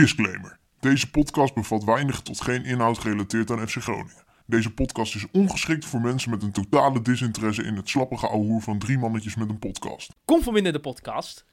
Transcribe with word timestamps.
Disclaimer. 0.00 0.58
Deze 0.80 1.10
podcast 1.10 1.54
bevat 1.54 1.84
weinig 1.84 2.20
tot 2.20 2.40
geen 2.40 2.64
inhoud 2.64 2.98
gerelateerd 2.98 3.50
aan 3.50 3.68
FC 3.68 3.76
Groningen. 3.76 4.24
Deze 4.46 4.74
podcast 4.74 5.14
is 5.14 5.26
ongeschikt 5.32 5.84
voor 5.84 6.00
mensen 6.00 6.30
met 6.30 6.42
een 6.42 6.52
totale 6.52 7.02
disinteresse 7.02 7.62
in 7.62 7.76
het 7.76 7.88
slappige 7.88 8.28
ouwehoer 8.28 8.62
van 8.62 8.78
drie 8.78 8.98
mannetjes 8.98 9.36
met 9.36 9.48
een 9.48 9.58
podcast. 9.58 10.10
Kom 10.24 10.42
van 10.42 10.52
binnen 10.54 10.72
de 10.72 10.80
podcast. 10.80 11.44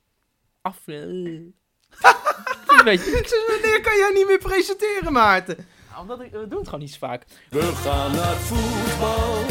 Af. 0.61 0.81
Sinds 0.85 1.55
wanneer 3.51 3.81
kan 3.81 3.97
jij 3.97 4.11
niet 4.13 4.27
meer 4.27 4.37
presenteren, 4.37 5.13
Maarten? 5.13 5.65
Nou, 5.89 6.01
Omdat 6.01 6.21
ik, 6.21 6.31
we 6.31 6.47
doen 6.47 6.57
het 6.57 6.67
gewoon 6.67 6.79
niet 6.79 6.93
zo 6.93 6.97
vaak. 6.99 7.25
We 7.49 7.61
gaan 7.61 8.11
naar 8.11 8.35
voetbal, 8.35 9.45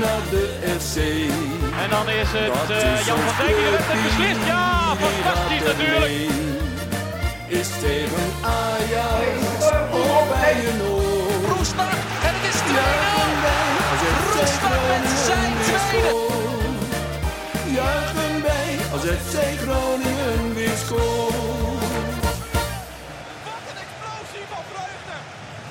naar 0.00 0.30
de 0.30 0.76
FC. 0.78 0.96
En 1.82 1.90
dan 1.90 2.08
is 2.08 2.28
het 2.32 2.70
eh, 2.70 3.06
Jan 3.06 3.18
van 3.18 3.46
Dijk 3.46 3.56
die 3.56 3.64
heeft 3.64 3.92
het 3.92 4.02
beslist. 4.02 4.46
Ja, 4.46 4.96
fantastisch 4.96 5.64
natuurlijk. 5.64 6.67
Is 7.48 7.68
tegen 7.80 8.30
Ajax 8.42 9.70
of 9.92 10.28
bij 10.28 10.66
een 10.68 10.82
oor. 10.82 11.56
Roestak 11.56 11.92
en 12.26 12.34
het 12.36 12.44
is 12.52 12.60
2-0. 12.60 12.68
Juichen 12.68 13.40
wij 13.42 13.72
als 13.90 14.00
FC 14.00 14.36
Roestak 14.40 14.80
met 14.88 15.04
zijn 15.26 15.52
tweede. 15.64 16.12
Juichen 17.74 18.42
wij 18.42 18.76
als 18.92 19.02
FC 19.02 19.60
Groningen 19.60 20.54
weer 20.54 20.76
scoort. 20.76 21.38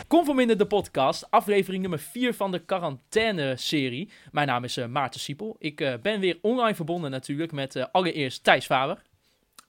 Kom 0.07 0.25
van 0.25 0.35
binnen 0.35 0.57
de 0.57 0.67
podcast. 0.67 1.31
Aflevering 1.31 1.81
nummer 1.81 1.99
4 1.99 2.33
van 2.33 2.52
de 2.52 2.59
quarantaine-serie. 2.59 4.09
Mijn 4.31 4.47
naam 4.47 4.63
is 4.63 4.77
eh, 4.77 4.85
Maarten 4.85 5.19
Siepel. 5.19 5.55
Ik 5.59 5.81
eh, 5.81 5.94
ben 6.02 6.19
weer 6.19 6.38
online 6.41 6.75
verbonden 6.75 7.11
natuurlijk 7.11 7.52
met 7.52 7.75
eh, 7.75 7.85
allereerst 7.91 8.44
Thijs 8.44 8.66
Faber. 8.66 9.02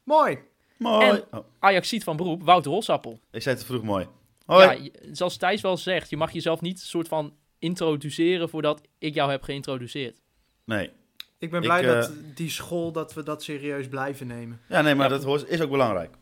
Mooi. 0.04 0.38
Mooi. 0.78 1.06
En- 1.08 1.24
Oh, 1.30 1.44
Ajaxiet 1.58 2.04
van 2.04 2.16
beroep, 2.16 2.42
Wouter 2.42 2.70
Holsappel. 2.70 3.20
ik 3.30 3.42
zei 3.42 3.54
het 3.54 3.64
te 3.64 3.70
vroeg 3.72 3.82
mooi. 3.84 4.06
Hoi. 4.46 4.82
Ja, 4.82 4.90
zoals 5.12 5.36
Thijs 5.36 5.60
wel 5.60 5.76
zegt, 5.76 6.10
je 6.10 6.16
mag 6.16 6.32
jezelf 6.32 6.60
niet 6.60 6.80
soort 6.80 7.08
van 7.08 7.34
introduceren 7.58 8.48
voordat 8.48 8.80
ik 8.98 9.14
jou 9.14 9.30
heb 9.30 9.42
geïntroduceerd. 9.42 10.20
Nee. 10.64 10.90
Ik 11.38 11.50
ben 11.50 11.60
Ik, 11.60 11.66
blij 11.66 11.80
eh, 11.80 11.86
dat 11.92 12.12
die 12.34 12.50
school, 12.50 12.92
dat 12.92 13.14
we 13.14 13.22
dat 13.22 13.42
serieus 13.42 13.88
blijven 13.88 14.26
nemen. 14.26 14.60
Ja, 14.68 14.80
nee, 14.80 14.94
maar 14.94 15.10
Ja. 15.10 15.18
dat 15.18 15.48
is 15.48 15.60
ook 15.60 15.70
belangrijk. 15.70 16.16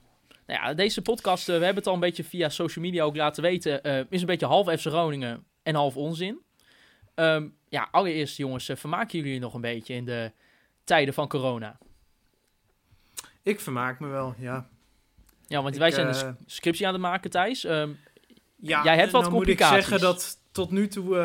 Nou 0.46 0.60
ja, 0.60 0.74
deze 0.74 1.02
podcast, 1.02 1.48
eh, 1.48 1.58
we 1.58 1.64
hebben 1.64 1.74
het 1.82 1.86
al 1.86 1.94
een 1.94 2.00
beetje 2.00 2.24
via 2.24 2.48
social 2.48 2.84
media 2.84 3.04
ook 3.04 3.16
laten 3.16 3.42
weten, 3.42 3.82
eh, 3.82 4.00
is 4.10 4.20
een 4.20 4.26
beetje 4.26 4.46
half 4.46 4.66
FC 4.80 4.86
Groningen 4.86 5.44
en 5.62 5.74
half 5.74 5.96
onzin. 5.96 6.40
Ehm, 7.14 7.48
ja, 7.68 7.88
allereerst 7.90 8.36
jongens, 8.36 8.68
eh, 8.68 8.76
vermaken 8.76 9.18
jullie 9.18 9.34
je 9.34 9.40
nog 9.40 9.54
een 9.54 9.60
beetje 9.60 9.94
in 9.94 10.04
de 10.04 10.32
tijden 10.84 11.14
van 11.14 11.28
corona? 11.28 11.78
Ik 13.46 13.60
vermaak 13.60 14.00
me 14.00 14.06
wel, 14.08 14.34
ja. 14.38 14.68
Ja, 15.46 15.62
want 15.62 15.74
Ik, 15.74 15.80
wij 15.80 15.90
zijn 15.90 16.08
eh, 16.08 16.20
een 16.22 16.36
s- 16.46 16.54
scriptie 16.54 16.86
aan 16.86 16.92
het 16.92 17.02
maken, 17.02 17.30
Thijs. 17.30 17.64
Ehm, 17.64 17.90
ja 18.56 18.84
Jij 18.84 18.96
hebt 18.96 19.10
wat 19.12 19.22
dan 19.22 19.32
moet 19.32 19.48
ik 19.48 19.56
complicaties. 19.58 19.88
zeggen 19.88 20.08
dat 20.08 20.38
tot 20.52 20.70
nu 20.70 20.88
toe... 20.88 21.18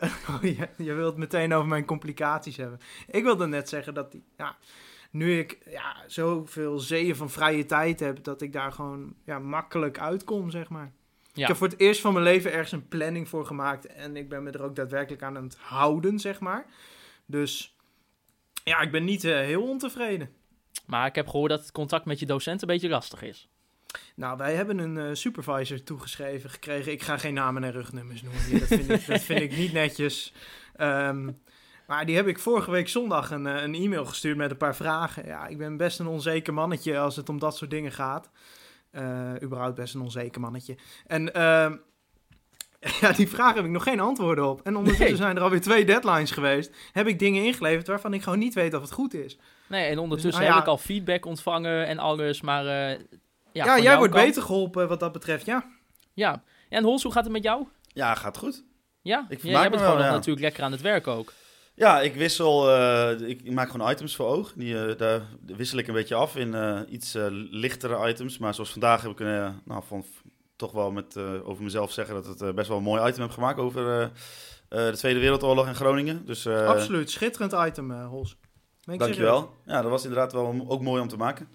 eh, 0.00 0.10
oh, 0.34 0.42
je, 0.42 0.68
je 0.76 0.92
wilt 0.92 1.16
meteen 1.16 1.54
over 1.54 1.68
mijn 1.68 1.84
complicaties 1.84 2.56
hebben. 2.56 2.80
Ik 3.10 3.22
wilde 3.22 3.46
net 3.46 3.68
zeggen 3.68 3.94
dat... 3.94 4.12
Die, 4.12 4.24
ja, 4.36 4.56
nu 5.10 5.38
ik 5.38 5.58
ja, 5.70 5.96
zoveel 6.06 6.78
zeeën 6.78 7.16
van 7.16 7.30
vrije 7.30 7.66
tijd 7.66 8.00
heb... 8.00 8.24
dat 8.24 8.42
ik 8.42 8.52
daar 8.52 8.72
gewoon 8.72 9.14
ja, 9.24 9.38
makkelijk 9.38 9.98
uitkom, 9.98 10.50
zeg 10.50 10.68
maar. 10.68 10.92
Ja. 11.32 11.42
Ik 11.42 11.46
heb 11.48 11.56
voor 11.56 11.68
het 11.68 11.80
eerst 11.80 12.00
van 12.00 12.12
mijn 12.12 12.24
leven 12.24 12.52
ergens 12.52 12.72
een 12.72 12.88
planning 12.88 13.28
voor 13.28 13.46
gemaakt. 13.46 13.86
En 13.86 14.16
ik 14.16 14.28
ben 14.28 14.42
me 14.42 14.50
er 14.50 14.62
ook 14.62 14.76
daadwerkelijk 14.76 15.22
aan 15.22 15.34
het 15.34 15.56
houden, 15.60 16.18
zeg 16.18 16.40
maar. 16.40 16.66
Dus 17.26 17.76
ja, 18.64 18.80
ik 18.80 18.90
ben 18.90 19.04
niet 19.04 19.24
eh, 19.24 19.32
heel 19.34 19.62
ontevreden. 19.68 20.30
Maar 20.92 21.06
ik 21.06 21.14
heb 21.14 21.28
gehoord 21.28 21.50
dat 21.50 21.60
het 21.60 21.72
contact 21.72 22.04
met 22.04 22.18
je 22.18 22.26
docent 22.26 22.62
een 22.62 22.68
beetje 22.68 22.88
lastig 22.88 23.22
is. 23.22 23.48
Nou, 24.14 24.36
wij 24.36 24.54
hebben 24.54 24.78
een 24.78 24.98
eh, 24.98 25.14
supervisor 25.14 25.82
toegeschreven 25.82 26.50
gekregen. 26.50 26.92
Ik 26.92 27.02
ga 27.02 27.18
geen 27.18 27.34
namen 27.34 27.64
en 27.64 27.72
rugnummers 27.72 28.22
noemen. 28.22 28.42
hier. 28.44 28.58
Dat 28.58 28.68
vind 28.68 28.90
ik, 28.90 29.06
dat 29.06 29.20
vind 29.20 29.40
ik 29.40 29.56
niet 29.56 29.72
netjes. 29.72 30.32
Ehm, 30.76 31.30
maar 31.86 32.06
die 32.06 32.16
heb 32.16 32.26
ik 32.26 32.38
vorige 32.38 32.70
week 32.70 32.88
zondag 32.88 33.30
een, 33.30 33.46
eh, 33.46 33.62
een 33.62 33.74
e-mail 33.74 34.04
gestuurd 34.06 34.36
met 34.36 34.50
een 34.50 34.56
paar 34.56 34.76
vragen. 34.76 35.26
Ja, 35.26 35.46
ik 35.46 35.58
ben 35.58 35.76
best 35.76 35.98
een 35.98 36.06
onzeker 36.06 36.54
mannetje 36.54 36.98
als 36.98 37.16
het 37.16 37.28
om 37.28 37.38
dat 37.38 37.56
soort 37.56 37.70
dingen 37.70 37.92
gaat. 37.92 38.30
Eh, 38.90 39.32
überhaupt 39.42 39.74
best 39.74 39.94
een 39.94 40.00
onzeker 40.00 40.40
mannetje. 40.40 40.76
En 41.06 41.34
ehm, 41.34 41.76
ja, 43.00 43.12
die 43.12 43.28
vragen 43.28 43.56
heb 43.56 43.64
ik 43.64 43.70
nog 43.70 43.82
geen 43.82 44.00
antwoorden 44.00 44.48
op. 44.48 44.60
En 44.62 44.76
ondertussen 44.76 45.06
Nee. 45.08 45.16
zijn 45.16 45.36
er 45.36 45.42
alweer 45.42 45.60
twee 45.60 45.84
deadlines 45.84 46.30
geweest. 46.30 46.74
Heb 46.92 47.06
ik 47.06 47.18
dingen 47.18 47.44
ingeleverd 47.44 47.86
waarvan 47.86 48.14
ik 48.14 48.22
gewoon 48.22 48.38
niet 48.38 48.54
weet 48.54 48.74
of 48.74 48.80
het 48.82 48.92
goed 48.92 49.14
is. 49.14 49.38
Nee, 49.72 49.84
en 49.90 49.98
ondertussen 49.98 50.30
Dus, 50.40 50.48
nou 50.48 50.52
heb 50.60 50.62
ik 50.62 50.68
al 50.70 50.78
feedback 50.78 51.26
ontvangen 51.26 51.86
en 51.86 51.98
alles, 51.98 52.40
maar... 52.40 52.66
eh, 52.66 52.98
ja, 53.52 53.64
Ja, 53.64 53.78
jij 53.78 53.96
wordt 53.96 54.12
kant- 54.12 54.26
beter 54.26 54.42
geholpen 54.42 54.88
wat 54.88 55.00
dat 55.00 55.12
betreft, 55.12 55.46
ja. 55.46 55.64
Ja. 56.14 56.42
En 56.68 56.84
Hols, 56.84 57.02
hoe 57.02 57.12
gaat 57.12 57.24
het 57.24 57.32
met 57.32 57.42
jou? 57.42 57.66
Ja, 57.86 58.14
gaat 58.14 58.36
goed. 58.38 58.64
Ja, 59.02 59.26
Ik 59.28 59.42
jij 59.42 59.52
me 59.52 59.58
bent 59.70 59.80
wel, 59.80 59.90
gewoon 59.90 60.04
nog 60.04 60.14
natuurlijk 60.14 60.40
lekker 60.44 60.62
aan 60.64 60.72
het 60.72 60.80
werk 60.80 61.06
ook. 61.06 61.32
Ja, 61.74 62.00
ik 62.00 62.14
wissel. 62.14 62.70
eh, 62.70 63.28
ik, 63.28 63.50
maak 63.52 63.70
gewoon 63.70 63.90
items 63.90 64.16
voor 64.16 64.26
oog. 64.26 64.52
Die, 64.56 64.86
eh, 64.86 64.98
daar 64.98 65.20
wissel 65.46 65.78
ik 65.78 65.86
een 65.86 65.94
beetje 65.94 66.14
af 66.14 66.36
in 66.36 66.54
eh, 66.54 66.80
iets 66.88 67.14
eh, 67.14 67.26
lichtere 67.30 68.08
items. 68.08 68.38
Maar 68.38 68.54
zoals 68.54 68.70
vandaag 68.70 69.02
heb 69.02 69.10
ik 69.10 69.20
een, 69.20 69.60
nou, 69.64 69.82
van, 69.86 70.04
toch 70.56 70.72
wel 70.72 70.90
met, 70.90 71.16
eh, 71.16 71.48
over 71.48 71.62
mezelf 71.62 71.92
zeggen 71.92 72.14
dat 72.22 72.40
het 72.40 72.54
best 72.54 72.68
wel 72.68 72.76
een 72.76 72.82
mooi 72.82 73.08
item 73.08 73.22
heb 73.22 73.30
gemaakt 73.30 73.58
over 73.58 74.00
eh, 74.00 74.02
eh, 74.02 74.10
de 74.92 74.96
Tweede 74.96 75.20
Wereldoorlog 75.20 75.66
in 75.66 75.74
Groningen. 75.74 76.26
Dus 76.26 76.44
eh, 76.46 76.66
Absoluut, 76.66 77.10
schitterend 77.10 77.52
item, 77.68 77.90
Hols. 77.90 78.36
Ben 78.98 79.08
ik 79.08 79.14
serieus. 79.14 79.30
dankjewel. 79.32 79.74
Ja, 79.76 79.82
dat 79.82 79.90
was 79.90 80.02
inderdaad 80.02 80.32
wel 80.32 80.44
om- 80.44 80.64
ook 80.68 80.82
mooi 80.82 81.02
om 81.02 81.08
te 81.08 81.16
maken. 81.16 81.48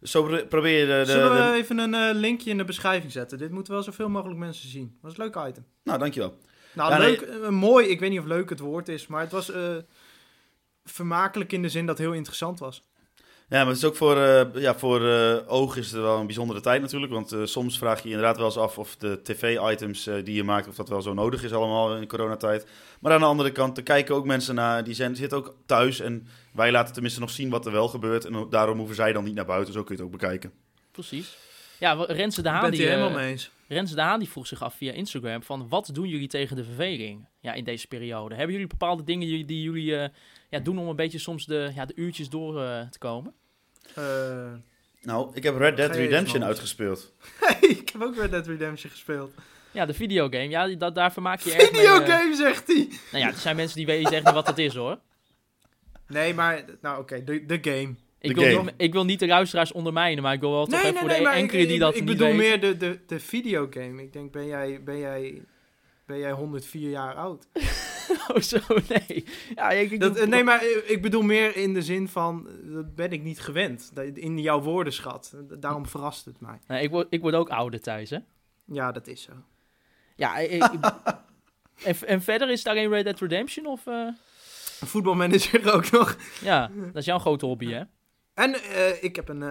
Dus 0.00 0.10
zo 0.10 0.22
pro- 0.22 0.46
probeer 0.46 0.78
je 0.80 0.86
de... 0.86 0.92
de, 1.06 1.12
Zullen 1.12 1.30
we 1.30 1.36
de- 1.52 1.52
even 1.58 1.78
een 1.78 1.94
eh, 1.94 2.10
linkje 2.14 2.50
in 2.50 2.56
de 2.58 2.64
beschrijving 2.64 3.12
zetten? 3.12 3.38
Dit 3.38 3.50
moeten 3.50 3.72
wel 3.72 3.82
zoveel 3.82 4.08
mogelijk 4.08 4.38
mensen 4.38 4.68
zien. 4.68 4.98
Dat 5.02 5.10
is 5.12 5.18
een 5.18 5.24
leuk 5.24 5.48
item. 5.48 5.64
Nou, 5.84 5.98
dankjewel. 5.98 6.38
Nou, 6.72 6.90
Ja, 6.92 6.98
nee. 6.98 7.08
leuk, 7.10 7.20
eh, 7.20 7.48
mooi. 7.48 7.86
Ik 7.86 8.00
weet 8.00 8.10
niet 8.10 8.18
of 8.18 8.24
leuk 8.24 8.50
het 8.50 8.60
woord 8.60 8.88
is, 8.88 9.06
maar 9.06 9.20
het 9.20 9.32
was 9.32 9.50
eh, 9.50 9.76
vermakelijk 10.84 11.52
in 11.52 11.62
de 11.62 11.68
zin 11.68 11.86
dat 11.86 11.98
het 11.98 12.06
heel 12.06 12.16
interessant 12.16 12.58
was. 12.58 12.88
Ja, 13.50 13.56
maar 13.58 13.66
het 13.66 13.76
is 13.76 13.84
ook 13.84 13.96
voor, 13.96 14.16
eh, 14.16 14.62
ja, 14.62 14.74
voor 14.74 15.08
eh, 15.08 15.36
oog 15.46 15.76
is 15.76 15.90
het 15.90 16.00
wel 16.00 16.18
een 16.18 16.26
bijzondere 16.26 16.60
tijd 16.60 16.80
natuurlijk. 16.80 17.12
Want 17.12 17.32
eh, 17.32 17.40
soms 17.44 17.78
vraag 17.78 18.02
je 18.02 18.08
je 18.08 18.14
inderdaad 18.14 18.36
wel 18.36 18.46
eens 18.46 18.56
af 18.56 18.78
of 18.78 18.96
de 18.96 19.22
tv-items 19.22 20.04
die 20.24 20.34
je 20.34 20.42
maakt, 20.42 20.68
of 20.68 20.74
dat 20.74 20.88
wel 20.88 21.02
zo 21.02 21.14
nodig 21.14 21.42
is 21.42 21.52
allemaal 21.52 21.96
in 21.96 22.06
coronatijd. 22.06 22.66
Maar 23.00 23.12
aan 23.12 23.20
de 23.20 23.26
andere 23.26 23.52
kant, 23.52 23.76
er 23.76 23.82
kijken 23.82 24.14
ook 24.14 24.24
mensen 24.24 24.54
naar, 24.54 24.84
die 24.84 24.94
zijn, 24.94 25.16
zitten 25.16 25.38
ook 25.38 25.56
thuis. 25.66 26.00
En 26.00 26.26
wij 26.52 26.70
laten 26.70 26.92
tenminste 26.92 27.20
nog 27.20 27.30
zien 27.30 27.50
wat 27.50 27.66
er 27.66 27.72
wel 27.72 27.88
gebeurt. 27.88 28.24
En 28.24 28.46
daarom 28.50 28.78
hoeven 28.78 28.96
zij 28.96 29.12
dan 29.12 29.24
niet 29.24 29.34
naar 29.34 29.44
buiten, 29.44 29.72
zo 29.72 29.82
kun 29.82 29.96
je 29.96 30.02
het 30.02 30.12
ook 30.12 30.20
bekijken. 30.20 30.52
Precies. 30.90 31.36
Ja, 31.78 31.92
Renze 31.92 32.42
de 32.42 32.48
Haan, 32.48 32.70
die, 32.70 32.86
helemaal 32.86 33.10
mee 33.10 33.30
eens. 33.30 33.50
Renze 33.68 33.94
de 33.94 34.00
Haan 34.00 34.18
die 34.18 34.28
vroeg 34.28 34.46
zich 34.46 34.62
af 34.62 34.74
via 34.74 34.92
Instagram 34.92 35.42
van 35.42 35.68
wat 35.68 35.90
doen 35.92 36.08
jullie 36.08 36.28
tegen 36.28 36.56
de 36.56 36.64
verveling 36.64 37.26
ja, 37.40 37.52
in 37.52 37.64
deze 37.64 37.86
periode? 37.86 38.34
Hebben 38.34 38.52
jullie 38.52 38.68
bepaalde 38.68 39.04
dingen 39.04 39.28
die, 39.28 39.44
die 39.44 39.62
jullie 39.62 39.96
eh, 39.96 40.08
ja, 40.50 40.58
doen 40.58 40.78
om 40.78 40.88
een 40.88 40.96
beetje 40.96 41.18
soms 41.18 41.46
de, 41.46 41.70
ja, 41.74 41.84
de 41.84 41.92
uurtjes 41.96 42.28
door 42.28 42.62
eh, 42.62 42.88
te 42.88 42.98
komen? 42.98 43.34
Eh, 43.94 44.52
Nou, 45.02 45.30
ik 45.34 45.42
heb 45.42 45.56
Red 45.56 45.76
Dead 45.76 45.94
Redemption 45.94 46.44
uitgespeeld. 46.44 47.12
ik 47.60 47.88
heb 47.92 48.02
ook 48.02 48.16
Red 48.16 48.30
Dead 48.30 48.46
Redemption 48.46 48.90
gespeeld. 48.90 49.32
Ja, 49.72 49.86
de 49.86 49.94
videogame. 49.94 50.48
Ja, 50.48 50.66
dat, 50.68 50.94
daar 50.94 51.12
vermaak 51.12 51.40
je 51.40 51.52
erg 51.52 51.72
mee. 51.72 51.80
eh. 51.86 51.92
Videogame, 51.92 52.34
zegt 52.34 52.66
hij. 52.66 52.88
nou 53.12 53.24
ja, 53.24 53.30
er 53.30 53.36
zijn 53.38 53.56
mensen 53.56 53.76
die 53.76 53.86
weten 53.86 54.02
zeggen 54.10 54.24
niet 54.24 54.34
wat 54.34 54.46
dat 54.46 54.58
is 54.58 54.74
hoor. 54.74 54.98
Nee, 56.06 56.34
maar, 56.34 56.64
nou 56.80 57.00
oké, 57.00 57.24
de, 57.24 57.46
de 57.46 57.58
game. 57.62 57.94
Ik 58.18 58.34
De 58.34 58.40
wil, 58.40 58.56
game. 58.56 58.62
niet, 58.62 58.74
ik 58.76 58.92
wil 58.92 59.04
niet 59.04 59.18
de 59.18 59.26
luisteraars 59.26 59.72
ondermijnen, 59.72 60.22
maar 60.22 60.34
ik 60.34 60.40
wil 60.40 60.50
wel 60.50 60.66
toch 60.66 60.82
even 60.82 60.98
voor 60.98 61.08
de 61.08 61.20
maar 61.22 61.32
enkele 61.34 61.60
ik, 61.60 61.66
die 61.66 61.74
ik- 61.76 61.80
dat 61.80 61.94
ik 61.96 62.00
niet 62.04 62.10
bedoel 62.10 62.26
weten. 62.36 62.38
meer 62.38 62.60
de, 62.60 62.76
de, 62.76 62.98
de 63.06 63.20
videogame. 63.20 64.02
Ik 64.02 64.12
denk, 64.12 64.32
ben 64.32 64.46
jij, 64.46 64.82
ben, 64.82 64.98
jij, 64.98 65.42
ben 66.06 66.18
jij 66.18 66.32
104 66.32 66.90
jaar 66.90 67.14
oud? 67.14 67.46
Oh, 68.34 68.40
zo, 68.40 68.58
nee. 68.88 69.24
Ja, 69.54 69.70
ik, 69.70 69.90
ik 69.90 70.00
Dat, 70.00 70.16
doe- 70.16 70.26
nee, 70.26 70.44
maar 70.44 70.60
eh, 70.60 70.90
ik 70.90 71.02
bedoel 71.02 71.22
meer 71.22 71.56
in 71.56 71.74
de 71.74 71.82
zin 71.82 72.08
van, 72.08 72.48
eh, 72.48 72.74
dat 72.74 72.94
ben 72.94 73.10
ik 73.12 73.22
niet 73.22 73.40
gewend. 73.40 73.92
In 74.14 74.38
jouw 74.38 74.60
woordenschat. 74.60 75.34
Daarom 75.58 75.86
verrast 75.86 76.24
het 76.24 76.40
mij. 76.40 76.58
Nee, 76.66 76.82
ik, 76.82 76.90
word, 76.90 77.06
ik 77.10 77.20
word 77.20 77.34
ook 77.34 77.48
ouder 77.48 77.80
thuis, 77.80 78.10
hè? 78.10 78.18
Ja, 78.64 78.92
dat 78.92 79.06
is 79.06 79.22
zo. 79.22 79.32
Ja, 80.16 80.36
ik- 80.38 80.62
en, 81.84 81.96
en 82.06 82.22
verder 82.22 82.50
is 82.50 82.58
het 82.58 82.68
alleen 82.68 82.88
Red 82.90 83.04
Dead 83.04 83.20
Redemption 83.20 83.66
of... 83.66 83.86
eh, 83.86 84.08
voetbalmanager 84.84 85.72
ook 85.74 85.90
nog. 85.90 86.16
Ja, 86.42 86.70
dat 86.76 86.96
is 86.96 87.04
jouw 87.04 87.18
grote 87.18 87.46
hobby, 87.46 87.72
hè? 87.72 87.82
En 88.34 88.54
ik, 89.04 89.16
heb 89.16 89.28
een, 89.28 89.42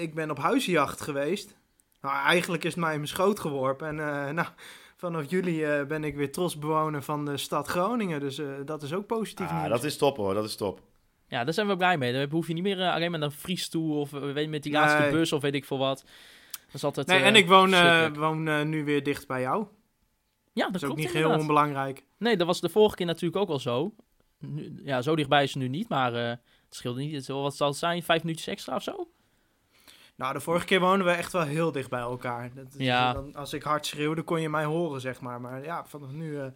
ik 0.00 0.14
ben 0.14 0.30
op 0.30 0.38
huisjacht 0.38 1.00
geweest. 1.00 1.56
Nou, 2.00 2.14
eigenlijk 2.26 2.64
is 2.64 2.70
het 2.70 2.80
mij 2.80 2.90
in 2.92 2.96
mijn 2.96 3.08
schoot 3.08 3.40
geworpen. 3.40 3.88
En 3.88 4.34
nou, 4.34 4.48
vanaf 4.96 5.30
juli 5.30 5.64
eh, 5.64 5.84
ben 5.86 6.04
ik 6.04 6.16
weer 6.16 6.32
trots 6.32 6.58
bewoner 6.58 7.02
van 7.02 7.24
de 7.24 7.36
stad 7.36 7.66
Groningen. 7.68 8.20
Dus 8.20 8.38
eh, 8.38 8.46
dat 8.64 8.82
is 8.82 8.92
ook 8.94 9.06
positief 9.06 9.46
Ah, 9.48 9.56
nieuws. 9.58 9.68
dat 9.68 9.84
is 9.84 9.96
top 9.96 10.16
hoor, 10.16 10.34
dat 10.34 10.44
is 10.44 10.56
top. 10.56 10.80
Ja, 11.28 11.44
daar 11.44 11.54
zijn 11.54 11.66
we 11.66 11.76
blij 11.76 11.98
mee. 11.98 12.12
Dan 12.12 12.30
hoef 12.30 12.46
je 12.46 12.54
niet 12.54 12.62
meer 12.62 12.80
eh, 12.80 12.92
alleen 12.94 13.10
maar 13.10 13.20
naar 13.20 13.30
Fries 13.30 13.68
toe 13.68 13.94
of 13.94 14.10
weet, 14.10 14.44
je, 14.44 14.48
met 14.48 14.62
die 14.62 14.72
laatste 14.72 14.98
Nee. 15.02 15.10
bus 15.10 15.32
of 15.32 15.42
weet 15.42 15.54
ik 15.54 15.64
veel 15.64 15.78
wat. 15.78 16.04
Dat 16.66 16.74
is 16.74 16.84
altijd. 16.84 17.06
Nee, 17.06 17.20
en 17.20 17.36
ik 17.36 17.48
woon, 17.48 17.72
eh, 17.74 18.12
woon 18.14 18.68
nu 18.68 18.84
weer 18.84 19.02
dicht 19.02 19.26
bij 19.26 19.40
jou. 19.40 19.66
ja, 20.52 20.62
Dat 20.64 20.72
dat 20.72 20.74
is 20.82 20.88
ook 20.88 20.94
klopt 20.94 21.12
niet 21.14 21.22
heel 21.22 21.38
onbelangrijk. 21.38 22.04
Nee, 22.18 22.36
dat 22.36 22.46
was 22.46 22.60
de 22.60 22.68
vorige 22.68 22.96
keer 22.96 23.06
natuurlijk 23.06 23.42
ook 23.42 23.48
al 23.48 23.58
zo. 23.58 23.94
Nu, 24.38 24.80
ja, 24.84 25.02
zo 25.02 25.16
dichtbij 25.16 25.42
is 25.42 25.54
het 25.54 25.62
nu 25.62 25.68
niet, 25.68 25.88
maar 25.88 26.14
eh, 26.14 26.28
het 26.28 26.40
scheelde 26.68 27.00
niet. 27.00 27.14
Het, 27.14 27.24
zal- 27.24 27.42
wat 27.42 27.56
zal 27.56 27.68
het 27.68 27.76
zijn? 27.76 28.02
Vijf 28.02 28.22
minuutjes 28.22 28.46
extra 28.48 28.74
of 28.76 28.82
zo? 28.82 29.08
Nou, 30.16 30.32
de 30.32 30.40
vorige 30.40 30.64
keer 30.64 30.80
woonden 30.80 31.06
we 31.06 31.12
echt 31.12 31.32
wel 31.32 31.42
heel 31.42 31.72
dicht 31.72 31.90
bij 31.90 32.00
elkaar. 32.00 32.50
Dat, 32.54 32.64
is- 32.76 32.84
Ja. 32.84 33.12
dan, 33.12 33.34
als 33.34 33.52
ik 33.52 33.62
hard 33.62 33.86
schreeuwde, 33.86 34.22
kon 34.22 34.40
je 34.40 34.48
mij 34.48 34.64
horen, 34.64 35.00
zeg 35.00 35.20
maar. 35.20 35.40
Maar 35.40 35.64
ja, 35.64 35.84
vanaf 35.88 36.10
nu... 36.10 36.38
eh, 36.38 36.46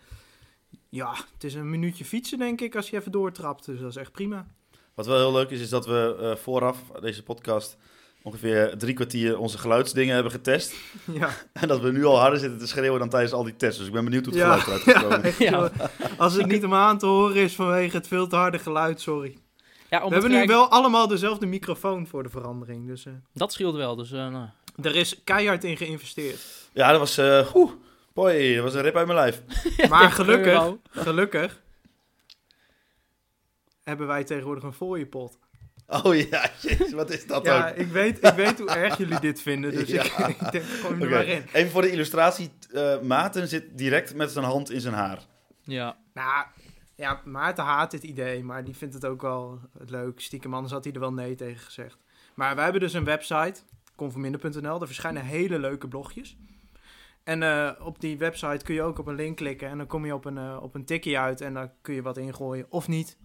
ja, 0.89 1.15
het 1.35 1.45
is 1.45 1.55
een 1.55 1.71
minuutje 1.71 2.05
fietsen, 2.05 2.39
denk 2.39 2.61
ik, 2.61 2.77
als 2.77 2.91
je 2.91 2.97
even 2.97 3.13
doortrapt. 3.13 3.65
Dus 3.65 3.81
dat 3.81 3.91
is 3.91 3.97
echt 3.97 4.13
prima. 4.13 4.47
Wat 4.95 5.07
wel 5.07 5.17
heel 5.17 5.33
leuk 5.33 5.51
is, 5.51 5.61
is 5.61 5.69
dat 5.69 5.87
we 5.87 6.17
eh, 6.21 6.37
vooraf 6.43 6.79
deze 7.01 7.23
podcast 7.23 7.77
ongeveer 8.23 8.79
drie 8.79 8.95
kwartier 8.95 9.39
onze 9.39 9.59
geluidsdingen 9.59 10.15
hebben 10.15 10.33
getest. 10.33 10.75
Ja, 11.13 11.31
En 11.53 11.69
dat 11.69 11.81
we 11.81 11.93
nu 11.93 12.05
al 12.05 12.19
harder 12.19 12.39
zitten 12.39 12.59
te 12.59 12.67
schreeuwen 12.67 12.99
dan 13.01 13.09
tijdens 13.09 13.33
al 13.33 13.45
die 13.45 13.57
tests. 13.57 13.79
Dus 13.79 13.87
ik 13.87 13.93
ben 13.93 14.05
benieuwd 14.05 14.25
hoe 14.27 14.35
het 14.35 14.43
Ja. 14.43 14.57
geluid 14.59 14.87
eruit 14.87 15.37
Ja. 15.49 15.71
Als 16.19 16.35
het 16.35 16.47
niet 16.47 16.65
om 16.65 16.75
aan 16.75 16.99
te 16.99 17.07
horen 17.07 17.37
is 17.37 17.55
vanwege 17.55 17.97
het 17.97 18.09
veel 18.09 18.27
te 18.27 18.37
harde 18.37 18.59
geluid, 18.59 19.01
sorry. 19.01 19.37
Ja, 19.91 20.07
We 20.09 20.13
hebben 20.13 20.31
nu 20.31 20.47
wel 20.47 20.69
allemaal 20.69 21.09
dezelfde 21.09 21.47
microfoon 21.47 22.07
voor 22.07 22.23
de 22.23 22.29
verandering. 22.29 22.87
Dus 22.87 23.07
eh, 23.07 23.13
Dat 23.35 23.53
scheelt 23.53 23.75
wel, 23.75 23.97
dus 23.97 24.13
eh, 24.13 24.29
nou. 24.29 24.49
er 24.83 24.97
is 24.97 25.21
keihard 25.25 25.65
in 25.65 25.77
geïnvesteerd. 25.77 26.41
Ja, 26.73 26.91
dat 26.91 26.99
was... 27.01 27.19
eh 27.19 27.55
oeh, 27.55 27.73
boy, 28.13 28.55
dat 28.55 28.63
was 28.65 28.75
een 28.75 28.83
rip 28.83 28.97
uit 28.97 29.07
mijn 29.07 29.19
lijf. 29.19 29.43
Maar 29.89 30.11
gelukkig, 30.13 30.73
gelukkig 30.91 31.63
hebben 33.83 34.07
wij 34.07 34.25
tegenwoordig 34.25 34.63
een 34.65 34.73
fooiepot. 34.73 35.39
Oh 36.05 36.15
ja, 36.31 36.51
jezus, 36.61 36.93
wat 36.93 37.11
is 37.11 37.27
dat 37.27 37.45
Ja, 37.45 37.69
ook? 37.69 37.75
ik 37.77 37.87
weet, 37.87 38.27
ik 38.27 38.33
weet 38.35 38.59
hoe 38.59 38.71
erg 38.71 38.97
jullie 38.99 39.21
dit 39.21 39.43
vinden, 39.43 39.71
dus 39.71 39.89
Ja. 39.99 40.03
ik, 40.03 40.41
ik 40.41 40.53
denk 40.53 40.65
gewoon 40.65 41.03
er 41.03 41.11
maar 41.11 41.27
in. 41.27 41.45
Even 41.53 41.71
voor 41.71 41.83
de 41.83 41.91
illustratie. 41.91 42.51
eh 42.73 43.01
Maarten 43.01 43.49
zit 43.49 43.65
direct 43.79 44.15
met 44.15 44.31
zijn 44.31 44.45
hand 44.45 44.71
in 44.71 44.81
zijn 44.81 44.95
haar. 44.95 45.19
Ja. 45.63 45.97
Nou, 46.15 46.45
ja, 47.01 47.21
Maarten 47.25 47.65
haat 47.65 47.91
dit 47.91 48.03
idee, 48.03 48.45
maar 48.45 48.65
die 48.65 48.77
vindt 48.77 48.95
het 48.95 49.07
ook 49.07 49.23
wel 49.23 49.61
leuk. 49.73 50.21
Stiekem, 50.21 50.55
anders 50.55 50.73
had 50.73 50.85
hij 50.85 50.93
er 50.93 51.01
wel 51.01 51.13
nee 51.13 51.35
tegen 51.35 51.61
gezegd. 51.61 51.99
Maar 52.35 52.55
wij 52.55 52.65
hebben 52.65 52.83
dus 52.83 52.93
een 52.93 53.05
website, 53.05 53.61
conforminder.nl. 53.97 54.79
Daar 54.79 54.87
verschijnen 54.87 55.25
hele 55.25 55.59
leuke 55.59 55.89
blogjes. 55.89 56.37
En 57.25 57.43
eh, 57.43 57.71
op 57.87 58.01
die 58.01 58.19
website 58.19 58.65
kun 58.65 58.75
je 58.75 58.83
ook 58.83 58.99
op 58.99 59.07
een 59.07 59.15
link 59.15 59.37
klikken 59.37 59.69
en 59.69 59.79
dan 59.79 59.87
kom 59.87 60.07
je 60.07 60.15
op 60.15 60.25
een, 60.25 60.39
eh, 60.39 60.59
op 60.63 60.75
een 60.75 60.85
tikkie 60.85 61.19
uit 61.19 61.41
en 61.41 61.55
dan 61.55 61.71
kun 61.83 61.95
je 61.95 62.03
wat 62.03 62.17
ingooien 62.17 62.67
of 62.69 62.89
niet. 62.89 63.19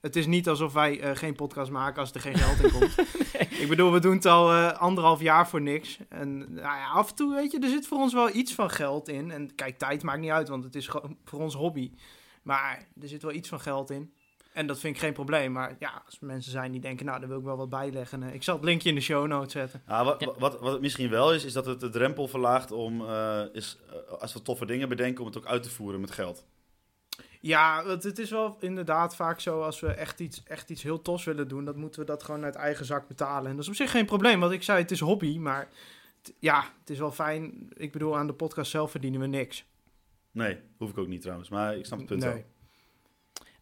Het 0.00 0.16
is 0.16 0.26
niet 0.26 0.48
alsof 0.48 0.72
wij 0.72 1.00
eh, 1.00 1.16
geen 1.16 1.34
podcast 1.34 1.70
maken 1.70 2.00
als 2.00 2.12
er 2.12 2.20
geen 2.20 2.36
geld 2.36 2.62
in 2.62 2.78
komt. 2.78 2.98
Ik 3.62 3.68
bedoel, 3.68 3.92
we 3.92 4.00
doen 4.00 4.14
het 4.14 4.26
al 4.26 4.52
anderhalf 4.62 5.20
jaar 5.20 5.48
voor 5.48 5.60
niks. 5.60 5.98
En 6.08 6.38
nou 6.38 6.76
ja, 6.76 6.88
af 6.88 7.10
en 7.10 7.14
toe, 7.14 7.34
weet 7.34 7.52
je, 7.52 7.58
er 7.58 7.68
zit 7.68 7.86
voor 7.86 7.98
ons 7.98 8.12
wel 8.12 8.34
iets 8.34 8.54
van 8.54 8.70
geld 8.70 9.08
in. 9.08 9.30
En 9.30 9.54
kijk, 9.54 9.78
tijd 9.78 10.02
maakt 10.02 10.20
niet 10.20 10.30
uit, 10.30 10.48
want 10.48 10.64
het 10.64 10.74
is 10.74 10.88
gewoon 10.88 11.16
voor 11.24 11.40
ons 11.40 11.54
hobby. 11.54 11.92
Maar 12.44 12.86
er 13.00 13.08
zit 13.08 13.22
wel 13.22 13.32
iets 13.32 13.48
van 13.48 13.60
geld 13.60 13.90
in. 13.90 14.12
En 14.52 14.66
dat 14.66 14.78
vind 14.78 14.94
ik 14.94 15.00
geen 15.02 15.12
probleem. 15.12 15.52
Maar 15.52 15.76
ja, 15.78 16.02
als 16.06 16.18
mensen 16.20 16.50
zijn 16.52 16.72
die 16.72 16.80
denken, 16.80 17.06
nou, 17.06 17.18
daar 17.20 17.28
wil 17.28 17.38
ik 17.38 17.44
wel 17.44 17.56
wat 17.56 17.68
bijleggen. 17.68 18.22
eh, 18.22 18.34
ik 18.34 18.42
zal 18.42 18.54
het 18.56 18.64
linkje 18.64 18.88
in 18.88 18.94
de 18.94 19.00
show 19.00 19.26
notes 19.26 19.52
zetten. 19.52 19.82
Ah, 19.86 20.04
wat, 20.04 20.20
Ja. 20.20 20.26
wat, 20.38 20.60
wat 20.60 20.72
het 20.72 20.80
misschien 20.80 21.10
wel 21.10 21.32
is, 21.34 21.44
is 21.44 21.52
dat 21.52 21.66
het 21.66 21.80
de 21.80 21.88
drempel 21.90 22.28
verlaagt 22.28 22.70
om, 22.72 23.06
eh, 23.06 23.42
is, 23.52 23.78
eh, 23.90 24.12
als 24.20 24.32
we 24.32 24.42
toffe 24.42 24.66
dingen 24.66 24.88
bedenken, 24.88 25.20
om 25.20 25.26
het 25.26 25.36
ook 25.38 25.46
uit 25.46 25.62
te 25.62 25.70
voeren 25.70 26.00
met 26.00 26.10
geld. 26.10 26.44
Ja, 27.40 27.84
want 27.84 28.02
het 28.02 28.18
is 28.18 28.30
wel 28.30 28.56
inderdaad 28.60 29.16
vaak 29.16 29.40
zo 29.40 29.62
als 29.62 29.80
we 29.80 29.86
echt 29.88 30.20
iets, 30.20 30.42
echt 30.44 30.70
iets 30.70 30.82
heel 30.82 31.02
tos 31.02 31.24
willen 31.24 31.48
doen, 31.48 31.64
dan 31.64 31.78
moeten 31.78 32.00
we 32.00 32.06
dat 32.06 32.22
gewoon 32.22 32.44
uit 32.44 32.54
eigen 32.54 32.84
zak 32.84 33.08
betalen. 33.08 33.50
En 33.50 33.54
dat 33.56 33.62
is 33.64 33.68
op 33.70 33.74
zich 33.76 33.90
geen 33.90 34.06
probleem, 34.06 34.40
want 34.40 34.52
ik 34.52 34.62
zei 34.62 34.78
het 34.82 34.90
is 34.90 35.00
hobby, 35.00 35.38
maar 35.38 35.68
t- 36.22 36.32
ja, 36.38 36.60
het 36.80 36.90
is 36.90 36.98
wel 36.98 37.12
fijn. 37.12 37.68
Ik 37.76 37.92
bedoel, 37.92 38.16
aan 38.16 38.26
de 38.26 38.32
podcast 38.32 38.70
zelf 38.70 38.90
verdienen 38.90 39.20
we 39.20 39.26
niks. 39.26 39.64
Nee, 40.34 40.58
hoef 40.78 40.90
ik 40.90 40.98
ook 40.98 41.06
niet 41.08 41.20
trouwens, 41.20 41.48
maar 41.48 41.76
ik 41.76 41.86
snap 41.86 41.98
het 41.98 42.06
punt 42.08 42.22
wel. 42.22 42.44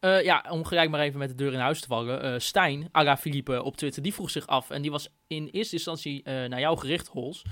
Eh, 0.01 0.23
ja, 0.25 0.45
om 0.51 0.65
gelijk 0.65 0.91
maar 0.91 1.01
even 1.01 1.19
met 1.19 1.29
de 1.29 1.35
deur 1.35 1.53
in 1.53 1.59
huis 1.59 1.81
te 1.81 1.87
vallen. 1.87 2.23
Eh, 2.23 2.35
Stijn, 2.39 2.89
Aga 2.93 3.17
Philippe 3.17 3.63
op 3.63 3.77
Twitter, 3.77 4.03
die 4.03 4.15
vroeg 4.15 4.31
zich 4.31 4.47
af. 4.47 4.71
En 4.71 4.83
die 4.83 4.91
was 4.91 5.09
in 5.27 5.47
eerste 5.53 5.75
instantie 5.75 6.23
eh, 6.23 6.49
naar 6.49 6.61
jou 6.61 6.79
gericht, 6.79 7.09
Hols. 7.09 7.43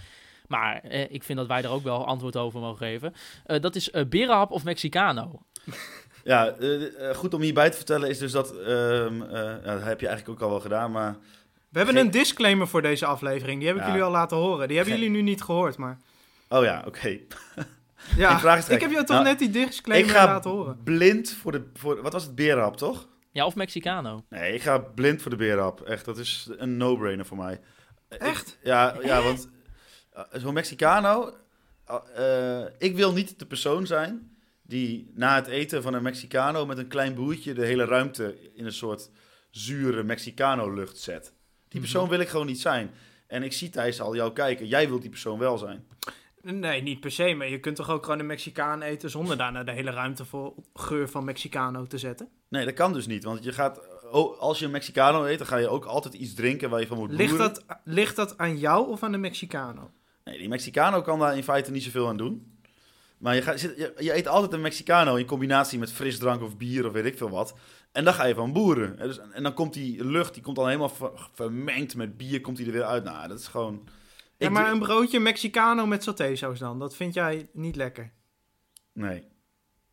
Maar 0.46 0.80
eh, 0.80 1.10
ik 1.10 1.22
vind 1.22 1.38
dat 1.38 1.46
wij 1.48 1.62
er 1.62 1.70
ook 1.70 1.82
wel 1.82 2.06
antwoord 2.06 2.36
over 2.36 2.60
mogen 2.60 2.86
geven. 2.86 3.12
Eh, 3.44 3.60
dat 3.60 3.76
is 3.76 3.90
eh 3.90 4.04
berenhap 4.08 4.50
of 4.50 4.64
Mexicano. 4.64 5.40
Ja, 6.24 6.48
eh, 6.58 7.08
eh, 7.10 7.16
goed 7.16 7.34
om 7.34 7.40
hierbij 7.40 7.70
te 7.70 7.76
vertellen 7.76 8.08
is 8.08 8.18
dus 8.18 8.32
dat, 8.32 8.56
ehm, 8.56 9.22
eh, 9.22 9.30
ja, 9.64 9.74
dat 9.74 9.82
heb 9.82 10.00
je 10.00 10.06
eigenlijk 10.06 10.28
ook 10.28 10.40
al 10.40 10.50
wel 10.50 10.60
gedaan, 10.60 10.90
maar 10.90 11.12
We 11.68 11.76
hebben 11.78 11.94
Geen- 11.94 12.04
een 12.04 12.10
disclaimer 12.10 12.68
voor 12.68 12.82
deze 12.82 13.06
aflevering. 13.06 13.58
Die 13.58 13.66
heb 13.68 13.76
ik 13.76 13.82
Ja. 13.82 13.88
jullie 13.88 14.02
al 14.02 14.10
laten 14.10 14.36
horen. 14.36 14.68
Die 14.68 14.76
hebben 14.76 14.94
Geen- 14.94 15.02
jullie 15.02 15.22
nu 15.22 15.28
niet 15.30 15.42
gehoord, 15.42 15.76
maar... 15.76 15.98
Oh 16.48 16.64
ja, 16.64 16.82
oké. 16.86 17.18
Ja, 18.16 18.38
vraag 18.38 18.68
ik 18.68 18.80
heb 18.80 18.90
jou 18.90 19.04
toch 19.04 19.16
Nou, 19.16 19.24
net 19.28 19.38
die 19.38 19.48
Ik 19.48 19.54
disclaimer 19.66 20.10
ga 20.10 20.24
laten 20.26 20.50
horen. 20.50 20.82
blind 20.84 21.30
voor 21.32 21.52
de... 21.52 21.70
Voor, 21.74 22.02
wat 22.02 22.12
was 22.12 22.24
het? 22.24 22.34
Berenhap, 22.34 22.76
toch? 22.76 23.08
Ja, 23.32 23.46
of 23.46 23.54
Mexicano. 23.54 24.24
Nee, 24.28 24.54
ik 24.54 24.62
ga 24.62 24.78
blind 24.78 25.22
voor 25.22 25.30
de 25.30 25.36
berenhap. 25.36 25.80
Echt, 25.80 26.04
dat 26.04 26.18
is 26.18 26.48
een 26.56 26.76
no-brainer 26.76 27.26
voor 27.26 27.36
mij. 27.36 27.60
Ik- 28.08 28.18
Echt? 28.18 28.58
ja, 28.62 28.96
ja, 29.02 29.22
want 29.22 29.48
uh, 30.16 30.22
zo'n 30.32 30.54
Mexicano... 30.54 31.34
uh, 31.90 31.96
uh, 32.18 32.64
ik 32.78 32.96
wil 32.96 33.12
niet 33.12 33.38
de 33.38 33.46
persoon 33.46 33.86
zijn 33.86 34.36
die 34.62 35.10
na 35.14 35.34
het 35.34 35.46
eten 35.46 35.82
van 35.82 35.94
een 35.94 36.02
Mexicano 36.02 36.66
met 36.66 36.78
een 36.78 36.88
klein 36.88 37.14
broertje 37.14 37.52
de 37.54 37.64
hele 37.66 37.84
ruimte 37.84 38.50
in 38.54 38.64
een 38.66 38.72
soort 38.72 39.10
zure 39.50 40.02
Mexicano-lucht 40.02 40.98
zet. 40.98 41.32
Die 41.68 41.80
persoon 41.80 42.08
wil 42.08 42.20
ik 42.20 42.28
gewoon 42.28 42.46
niet 42.46 42.60
zijn. 42.60 42.90
En 43.26 43.42
ik 43.42 43.52
zie 43.52 43.70
Thijs 43.70 44.00
al 44.00 44.14
jou 44.14 44.32
kijken. 44.32 44.66
Jij 44.66 44.88
wilt 44.88 45.00
die 45.00 45.10
persoon 45.10 45.38
wel 45.38 45.58
zijn. 45.58 45.86
Nee, 46.42 46.82
niet 46.82 47.00
per 47.00 47.10
se, 47.10 47.34
maar 47.34 47.48
je 47.48 47.60
kunt 47.60 47.76
toch 47.76 47.90
ook 47.90 48.04
gewoon 48.04 48.18
een 48.18 48.26
Mexicaan 48.26 48.82
eten 48.82 49.10
zonder 49.10 49.36
daarna 49.36 49.64
de 49.64 49.72
hele 49.72 49.90
ruimte 49.90 50.24
voor 50.24 50.54
geur 50.74 51.08
van 51.08 51.24
Mexicano 51.24 51.86
te 51.86 51.98
zetten? 51.98 52.28
Nee, 52.48 52.64
dat 52.64 52.74
kan 52.74 52.92
dus 52.92 53.06
niet. 53.06 53.24
Want 53.24 53.44
je 53.44 53.52
gaat, 53.52 53.80
oh, 54.10 54.38
als 54.38 54.58
je 54.58 54.64
een 54.64 54.70
Mexicano 54.70 55.24
eet, 55.24 55.38
dan 55.38 55.46
ga 55.46 55.56
je 55.56 55.68
ook 55.68 55.84
altijd 55.84 56.14
iets 56.14 56.34
drinken 56.34 56.70
waar 56.70 56.80
je 56.80 56.86
van 56.86 56.98
moet 56.98 57.10
Ligt 57.12 57.30
boeren. 57.30 57.52
dat, 57.52 57.64
ligt 57.84 58.16
dat 58.16 58.38
aan 58.38 58.58
jou 58.58 58.88
of 58.88 59.02
aan 59.02 59.12
de 59.12 59.18
Mexicano? 59.18 59.90
Nee, 60.24 60.38
die 60.38 60.48
Mexicano 60.48 61.00
kan 61.02 61.18
daar 61.18 61.36
in 61.36 61.42
feite 61.42 61.70
niet 61.70 61.82
zoveel 61.82 62.08
aan 62.08 62.16
doen. 62.16 62.58
Maar 63.18 63.34
je, 63.34 63.42
gaat, 63.42 63.60
je, 63.60 63.92
je 63.98 64.14
eet 64.16 64.28
altijd 64.28 64.52
een 64.52 64.60
Mexicano 64.60 65.14
in 65.14 65.26
combinatie 65.26 65.78
met 65.78 65.92
frisdrank 65.92 66.42
of 66.42 66.56
bier 66.56 66.86
of 66.86 66.92
weet 66.92 67.04
ik 67.04 67.16
veel 67.16 67.30
wat. 67.30 67.54
En 67.92 68.04
dan 68.04 68.14
ga 68.14 68.24
je 68.24 68.34
van 68.34 68.52
boeren. 68.52 68.98
En, 68.98 69.06
dus, 69.06 69.18
en 69.32 69.42
dan 69.42 69.54
komt 69.54 69.72
die 69.72 70.04
lucht, 70.04 70.34
die 70.34 70.42
komt 70.42 70.56
dan 70.56 70.66
helemaal 70.66 70.88
ver- 70.88 71.28
vermengd 71.32 71.96
met 71.96 72.16
bier, 72.16 72.40
komt 72.40 72.56
die 72.56 72.66
er 72.66 72.72
weer 72.72 72.84
uit. 72.84 73.04
Nou, 73.04 73.28
dat 73.28 73.38
is 73.38 73.48
gewoon... 73.48 73.88
Ja, 74.40 74.50
maar 74.50 74.72
een 74.72 74.78
broodje 74.78 75.20
Mexicano 75.20 75.86
met 75.86 76.02
satésaus 76.02 76.58
dan, 76.58 76.78
dat 76.78 76.96
vind 76.96 77.14
jij 77.14 77.48
niet 77.52 77.76
lekker? 77.76 78.12
Nee. 78.92 79.28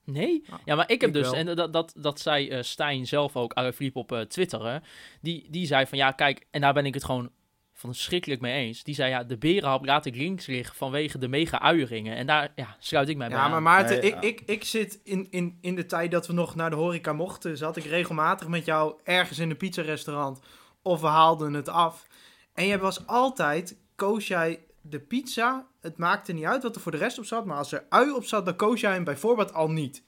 Nee? 0.03 0.43
Ah, 0.49 0.59
Ja, 0.65 0.75
maar 0.75 0.91
ik 0.91 1.01
heb 1.01 1.09
ik 1.09 1.15
dus, 1.15 1.29
wel. 1.29 1.33
en 1.33 1.55
dat, 1.55 1.73
dat, 1.73 1.93
dat 1.97 2.19
zei 2.19 2.49
eh, 2.49 2.61
Stijn 2.61 3.07
zelf 3.07 3.35
ook, 3.35 3.53
Aga 3.53 3.73
Philippe 3.73 3.99
op 3.99 4.11
eh, 4.11 4.21
Twitter, 4.21 4.65
hè, 4.65 4.77
die, 5.21 5.47
die 5.49 5.65
zei 5.65 5.85
van 5.85 5.97
ja, 5.97 6.11
kijk, 6.11 6.47
en 6.51 6.61
daar 6.61 6.73
ben 6.73 6.85
ik 6.85 6.93
het 6.93 7.03
gewoon 7.03 7.31
verschrikkelijk 7.73 8.41
mee 8.41 8.65
eens. 8.65 8.83
Die 8.83 8.95
zei 8.95 9.09
ja, 9.09 9.23
de 9.23 9.37
berenhap 9.37 9.85
laat 9.85 10.05
ik 10.05 10.15
links 10.15 10.45
liggen 10.45 10.75
vanwege 10.75 11.17
de 11.17 11.27
mega 11.27 11.61
uieringen. 11.61 12.15
En 12.15 12.25
daar 12.25 12.51
ja, 12.55 12.75
sluit 12.79 13.09
ik 13.09 13.17
mij 13.17 13.27
bij 13.27 13.37
Ja, 13.37 13.47
maar 13.47 13.61
Maarten, 13.61 13.99
Nee, 13.99 14.11
ik, 14.11 14.13
ja. 14.13 14.21
ik, 14.21 14.41
ik 14.45 14.63
zit 14.63 14.99
in, 15.03 15.27
in, 15.29 15.57
in 15.61 15.75
de 15.75 15.85
tijd 15.85 16.11
dat 16.11 16.27
we 16.27 16.33
nog 16.33 16.55
naar 16.55 16.69
de 16.69 16.75
horeca 16.75 17.13
mochten, 17.13 17.57
zat 17.57 17.77
ik 17.77 17.83
regelmatig 17.83 18.47
met 18.47 18.65
jou 18.65 18.95
ergens 19.03 19.39
in 19.39 19.49
een 19.49 19.57
pizzarestaurant 19.57 20.39
of 20.81 21.01
we 21.01 21.07
haalden 21.07 21.53
het 21.53 21.69
af. 21.69 22.07
En 22.53 22.65
je 22.65 22.77
was 22.77 23.07
altijd, 23.07 23.77
koos 23.97 24.27
jij 24.27 24.59
de 24.81 24.99
pizza, 24.99 25.65
het 25.81 25.97
maakte 25.97 26.33
niet 26.33 26.45
uit 26.45 26.63
wat 26.63 26.75
er 26.75 26.81
voor 26.81 26.91
de 26.91 26.97
rest 26.97 27.17
op 27.17 27.25
zat, 27.25 27.45
maar 27.45 27.57
als 27.57 27.71
er 27.71 27.85
ui 27.89 28.11
op 28.11 28.25
zat, 28.25 28.45
dan 28.45 28.55
koos 28.55 28.81
jij 28.81 28.91
hem 28.91 29.03
bijvoorbeeld 29.03 29.53
al 29.53 29.69
niet. 29.71 30.03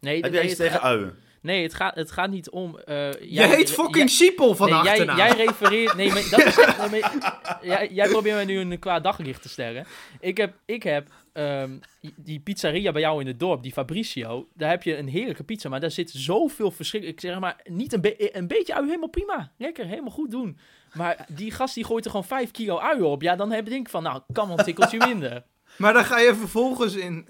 Nee, 0.00 0.22
Heb 0.22 0.32
jij 0.32 0.42
iets 0.42 0.58
het 0.58 0.66
tegen 0.66 0.80
uien? 0.82 1.16
Nee, 1.40 1.62
het 1.62 1.74
gaat, 1.74 1.94
het 1.94 2.10
gaat 2.10 2.30
niet 2.30 2.50
om... 2.50 2.78
eh, 2.78 3.12
Je 3.12 3.30
jij- 3.32 3.48
heet 3.48 3.70
fucking 3.70 4.10
Siepel 4.10 4.54
van 4.54 4.70
nee, 4.70 4.82
jij, 4.82 5.04
jij 5.04 5.30
refereert... 5.30 5.94
Nee, 5.94 6.08
maar 6.12 6.22
dat 6.30 6.44
is... 6.46 6.56
nee, 6.90 7.00
maar 7.00 7.58
jij, 7.62 7.88
jij 7.92 8.08
probeert 8.08 8.34
mij 8.34 8.44
nu 8.44 8.58
een 8.58 8.78
kwaad 8.78 9.02
daglicht 9.02 9.42
te 9.42 9.48
stellen. 9.48 9.86
Ik 10.20 10.36
heb, 10.36 10.54
ik 10.64 10.82
heb 10.82 11.08
ehm, 11.32 11.78
die 12.16 12.40
pizzeria 12.40 12.92
bij 12.92 13.00
jou 13.00 13.20
in 13.20 13.26
het 13.26 13.40
dorp, 13.40 13.62
die 13.62 13.72
Fabricio. 13.72 14.48
Daar 14.54 14.70
heb 14.70 14.82
je 14.82 14.96
een 14.96 15.08
heerlijke 15.08 15.44
pizza, 15.44 15.68
maar 15.68 15.80
daar 15.80 15.90
zit 15.90 16.10
zoveel 16.10 16.70
verschrikkelijk... 16.70 17.22
Ik 17.22 17.28
zeg 17.30 17.38
maar, 17.40 17.60
niet 17.64 17.92
een, 17.92 18.00
be- 18.00 18.36
een 18.36 18.46
beetje 18.46 18.74
ui, 18.74 18.86
helemaal 18.86 19.08
prima. 19.08 19.52
Lekker, 19.58 19.86
helemaal 19.86 20.10
goed 20.10 20.30
doen. 20.30 20.58
Maar 20.92 21.26
die 21.34 21.50
gast 21.50 21.74
die 21.74 21.84
gooit 21.84 22.04
er 22.04 22.10
gewoon 22.10 22.26
5 22.26 22.50
kilo 22.50 22.78
ui 22.78 23.02
op. 23.02 23.22
Ja, 23.22 23.36
dan 23.36 23.52
heb 23.52 23.68
ik 23.68 23.88
van, 23.88 24.02
nou, 24.02 24.22
kan 24.32 24.48
wel 24.48 24.58
een 24.58 24.64
tikkeltje 24.64 24.98
minder. 25.06 25.44
Maar 25.78 25.92
dan 25.92 26.04
ga 26.04 26.18
je 26.18 26.34
vervolgens 26.34 26.94
in 26.94 27.26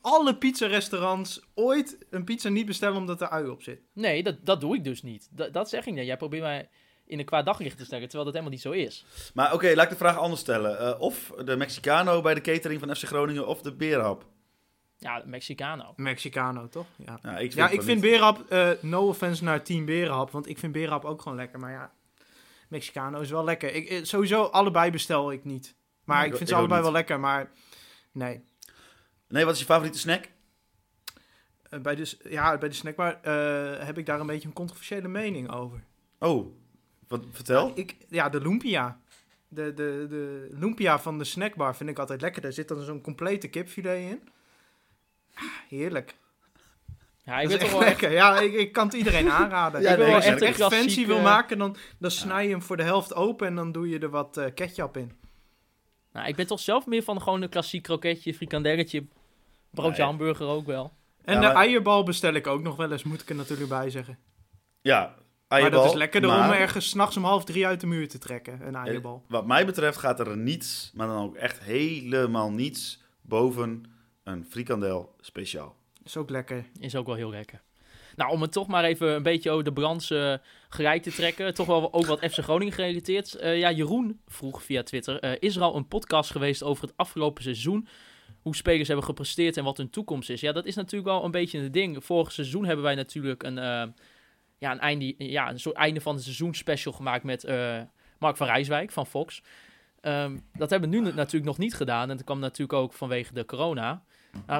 alle 0.00 0.36
pizzarestaurants 0.36 1.40
ooit 1.54 1.98
een 2.10 2.24
pizza 2.24 2.48
niet 2.48 2.66
bestellen 2.66 2.96
omdat 2.96 3.20
er 3.20 3.28
ui 3.28 3.48
op 3.48 3.62
zit. 3.62 3.80
Nee, 3.92 4.22
dat, 4.22 4.36
dat 4.42 4.60
doe 4.60 4.74
ik 4.76 4.84
dus 4.84 5.02
niet. 5.02 5.28
Dat, 5.30 5.52
dat 5.52 5.68
zeg 5.68 5.86
ik 5.86 5.94
niet. 5.94 6.06
Jij 6.06 6.16
probeert 6.16 6.42
mij 6.42 6.68
in 7.06 7.18
een 7.18 7.24
kwaad 7.24 7.44
daglicht 7.46 7.76
te 7.78 7.84
stellen, 7.84 8.02
terwijl 8.08 8.24
dat 8.24 8.32
helemaal 8.34 8.54
niet 8.54 8.62
zo 8.62 8.70
is. 8.70 9.04
Maar 9.34 9.52
oké, 9.52 9.72
laat 9.74 9.84
ik 9.84 9.90
de 9.90 9.96
vraag 9.96 10.18
anders 10.18 10.40
stellen. 10.40 10.78
Eh, 10.78 11.00
of 11.00 11.32
de 11.44 11.56
Mexicano 11.56 12.20
bij 12.22 12.34
de 12.34 12.40
catering 12.40 12.80
van 12.80 12.96
FC 12.96 13.04
Groningen 13.04 13.46
of 13.46 13.62
de 13.62 13.72
berenhap. 13.74 14.24
Ja, 14.98 15.22
Mexicano. 15.26 15.92
Mexicano, 15.96 16.68
toch? 16.68 16.86
Ja. 16.96 17.18
Ja, 17.22 17.30
ik 17.32 17.38
vind, 17.38 17.54
Ja, 17.54 17.68
ik 17.68 17.82
vind. 17.82 18.00
Berenhap, 18.00 18.50
eh, 18.50 18.70
no 18.80 19.08
offense 19.08 19.44
naar 19.44 19.62
Team 19.62 19.84
Berenhap, 19.84 20.30
want 20.30 20.48
ik 20.48 20.58
vind 20.58 20.72
Berenhap 20.72 21.04
ook 21.04 21.22
gewoon 21.22 21.38
lekker. 21.38 21.58
Maar 21.58 21.70
ja, 21.72 21.92
Mexicano 22.68 23.20
is 23.20 23.30
wel 23.30 23.44
lekker. 23.44 23.74
Ik, 23.74 23.88
eh, 23.88 24.04
sowieso, 24.04 24.42
allebei 24.42 24.90
bestel 24.90 25.32
ik 25.32 25.44
niet. 25.44 25.76
Maar 26.04 26.16
Nee, 26.16 26.26
ik 26.26 26.30
ik- 26.32 26.36
vind 26.38 26.48
ik 26.50 26.54
ze 26.54 26.60
allebei 26.60 26.80
niet. 26.80 26.90
wel 26.90 26.98
lekker, 26.98 27.20
maar 27.20 27.50
nee. 28.12 28.44
Nee, 29.28 29.44
wat 29.44 29.54
is 29.54 29.60
je 29.60 29.64
favoriete 29.66 29.98
snack? 29.98 30.28
Eh, 31.70 31.80
bij, 31.80 31.94
de, 31.94 32.16
ja, 32.28 32.58
bij 32.58 32.68
de 32.68 32.74
snackbar 32.74 33.20
eh, 33.22 33.86
heb 33.86 33.98
ik 33.98 34.06
daar 34.06 34.20
een 34.20 34.26
beetje 34.26 34.48
een 34.48 34.54
controversiële 34.54 35.08
mening 35.08 35.50
over. 35.52 35.84
Oh, 36.18 36.56
wat, 37.08 37.24
vertel. 37.30 37.72
Ik, 37.74 37.96
ja, 38.08 38.28
de 38.28 38.40
lumpia. 38.40 38.98
De, 39.48 39.74
de, 39.74 40.06
de 40.08 40.48
lumpia 40.50 40.98
van 40.98 41.18
de 41.18 41.24
snackbar 41.24 41.76
vind 41.76 41.90
ik 41.90 41.98
altijd 41.98 42.20
lekker. 42.20 42.42
Daar 42.42 42.52
zit 42.52 42.68
dan 42.68 42.82
zo'n 42.82 43.00
complete 43.00 43.48
kipfilet 43.48 43.98
in. 43.98 44.28
Ah, 45.34 45.44
heerlijk. 45.68 46.14
Ja, 47.24 47.40
ik 47.40 47.48
dat 47.48 47.60
is 47.62 47.68
toch 47.68 47.68
echt 47.68 47.72
wel 47.72 47.82
echt... 47.82 48.00
lekker. 48.00 48.10
Ja, 48.18 48.40
ik, 48.40 48.52
ik 48.52 48.72
kan 48.72 48.86
het 48.86 48.94
iedereen 48.94 49.30
aanraden. 49.40 49.80
Ja, 49.82 49.90
ik 49.90 49.96
wil 49.96 50.06
nee, 50.06 50.20
wel 50.20 50.32
ik 50.32 50.40
echt 50.40 50.62
fancy 50.62 51.06
wil 51.06 51.20
maken, 51.20 51.58
dan, 51.58 51.76
dan 51.98 52.10
snij 52.10 52.44
je 52.44 52.50
hem 52.50 52.62
voor 52.62 52.76
de 52.76 52.82
helft 52.82 53.14
open 53.14 53.46
en 53.46 53.54
dan 53.54 53.72
doe 53.72 53.88
je 53.88 53.98
er 53.98 54.10
wat 54.10 54.36
eh, 54.36 54.46
ketchup 54.54 54.96
in. 54.96 55.12
Nou, 56.12 56.28
ik 56.28 56.36
ben 56.36 56.46
toch 56.46 56.60
zelf 56.60 56.86
meer 56.86 57.02
van 57.02 57.22
gewoon 57.22 57.42
een 57.42 57.48
klassiek 57.48 57.82
kroketje, 57.82 58.34
frikandelletje, 58.34 59.04
broodje 59.70 59.96
Nee. 59.96 60.06
hamburger 60.06 60.46
ook 60.46 60.66
wel. 60.66 60.92
En 61.24 61.34
Ja, 61.34 61.40
de 61.40 61.46
maar- 61.46 61.56
eierbal 61.64 62.02
bestel 62.02 62.34
ik 62.34 62.46
ook 62.46 62.62
nog 62.62 62.76
wel 62.76 62.92
eens, 62.92 63.02
moet 63.04 63.20
ik 63.22 63.28
er 63.28 63.34
natuurlijk 63.34 63.68
bij 63.68 63.90
zeggen. 63.90 64.18
Ja, 64.80 65.14
Maar 65.60 65.70
dat 65.70 65.84
is 65.84 65.92
lekkerder 65.92 66.30
om 66.30 66.50
ergens 66.50 66.88
s'nachts 66.88 67.16
om 67.16 67.24
half 67.24 67.44
drie 67.44 67.66
uit 67.66 67.80
de 67.80 67.86
muur 67.86 68.08
te 68.08 68.18
trekken, 68.18 68.66
een 68.66 68.74
eierbal. 68.74 69.24
Wat 69.28 69.46
mij 69.46 69.66
betreft 69.66 69.98
gaat 69.98 70.20
er 70.20 70.36
niets, 70.36 70.90
maar 70.94 71.06
dan 71.06 71.22
ook 71.22 71.34
echt 71.36 71.60
helemaal 71.62 72.50
niets, 72.50 73.02
boven 73.20 73.84
een 74.24 74.44
frikandel 74.48 75.14
speciaal. 75.20 75.76
Is 76.04 76.16
ook 76.16 76.30
lekker. 76.30 76.64
Is 76.78 76.96
ook 76.96 77.06
wel 77.06 77.14
heel 77.14 77.30
lekker. 77.30 77.62
Nou, 78.16 78.30
om 78.30 78.42
het 78.42 78.52
toch 78.52 78.66
maar 78.66 78.84
even 78.84 79.14
een 79.14 79.22
beetje 79.22 79.50
over 79.50 79.64
de 79.64 79.72
brands 79.72 80.10
eh 80.10 80.34
gelijk 80.68 81.02
te 81.02 81.12
trekken. 81.12 81.54
Toch 81.54 81.66
wel 81.66 81.92
ook 81.92 82.06
wat 82.06 82.18
FC 82.30 82.38
Groningen 82.38 82.72
gerelateerd. 82.74 83.34
Eh, 83.34 83.58
ja, 83.58 83.70
Jeroen 83.72 84.20
vroeg 84.26 84.62
via 84.62 84.82
Twitter. 84.82 85.20
eh, 85.20 85.32
is 85.38 85.56
er 85.56 85.62
al 85.62 85.76
een 85.76 85.88
podcast 85.88 86.30
geweest 86.30 86.62
over 86.62 86.84
het 86.84 86.92
afgelopen 86.96 87.42
seizoen? 87.42 87.88
Hoe 88.42 88.56
spelers 88.56 88.88
hebben 88.88 89.06
gepresteerd 89.06 89.56
en 89.56 89.64
wat 89.64 89.76
hun 89.76 89.90
toekomst 89.90 90.30
is? 90.30 90.40
Ja, 90.40 90.52
dat 90.52 90.64
is 90.66 90.74
natuurlijk 90.74 91.10
wel 91.10 91.24
een 91.24 91.30
beetje 91.30 91.58
een 91.58 91.72
ding. 91.72 92.04
Vorig 92.04 92.32
seizoen 92.32 92.64
hebben 92.64 92.84
wij 92.84 92.94
natuurlijk 92.94 93.42
een, 93.42 93.58
eh, 93.58 93.82
ja, 94.64 94.72
een, 94.72 94.80
einde, 94.80 95.14
ja, 95.18 95.50
een 95.50 95.60
soort 95.60 95.76
einde 95.76 96.00
van 96.00 96.14
het 96.14 96.22
seizoen 96.24 96.54
special 96.54 96.92
gemaakt 96.92 97.24
met 97.24 97.44
eh, 97.44 97.80
Mark 98.18 98.36
van 98.36 98.46
Rijswijk 98.46 98.92
van 98.92 99.06
Fox. 99.06 99.42
Ehm, 100.00 100.38
dat 100.52 100.70
hebben 100.70 100.90
we 100.90 100.96
nu 100.96 101.12
natuurlijk 101.12 101.44
nog 101.44 101.58
niet 101.58 101.74
gedaan. 101.74 102.10
En 102.10 102.16
dat 102.16 102.24
kwam 102.24 102.38
natuurlijk 102.38 102.78
ook 102.78 102.92
vanwege 102.92 103.34
de 103.34 103.44
corona. 103.44 104.04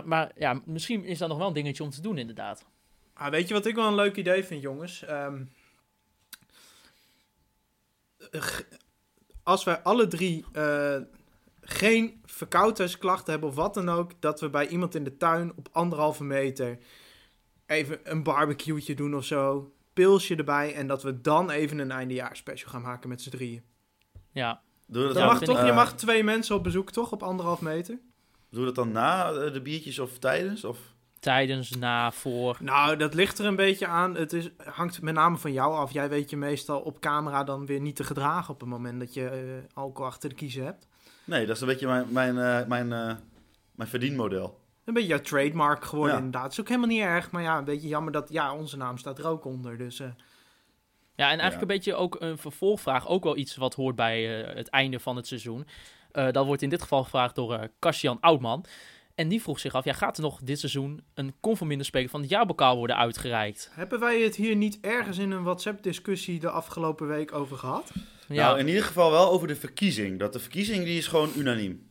Maar 0.04 0.30
ja, 0.37 0.61
misschien 0.64 1.04
is 1.04 1.18
dat 1.18 1.28
nog 1.28 1.38
wel 1.38 1.46
een 1.46 1.52
dingetje 1.52 1.82
om 1.82 1.90
te 1.90 2.00
doen, 2.00 2.18
inderdaad. 2.18 2.64
Ah, 3.14 3.30
weet 3.30 3.49
je 3.49 3.54
wat 3.54 3.66
ik 3.66 3.75
wel 3.75 3.87
een 3.87 3.94
leuk 3.94 4.16
idee 4.16 4.44
vind, 4.44 4.62
jongens? 4.62 5.04
Ehm, 5.04 5.42
eh, 8.30 8.42
als 9.42 9.64
wij 9.64 9.78
alle 9.78 10.06
drie 10.06 10.44
eh, 10.52 10.96
geen 11.61 12.20
verkoudheidsklachten 12.25 13.32
hebben 13.32 13.49
of 13.49 13.54
wat 13.54 13.75
dan 13.75 13.88
ook, 13.88 14.20
dat 14.20 14.40
we 14.40 14.50
bij 14.50 14.66
iemand 14.66 14.94
in 14.94 15.04
de 15.04 15.16
tuin 15.16 15.52
op 15.56 15.68
anderhalve 15.73 16.25
meter 16.25 16.78
even 17.66 18.00
een 18.02 18.23
barbecue'tje 18.23 18.94
doen 18.94 19.14
of 19.14 19.25
zo, 19.25 19.74
pilsje 19.94 20.36
erbij 20.36 20.74
en 20.74 20.86
dat 20.86 21.02
we 21.02 21.20
dan 21.20 21.50
even 21.50 21.78
een 21.78 21.90
eindejaarspecial 21.90 22.70
gaan 22.70 22.82
maken 22.82 23.08
met 23.08 23.22
z'n 23.22 23.30
drieën. 23.30 23.62
Ja, 24.30 24.60
Doe 24.86 25.02
dat 25.04 25.14
Dat 25.14 25.22
Ja, 25.22 25.28
mag 25.28 25.40
toch? 25.42 25.58
eh, 25.58 25.66
je 25.66 25.72
mag 25.72 25.94
twee 25.94 26.24
mensen 26.24 26.54
op 26.56 26.62
bezoek, 26.62 26.90
toch? 26.90 27.12
Op 27.12 27.22
anderhalf 27.22 27.60
meter? 27.60 27.98
Doe 28.50 28.64
dat 28.64 28.74
dan 28.74 28.92
na 28.92 29.30
eh, 29.32 29.52
de 29.52 29.62
biertjes 29.62 29.98
of 29.98 30.18
tijdens? 30.18 30.64
Of? 30.64 30.78
tijdens, 31.20 31.70
na, 31.70 32.10
voor. 32.12 32.56
Nou, 32.60 32.96
dat 32.96 33.14
ligt 33.14 33.38
er 33.38 33.46
een 33.46 33.56
beetje 33.56 33.86
aan. 33.86 34.14
Het 34.14 34.32
is, 34.32 34.50
hangt 34.64 35.02
met 35.02 35.14
name 35.14 35.36
van 35.36 35.52
jou 35.52 35.74
af. 35.74 35.92
Jij 35.92 36.08
weet 36.08 36.30
je 36.30 36.36
meestal 36.36 36.80
op 36.80 37.00
camera 37.00 37.44
dan 37.44 37.66
weer 37.66 37.80
niet 37.80 37.96
te 37.96 38.04
gedragen 38.04 38.54
op 38.54 38.60
het 38.60 38.68
moment 38.68 39.00
dat 39.00 39.14
je 39.14 39.28
eh, 39.28 39.38
alcohol 39.74 40.06
achter 40.06 40.28
de 40.28 40.34
kiezen 40.34 40.64
hebt. 40.64 40.86
Nee, 41.24 41.46
dat 41.46 41.54
is 41.56 41.62
een 41.62 41.68
beetje 41.68 41.86
mijn, 41.86 42.06
mijn, 42.10 42.38
eh, 42.38 42.66
mijn, 42.68 42.92
eh, 42.92 43.14
mijn 43.74 43.88
verdienmodel. 43.88 44.60
Een 44.84 44.94
beetje 44.94 45.08
jouw 45.08 45.20
trademark 45.20 45.84
geworden 45.84 46.12
Ja. 46.12 46.16
inderdaad. 46.18 46.42
Het 46.42 46.52
is 46.52 46.60
ook 46.60 46.68
helemaal 46.68 46.88
niet 46.88 47.00
erg, 47.00 47.30
maar 47.30 47.42
ja, 47.42 47.58
een 47.58 47.64
beetje 47.64 47.88
jammer 47.88 48.12
dat 48.12 48.28
ja, 48.32 48.54
onze 48.54 48.76
naam 48.76 48.98
staat 48.98 49.18
er 49.18 49.26
ook 49.26 49.44
onder. 49.44 49.78
Dus 49.78 50.00
eh, 50.00 50.06
Ja, 51.16 51.30
en 51.30 51.38
eigenlijk 51.38 51.54
Ja. 51.54 51.60
een 51.60 51.66
beetje 51.66 51.94
ook 51.94 52.16
een 52.20 52.38
vervolgvraag. 52.38 53.08
Ook 53.08 53.24
wel 53.24 53.36
iets 53.36 53.56
wat 53.56 53.74
hoort 53.74 53.96
bij 53.96 54.44
eh, 54.44 54.54
het 54.56 54.68
einde 54.68 55.00
van 55.00 55.16
het 55.16 55.26
seizoen. 55.26 55.66
Eh, 56.12 56.30
dat 56.30 56.46
wordt 56.46 56.62
in 56.62 56.68
dit 56.68 56.82
geval 56.82 57.02
gevraagd 57.02 57.34
door 57.34 57.54
eh 57.54 57.68
Kassian 57.78 58.20
Oudman. 58.20 58.64
En 59.14 59.28
die 59.28 59.42
vroeg 59.42 59.58
zich 59.60 59.74
af, 59.74 59.84
ja, 59.84 59.92
gaat 59.92 60.16
er 60.16 60.22
nog 60.22 60.40
dit 60.42 60.58
seizoen 60.58 61.02
een 61.14 61.34
conforminder 61.40 61.86
speler 61.86 62.08
van 62.08 62.20
het 62.20 62.30
jaarbokaal 62.30 62.76
worden 62.76 62.96
uitgereikt? 62.96 63.70
hebben 63.72 64.00
wij 64.00 64.20
het 64.20 64.36
hier 64.36 64.56
niet 64.56 64.78
ergens 64.80 65.18
in 65.18 65.30
een 65.30 65.42
WhatsApp-discussie 65.42 66.40
de 66.40 66.50
afgelopen 66.50 67.06
week 67.06 67.32
over 67.34 67.56
gehad? 67.56 67.92
Ja, 68.28 68.46
Nou, 68.46 68.58
in 68.58 68.68
ieder 68.68 68.82
geval 68.82 69.10
wel 69.10 69.30
over 69.30 69.48
de 69.48 69.56
verkiezing. 69.56 70.18
Dat 70.18 70.32
de 70.32 70.38
verkiezing 70.38 70.84
die 70.84 70.98
is 70.98 71.06
gewoon 71.06 71.30
unaniem. 71.36 71.86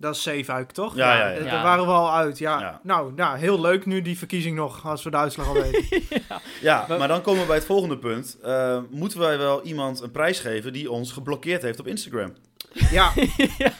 Dat 0.00 0.14
is 0.14 0.22
Zeefuik, 0.22 0.70
toch? 0.70 0.94
Ja, 0.96 1.12
ja, 1.18 1.28
ja. 1.28 1.34
eh, 1.36 1.44
Ja. 1.44 1.50
Daar 1.50 1.62
waren 1.62 1.84
we 1.86 1.90
al 1.92 2.12
uit, 2.14 2.38
ja. 2.38 2.60
Ja. 2.60 2.80
Nou, 2.82 3.12
nou, 3.14 3.38
heel 3.38 3.60
leuk 3.60 3.86
nu 3.86 4.02
die 4.02 4.18
verkiezing 4.18 4.56
nog, 4.56 4.86
als 4.86 5.02
we 5.02 5.10
de 5.10 5.16
uitslag 5.16 5.46
al 5.48 5.54
weten. 5.54 5.84
Ja, 6.60 6.84
Maar- 6.88 6.98
maar 6.98 7.08
dan 7.08 7.22
komen 7.22 7.40
we 7.40 7.46
bij 7.46 7.56
het 7.56 7.64
volgende 7.66 7.98
punt. 7.98 8.38
Eh, 8.42 8.80
moeten 8.90 9.18
wij 9.18 9.38
wel 9.38 9.62
iemand 9.62 10.00
een 10.00 10.10
prijs 10.10 10.40
geven 10.40 10.72
die 10.72 10.90
ons 10.90 11.12
geblokkeerd 11.12 11.62
heeft 11.62 11.80
op 11.80 11.86
Instagram? 11.86 12.34
ja. 12.90 13.12
ja. 13.58 13.72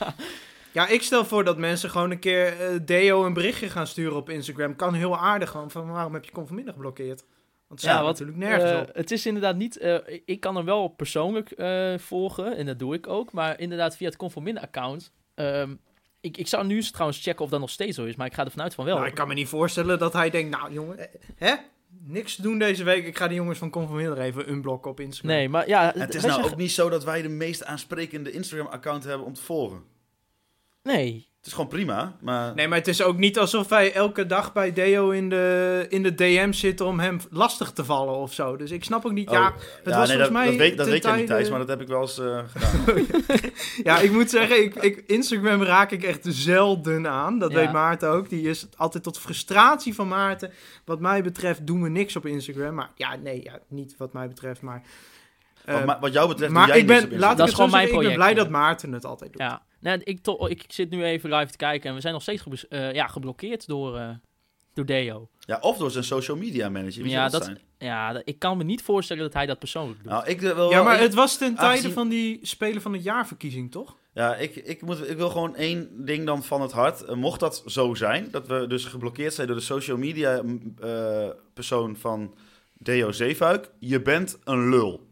Ja, 0.72 0.88
ik 0.88 1.02
stel 1.02 1.24
voor 1.24 1.44
dat 1.44 1.58
mensen 1.58 1.90
gewoon 1.90 2.10
een 2.10 2.18
keer 2.18 2.60
eh, 2.60 2.78
Deo 2.82 3.24
een 3.24 3.32
berichtje 3.32 3.68
gaan 3.68 3.86
sturen 3.86 4.16
op 4.16 4.30
Instagram. 4.30 4.76
Kan 4.76 4.94
heel 4.94 5.18
aardig 5.18 5.50
gewoon 5.50 5.70
van 5.70 5.90
waarom 5.90 6.14
heb 6.14 6.24
je 6.24 6.30
Conforminder 6.32 6.72
geblokkeerd? 6.74 7.24
Want 7.68 7.80
Ja, 7.80 7.96
wat, 8.02 8.06
natuurlijk 8.18 8.38
nergens 8.38 8.88
op. 8.88 8.94
het 8.94 9.10
is 9.10 9.26
inderdaad 9.26 9.56
niet... 9.56 9.78
eh, 9.78 9.94
ik 10.24 10.40
kan 10.40 10.56
hem 10.56 10.64
wel 10.64 10.88
persoonlijk 10.88 11.50
eh, 11.50 11.98
volgen, 11.98 12.56
en 12.56 12.66
dat 12.66 12.78
doe 12.78 12.94
ik 12.94 13.06
ook. 13.06 13.32
Maar 13.32 13.60
inderdaad 13.60 13.96
via 13.96 14.06
het 14.08 14.16
Conforminder-account... 14.16 15.12
ehm, 15.34 15.74
ik, 16.20 16.36
ik 16.36 16.46
zou 16.46 16.66
nu 16.66 16.76
eens 16.76 16.90
trouwens 16.90 17.22
checken 17.22 17.44
of 17.44 17.50
dat 17.50 17.60
nog 17.60 17.70
steeds 17.70 17.96
zo 17.96 18.04
is, 18.04 18.16
maar 18.16 18.26
ik 18.26 18.34
ga 18.34 18.44
er 18.44 18.50
vanuit 18.50 18.74
van 18.74 18.84
wel. 18.84 18.96
Nou, 18.96 19.08
ik 19.08 19.14
kan 19.14 19.28
me 19.28 19.34
niet 19.34 19.48
voorstellen 19.48 19.98
dat 19.98 20.12
hij 20.12 20.30
denkt, 20.30 20.58
nou 20.58 20.72
jongen, 20.72 21.08
hè? 21.36 21.54
Niks 22.04 22.34
te 22.34 22.42
doen 22.42 22.58
deze 22.58 22.84
week. 22.84 23.06
Ik 23.06 23.16
ga 23.16 23.28
de 23.28 23.34
jongens 23.34 23.58
van 23.58 23.70
Conforminder 23.70 24.18
even 24.18 24.50
unblocken 24.50 24.90
op 24.90 25.00
Instagram. 25.00 25.36
Nee, 25.36 25.48
maar 25.48 25.68
ja... 25.68 25.94
En 25.94 26.00
het 26.00 26.14
is 26.14 26.24
nou 26.24 26.44
ook 26.44 26.56
niet 26.56 26.70
zo 26.70 26.88
dat 26.88 27.04
wij 27.04 27.22
de 27.22 27.28
meest 27.28 27.64
aansprekende 27.64 28.32
Instagram-account 28.32 29.04
hebben 29.04 29.26
om 29.26 29.34
te 29.34 29.42
volgen. 29.42 29.82
Nee, 30.82 31.27
is 31.48 31.54
gewoon 31.54 31.68
prima, 31.68 32.16
maar... 32.20 32.54
Nee, 32.54 32.68
maar 32.68 32.78
het 32.78 32.88
is 32.88 33.02
ook 33.02 33.16
niet 33.18 33.38
alsof 33.38 33.68
wij 33.68 33.92
elke 33.92 34.26
dag 34.26 34.52
bij 34.52 34.72
Deo 34.72 35.10
in 35.10 35.28
de, 35.28 35.86
in 35.88 36.02
de 36.02 36.14
DM 36.14 36.52
zitten 36.52 36.86
om 36.86 37.00
hem 37.00 37.20
lastig 37.30 37.70
te 37.70 37.84
vallen 37.84 38.14
of 38.14 38.32
zo. 38.32 38.56
Dus 38.56 38.70
ik 38.70 38.84
snap 38.84 39.04
ook 39.06 39.12
niet, 39.12 39.28
Oh, 39.28 39.34
ja, 39.34 39.52
het 39.84 39.94
was 39.94 40.08
nee, 40.08 40.18
volgens 40.18 40.18
dat, 40.18 40.30
mij 40.30 40.46
dat 40.46 40.56
weet, 40.56 40.76
dat 40.76 40.86
weet 40.86 41.02
jij 41.02 41.16
niet, 41.16 41.26
Thijs, 41.26 41.50
maar 41.50 41.58
dat 41.58 41.68
heb 41.68 41.80
ik 41.80 41.88
wel 41.88 42.00
eens 42.00 42.18
eh, 42.18 42.38
gedaan. 42.46 43.06
Ja, 43.82 43.98
ik 43.98 44.12
moet 44.12 44.30
zeggen, 44.30 44.62
ik, 44.62 44.74
ik, 44.74 45.02
Instagram 45.06 45.62
raak 45.62 45.90
ik 45.90 46.02
echt 46.02 46.24
zelden 46.28 47.08
aan. 47.08 47.38
Dat 47.38 47.50
Ja. 47.52 47.56
weet 47.58 47.72
Maarten 47.72 48.08
ook. 48.08 48.28
Die 48.28 48.48
is 48.48 48.66
altijd 48.76 49.02
tot 49.02 49.18
frustratie 49.18 49.94
van 49.94 50.08
Maarten. 50.08 50.52
Wat 50.84 51.00
mij 51.00 51.22
betreft 51.22 51.66
doen 51.66 51.82
we 51.82 51.88
niks 51.88 52.16
op 52.16 52.26
Instagram. 52.26 52.74
Maar 52.74 52.90
ja, 52.94 53.16
nee, 53.16 53.40
ja, 53.44 53.58
niet 53.68 53.94
wat 53.98 54.12
mij 54.12 54.28
betreft, 54.28 54.60
maar... 54.62 54.82
eh, 55.64 55.84
wat, 55.84 55.96
wat 56.00 56.12
jou 56.12 56.28
betreft 56.28 56.52
maar 56.52 56.66
doe 56.66 56.74
jij 56.74 56.82
ik 56.82 56.88
niks 56.88 57.08
ben, 57.08 57.18
laat 57.18 57.36
Dat 57.36 57.48
is 57.48 57.54
gewoon 57.54 57.70
mijn 57.70 57.82
zeggen, 57.86 58.02
ik 58.02 58.06
ben 58.08 58.16
project, 58.16 58.34
blij 58.36 58.44
dat 58.44 58.62
Maarten 58.62 58.92
het 58.92 59.04
altijd 59.04 59.32
doet. 59.32 59.40
Ja, 59.40 59.62
nee, 59.80 59.98
ik, 60.04 60.20
to- 60.22 60.46
ik 60.46 60.64
zit 60.68 60.90
nu 60.90 61.04
even 61.04 61.34
live 61.34 61.50
te 61.50 61.56
kijken 61.56 61.88
en 61.88 61.94
we 61.94 62.00
zijn 62.00 62.12
nog 62.12 62.22
steeds 62.22 62.68
eh, 62.68 62.92
ja, 62.92 63.06
geblokkeerd 63.06 63.66
door, 63.66 63.96
eh, 63.96 64.08
door 64.74 64.84
Deo. 64.86 65.28
Ja, 65.40 65.58
of 65.60 65.76
door 65.76 65.90
zijn 65.90 66.04
social 66.04 66.36
media 66.36 66.68
manager. 66.68 67.02
Wie 67.02 67.12
Ja, 67.12 67.22
dat, 67.22 67.32
dat- 67.32 67.44
zijn? 67.44 67.58
Ja, 67.78 68.12
dat- 68.12 68.22
ik 68.24 68.38
kan 68.38 68.56
me 68.56 68.64
niet 68.64 68.82
voorstellen 68.82 69.22
dat 69.22 69.32
hij 69.32 69.46
dat 69.46 69.58
persoonlijk 69.58 70.02
doet. 70.02 70.12
Nou, 70.12 70.26
ik 70.26 70.42
eh, 70.42 70.54
wil 70.54 70.70
Ja, 70.70 70.82
maar 70.82 70.94
ik- 70.94 71.00
het 71.02 71.14
was 71.14 71.36
ten 71.38 71.54
tijde 71.54 71.70
aangezien- 71.70 71.92
van 71.92 72.08
die 72.08 72.38
Spelen 72.42 72.82
van 72.82 72.92
het 72.92 73.02
Jaarverkiezing, 73.02 73.70
toch? 73.70 73.96
Ja, 74.12 74.36
ik, 74.36 74.56
ik, 74.56 74.82
moet, 74.82 75.10
ik 75.10 75.16
wil 75.16 75.30
gewoon 75.30 75.56
één 75.56 76.04
ding 76.04 76.26
dan 76.26 76.42
van 76.44 76.60
het 76.62 76.72
hart. 76.72 77.14
Mocht 77.14 77.40
dat 77.40 77.62
zo 77.66 77.94
zijn, 77.94 78.28
dat 78.30 78.46
we 78.46 78.66
dus 78.66 78.84
geblokkeerd 78.84 79.34
zijn 79.34 79.46
door 79.46 79.56
de 79.56 79.62
social 79.62 79.96
media 79.96 80.42
persoon 81.54 81.96
van 81.96 82.34
Deo 82.74 83.12
Zeefuik. 83.12 83.70
Je 83.78 84.02
bent 84.02 84.38
een 84.44 84.68
lul. 84.68 85.06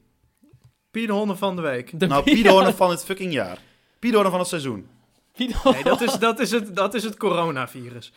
Piedhonden 0.91 1.39
van 1.39 1.57
de 1.57 1.63
week. 1.63 2.01
De- 2.01 2.07
Nou, 2.07 2.23
Piedhoorn 2.25 2.73
van 2.75 2.91
het 2.91 3.05
fucking 3.05 3.33
jaar. 3.33 3.59
Piedhoorn 4.07 4.31
van 4.31 4.39
het 4.39 4.49
seizoen. 4.49 4.89
Nee, 5.37 5.83
dat 5.83 6.01
is, 6.01 6.13
dat 6.13 6.39
is, 6.39 6.51
het, 6.51 6.77
dat 6.77 6.95
is 6.95 7.05
het 7.05 7.17
coronavirus. 7.17 8.13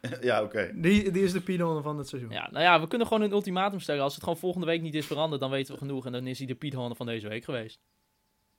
ja, 0.20 0.42
oké. 0.42 0.70
Die, 0.74 1.10
die 1.10 1.22
is 1.22 1.32
de 1.32 1.40
Piedhonden 1.40 1.82
van 1.82 1.98
het 1.98 2.08
seizoen. 2.08 2.30
Ja, 2.30 2.48
nou 2.50 2.64
ja, 2.64 2.80
we 2.80 2.88
kunnen 2.88 3.06
gewoon 3.06 3.22
een 3.22 3.30
ultimatum 3.32 3.80
stellen. 3.80 4.02
Als 4.02 4.14
het 4.14 4.22
gewoon 4.22 4.38
volgende 4.38 4.66
week 4.66 4.82
niet 4.82 4.94
is 4.94 5.06
veranderd, 5.06 5.40
dan 5.40 5.50
weten 5.50 5.72
we 5.72 5.78
genoeg. 5.80 6.06
En 6.06 6.12
dan 6.12 6.26
is 6.26 6.38
hij 6.38 6.46
de 6.46 6.54
Piet 6.54 6.74
Horner 6.74 6.96
van 6.96 7.06
deze 7.06 7.28
week 7.28 7.44
geweest. 7.44 7.78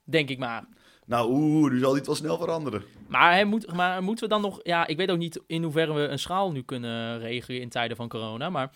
Denk 0.04 0.28
ik 0.28 0.38
maar. 0.38 0.64
Nou, 1.06 1.30
oeh, 1.30 1.70
nu 1.72 1.78
zal 1.78 1.92
dit 1.92 2.06
wel 2.06 2.14
snel 2.14 2.38
veranderen. 2.38 2.82
Maar, 3.08 3.32
hij 3.32 3.44
moet, 3.44 3.72
maar 3.72 4.02
moeten 4.02 4.24
we 4.24 4.30
dan 4.30 4.40
nog... 4.42 4.60
Ja, 4.62 4.86
ik 4.86 4.96
weet 4.96 5.10
ook 5.10 5.18
niet 5.18 5.42
in 5.46 5.62
hoeverre 5.62 5.92
we 5.92 6.00
een 6.00 6.18
schaal 6.18 6.52
nu 6.52 6.62
kunnen 6.62 7.18
regelen 7.18 7.60
in 7.60 7.68
tijden 7.68 7.96
van 7.96 8.08
corona. 8.08 8.50
Maar 8.50 8.70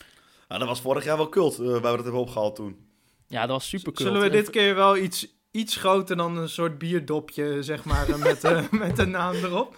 Nou, 0.48 0.60
dat 0.60 0.68
was 0.68 0.80
vorig 0.80 1.04
jaar 1.04 1.16
wel 1.16 1.28
cult, 1.28 1.58
eh, 1.58 1.66
waar 1.66 1.80
we 1.80 1.80
dat 1.82 2.02
hebben 2.02 2.20
opgehaald 2.20 2.56
toen. 2.56 2.76
ja, 3.26 3.40
dat 3.40 3.50
was 3.50 3.68
super 3.68 3.92
cool. 3.92 4.08
Zullen 4.08 4.22
we 4.22 4.30
dit 4.36 4.50
keer 4.50 4.74
wel 4.74 4.96
iets, 4.96 5.26
iets 5.54 5.76
groter 5.76 6.16
dan 6.16 6.36
een 6.36 6.48
soort 6.48 6.78
bierdopje, 6.78 7.62
zeg 7.62 7.84
maar, 7.84 8.08
eh, 8.08 8.16
met, 8.16 8.44
eh, 8.44 8.70
met 8.84 8.96
de 8.96 9.06
naam 9.06 9.34
erop? 9.34 9.76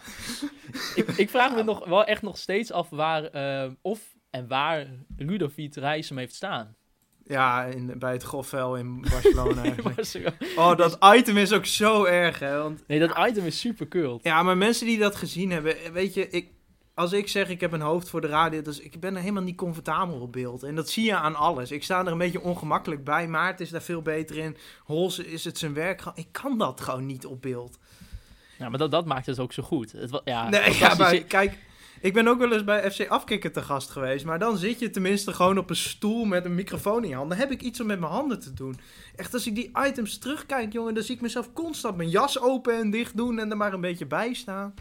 ik, 0.94 1.08
ik 1.08 1.30
vraag 1.30 1.54
me 1.54 1.62
nog, 1.62 1.86
wel 1.86 2.04
echt 2.04 2.22
nog 2.22 2.38
steeds 2.38 2.72
af 2.72 2.88
waar... 2.90 3.24
eh, 3.24 3.70
of 3.82 4.14
en 4.30 4.48
waar 4.48 4.86
Ludovic 5.16 5.74
Reisem 5.74 6.18
heeft 6.18 6.34
staan. 6.34 6.76
Ja, 7.24 7.64
in, 7.64 7.98
bij 7.98 8.12
het 8.12 8.24
Goffel 8.24 8.76
in 8.76 9.00
Barcelona. 9.10 9.74
oh, 10.56 10.76
dat 10.76 10.98
item 11.14 11.36
is 11.36 11.52
ook 11.52 11.66
zo 11.66 12.04
erg, 12.04 12.38
hè. 12.38 12.58
Want, 12.58 12.84
nee, 12.86 12.98
dat 12.98 13.18
item 13.28 13.46
is 13.46 13.60
super 13.60 13.88
cool. 13.88 14.18
ja, 14.22 14.42
maar 14.42 14.56
mensen 14.56 14.86
die 14.86 14.98
dat 14.98 15.16
gezien 15.16 15.50
hebben, 15.50 15.76
weet 15.92 16.14
je, 16.14 16.28
ik, 16.28 16.48
als 16.96 17.12
ik 17.12 17.28
zeg 17.28 17.48
ik 17.48 17.60
heb 17.60 17.72
een 17.72 17.80
hoofd 17.80 18.08
voor 18.08 18.20
de 18.20 18.26
radio, 18.26 18.62
dus 18.62 18.80
ik 18.80 19.00
ben 19.00 19.14
er 19.14 19.20
helemaal 19.20 19.42
niet 19.42 19.56
comfortabel 19.56 20.20
op 20.20 20.32
beeld. 20.32 20.62
En 20.62 20.74
dat 20.74 20.90
zie 20.90 21.04
je 21.04 21.16
aan 21.16 21.34
alles. 21.34 21.70
Ik 21.70 21.84
sta 21.84 22.00
er 22.00 22.12
een 22.12 22.18
beetje 22.18 22.40
ongemakkelijk 22.40 23.04
bij. 23.04 23.28
Maart 23.28 23.60
is 23.60 23.70
daar 23.70 23.82
veel 23.82 24.02
beter 24.02 24.36
in. 24.36 24.56
Hols 24.84 25.18
is 25.18 25.44
het 25.44 25.58
zijn 25.58 25.74
werk. 25.74 26.02
Ik 26.14 26.28
kan 26.30 26.58
dat 26.58 26.80
gewoon 26.80 27.06
niet 27.06 27.26
op 27.26 27.42
beeld. 27.42 27.78
Ja, 28.58 28.68
maar 28.68 28.78
dat, 28.78 28.90
dat 28.90 29.06
maakt 29.06 29.26
het 29.26 29.38
ook 29.38 29.52
zo 29.52 29.62
goed. 29.62 29.92
Het, 29.92 30.20
ja, 30.24 30.48
Nee, 30.48 30.78
ja, 30.78 30.94
maar 30.94 31.16
kijk, 31.18 31.58
ik 32.00 32.12
ben 32.12 32.28
ook 32.28 32.38
wel 32.38 32.52
eens 32.52 32.64
bij 32.64 32.90
FC 32.90 33.08
Afkikken 33.08 33.52
te 33.52 33.62
gast 33.62 33.90
geweest. 33.90 34.24
Maar 34.24 34.38
dan 34.38 34.56
zit 34.56 34.78
je 34.78 34.90
tenminste 34.90 35.32
gewoon 35.32 35.58
op 35.58 35.70
een 35.70 35.76
stoel 35.76 36.24
met 36.24 36.44
een 36.44 36.54
microfoon 36.54 37.02
in 37.02 37.08
je 37.08 37.14
hand. 37.14 37.30
Dan 37.30 37.38
heb 37.38 37.50
ik 37.50 37.62
iets 37.62 37.80
om 37.80 37.86
met 37.86 38.00
mijn 38.00 38.12
handen 38.12 38.40
te 38.40 38.52
doen. 38.52 38.78
Echt, 39.16 39.34
als 39.34 39.46
ik 39.46 39.54
die 39.54 39.70
items 39.86 40.18
terugkijk, 40.18 40.72
jongen, 40.72 40.94
dan 40.94 41.02
zie 41.02 41.14
ik 41.14 41.20
mezelf 41.20 41.52
constant 41.52 41.96
mijn 41.96 42.08
jas 42.08 42.40
open 42.40 42.78
en 42.78 42.90
dicht 42.90 43.16
doen 43.16 43.38
en 43.38 43.50
er 43.50 43.56
maar 43.56 43.72
een 43.72 43.80
beetje 43.80 44.06
bij 44.06 44.34
staan. 44.34 44.74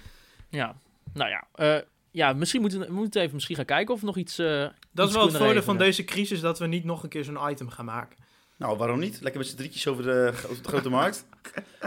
Ja, 0.49 0.75
nou 1.13 1.29
ja. 1.29 1.47
eh, 1.53 1.81
ja, 2.15 2.33
misschien 2.33 2.61
moeten 2.61 2.79
we 2.79 2.91
moeten 2.91 3.21
even 3.21 3.33
misschien 3.33 3.55
gaan 3.55 3.65
kijken 3.65 3.93
of 3.93 3.99
we 3.99 4.05
nog 4.05 4.17
iets... 4.17 4.37
eh, 4.39 4.47
Dat 4.47 4.71
iets 5.05 5.07
is 5.07 5.13
wel 5.13 5.25
het 5.27 5.37
voordeel 5.37 5.63
van 5.63 5.77
deze 5.77 6.03
crisis, 6.03 6.39
dat 6.41 6.59
we 6.59 6.67
niet 6.67 6.83
nog 6.83 7.03
een 7.03 7.09
keer 7.09 7.23
zo'n 7.23 7.49
item 7.49 7.69
gaan 7.69 7.85
maken. 7.85 8.23
Nou, 8.57 8.77
waarom 8.77 8.99
niet? 8.99 9.19
Lekker 9.21 9.39
met 9.41 9.49
z'n 9.49 9.55
drietjes 9.55 9.87
over 9.87 10.03
de, 10.03 10.27
over 10.49 10.63
de 10.63 10.69
grote 10.69 10.89
markt. 10.89 11.25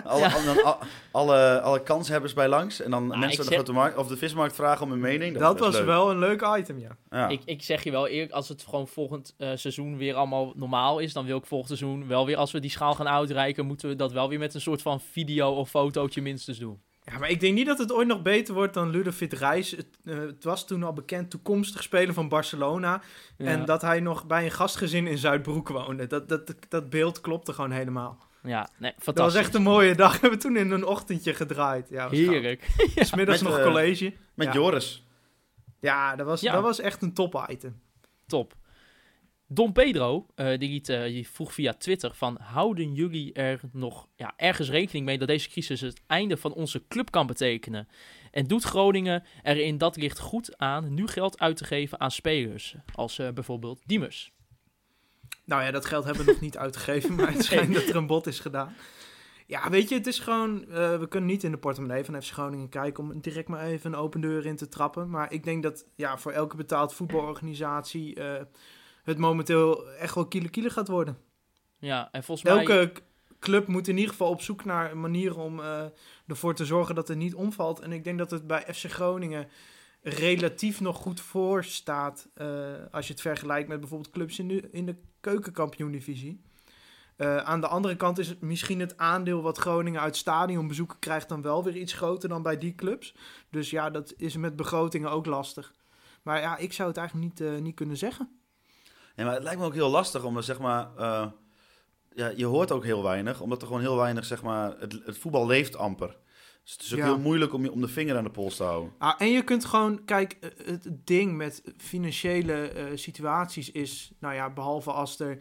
Alle, 0.05 0.21
Ja. 0.21 0.33
al- 0.33 0.45
dan 0.45 0.63
al- 0.65 0.79
alle, 1.11 1.61
alle 1.61 1.83
kanshebbers 1.83 2.33
bij 2.33 2.49
langs. 2.49 2.81
En 2.81 2.91
dan 2.91 3.07
Nou, 3.07 3.19
mensen 3.21 3.41
aan 3.41 3.47
de 3.49 3.55
grote 3.55 3.73
markt 3.73 3.97
of 3.97 4.09
de 4.09 4.17
vismarkt 4.17 4.55
vragen 4.55 4.85
om 4.85 4.91
hun 4.91 5.01
mening. 5.01 5.39
Dat, 5.39 5.59
was 5.59 5.75
leuk. 5.77 5.85
wel 5.85 6.11
een 6.11 6.19
leuk 6.19 6.47
item, 6.59 6.79
ja. 6.79 6.97
Ja. 7.11 7.29
Ik, 7.29 7.41
ik 7.45 7.63
zeg 7.63 7.85
je 7.85 7.91
wel 7.91 8.07
eerlijk, 8.09 8.33
als 8.33 8.49
het 8.49 8.63
gewoon 8.69 8.89
volgend 8.89 9.35
eh, 9.39 9.51
seizoen 9.55 9.97
weer 9.97 10.15
allemaal 10.15 10.53
normaal 10.57 10.99
is, 10.99 11.13
dan 11.13 11.25
wil 11.25 11.37
ik 11.39 11.47
volgend 11.47 11.79
seizoen 11.79 12.07
wel 12.07 12.27
weer, 12.27 12.37
als 12.37 12.51
we 12.53 12.61
die 12.61 12.71
schaal 12.71 12.95
gaan 12.95 13.09
uitreiken, 13.09 13.67
moeten 13.67 13.89
we 13.89 13.97
dat 13.97 14.13
wel 14.13 14.29
weer 14.29 14.39
met 14.39 14.55
een 14.55 14.61
soort 14.61 14.83
van 14.83 15.01
video 15.01 15.51
of 15.51 15.71
fotootje 15.71 16.23
minstens 16.23 16.59
doen. 16.59 16.81
Ja, 17.11 17.19
maar 17.19 17.31
ik 17.31 17.41
denk 17.41 17.55
niet 17.55 17.67
dat 17.67 17.79
het 17.79 17.93
ooit 17.93 18.09
nog 18.09 18.23
beter 18.23 18.55
wordt 18.55 18.75
dan 18.75 18.91
Ludovic 18.91 19.33
Reis. 19.33 19.71
Het, 19.71 19.87
eh, 20.05 20.19
het 20.19 20.45
was 20.45 20.67
toen 20.67 20.83
al 20.83 20.93
bekend 20.93 21.31
toekomstig 21.31 21.83
speler 21.83 22.15
van 22.15 22.29
Barcelona. 22.29 23.03
Ja. 23.37 23.47
En 23.47 23.65
dat 23.65 23.83
hij 23.83 24.01
nog 24.01 24.27
bij 24.27 24.45
een 24.45 24.51
gastgezin 24.51 25.07
in 25.07 25.19
Zuidbroek 25.19 25.69
woonde. 25.69 26.07
Dat, 26.07 26.29
dat, 26.29 26.55
dat 26.69 26.91
beeld 26.91 27.21
klopte 27.21 27.53
gewoon 27.53 27.71
helemaal. 27.71 28.19
Ja, 28.43 28.69
nee, 28.79 28.91
fantastisch. 28.91 29.15
Dat 29.15 29.25
was 29.25 29.35
echt 29.35 29.55
een 29.55 29.63
mooie 29.63 29.95
dag. 29.95 30.13
We 30.15 30.19
hebben 30.21 30.39
toen 30.39 30.57
in 30.57 30.71
een 30.71 30.87
ochtendje 30.87 31.35
gedraaid. 31.35 31.89
Ja. 31.89 32.09
Heerlijk. 32.09 32.67
Smiddags 32.95 33.43
Met, 33.43 33.51
nog 33.51 33.59
eh, 33.61 33.65
college. 33.67 34.13
Met 34.35 34.47
Ja. 34.47 34.53
Joris. 34.53 35.07
Ja, 35.81 36.17
dat 36.17 36.27
was, 36.27 36.41
Ja. 36.41 36.53
dat 36.53 36.63
was 36.63 36.81
echt 36.81 37.03
een 37.03 37.13
top 37.13 37.45
item. 37.49 37.81
Top. 38.27 38.55
Don 39.51 39.73
Pedro, 39.73 40.27
eh, 40.35 40.59
die, 40.59 40.69
liet, 40.69 40.89
eh, 40.89 41.03
die 41.03 41.29
vroeg 41.29 41.53
via 41.53 41.73
Twitter 41.73 42.15
van... 42.15 42.39
Houden 42.41 42.95
jullie 42.95 43.33
er 43.33 43.61
nog 43.73 44.09
ja, 44.17 44.33
ergens 44.37 44.71
rekening 44.71 45.07
mee 45.07 45.19
dat 45.19 45.29
deze 45.29 45.49
crisis 45.49 45.81
het 45.81 46.01
einde 46.07 46.37
van 46.37 46.53
onze 46.53 46.83
club 46.89 47.11
kan 47.11 47.27
betekenen? 47.27 47.89
En 48.31 48.47
doet 48.47 48.63
Groningen 48.63 49.25
er 49.43 49.57
in 49.57 49.79
dat 49.79 49.97
licht 49.97 50.19
goed 50.19 50.59
aan 50.59 50.95
nu 50.95 51.07
geld 51.07 51.39
uit 51.39 51.57
te 51.57 51.65
geven 51.65 52.01
aan 52.01 52.11
spelers? 52.11 52.77
Als 52.95 53.19
eh, 53.19 53.31
bijvoorbeeld 53.31 53.81
Diemers. 53.87 54.33
Nou 55.45 55.63
ja, 55.63 55.71
dat 55.71 55.85
geld 55.85 56.05
hebben 56.05 56.25
we 56.25 56.31
nog 56.31 56.41
niet 56.41 56.59
uitgegeven. 56.59 57.15
Maar 57.15 57.33
het 57.33 57.45
schijnt 57.51 57.75
dat 57.75 57.89
er 57.89 57.97
een 57.97 58.07
bod 58.07 58.27
is 58.27 58.41
gedaan. 58.41 58.75
Ja, 59.47 59.71
weet 59.71 59.89
je, 59.89 59.95
het 59.95 60.07
is 60.07 60.19
gewoon... 60.19 60.67
we 60.99 61.07
kunnen 61.09 61.29
niet 61.29 61.45
in 61.45 61.51
de 61.51 61.59
portemonnee 61.59 62.05
van 62.05 62.23
FC 62.23 62.33
Groningen 62.33 62.69
kijken... 62.69 63.05
om 63.05 63.21
direct 63.21 63.49
maar 63.49 63.65
even 63.65 63.93
een 63.93 63.99
open 63.99 64.21
deur 64.21 64.47
in 64.47 64.57
te 64.57 64.69
trappen. 64.69 65.11
Maar 65.11 65.33
ik 65.33 65.45
denk 65.45 65.63
dat 65.63 65.87
ja, 65.95 66.19
voor 66.19 66.33
elke 66.33 66.57
betaald 66.57 66.95
voetbalorganisatie... 66.95 68.17
het 69.09 69.19
momenteel 69.19 69.89
echt 69.89 70.15
wel 70.15 70.27
kiele 70.27 70.49
kiele 70.49 70.71
gaat 70.71 70.89
worden. 70.89 71.19
Ja, 71.79 72.09
en 72.13 72.25
volgens 72.25 72.49
mij... 72.49 72.59
Elke 72.59 72.93
club 73.39 73.67
moet 73.67 73.89
in 73.89 73.97
ieder 73.97 74.11
geval 74.11 74.31
op 74.31 74.41
zoek 74.41 74.65
naar 74.65 74.97
manieren 74.97 75.37
om 75.37 75.61
eh, 75.61 75.85
ervoor 76.27 76.55
te 76.55 76.65
zorgen 76.65 76.95
dat 76.95 77.09
het 77.09 77.19
niet 77.19 77.35
omvalt. 77.35 77.81
En 77.81 77.93
ik 77.93 78.05
denk 78.05 78.19
dat 78.19 78.31
het 78.31 78.47
bij 78.47 78.75
FC 78.75 78.91
Groningen 78.91 79.49
relatief 80.03 80.81
nog 80.81 80.97
goed 80.97 81.21
voor 81.21 81.65
staat. 81.65 82.29
eh, 82.35 82.47
als 82.91 83.07
je 83.07 83.13
het 83.13 83.23
vergelijkt 83.23 83.69
met 83.69 83.81
bijvoorbeeld 83.81 84.11
clubs 84.11 84.39
in 84.39 84.49
de, 84.49 84.69
in 84.71 84.87
de 84.87 84.97
keukenkampioen-divisie. 85.21 86.41
Eh, 87.17 87.37
aan 87.37 87.61
de 87.61 87.69
andere 87.69 87.97
kant 87.97 88.19
is 88.19 88.29
het 88.29 88.41
misschien 88.41 88.81
het 88.81 88.97
aandeel 88.97 89.43
wat 89.43 89.59
Groningen 89.59 90.01
uit 90.01 90.17
stadionbezoeken 90.17 90.99
krijgt 90.99 91.29
dan 91.29 91.43
wel 91.43 91.65
weer 91.65 91.77
iets 91.77 91.93
groter 91.93 92.29
dan 92.29 92.43
bij 92.43 92.59
die 92.59 92.75
clubs. 92.75 93.15
Dus 93.51 93.71
ja, 93.71 93.91
dat 93.91 94.15
is 94.17 94.37
met 94.37 94.57
begrotingen 94.57 95.11
ook 95.11 95.27
lastig. 95.27 95.75
Maar 96.23 96.41
ja, 96.41 96.57
ik 96.57 96.73
zou 96.73 96.89
het 96.89 96.97
eigenlijk 96.97 97.41
niet, 97.41 97.61
niet 97.63 97.75
kunnen 97.75 97.97
zeggen. 97.97 98.38
Nee, 99.19 99.27
maar 99.27 99.35
het 99.35 99.45
lijkt 99.45 99.61
me 99.61 99.67
ook 99.67 99.75
heel 99.75 99.91
lastig 99.91 100.25
om, 100.25 100.43
zeg 100.43 100.59
maar... 100.59 100.89
eh, 100.97 101.27
ja, 102.15 102.33
je 102.37 102.45
hoort 102.45 102.73
ook 102.73 102.85
heel 102.85 103.03
weinig, 103.03 103.41
omdat 103.41 103.61
er 103.61 103.67
gewoon 103.67 103.83
heel 103.83 103.97
weinig, 103.97 104.25
zeg 104.25 104.43
maar... 104.43 104.75
Het, 104.79 105.01
het 105.05 105.19
voetbal 105.19 105.47
leeft 105.47 105.77
amper. 105.77 106.17
Dus 106.63 106.73
het 106.73 106.83
is 106.83 106.93
ook 106.93 106.99
Ja. 106.99 107.05
heel 107.05 107.19
moeilijk 107.19 107.53
om, 107.53 107.63
je, 107.63 107.73
om 107.73 107.81
de 107.81 107.89
vinger 107.89 108.17
aan 108.17 108.25
de 108.25 108.31
pols 108.31 108.57
te 108.57 108.63
houden. 108.63 108.93
Ah, 108.99 109.15
en 109.19 109.31
je 109.31 109.43
kunt 109.43 109.65
gewoon, 109.65 110.05
kijk, 110.05 110.37
eh, 110.41 110.51
het 110.67 110.89
ding 111.05 111.37
met 111.37 111.63
financiële 111.77 112.53
eh, 112.69 112.85
situaties 112.95 113.71
is, 113.73 114.11
nou 114.19 114.35
ja, 114.35 114.51
behalve 114.51 114.93
als 114.93 115.19
er 115.21 115.39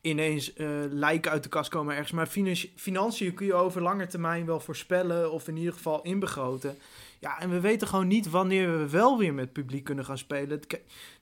ineens 0.00 0.52
lijken 0.90 1.30
uit 1.30 1.42
de 1.42 1.48
kast 1.48 1.70
komen 1.70 1.92
ergens, 1.94 2.12
maar 2.12 2.26
financi- 2.26 2.72
financiën 2.76 3.34
kun 3.34 3.46
je 3.46 3.54
over 3.54 3.82
lange 3.82 4.06
termijn 4.06 4.46
wel 4.46 4.60
voorspellen 4.60 5.32
of 5.32 5.48
in 5.48 5.56
ieder 5.56 5.72
geval 5.72 6.02
inbegroten. 6.02 6.78
Ja, 7.20 7.40
en 7.40 7.50
we 7.50 7.60
weten 7.60 7.88
gewoon 7.88 8.06
niet 8.06 8.30
wanneer 8.30 8.78
we 8.78 8.90
wel 8.90 9.18
weer 9.18 9.34
met 9.34 9.52
publiek 9.52 9.84
kunnen 9.84 10.04
gaan 10.04 10.18
spelen. 10.18 10.60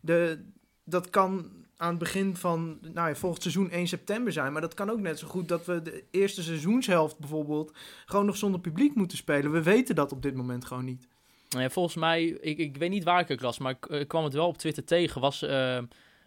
De, 0.00 0.44
dat 0.84 1.10
kan 1.10 1.50
aan 1.76 1.88
het 1.90 1.98
begin 1.98 2.36
van 2.36 2.78
nou 2.80 3.08
ja, 3.08 3.14
volgend 3.14 3.42
seizoen 3.42 3.70
1 3.70 3.86
september 3.86 4.32
zijn, 4.32 4.52
maar 4.52 4.60
dat 4.60 4.74
kan 4.74 4.90
ook 4.90 5.00
net 5.00 5.18
zo 5.18 5.26
goed 5.26 5.48
dat 5.48 5.66
we 5.66 5.82
de 5.82 6.04
eerste 6.10 6.42
seizoenshelft 6.42 7.18
bijvoorbeeld 7.18 7.72
gewoon 8.06 8.26
nog 8.26 8.36
zonder 8.36 8.60
publiek 8.60 8.94
moeten 8.94 9.16
spelen. 9.16 9.52
We 9.52 9.62
weten 9.62 9.94
dat 9.94 10.12
op 10.12 10.22
dit 10.22 10.34
moment 10.34 10.64
gewoon 10.64 10.84
niet. 10.84 11.08
Ja, 11.48 11.70
volgens 11.70 11.94
mij, 11.94 12.24
ik, 12.24 12.58
ik 12.58 12.76
weet 12.76 12.90
niet 12.90 13.04
waar 13.04 13.20
ik 13.20 13.28
het 13.28 13.40
las, 13.40 13.58
maar 13.58 13.72
ik 13.72 13.86
eh, 13.86 14.06
kwam 14.06 14.24
het 14.24 14.32
wel 14.34 14.46
op 14.46 14.58
Twitter 14.58 14.84
tegen. 14.84 15.20
Was, 15.20 15.42
eh 15.42 15.78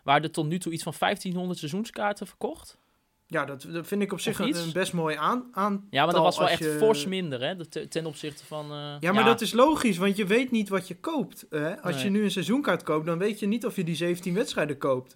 waren 0.04 0.24
er 0.24 0.32
tot 0.32 0.48
nu 0.48 0.60
toe 0.60 0.72
iets 0.74 0.84
van 0.84 0.94
1500 1.00 1.60
seizoenskaarten 1.60 2.28
verkocht? 2.28 2.78
Ja, 3.30 3.46
dat, 3.46 3.68
dat 3.72 3.88
vind 3.88 4.02
ik 4.02 4.12
op 4.12 4.20
zich 4.20 4.40
een, 4.40 4.72
best 4.74 4.94
mooi 4.94 5.16
aan, 5.16 5.48
aan 5.52 5.88
Ja, 5.90 6.06
maar 6.06 6.14
dat 6.14 6.24
was 6.24 6.38
wel 6.38 6.50
echt 6.50 6.60
je- 6.64 6.76
fors 6.80 7.06
minder, 7.06 7.42
hè? 7.42 7.66
ten 7.88 8.06
opzichte 8.06 8.46
van... 8.46 8.72
eh, 8.72 8.96
Ja, 9.00 9.12
maar 9.14 9.24
dat 9.26 9.42
is 9.42 9.52
logisch, 9.54 9.98
want 9.98 10.18
je 10.18 10.26
weet 10.26 10.52
niet 10.52 10.70
wat 10.70 10.88
je 10.88 10.96
koopt. 11.00 11.46
Hè? 11.50 11.82
Als 11.82 12.02
je 12.04 12.10
nu 12.10 12.24
een 12.24 12.32
seizoenkaart 12.32 12.84
koopt, 12.84 13.06
dan 13.06 13.18
weet 13.18 13.40
je 13.40 13.48
niet 13.48 13.66
of 13.66 13.76
je 13.76 13.84
die 13.84 13.96
17 13.96 14.34
wedstrijden 14.34 14.78
koopt. 14.78 15.16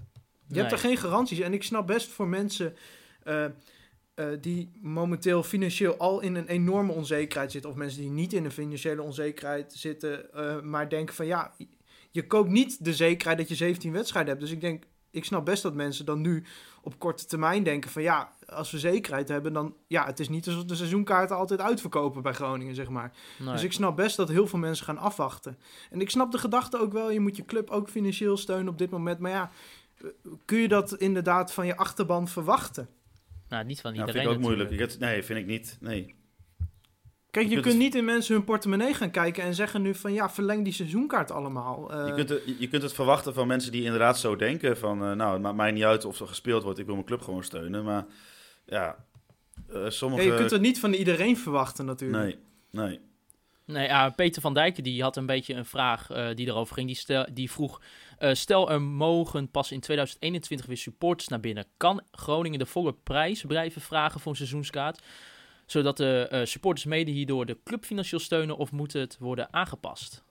Je 0.52 0.60
hebt 0.60 0.72
er 0.72 0.78
geen 0.78 0.98
garanties. 0.98 1.40
En 1.40 1.54
ik 1.54 1.64
snap 1.64 1.88
best 1.88 2.10
voor 2.10 2.28
mensen 2.28 2.76
eh, 3.24 3.46
eh, 3.46 3.52
die 4.42 4.72
momenteel 4.82 5.44
financieel 5.44 5.98
al 5.98 6.20
in 6.20 6.36
een 6.36 6.48
enorme 6.48 6.92
onzekerheid 6.92 7.52
zitten. 7.52 7.70
Of 7.70 7.76
mensen 7.76 8.02
die 8.02 8.10
niet 8.10 8.34
in 8.34 8.46
een 8.46 8.52
financiële 8.52 9.02
onzekerheid 9.02 9.74
zitten, 9.74 10.34
eh, 10.34 10.62
maar 10.62 10.90
denken 10.90 11.16
van 11.16 11.26
ja, 11.26 11.54
je 12.12 12.28
koopt 12.28 12.50
niet 12.50 12.86
de 12.86 12.94
zekerheid 12.94 13.38
dat 13.38 13.50
je 13.50 13.56
17 13.56 13.92
wedstrijden 13.92 14.30
hebt. 14.30 14.44
Dus 14.46 14.54
ik 14.54 14.62
denk, 14.62 14.84
ik 15.12 15.26
snap 15.26 15.46
best 15.46 15.64
dat 15.64 15.74
mensen 15.74 16.06
dan 16.06 16.22
nu 16.22 16.44
op 16.82 17.00
korte 17.00 17.26
termijn 17.26 17.64
denken 17.64 17.90
van 17.90 18.02
ja, 18.02 18.32
als 18.46 18.72
we 18.72 18.80
zekerheid 18.80 19.28
hebben, 19.28 19.54
dan 19.54 19.76
ja, 19.88 20.06
het 20.06 20.20
is 20.20 20.30
niet 20.30 20.48
alsof 20.48 20.64
de 20.64 20.76
seizoenkaarten 20.76 21.36
altijd 21.36 21.62
uitverkopen 21.62 22.22
bij 22.22 22.34
Groningen, 22.34 22.76
zeg 22.76 22.90
maar. 22.90 23.12
Nee. 23.40 23.52
Dus 23.52 23.64
ik 23.64 23.74
snap 23.74 23.96
best 23.96 24.16
dat 24.16 24.30
heel 24.30 24.48
veel 24.48 24.60
mensen 24.60 24.86
gaan 24.86 24.98
afwachten. 24.98 25.58
En 25.90 26.02
ik 26.02 26.10
snap 26.10 26.32
de 26.32 26.38
gedachte 26.38 26.80
ook 26.80 26.94
wel, 26.94 27.12
je 27.12 27.20
moet 27.20 27.36
je 27.36 27.46
club 27.46 27.70
ook 27.70 27.90
financieel 27.90 28.38
steunen 28.38 28.68
op 28.68 28.78
dit 28.78 28.90
moment. 28.90 29.20
Maar 29.20 29.32
ja, 29.32 29.52
kun 30.46 30.58
je 30.58 30.68
dat 30.68 30.94
inderdaad 30.94 31.54
van 31.54 31.66
je 31.66 31.76
achterban 31.78 32.28
verwachten? 32.28 32.88
Nou, 33.50 33.66
niet 33.66 33.82
van 33.82 33.92
iedereen 33.92 34.14
vind 34.14 34.26
ik 34.26 34.32
ook 34.32 34.40
moeilijk. 34.40 34.70
natuurlijk. 34.70 35.00
Nee, 35.00 35.24
vind 35.24 35.40
ik 35.40 35.46
niet. 35.46 35.78
Nee. 35.80 36.16
Kijk, 37.32 37.46
je, 37.46 37.52
Je 37.56 37.62
kunt 37.62 37.68
kunt 37.68 37.84
het- 37.84 37.84
niet 37.94 37.96
in 37.96 38.06
mensen 38.06 38.36
hun 38.36 38.44
portemonnee 38.44 38.94
gaan 38.94 39.12
kijken 39.12 39.44
en 39.44 39.54
zeggen 39.56 39.82
nu 39.82 39.96
van 39.96 40.14
ja, 40.14 40.30
verleng 40.30 40.64
die 40.64 40.74
seizoenkaart 40.74 41.32
allemaal. 41.32 41.92
Eh, 41.92 42.08
Je 42.08 42.14
kunt, 42.14 42.30
het, 42.30 42.42
je 42.60 42.68
kunt 42.68 42.84
het 42.84 42.94
verwachten 42.94 43.34
van 43.34 43.48
mensen 43.48 43.72
die 43.72 43.84
inderdaad 43.84 44.20
zo 44.20 44.36
denken 44.36 44.78
van... 44.78 45.04
eh, 45.04 45.12
nou, 45.12 45.34
het 45.34 45.42
maakt 45.42 45.56
mij 45.56 45.72
niet 45.72 45.84
uit 45.84 46.06
of 46.06 46.20
er 46.20 46.28
gespeeld 46.28 46.64
wordt, 46.64 46.80
ik 46.80 46.86
wil 46.86 46.94
mijn 46.96 47.06
club 47.08 47.22
gewoon 47.22 47.44
steunen. 47.44 47.84
Maar 47.84 48.06
ja, 48.66 49.06
eh, 49.70 49.82
ja, 49.84 49.90
sommige... 49.90 50.24
je 50.24 50.36
kunt 50.36 50.52
het 50.52 50.62
niet 50.62 50.80
van 50.80 50.94
iedereen 50.94 51.38
verwachten 51.38 51.86
natuurlijk. 51.86 52.24
Nee, 52.24 52.86
nee. 52.86 53.00
Nee, 53.66 53.88
ja, 53.88 54.10
Peter 54.10 54.42
van 54.42 54.54
Dijken 54.54 54.84
die 54.84 55.02
had 55.02 55.18
een 55.18 55.26
beetje 55.26 55.54
een 55.54 55.66
vraag 55.66 56.10
eh, 56.10 56.36
die 56.36 56.48
erover 56.48 56.74
ging. 56.76 56.88
Die, 56.88 56.96
stel, 56.96 57.26
die 57.34 57.52
vroeg, 57.52 57.82
eh, 58.22 58.34
stel 58.34 58.72
er 58.72 58.82
mogen 58.82 59.52
pas 59.52 59.72
in 59.72 59.80
2021 59.80 60.66
weer 60.66 60.78
supporters 60.78 61.28
naar 61.28 61.40
binnen. 61.40 61.66
Kan 61.78 62.02
Groningen 62.12 62.60
de 62.60 62.66
volle 62.66 62.94
prijs 62.94 63.42
blijven 63.42 63.82
vragen 63.82 64.20
voor 64.20 64.32
een 64.32 64.38
seizoenskaart? 64.38 65.02
Zodat 65.66 65.98
de 65.98 66.28
eh, 66.30 66.46
supporters 66.46 66.86
mede 66.86 67.12
hierdoor 67.12 67.46
de 67.46 67.58
club 67.64 67.86
financieel 67.86 68.20
steunen 68.20 68.58
of 68.58 68.72
moet 68.72 68.94
het 68.94 69.18
worden 69.20 69.54
aangepast? 69.54 70.24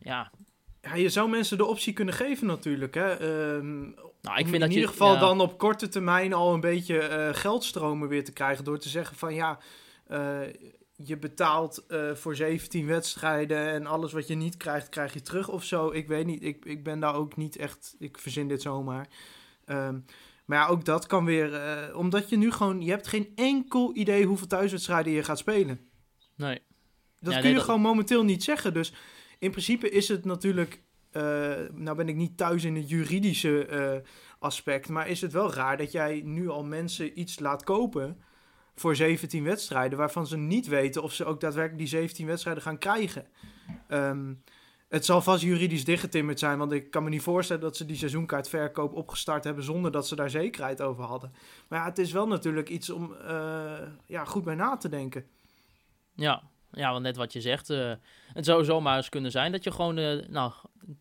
Ja, 0.00 0.30
Ja, 0.82 0.94
je 0.94 1.08
zou 1.08 1.30
mensen 1.30 1.56
de 1.58 1.64
optie 1.64 1.92
kunnen 1.92 2.14
geven 2.14 2.46
natuurlijk. 2.46 2.94
Hè? 2.94 3.12
Ehm, 3.12 3.80
nou, 4.20 4.38
ik 4.38 4.46
vind 4.46 4.54
in 4.54 4.60
dat 4.60 4.68
je... 4.68 4.74
ieder 4.74 4.90
geval 4.90 5.14
ja, 5.14 5.20
dan 5.20 5.40
op 5.40 5.58
korte 5.58 5.88
termijn 5.88 6.32
al 6.32 6.54
een 6.54 6.60
beetje 6.60 6.98
eh, 6.98 7.34
geldstromen 7.34 8.08
weer 8.08 8.24
te 8.24 8.32
krijgen. 8.32 8.64
Door 8.64 8.78
te 8.78 8.88
zeggen 8.88 9.16
van 9.16 9.34
ja, 9.34 9.58
je 11.04 11.18
betaalt 11.18 11.86
eh, 11.86 12.14
voor 12.14 12.36
17 12.36 12.86
wedstrijden 12.86 13.68
en 13.70 13.86
alles 13.86 14.12
wat 14.12 14.26
je 14.26 14.34
niet 14.34 14.56
krijgt, 14.56 14.88
krijg 14.88 15.12
je 15.12 15.22
terug 15.22 15.48
of 15.48 15.64
zo. 15.64 15.90
Ik 15.90 16.08
weet 16.08 16.26
niet, 16.26 16.42
ik, 16.42 16.64
ik 16.64 16.84
ben 16.84 17.00
daar 17.00 17.14
ook 17.14 17.36
niet 17.36 17.56
echt, 17.56 17.94
ik 17.98 18.18
verzin 18.18 18.48
dit 18.48 18.62
zomaar. 18.62 19.08
Ehm, 19.64 19.98
maar 20.44 20.58
ja, 20.58 20.66
ook 20.66 20.84
dat 20.84 21.06
kan 21.06 21.24
weer, 21.24 21.54
eh, 21.54 21.96
omdat 21.96 22.28
je 22.28 22.36
nu 22.36 22.50
gewoon, 22.52 22.82
je 22.82 22.90
hebt 22.90 23.06
geen 23.06 23.32
enkel 23.34 23.96
idee 23.96 24.24
hoeveel 24.26 24.46
thuiswedstrijden 24.46 25.12
je 25.12 25.22
gaat 25.24 25.38
spelen. 25.38 25.80
Nee. 26.36 26.60
Dat 27.20 27.32
Ja, 27.32 27.32
kun 27.32 27.40
nee, 27.40 27.48
je 27.48 27.54
dat- 27.56 27.64
gewoon 27.64 27.80
momenteel 27.80 28.24
niet 28.24 28.44
zeggen. 28.44 28.74
Dus 28.74 28.92
in 29.38 29.50
principe 29.50 29.90
is 29.90 30.08
het 30.08 30.24
natuurlijk... 30.24 30.82
eh, 31.10 31.22
nou 31.72 31.96
ben 31.96 32.08
ik 32.08 32.16
niet 32.16 32.36
thuis 32.36 32.64
in 32.64 32.76
het 32.76 32.88
juridische 32.88 34.02
aspect... 34.38 34.88
maar 34.88 35.08
is 35.08 35.20
het 35.20 35.32
wel 35.32 35.52
raar 35.52 35.76
dat 35.76 35.92
jij 35.92 36.20
nu 36.24 36.48
al 36.48 36.64
mensen 36.64 37.18
iets 37.20 37.38
laat 37.38 37.64
kopen... 37.64 38.22
voor 38.78 38.96
17 38.96 39.44
wedstrijden... 39.44 39.98
waarvan 39.98 40.26
ze 40.26 40.36
niet 40.36 40.66
weten 40.66 41.02
of 41.02 41.12
ze 41.12 41.24
ook 41.24 41.40
daadwerkelijk 41.40 41.78
die 41.78 41.88
17 41.88 42.26
wedstrijden 42.26 42.62
gaan 42.62 42.78
krijgen. 42.78 43.26
Ehm, 43.88 44.32
het 44.88 45.04
zal 45.04 45.20
vast 45.22 45.42
juridisch 45.42 45.84
dichtgetimmerd 45.84 46.38
zijn... 46.38 46.58
want 46.58 46.72
ik 46.72 46.90
kan 46.90 47.02
me 47.02 47.08
niet 47.08 47.22
voorstellen 47.22 47.62
dat 47.62 47.76
ze 47.76 47.84
die 47.86 47.96
seizoenkaartverkoop 47.96 48.94
opgestart 48.94 49.44
hebben... 49.44 49.64
zonder 49.64 49.90
dat 49.90 50.08
ze 50.08 50.16
daar 50.16 50.30
zekerheid 50.30 50.82
over 50.82 51.04
hadden. 51.04 51.32
Maar 51.68 51.78
ja, 51.78 51.84
het 51.84 51.98
is 51.98 52.12
wel 52.12 52.26
natuurlijk 52.26 52.68
iets 52.68 52.90
om 52.90 53.14
eh, 53.14 53.72
ja, 54.06 54.24
goed 54.24 54.44
bij 54.44 54.54
na 54.54 54.76
te 54.76 54.88
denken. 54.88 55.26
Ja, 56.14 56.42
ja 56.72 56.90
want 56.90 57.02
net 57.02 57.16
wat 57.16 57.32
je 57.32 57.40
zegt. 57.40 57.70
eh, 57.70 57.92
het 58.32 58.44
zou 58.44 58.64
zomaar 58.64 58.96
eens 58.96 59.08
kunnen 59.08 59.30
zijn 59.30 59.52
dat 59.52 59.64
je 59.64 59.70
gewoon 59.70 59.98
eh, 59.98 60.28
nou, 60.28 60.52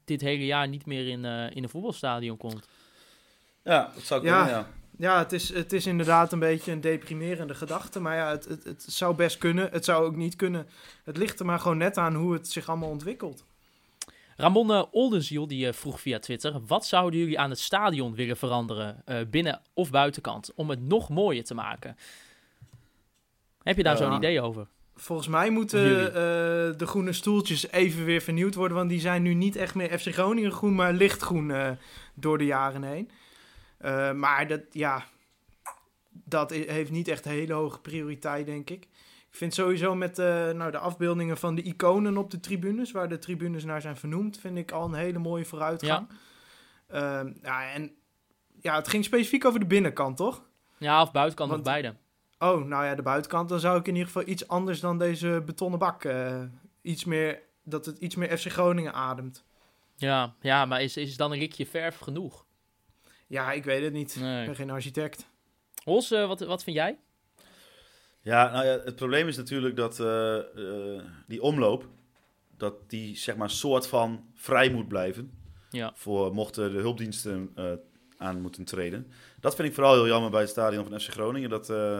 dit 0.06 0.22
hele 0.22 0.46
jaar 0.46 0.68
niet 0.68 0.86
meer 0.86 1.08
in, 1.08 1.26
eh, 1.26 1.56
in 1.56 1.64
een 1.64 1.70
voetbalstadion 1.70 2.38
komt. 2.38 2.68
Ja, 3.64 3.92
dat 3.94 4.04
zou 4.04 4.22
kunnen, 4.22 4.40
ja. 4.40 4.50
Ja, 4.50 4.68
het 4.98 5.32
is, 5.34 5.54
het 5.54 5.74
is 5.74 5.86
inderdaad 5.86 6.32
een 6.32 6.40
beetje 6.40 6.72
een 6.72 6.82
deprimerende 6.82 7.56
gedachte. 7.56 8.00
Maar 8.00 8.16
ja, 8.16 8.30
het, 8.30 8.46
het, 8.46 8.64
het 8.64 8.86
zou 8.88 9.16
best 9.16 9.38
kunnen. 9.38 9.70
Het 9.72 9.86
zou 9.86 10.06
ook 10.06 10.16
niet 10.16 10.36
kunnen. 10.36 10.68
Het 11.04 11.18
ligt 11.18 11.40
er 11.40 11.46
maar 11.46 11.60
gewoon 11.60 11.78
net 11.78 11.98
aan 11.98 12.16
hoe 12.16 12.34
het 12.34 12.48
zich 12.48 12.70
allemaal 12.70 12.90
ontwikkelt. 12.90 13.46
Ramon 14.36 14.88
Oldenziel 14.92 15.48
die 15.48 15.68
eh, 15.68 15.74
vroeg 15.74 16.02
via 16.02 16.20
Twitter: 16.20 16.60
wat 16.68 16.86
zouden 16.86 17.20
jullie 17.20 17.40
aan 17.40 17.50
het 17.50 17.60
stadion 17.60 18.16
willen 18.16 18.38
veranderen, 18.38 19.02
eh, 19.06 19.18
binnen 19.30 19.62
of 19.74 19.90
buitenkant, 19.90 20.52
om 20.56 20.70
het 20.70 20.82
nog 20.82 21.10
mooier 21.10 21.44
te 21.44 21.54
maken? 21.54 21.98
Heb 23.64 23.78
je 23.78 23.84
daar 23.84 23.98
Ja. 23.98 24.06
zo'n 24.08 24.16
idee 24.18 24.42
over? 24.42 24.68
Volgens 24.96 25.28
mij 25.28 25.50
moeten 25.50 26.08
eh, 26.08 26.14
de 26.78 26.86
groene 26.88 27.14
stoeltjes 27.14 27.72
even 27.72 28.06
weer 28.06 28.22
vernieuwd 28.22 28.56
worden. 28.56 28.78
Want 28.78 28.90
die 28.90 29.00
zijn 29.00 29.22
nu 29.22 29.34
niet 29.34 29.56
echt 29.56 29.76
meer 29.76 30.00
FC 30.00 30.14
Groningen 30.14 30.52
groen, 30.52 30.76
maar 30.76 30.94
lichtgroen 30.94 31.52
eh, 31.52 31.72
door 32.14 32.38
de 32.38 32.46
jaren 32.46 32.84
heen. 32.84 33.10
Eh, 33.78 34.12
maar 34.12 34.48
dat, 34.48 34.62
ja, 34.72 35.06
dat 36.12 36.52
heeft 36.52 36.92
niet 36.92 37.08
echt 37.08 37.26
een 37.26 37.32
hele 37.32 37.54
hoge 37.54 37.80
prioriteit, 37.80 38.46
denk 38.46 38.70
ik. 38.70 38.84
Ik 39.30 39.36
vind 39.44 39.54
sowieso 39.54 39.96
met 39.96 40.20
eh, 40.20 40.50
nou, 40.50 40.72
de 40.72 40.78
afbeeldingen 40.78 41.38
van 41.38 41.56
de 41.56 41.62
iconen 41.62 42.18
op 42.18 42.32
de 42.32 42.40
tribunes, 42.40 42.92
waar 42.92 43.10
de 43.10 43.20
tribunes 43.20 43.64
naar 43.64 43.82
zijn 43.82 43.98
vernoemd, 43.98 44.40
vind 44.40 44.58
ik 44.58 44.72
al 44.72 44.86
een 44.86 44.94
hele 44.94 45.20
mooie 45.20 45.46
vooruitgang. 45.46 46.08
Ja. 46.90 47.26
ja, 47.44 47.72
en 47.72 47.92
ja, 48.62 48.76
het 48.76 48.88
ging 48.88 49.04
specifiek 49.04 49.46
over 49.46 49.60
de 49.60 49.66
binnenkant, 49.66 50.18
toch? 50.18 50.44
Ja, 50.78 51.02
of 51.02 51.12
buitenkant 51.12 51.50
Want- 51.50 51.62
of 51.62 51.68
beide. 51.72 51.96
Oh, 52.40 52.64
nou 52.66 52.86
ja, 52.86 52.96
de 52.96 53.02
buitenkant, 53.02 53.50
dan 53.50 53.60
zou 53.60 53.80
ik 53.80 53.88
in 53.88 53.94
ieder 53.96 54.08
geval 54.12 54.28
iets 54.28 54.48
anders 54.48 54.80
dan 54.80 54.98
deze 54.98 55.42
betonnen 55.46 55.80
bak. 55.80 56.04
eh, 56.04 56.42
iets 56.82 57.06
meer, 57.06 57.42
dat 57.64 57.86
het 57.86 57.98
iets 57.98 58.16
meer 58.16 58.38
FC 58.38 58.52
Groningen 58.52 58.94
ademt. 58.94 59.46
Ja, 59.96 60.34
ja 60.42 60.66
maar 60.66 60.82
is, 60.82 60.98
is 60.98 61.18
dan 61.18 61.32
een 61.32 61.40
rikje 61.40 61.66
verf 61.66 61.98
genoeg? 61.98 62.46
Ja, 63.28 63.52
ik 63.52 63.64
weet 63.64 63.84
het 63.84 63.94
niet. 63.94 64.16
Ik 64.16 64.22
ben 64.22 64.56
geen 64.56 64.70
architect. 64.70 65.30
Hols, 65.84 66.12
eh, 66.12 66.28
wat, 66.28 66.40
wat 66.40 66.64
vind 66.64 66.76
jij? 66.76 67.00
Ja, 68.22 68.52
nou 68.52 68.66
ja, 68.66 68.80
het 68.84 68.96
probleem 68.96 69.28
is 69.28 69.38
natuurlijk 69.38 69.76
dat 69.76 70.00
eh, 70.00 70.38
eh, 70.38 71.04
die 71.28 71.42
omloop, 71.42 71.88
dat 72.58 72.90
die 72.90 73.18
zeg 73.18 73.36
maar 73.36 73.50
soort 73.50 73.88
van 73.88 74.26
vrij 74.34 74.70
moet 74.70 74.88
blijven. 74.88 75.32
Ja. 75.70 75.92
Voor 75.96 76.34
mochten 76.34 76.72
de 76.72 76.80
hulpdiensten 76.80 77.52
eh, 77.56 77.72
aan 78.18 78.42
moeten 78.42 78.64
treden. 78.66 79.12
Dat 79.40 79.56
vind 79.56 79.68
ik 79.68 79.74
vooral 79.74 79.94
heel 79.94 80.08
jammer 80.08 80.32
bij 80.32 80.42
het 80.42 80.50
stadion 80.50 80.86
van 80.86 81.00
FC 81.00 81.10
Groningen. 81.10 81.50
Dat, 81.50 81.70
eh, 81.70 82.00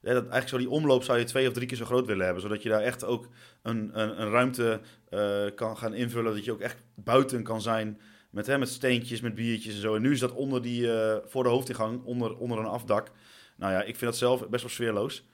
ja, 0.00 0.12
dat 0.12 0.22
eigenlijk 0.22 0.48
zo 0.48 0.58
die 0.58 0.70
omloop 0.70 1.02
zou 1.02 1.18
je 1.18 1.24
twee 1.24 1.46
of 1.46 1.52
drie 1.52 1.66
keer 1.66 1.76
zo 1.76 1.84
groot 1.84 2.06
willen 2.06 2.24
hebben. 2.24 2.42
Zodat 2.42 2.62
je 2.62 2.68
daar 2.68 2.82
echt 2.82 3.04
ook 3.04 3.28
een, 3.62 4.00
een, 4.00 4.20
een 4.20 4.30
ruimte 4.30 4.80
eh, 5.08 5.44
kan 5.54 5.76
gaan 5.76 5.94
invullen. 5.94 6.34
Dat 6.34 6.44
je 6.44 6.52
ook 6.52 6.60
echt 6.60 6.82
buiten 6.94 7.42
kan 7.42 7.60
zijn 7.62 8.00
met, 8.34 8.46
hè, 8.46 8.58
met 8.58 8.68
steentjes, 8.68 9.20
met 9.20 9.34
biertjes 9.34 9.74
en 9.74 9.80
zo. 9.80 9.94
En 9.94 10.02
nu 10.02 10.12
is 10.12 10.20
dat 10.20 10.32
onder 10.32 10.62
die, 10.62 10.92
eh, 10.92 11.16
voor 11.26 11.42
de 11.42 11.48
hoofdingang, 11.48 12.04
onder, 12.04 12.36
onder 12.36 12.58
een 12.58 12.64
afdak. 12.66 13.10
Nou 13.56 13.72
ja, 13.72 13.78
ik 13.80 13.96
vind 13.96 14.00
dat 14.10 14.16
zelf 14.16 14.48
best 14.48 14.62
wel 14.62 14.72
sfeerloos. 14.72 15.26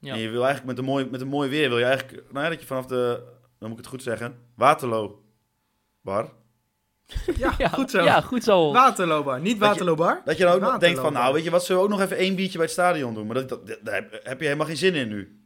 Ja. 0.00 0.12
En 0.12 0.18
je 0.20 0.28
wil 0.28 0.44
eigenlijk 0.44 0.66
met 0.66 0.78
een 0.78 0.84
mooi, 0.92 1.06
met 1.10 1.20
een 1.20 1.28
mooi 1.28 1.48
weer, 1.50 1.68
wil 1.68 1.78
je 1.78 1.84
eigenlijk, 1.84 2.32
nou 2.32 2.44
ja, 2.44 2.50
dat 2.50 2.60
je 2.60 2.66
vanaf 2.66 2.86
de, 2.86 3.22
dan 3.58 3.68
moet 3.68 3.78
ik 3.78 3.84
het 3.84 3.86
goed 3.86 4.02
zeggen, 4.02 4.38
Waterloo 4.54 5.22
bar. 6.02 6.32
Ja, 7.36 7.68
goed 7.68 7.90
zo. 7.90 8.02
Ja, 8.02 8.20
goed 8.20 8.44
zo. 8.44 8.72
Waterloobar, 8.72 9.40
niet 9.40 9.46
Dat 9.46 9.54
je- 9.54 9.64
Waterloobar. 9.68 10.22
Dat 10.24 10.36
je 10.36 10.44
dan 10.44 10.52
ook 10.54 10.60
nog 10.60 10.78
denkt 10.78 11.00
van, 11.00 11.12
nou 11.12 11.34
weet 11.34 11.44
je 11.44 11.50
wat, 11.50 11.64
zullen 11.64 11.82
we 11.82 11.88
ook 11.88 11.94
nog 11.94 12.04
even 12.04 12.16
één 12.16 12.34
biertje 12.34 12.56
bij 12.56 12.66
het 12.66 12.74
stadion 12.74 13.14
doen? 13.14 13.26
Maar 13.26 13.34
dat, 13.34 13.48
dat, 13.48 13.78
daar 13.82 14.06
heb 14.22 14.38
je 14.38 14.44
helemaal 14.44 14.66
geen 14.66 14.76
zin 14.76 14.94
in 14.94 15.08
nu. 15.08 15.40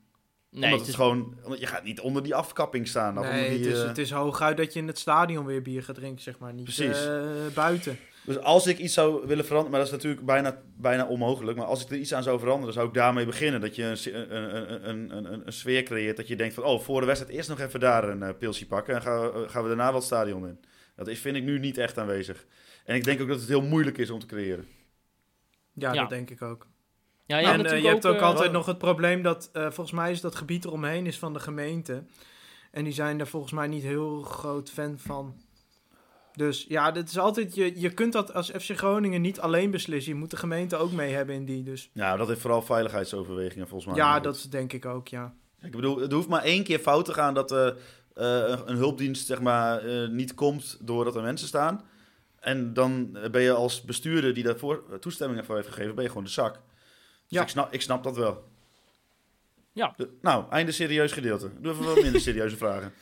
Nee, 0.52 0.64
omdat 0.64 0.78
het 0.78 0.88
is 0.88 0.94
gewoon, 0.94 1.36
omdat 1.44 1.60
je 1.60 1.66
gaat 1.66 1.84
niet 1.84 2.00
onder 2.00 2.22
die 2.22 2.34
afkapping 2.34 2.88
staan. 2.88 3.18
of 3.18 3.24
Nee, 3.24 3.44
onder 3.44 3.58
die, 3.58 3.66
het, 3.66 3.76
is, 3.76 3.82
eh, 3.82 3.88
het 3.88 3.98
is 3.98 4.10
hooguit 4.10 4.56
dat 4.56 4.72
je 4.72 4.78
in 4.78 4.86
het 4.86 4.98
stadion 4.98 5.46
weer 5.46 5.62
bier 5.62 5.82
gaat 5.82 5.94
drinken, 5.94 6.22
zeg 6.22 6.38
maar. 6.38 6.52
Niet 6.54 6.64
Precies. 6.64 7.06
eh, 7.06 7.22
buiten. 7.54 7.98
Dus 8.24 8.38
als 8.38 8.66
ik 8.66 8.78
iets 8.78 8.94
zou 8.94 9.26
willen 9.26 9.44
veranderen, 9.44 9.70
maar 9.70 9.80
dat 9.80 9.88
is 9.88 9.94
natuurlijk 10.02 10.26
bijna, 10.26 10.62
bijna 10.76 11.06
onmogelijk. 11.06 11.58
Maar 11.58 11.66
als 11.66 11.82
ik 11.84 11.90
er 11.90 11.96
iets 11.96 12.14
aan 12.14 12.22
zou 12.22 12.38
veranderen, 12.38 12.74
zou 12.74 12.86
ik 12.88 12.94
daarmee 12.94 13.26
beginnen. 13.26 13.60
Dat 13.60 13.76
je 13.76 13.84
een, 13.84 14.36
een, 14.36 14.88
een, 14.88 15.16
een, 15.16 15.46
een, 15.46 15.52
sfeer 15.52 15.82
creëert 15.82 16.16
dat 16.16 16.28
je 16.28 16.36
denkt 16.36 16.54
van... 16.54 16.64
Oh, 16.64 16.80
voor 16.80 17.00
de 17.00 17.06
wedstrijd 17.06 17.34
eerst 17.36 17.48
nog 17.48 17.60
even 17.60 17.80
daar 17.80 18.08
een 18.08 18.22
eh, 18.22 18.34
pilsje 18.38 18.66
pakken. 18.66 18.94
En 18.94 19.02
gaan 19.02 19.20
we, 19.20 19.48
gaan 19.48 19.62
we 19.62 19.68
daarna 19.68 19.84
wel 19.86 19.94
het 19.94 20.04
stadion 20.04 20.46
in. 20.48 20.60
Dat 20.96 21.08
is, 21.08 21.18
vind 21.20 21.36
ik 21.36 21.42
nu 21.42 21.58
niet 21.58 21.78
echt 21.78 21.98
aanwezig. 21.98 22.46
En 22.84 22.94
ik 22.94 23.04
denk 23.04 23.20
ook 23.20 23.28
dat 23.28 23.40
het 23.40 23.48
heel 23.48 23.62
moeilijk 23.62 23.98
is 23.98 24.10
om 24.10 24.18
te 24.18 24.26
creëren. 24.26 24.66
Ja, 25.72 25.92
Ja. 25.92 26.00
dat 26.00 26.08
denk 26.10 26.30
ik 26.30 26.42
ook. 26.42 26.66
Ja, 27.32 27.38
je 27.38 27.46
en 27.46 27.60
hebt 27.60 27.72
eh, 27.72 27.82
je 27.82 27.88
hebt 27.88 28.06
ook 28.06 28.16
eh, 28.16 28.22
altijd 28.22 28.52
nog 28.52 28.66
het 28.66 28.78
probleem 28.78 29.22
dat, 29.22 29.50
eh, 29.52 29.62
volgens 29.62 29.90
mij 29.90 30.10
is 30.10 30.20
dat 30.20 30.34
gebied 30.34 30.64
eromheen 30.64 31.06
is 31.06 31.18
van 31.18 31.32
de 31.32 31.40
gemeente. 31.40 32.04
En 32.70 32.84
die 32.84 32.92
zijn 32.92 33.18
daar 33.18 33.26
volgens 33.26 33.52
mij 33.52 33.66
niet 33.66 33.82
heel 33.82 34.22
groot 34.22 34.70
fan 34.70 34.98
van. 34.98 35.34
Dus 36.34 36.64
ja, 36.68 36.90
dit 36.90 37.08
is 37.08 37.18
altijd, 37.18 37.54
je, 37.54 37.80
je 37.80 37.90
kunt 37.90 38.12
dat 38.12 38.34
als 38.34 38.50
FC 38.50 38.76
Groningen 38.76 39.20
niet 39.20 39.40
alleen 39.40 39.70
beslissen. 39.70 40.12
Je 40.12 40.18
moet 40.18 40.30
de 40.30 40.36
gemeente 40.36 40.76
ook 40.76 40.92
mee 40.92 41.12
hebben 41.12 41.34
in 41.34 41.44
die. 41.44 41.62
Dus 41.62 41.90
Ja, 41.92 42.16
dat 42.16 42.28
heeft 42.28 42.40
vooral 42.40 42.62
veiligheidsoverwegingen 42.62 43.68
volgens 43.68 43.90
mij. 43.90 44.04
ja, 44.04 44.20
dat 44.20 44.46
denk 44.50 44.72
ik 44.72 44.86
ook, 44.86 45.08
ja. 45.08 45.34
Ik 45.62 45.70
bedoel, 45.70 46.00
het 46.00 46.12
hoeft 46.12 46.28
maar 46.28 46.42
één 46.42 46.64
keer 46.64 46.78
fout 46.78 47.04
te 47.04 47.14
gaan 47.14 47.34
dat 47.34 47.52
eh, 47.52 47.66
eh, 47.66 47.74
een, 48.14 48.70
een 48.70 48.76
hulpdienst 48.76 49.26
zeg 49.26 49.40
maar, 49.40 49.78
eh, 49.78 50.08
niet 50.08 50.34
komt 50.34 50.78
doordat 50.80 51.16
er 51.16 51.22
mensen 51.22 51.48
staan. 51.48 51.84
En 52.40 52.72
dan 52.72 53.18
ben 53.30 53.42
je 53.42 53.52
als 53.52 53.82
bestuurder 53.82 54.34
die 54.34 54.44
daarvoor 54.44 54.98
toestemming 55.00 55.46
voor 55.46 55.56
heeft 55.56 55.68
gegeven, 55.68 55.94
ben 55.94 56.04
je 56.04 56.08
gewoon 56.10 56.24
de 56.24 56.30
zak. 56.30 56.60
Dus 57.32 57.40
Ja. 57.40 57.46
ik, 57.46 57.48
snap, 57.48 57.72
ik 57.72 57.82
snap 57.82 58.02
dat 58.02 58.16
wel. 58.16 58.44
Ja. 59.72 59.92
De- 59.96 60.18
nou, 60.20 60.44
einde 60.50 60.72
serieus 60.72 61.12
gedeelte. 61.12 61.50
Doe 61.60 61.72
even 61.72 61.84
wat 61.84 62.02
minder 62.02 62.20
serieuze 62.20 62.56
vragen. 62.64 62.92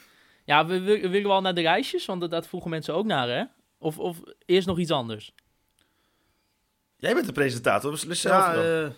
Ja, 0.44 0.66
we, 0.66 0.80
we, 0.80 1.08
willen 1.08 1.28
wel 1.28 1.40
naar 1.40 1.54
de 1.54 1.60
reisjes, 1.60 2.06
want 2.06 2.20
dat, 2.20 2.30
dat 2.30 2.46
vroegen 2.48 2.70
mensen 2.70 2.94
ook 2.94 3.06
naar, 3.06 3.28
hè? 3.28 3.44
Of, 3.78 3.98
of 3.98 4.20
eerst 4.46 4.66
nog 4.66 4.78
iets 4.78 4.90
anders? 4.90 5.34
Jij 6.96 7.14
bent 7.14 7.26
de 7.26 7.32
presentator, 7.32 7.90
beslis 7.90 8.20
zelf 8.20 8.44
Ja, 8.44 8.54
dan. 8.54 8.64
eh, 8.64 8.90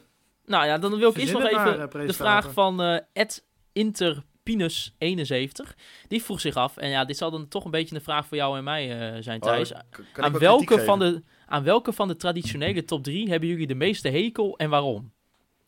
Nou 0.46 0.66
ja, 0.66 0.78
dan 0.78 0.98
wil 0.98 1.10
ik 1.10 1.16
eerst 1.16 1.32
nog 1.32 1.44
even 1.46 1.90
eh, 1.92 2.06
de 2.06 2.12
vraag 2.12 2.52
van 2.52 2.82
eh 2.82 2.98
Ed 3.12 3.44
Interpinus71. 3.72 5.74
Die 6.08 6.22
vroeg 6.22 6.40
zich 6.40 6.54
af, 6.54 6.76
en 6.76 6.88
ja, 6.90 7.04
dit 7.04 7.16
zal 7.16 7.30
dan 7.30 7.48
toch 7.48 7.64
een 7.64 7.70
beetje 7.70 7.94
een 7.94 8.00
vraag 8.02 8.26
voor 8.26 8.36
jou 8.36 8.56
en 8.58 8.64
mij 8.64 9.12
eh, 9.14 9.22
zijn, 9.22 9.40
Thijs. 9.40 9.72
Oh, 9.72 9.78
ik 10.12 10.20
aan, 10.20 10.38
welke 10.38 10.84
van 10.84 10.98
de, 10.98 11.22
aan 11.46 11.64
welke 11.64 11.92
van 11.92 12.08
de 12.08 12.16
traditionele 12.16 12.84
top 12.84 13.02
3 13.02 13.28
hebben 13.28 13.48
jullie 13.48 13.66
de 13.66 13.74
meeste 13.74 14.08
hekel 14.08 14.56
en 14.58 14.70
waarom? 14.70 15.12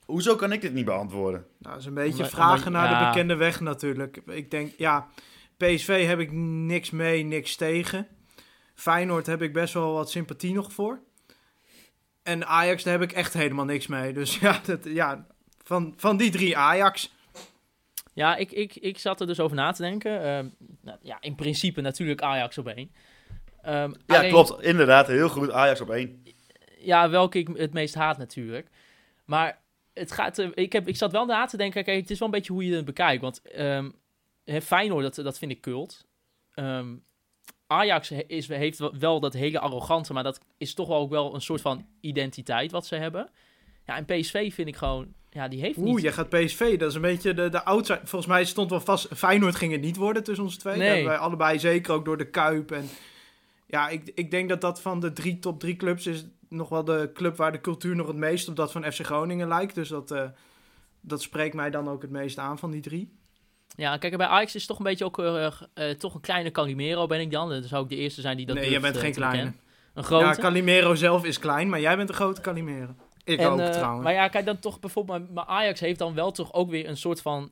Hoezo 0.05 0.37
kan 0.37 0.53
ik 0.53 0.61
dit 0.61 0.73
niet 0.73 0.85
beantwoorden? 0.85 1.47
nou, 1.59 1.73
dat 1.73 1.81
is 1.81 1.87
een 1.87 1.95
beetje 1.95 2.13
Omdat- 2.13 2.31
vragen 2.31 2.67
omdat- 2.67 2.73
naar 2.73 2.91
ja. 2.91 2.99
de 3.01 3.07
bekende 3.07 3.35
weg 3.35 3.61
natuurlijk. 3.61 4.17
Ik 4.27 4.51
denk, 4.51 4.73
ja, 4.79 5.09
PSV 5.57 6.07
heb 6.07 6.19
ik 6.19 6.33
niks 6.33 6.91
mee, 6.91 7.23
niks 7.25 7.57
tegen. 7.57 8.07
Feyenoord 8.75 9.27
heb 9.27 9.43
ik 9.43 9.53
best 9.53 9.75
wel 9.75 9.93
wat 9.93 10.11
sympathie 10.11 10.53
nog 10.55 10.73
voor. 10.73 11.01
En 12.23 12.47
Ajax, 12.47 12.83
daar 12.83 12.93
heb 12.93 13.03
ik 13.11 13.13
echt 13.13 13.33
helemaal 13.33 13.65
niks 13.65 13.87
mee. 13.87 14.13
Dus 14.13 14.39
ja, 14.47 14.61
dat, 14.65 14.85
ja 14.85 15.27
van, 15.63 15.95
van 15.97 16.17
die 16.17 16.31
drie 16.31 16.57
Ajax. 16.57 17.13
Ja, 18.13 18.37
ik, 18.37 18.53
ik, 18.53 18.77
ik 18.77 18.99
zat 18.99 19.21
er 19.21 19.27
dus 19.27 19.41
over 19.41 19.57
na 19.57 19.73
te 19.73 19.83
denken. 19.83 20.23
Ehm, 20.23 20.49
nou, 20.83 20.99
ja, 21.03 21.17
in 21.21 21.35
principe 21.35 21.81
natuurlijk 21.81 22.23
Ajax 22.23 22.59
op 22.59 22.67
één. 22.67 22.91
Ehm, 23.63 23.93
Ja, 24.07 24.17
alleen- 24.19 24.31
klopt. 24.31 24.63
Inderdaad, 24.63 25.07
heel 25.07 25.29
goed. 25.29 25.51
Ajax 25.51 25.81
op 25.81 25.91
één. 25.91 26.23
Ja, 26.79 27.11
welke 27.11 27.39
ik 27.39 27.49
het 27.57 27.73
meest 27.73 27.95
haat 27.95 28.19
natuurlijk. 28.19 28.69
Maar 29.25 29.63
het 29.95 30.13
gaat, 30.13 30.39
eh, 30.39 30.49
ik, 30.55 30.73
heb, 30.73 30.89
ik 30.89 30.97
zat 30.97 31.13
wel 31.13 31.27
na 31.27 31.47
te 31.47 31.57
denken, 31.57 31.85
kijk, 31.85 32.01
het 32.01 32.11
is 32.11 32.19
wel 32.19 32.29
een 32.29 32.35
beetje 32.35 32.53
hoe 32.53 32.67
je 32.67 32.75
het 32.75 32.85
bekijkt. 32.85 33.23
Want 33.23 33.43
hè, 34.45 34.61
Feyenoord, 34.61 35.03
dat, 35.03 35.25
dat 35.25 35.39
vind 35.39 35.51
ik 35.51 35.61
kult. 35.61 36.07
Ehm, 36.55 36.95
Ajax 37.67 38.11
is, 38.11 38.49
heeft 38.49 38.99
wel- 38.99 39.21
dat 39.21 39.33
hele 39.33 39.59
arrogante, 39.59 40.13
maar 40.13 40.23
dat 40.23 40.41
is 40.59 40.75
toch 40.75 40.89
wel 40.89 40.99
ook 40.99 41.11
wel 41.11 41.35
een 41.35 41.41
soort 41.41 41.61
van 41.61 41.87
identiteit 42.01 42.71
wat 42.71 42.87
ze 42.87 42.95
hebben. 42.95 43.31
Ja, 43.87 43.97
en 43.97 44.05
PSV 44.05 44.55
vind 44.55 44.69
ik 44.69 44.77
gewoon, 44.77 45.15
ja, 45.31 45.49
die 45.49 45.61
heeft 45.61 45.79
Oeh, 45.79 45.87
niet... 45.87 46.03
jij 46.03 46.13
gaat 46.13 46.29
PSV. 46.29 46.79
Dat 46.79 46.89
is 46.89 46.95
een 46.95 47.01
beetje 47.01 47.35
de, 47.35 47.49
de 47.49 47.65
outside. 47.65 48.01
Volgens 48.05 48.31
mij 48.31 48.45
stond 48.45 48.71
wel 48.71 48.81
vast. 48.81 49.09
Feyenoord 49.15 49.55
ging 49.55 49.73
het 49.73 49.81
niet 49.81 49.97
worden 49.97 50.25
tussen 50.25 50.45
ons 50.45 50.57
twee. 50.57 50.77
Nee. 50.77 51.05
Wij 51.05 51.17
allebei 51.17 51.59
zeker 51.59 51.93
ook 51.93 52.05
door 52.05 52.17
de 52.17 52.31
Kuip. 52.31 52.71
En 52.71 52.89
ja, 53.67 53.89
ik, 53.89 54.11
ik 54.15 54.31
denk 54.31 54.49
dat 54.49 54.61
dat 54.61 54.81
van 54.81 55.01
de 55.01 55.13
drie 55.13 55.39
top 55.39 55.61
drie 55.61 55.77
clubs 55.77 56.07
is 56.07 56.27
nog 56.55 56.69
wel 56.69 56.85
de 56.85 57.11
club 57.15 57.37
waar 57.37 57.53
de 57.53 57.61
cultuur 57.61 57.97
nog 57.97 58.07
het 58.07 58.17
meest 58.17 58.49
op 58.49 58.57
dat 58.57 58.73
van 58.73 58.93
FC 58.93 59.05
Groningen 59.05 59.49
lijkt. 59.49 59.75
Dus 59.75 59.89
dat, 59.89 60.11
eh, 60.11 60.25
dat 61.01 61.23
spreekt 61.23 61.55
mij 61.55 61.71
dan 61.71 61.89
ook 61.89 62.03
het 62.03 62.11
meest 62.11 62.39
aan 62.39 62.59
van 62.59 62.71
die 62.71 62.81
drie. 62.81 63.19
Ja, 63.77 63.97
kijk, 63.97 64.17
bij 64.17 64.27
Ajax 64.27 64.55
is 64.55 64.67
toch 64.67 64.79
een 64.79 64.85
beetje 64.85 65.05
ook 65.05 65.19
eh, 65.19 65.91
toch 65.91 66.15
een 66.15 66.21
kleine 66.21 66.51
Calimero 66.51 67.07
ben 67.07 67.21
ik 67.21 67.31
dan. 67.31 67.49
Dat 67.49 67.65
zou 67.65 67.83
ook 67.83 67.89
de 67.89 67.97
eerste 67.97 68.21
zijn 68.21 68.37
die 68.37 68.47
dat 68.47 68.55
nee, 68.55 68.65
durft, 68.65 68.83
jij 68.83 68.93
bent 68.93 69.05
geen 69.05 69.15
kleine. 69.15 69.53
Een 69.95 70.05
grote. 70.05 70.25
Ja, 70.25 70.35
Calimero 70.35 70.95
zelf 70.95 71.25
is 71.25 71.39
klein, 71.39 71.69
maar 71.69 71.81
jij 71.81 71.97
bent 71.97 72.09
een 72.09 72.15
grote 72.15 72.41
Calimero. 72.41 72.95
Ik 73.25 73.39
En, 73.39 73.47
ook 73.47 73.59
trouwens. 73.59 74.05
Maar 74.05 74.13
ja, 74.13 74.29
kijk 74.29 74.45
dan 74.45 74.59
toch 74.59 74.81
bijvoorbeeld, 74.81 75.35
maar 75.35 75.45
Ajax 75.45 75.81
heeft 75.81 75.99
dan 75.99 76.15
wel 76.15 76.33
toch 76.33 76.53
ook 76.53 76.71
weer 76.71 76.89
een 76.89 76.97
soort 76.97 77.23
van 77.23 77.51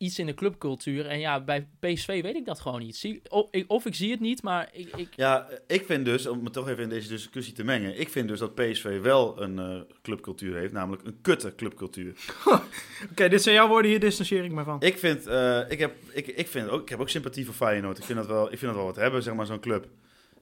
iets 0.00 0.18
in 0.18 0.26
de 0.26 0.34
clubcultuur. 0.34 1.06
En 1.06 1.18
ja, 1.18 1.40
bij 1.40 1.68
PSV 1.80 2.22
weet 2.22 2.34
ik 2.34 2.44
dat 2.44 2.60
gewoon 2.60 2.80
niet. 2.80 2.96
Zie, 2.96 3.22
of, 3.28 3.48
ik, 3.50 3.64
of 3.70 3.86
ik 3.86 3.94
zie 3.94 4.10
het 4.10 4.20
niet, 4.20 4.42
maar 4.42 4.68
ik, 4.72 4.96
ik, 4.96 5.08
Ja, 5.16 5.48
ik 5.66 5.84
vind 5.86 6.04
dus, 6.04 6.26
om 6.26 6.42
me 6.42 6.50
toch 6.50 6.68
even 6.68 6.82
in 6.82 6.88
deze 6.88 7.08
discussie 7.08 7.54
te 7.54 7.64
mengen, 7.64 8.00
ik 8.00 8.08
vind 8.08 8.28
dus 8.28 8.38
dat 8.38 8.54
PSV 8.54 9.00
wel 9.00 9.42
een 9.42 9.58
eh, 9.58 9.80
clubcultuur 10.02 10.56
heeft, 10.56 10.72
namelijk 10.72 11.04
een 11.06 11.18
kutte 11.22 11.54
clubcultuur. 11.54 12.14
Oké, 13.10 13.28
dit 13.28 13.42
zijn 13.42 13.54
jouw 13.54 13.68
woorden, 13.68 13.90
hier 13.90 14.00
distancieer 14.00 14.44
ik 14.44 14.52
me 14.52 14.64
van. 14.64 14.80
Ik 14.82 14.98
vind, 14.98 15.26
eh, 15.26 15.60
ik, 15.70 15.78
heb, 15.78 15.94
ik, 16.12 16.26
ik, 16.26 16.48
vind 16.48 16.68
ook, 16.68 16.82
ik 16.82 16.88
heb 16.88 17.00
ook 17.00 17.08
sympathie 17.08 17.44
voor 17.44 17.54
Feyenoord. 17.54 17.98
Ik 17.98 18.04
vind 18.04 18.18
dat 18.18 18.26
wel, 18.26 18.44
ik 18.52 18.58
vind 18.58 18.72
dat 18.72 18.74
wel 18.74 18.84
wat 18.84 18.96
hebben, 18.96 19.22
zeg 19.22 19.34
maar, 19.34 19.46
zo'n 19.46 19.60
club. 19.60 19.88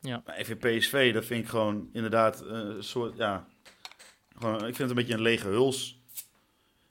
Ja. 0.01 0.23
Maar 0.27 0.38
ik 0.38 0.47
vind 0.47 0.59
PSV, 0.59 1.12
dat 1.14 1.25
vind 1.25 1.42
ik 1.44 1.49
gewoon 1.51 1.88
inderdaad 1.92 2.40
eh, 2.42 2.51
een 2.51 2.83
soort, 2.85 3.16
ja, 3.16 3.47
gewoon, 4.38 4.55
ik 4.55 4.61
vind 4.62 4.79
het 4.79 4.88
een 4.90 4.94
beetje 4.94 5.14
een 5.14 5.21
lege 5.23 5.49
huls. 5.49 5.99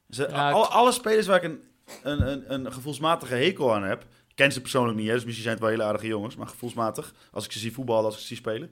Ze, 0.09 0.27
Ja, 0.29 0.51
al, 0.51 0.63
ik- 0.63 0.69
alle 0.69 0.91
spelers 0.91 1.27
waar 1.27 1.37
ik 1.37 1.43
een, 1.43 1.61
een, 2.03 2.27
een, 2.27 2.53
een 2.53 2.73
gevoelsmatige 2.73 3.35
hekel 3.35 3.75
aan 3.75 3.83
heb, 3.83 4.01
ik 4.01 4.35
ken 4.35 4.51
ze 4.51 4.61
persoonlijk 4.61 4.97
niet, 4.97 5.07
hè, 5.07 5.13
dus 5.13 5.23
misschien 5.23 5.43
zijn 5.43 5.55
het 5.55 5.63
wel 5.63 5.73
hele 5.73 5.83
aardige 5.89 6.07
jongens, 6.07 6.35
maar 6.35 6.47
gevoelsmatig, 6.47 7.13
als 7.31 7.45
ik 7.45 7.51
ze 7.51 7.59
zie 7.59 7.73
voetballen, 7.73 8.05
als 8.05 8.13
ik 8.13 8.19
ze 8.19 8.27
zie 8.27 8.37
spelen, 8.37 8.71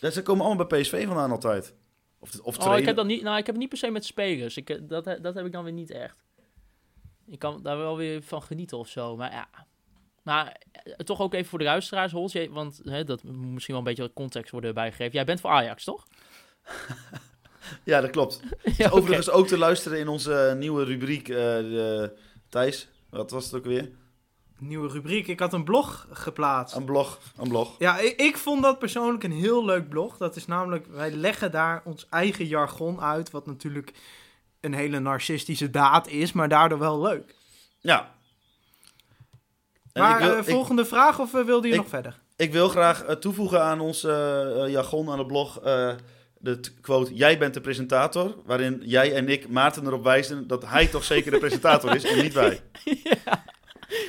dat, 0.00 0.12
ze 0.12 0.22
komen 0.22 0.44
allemaal 0.44 0.66
bij 0.66 0.80
PSV 0.80 1.06
vandaan 1.06 1.30
altijd. 1.30 1.74
Of, 2.18 2.40
of 2.42 2.58
oh, 2.58 2.78
ik 2.78 2.84
heb 2.84 2.96
dat 2.96 3.06
niet, 3.06 3.22
nou, 3.22 3.38
ik 3.38 3.46
heb 3.46 3.54
het 3.54 3.58
niet 3.58 3.68
per 3.68 3.78
se 3.78 3.90
met 3.90 4.04
spelers. 4.04 4.56
Ik, 4.56 4.70
eh, 4.70 4.78
dat, 4.82 5.04
dat 5.04 5.34
heb 5.34 5.46
ik 5.46 5.52
dan 5.52 5.64
weer 5.64 5.72
niet 5.72 5.90
echt. 5.90 6.16
Ik 7.26 7.38
kan 7.38 7.62
daar 7.62 7.78
wel 7.78 7.96
weer 7.96 8.22
van 8.22 8.42
genieten 8.42 8.78
of 8.78 8.88
zo, 8.88 9.16
maar 9.16 9.32
ja. 9.32 9.48
Maar 10.22 10.60
eh, 10.72 10.94
toch 10.94 11.20
ook 11.20 11.34
even 11.34 11.48
voor 11.48 11.58
de 11.58 11.64
luisteraars, 11.64 12.12
Hols, 12.12 12.34
want 12.50 12.80
hè, 12.84 13.04
dat 13.04 13.22
moet 13.22 13.52
misschien 13.52 13.74
wel 13.74 13.84
een 13.84 13.94
beetje 13.94 14.12
context 14.12 14.50
worden 14.50 14.74
bijgegeven. 14.74 15.12
Jij 15.12 15.24
bent 15.24 15.40
voor 15.40 15.50
Ajax, 15.50 15.84
toch? 15.84 16.06
Ja, 17.84 18.00
dat 18.00 18.10
klopt. 18.10 18.40
ja. 18.76 18.88
Overigens 18.88 19.30
ook 19.30 19.46
te 19.46 19.58
luisteren 19.58 19.98
in 19.98 20.08
onze 20.08 20.34
eh, 20.34 20.56
nieuwe 20.56 20.84
rubriek, 20.84 21.26
de, 21.26 22.16
Thijs. 22.48 22.88
Wat 23.10 23.30
was 23.30 23.44
het 23.44 23.54
ook 23.54 23.64
weer? 23.64 23.90
Nieuwe 24.58 24.88
rubriek. 24.88 25.26
Ik 25.26 25.40
had 25.40 25.52
een 25.52 25.64
blog 25.64 26.06
geplaatst. 26.10 26.76
Een 26.76 26.84
blog. 26.84 27.18
Een 27.36 27.48
blog. 27.48 27.74
Ja, 27.78 27.98
ik, 27.98 28.20
ik 28.20 28.36
vond 28.36 28.62
dat 28.62 28.78
persoonlijk 28.78 29.24
een 29.24 29.32
heel 29.32 29.64
leuk 29.64 29.88
blog. 29.88 30.16
Dat 30.16 30.36
is 30.36 30.46
namelijk, 30.46 30.86
wij 30.86 31.10
leggen 31.10 31.50
daar 31.50 31.82
ons 31.84 32.06
eigen 32.10 32.46
jargon 32.46 33.00
uit, 33.00 33.30
wat 33.30 33.46
natuurlijk 33.46 33.92
een 34.60 34.74
hele 34.74 34.98
narcistische 34.98 35.70
daad 35.70 36.08
is, 36.08 36.32
maar 36.32 36.48
daardoor 36.48 36.78
wel 36.78 37.00
leuk. 37.00 37.34
Ja. 37.80 38.14
En 39.92 40.02
maar 40.02 40.20
eh, 40.20 40.38
ik, 40.38 40.44
volgende 40.44 40.84
vraag 40.84 41.20
of 41.20 41.34
eh, 41.34 41.44
wilde 41.44 41.66
je 41.68 41.72
ik- 41.74 41.80
nog 41.80 41.88
verder? 41.88 42.18
ik 42.36 42.52
wil 42.52 42.68
graag 42.68 43.02
eh, 43.02 43.14
toevoegen 43.16 43.62
aan 43.62 43.80
ons 43.80 44.00
jargon 44.66 45.10
aan 45.10 45.18
het 45.18 45.26
blog 45.26 45.60
de 46.38 46.60
quote: 46.80 47.14
Jij 47.14 47.38
bent 47.38 47.54
de 47.54 47.60
presentator. 47.60 48.36
Waarin 48.44 48.82
jij 48.84 49.14
en 49.14 49.28
ik 49.28 49.48
Maarten 49.48 49.86
erop 49.86 50.04
wijzen 50.04 50.46
dat 50.46 50.66
hij 50.66 50.86
toch 50.86 51.04
zeker 51.04 51.30
de 51.30 51.38
presentator 51.38 51.94
is 51.94 52.04
en 52.04 52.22
niet 52.22 52.32
wij. 52.32 52.60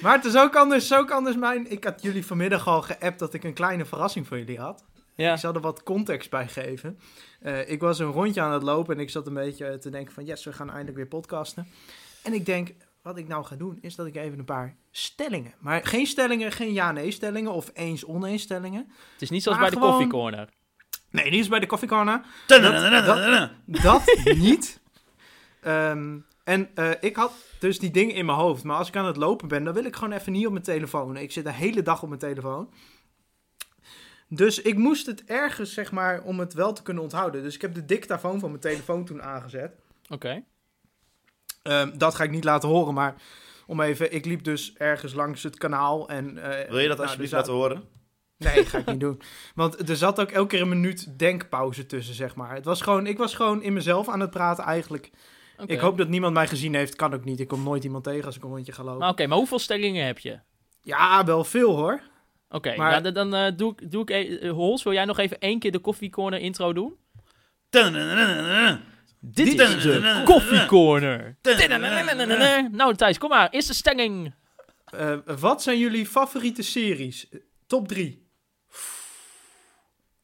Maar 0.01 0.15
het 0.15 0.25
is 0.25 0.37
ook 0.37 0.55
anders, 0.55 0.83
is 0.83 0.93
ook 0.93 1.11
anders 1.11 1.35
mijn... 1.35 1.71
Ik 1.71 1.83
had 1.83 2.01
jullie 2.01 2.25
vanmiddag 2.25 2.67
al 2.67 2.81
geappt 2.81 3.19
dat 3.19 3.33
ik 3.33 3.43
een 3.43 3.53
kleine 3.53 3.85
verrassing 3.85 4.27
voor 4.27 4.37
jullie 4.37 4.59
had. 4.59 4.85
Ja. 5.15 5.33
Ik 5.33 5.39
zal 5.39 5.53
er 5.53 5.61
wat 5.61 5.83
context 5.83 6.29
bij 6.29 6.47
geven. 6.47 6.99
Eh, 7.39 7.69
ik 7.69 7.81
was 7.81 7.99
een 7.99 8.11
rondje 8.11 8.41
aan 8.41 8.51
het 8.51 8.63
lopen 8.63 8.95
en 8.95 9.01
ik 9.01 9.09
zat 9.09 9.27
een 9.27 9.33
beetje 9.33 9.77
te 9.77 9.89
denken 9.89 10.13
van... 10.13 10.25
Yes, 10.25 10.43
we 10.43 10.53
gaan 10.53 10.69
eindelijk 10.69 10.97
weer 10.97 11.07
podcasten. 11.07 11.67
En 12.23 12.33
ik 12.33 12.45
denk, 12.45 12.73
wat 13.01 13.17
ik 13.17 13.27
nou 13.27 13.45
ga 13.45 13.55
doen, 13.55 13.77
is 13.81 13.95
dat 13.95 14.05
ik 14.05 14.15
even 14.15 14.39
een 14.39 14.45
paar 14.45 14.77
stellingen... 14.91 15.53
Maar 15.59 15.85
geen 15.85 16.05
stellingen, 16.05 16.51
geen 16.51 16.73
ja-nee 16.73 17.11
stellingen 17.11 17.51
of 17.51 17.71
eens-oneens 17.73 18.41
stellingen. 18.41 18.91
Het 19.13 19.21
is 19.21 19.29
niet 19.29 19.43
zoals 19.43 19.59
bij 19.59 19.69
de 19.69 19.77
koffiecorner. 19.77 20.49
Nee, 21.11 21.31
die 21.31 21.39
is 21.39 21.47
bij 21.47 21.59
de 21.59 21.65
Coffee 21.67 21.87
Corner. 21.87 22.21
Dat 23.65 24.01
niet. 24.35 24.79
Ehm, 25.61 26.17
en 26.43 26.69
eh, 26.75 26.89
ik 26.99 27.15
had 27.15 27.31
dus 27.59 27.79
die 27.79 27.91
dingen 27.91 28.15
in 28.15 28.25
mijn 28.25 28.37
hoofd. 28.37 28.63
Maar 28.63 28.77
als 28.77 28.87
ik 28.87 28.95
aan 28.95 29.05
het 29.05 29.17
lopen 29.17 29.47
ben, 29.47 29.63
dan 29.63 29.73
wil 29.73 29.85
ik 29.85 29.95
gewoon 29.95 30.13
even 30.13 30.31
niet 30.31 30.45
op 30.45 30.51
mijn 30.51 30.63
telefoon. 30.63 31.17
Ik 31.17 31.31
zit 31.31 31.43
de 31.43 31.51
hele 31.53 31.81
dag 31.81 32.01
op 32.01 32.07
mijn 32.09 32.19
telefoon. 32.21 32.73
Dus 34.27 34.61
ik 34.61 34.77
moest 34.77 35.05
het 35.05 35.23
ergens, 35.25 35.73
zeg 35.73 35.91
maar, 35.91 36.21
om 36.21 36.39
het 36.39 36.53
wel 36.53 36.73
te 36.73 36.81
kunnen 36.81 37.03
onthouden. 37.03 37.43
Dus 37.43 37.55
ik 37.55 37.61
heb 37.61 37.73
de 37.73 37.85
dictafoon 37.85 38.39
van 38.39 38.49
mijn 38.49 38.61
telefoon 38.61 39.05
toen 39.05 39.21
aangezet. 39.23 39.71
Oké. 40.09 40.43
Ehm, 41.63 41.97
dat 41.97 42.15
ga 42.15 42.23
ik 42.23 42.31
niet 42.31 42.43
laten 42.43 42.69
horen, 42.69 42.93
maar 42.93 43.15
om 43.65 43.81
even... 43.81 44.13
Ik 44.13 44.25
liep 44.25 44.43
dus 44.43 44.73
ergens 44.77 45.13
langs 45.13 45.43
het 45.43 45.57
kanaal 45.57 46.09
en... 46.09 46.37
eh, 46.37 46.69
Wil 46.69 46.79
je 46.79 46.87
dat 46.87 46.97
nou, 46.97 47.01
alsjeblieft 47.01 47.31
zat- 47.31 47.39
laten 47.39 47.53
horen? 47.53 47.83
Nee, 48.39 48.65
ga 48.65 48.77
ik 48.77 48.85
niet 48.85 48.99
doen. 48.99 49.21
Want 49.55 49.89
er 49.89 49.95
zat 49.95 50.19
ook 50.19 50.31
elke 50.31 50.47
keer 50.47 50.61
een 50.61 50.69
minuut 50.69 51.19
denkpauze 51.19 51.85
tussen, 51.85 52.15
zeg 52.15 52.35
maar. 52.35 52.55
Het 52.55 52.65
was 52.65 52.81
gewoon, 52.81 53.07
ik 53.07 53.17
was 53.17 53.33
gewoon 53.35 53.61
in 53.61 53.73
mezelf 53.73 54.09
aan 54.09 54.19
het 54.19 54.29
praten 54.29 54.63
eigenlijk. 54.63 55.09
Oké. 55.57 55.73
Ik 55.73 55.79
hoop 55.79 55.97
dat 55.97 56.07
niemand 56.07 56.33
mij 56.33 56.47
gezien 56.47 56.75
heeft. 56.75 56.95
Kan 56.95 57.13
ook 57.13 57.25
niet. 57.25 57.39
Ik 57.39 57.47
kom 57.47 57.63
nooit 57.63 57.83
iemand 57.83 58.03
tegen 58.03 58.25
als 58.25 58.35
ik 58.35 58.43
een 58.43 58.49
rondje 58.49 58.71
ga 58.71 58.83
lopen. 58.83 58.99
Maar 58.99 59.09
oké, 59.09 59.27
maar 59.27 59.37
hoeveel 59.37 59.59
stellingen 59.59 60.05
heb 60.05 60.19
je? 60.19 60.39
Ja, 60.81 61.23
wel 61.23 61.43
veel 61.43 61.75
hoor. 61.75 62.01
Oké, 62.49 62.75
Maar- 62.75 63.01
nou, 63.01 63.13
dan, 63.13 63.13
dan 63.13 63.35
eh, 63.35 63.57
doe 63.57 63.73
ik, 63.77 63.91
doe 63.91 64.01
ik 64.01 64.09
eh, 64.09 64.51
Hols, 64.51 64.83
wil 64.83 64.93
jij 64.93 65.05
nog 65.05 65.17
even 65.19 65.39
één 65.39 65.59
keer 65.59 65.71
de 65.71 65.79
koffiecorner 65.79 66.39
intro 66.39 66.73
doen? 66.73 66.95
Dit 69.19 69.47
is 69.47 69.55
de 69.83 70.21
koffiecorner. 70.25 71.37
Nou 72.71 72.95
Thijs, 72.95 73.17
kom 73.17 73.29
maar. 73.29 73.49
Eerste 73.49 73.73
stelling. 73.73 74.33
Eh, 74.85 75.17
wat 75.39 75.63
zijn 75.63 75.77
jullie 75.79 76.05
favoriete 76.05 76.63
series? 76.63 77.29
Top 77.67 77.87
3. 77.87 78.27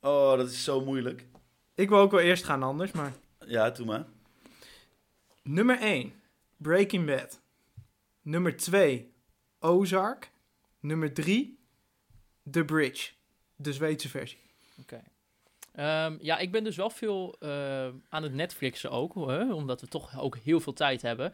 Oh, 0.06 0.38
dat 0.38 0.50
is 0.50 0.64
zo 0.64 0.82
moeilijk. 0.82 1.26
Ik 1.76 1.90
wil 1.90 1.98
ook 1.98 2.12
wel 2.12 2.20
eerst 2.20 2.44
gaan 2.44 2.64
anders, 2.64 2.92
maar... 2.92 3.14
Ja, 3.46 3.70
doe 3.70 3.86
maar. 3.86 4.06
Nummer 5.44 5.80
1. 5.80 6.14
Breaking 6.58 7.06
Bad. 7.06 7.42
Nummer 8.22 8.58
2. 8.58 9.14
Ozark. 9.60 10.32
Nummer 10.80 11.14
3. 11.14 11.60
The 12.52 12.66
Bridge. 12.66 13.12
De 13.56 13.74
Zweedse 13.74 14.10
versie. 14.10 14.40
Ehm, 15.72 16.18
ja, 16.20 16.38
ik 16.38 16.52
ben 16.52 16.64
dus 16.64 16.76
wel 16.76 16.90
veel 16.90 17.36
eh, 17.40 17.88
aan 18.10 18.24
het 18.24 18.34
Netflixen 18.34 18.92
ook, 18.92 19.16
hè, 19.16 19.54
omdat 19.54 19.82
we 19.82 19.88
toch 19.88 20.20
ook 20.20 20.38
heel 20.38 20.60
veel 20.60 20.74
tijd 20.74 21.02
hebben. 21.02 21.34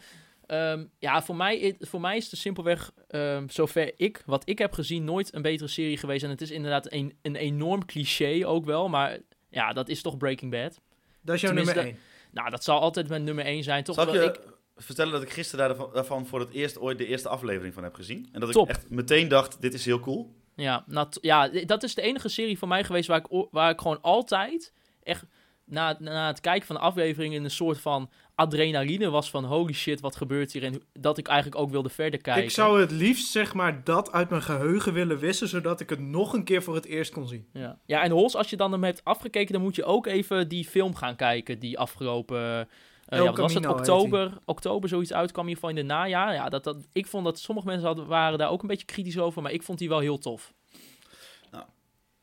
Ehm, 0.51 0.85
ja, 0.99 1.21
voor 1.21 1.35
mij, 1.35 1.75
voor 1.79 2.01
mij 2.01 2.17
is 2.17 2.31
er 2.31 2.37
simpelweg, 2.37 2.91
ehm, 3.07 3.47
zover 3.47 3.91
ik, 3.95 4.23
wat 4.25 4.49
ik 4.49 4.57
heb 4.57 4.73
gezien, 4.73 5.03
nooit 5.03 5.33
een 5.33 5.41
betere 5.41 5.69
serie 5.69 5.97
geweest. 5.97 6.23
En 6.23 6.29
het 6.29 6.41
is 6.41 6.51
inderdaad 6.51 6.91
een, 6.91 7.17
een 7.21 7.35
enorm 7.35 7.85
cliché 7.85 8.47
ook 8.47 8.65
wel, 8.65 8.89
maar 8.89 9.19
ja, 9.49 9.73
dat 9.73 9.89
is 9.89 10.01
toch 10.01 10.17
Breaking 10.17 10.51
Bad. 10.51 10.79
Dat 11.21 11.35
is 11.35 11.41
jouw 11.41 11.49
Tenminste, 11.49 11.75
nummer 11.75 11.93
1. 11.93 12.03
Nou, 12.31 12.49
dat 12.49 12.63
zal 12.63 12.79
altijd 12.79 13.09
mijn 13.09 13.23
nummer 13.23 13.45
1 13.45 13.63
zijn, 13.63 13.83
toch? 13.83 13.95
Zal 13.95 14.07
ik 14.07 14.13
wel, 14.13 14.21
je 14.21 14.29
ik, 14.29 14.39
vertellen 14.75 15.11
dat 15.11 15.21
ik 15.21 15.29
gisteren 15.29 15.67
daarvan, 15.67 15.89
daarvan 15.93 16.25
voor 16.25 16.39
het 16.39 16.51
eerst 16.51 16.79
ooit 16.79 16.97
de 16.97 17.05
eerste 17.05 17.29
aflevering 17.29 17.73
van 17.73 17.83
heb 17.83 17.93
gezien? 17.93 18.29
En 18.31 18.39
dat 18.39 18.55
ik 18.55 18.67
echt 18.67 18.89
meteen 18.89 19.27
dacht, 19.27 19.61
dit 19.61 19.73
is 19.73 19.85
heel 19.85 19.99
cool. 19.99 20.35
Ja, 20.55 20.83
nou, 20.87 21.07
ja, 21.21 21.47
dat 21.47 21.83
is 21.83 21.95
de 21.95 22.01
enige 22.01 22.29
serie 22.29 22.57
van 22.57 22.67
mij 22.67 22.83
geweest 22.83 23.07
waar 23.07 23.25
ik, 23.29 23.47
waar 23.51 23.71
ik 23.71 23.81
gewoon 23.81 24.01
altijd 24.01 24.73
echt 25.03 25.25
na, 25.71 25.95
na 25.99 26.27
het 26.27 26.39
kijken 26.39 26.67
van 26.67 26.75
de 26.75 26.81
aflevering 26.81 27.33
in 27.33 27.43
een 27.43 27.51
soort 27.51 27.79
van 27.79 28.09
adrenaline 28.35 29.09
was 29.09 29.29
van 29.29 29.45
holy 29.45 29.73
shit, 29.73 29.99
wat 29.99 30.15
gebeurt 30.15 30.51
hier? 30.51 30.63
En 30.63 30.81
dat 30.93 31.17
ik 31.17 31.27
eigenlijk 31.27 31.61
ook 31.61 31.71
wilde 31.71 31.89
verder 31.89 32.21
kijken. 32.21 32.43
Ik 32.43 32.49
zou 32.49 32.79
het 32.79 32.91
liefst 32.91 33.31
zeg 33.31 33.53
maar 33.53 33.83
dat 33.83 34.11
uit 34.11 34.29
mijn 34.29 34.41
geheugen 34.41 34.93
willen 34.93 35.19
wissen, 35.19 35.47
zodat 35.47 35.79
ik 35.79 35.89
het 35.89 35.99
nog 35.99 36.33
een 36.33 36.43
keer 36.43 36.63
voor 36.63 36.75
het 36.75 36.85
eerst 36.85 37.11
kon 37.11 37.27
zien. 37.27 37.47
Ja, 37.53 37.77
ja 37.85 38.03
en 38.03 38.11
Hols, 38.11 38.35
als 38.35 38.49
je 38.49 38.57
dan 38.57 38.71
hem 38.71 38.83
hebt 38.83 39.03
afgekeken, 39.03 39.53
dan 39.53 39.61
moet 39.61 39.75
je 39.75 39.83
ook 39.83 40.05
even 40.05 40.47
die 40.47 40.65
film 40.65 40.95
gaan 40.95 41.15
kijken 41.15 41.59
die 41.59 41.79
afgelopen... 41.79 42.67
eh, 43.05 43.19
ja, 43.19 43.25
wat 43.25 43.37
was 43.37 43.53
het? 43.53 43.67
Oktober, 43.67 44.37
oktober 44.45 44.89
zoiets 44.89 45.13
uitkwam 45.13 45.47
hiervan 45.47 45.69
in 45.69 45.75
de 45.75 45.83
najaar. 45.83 46.33
Ja, 46.33 46.49
dat, 46.49 46.63
dat, 46.63 46.87
ik 46.91 47.07
vond 47.07 47.25
dat 47.25 47.39
sommige 47.39 47.67
mensen 47.67 47.87
hadden, 47.87 48.07
waren 48.07 48.37
daar 48.37 48.49
ook 48.49 48.61
een 48.61 48.67
beetje 48.67 48.85
kritisch 48.85 49.19
over, 49.19 49.41
maar 49.41 49.51
ik 49.51 49.63
vond 49.63 49.79
die 49.79 49.89
wel 49.89 49.99
heel 49.99 50.17
tof. 50.17 50.53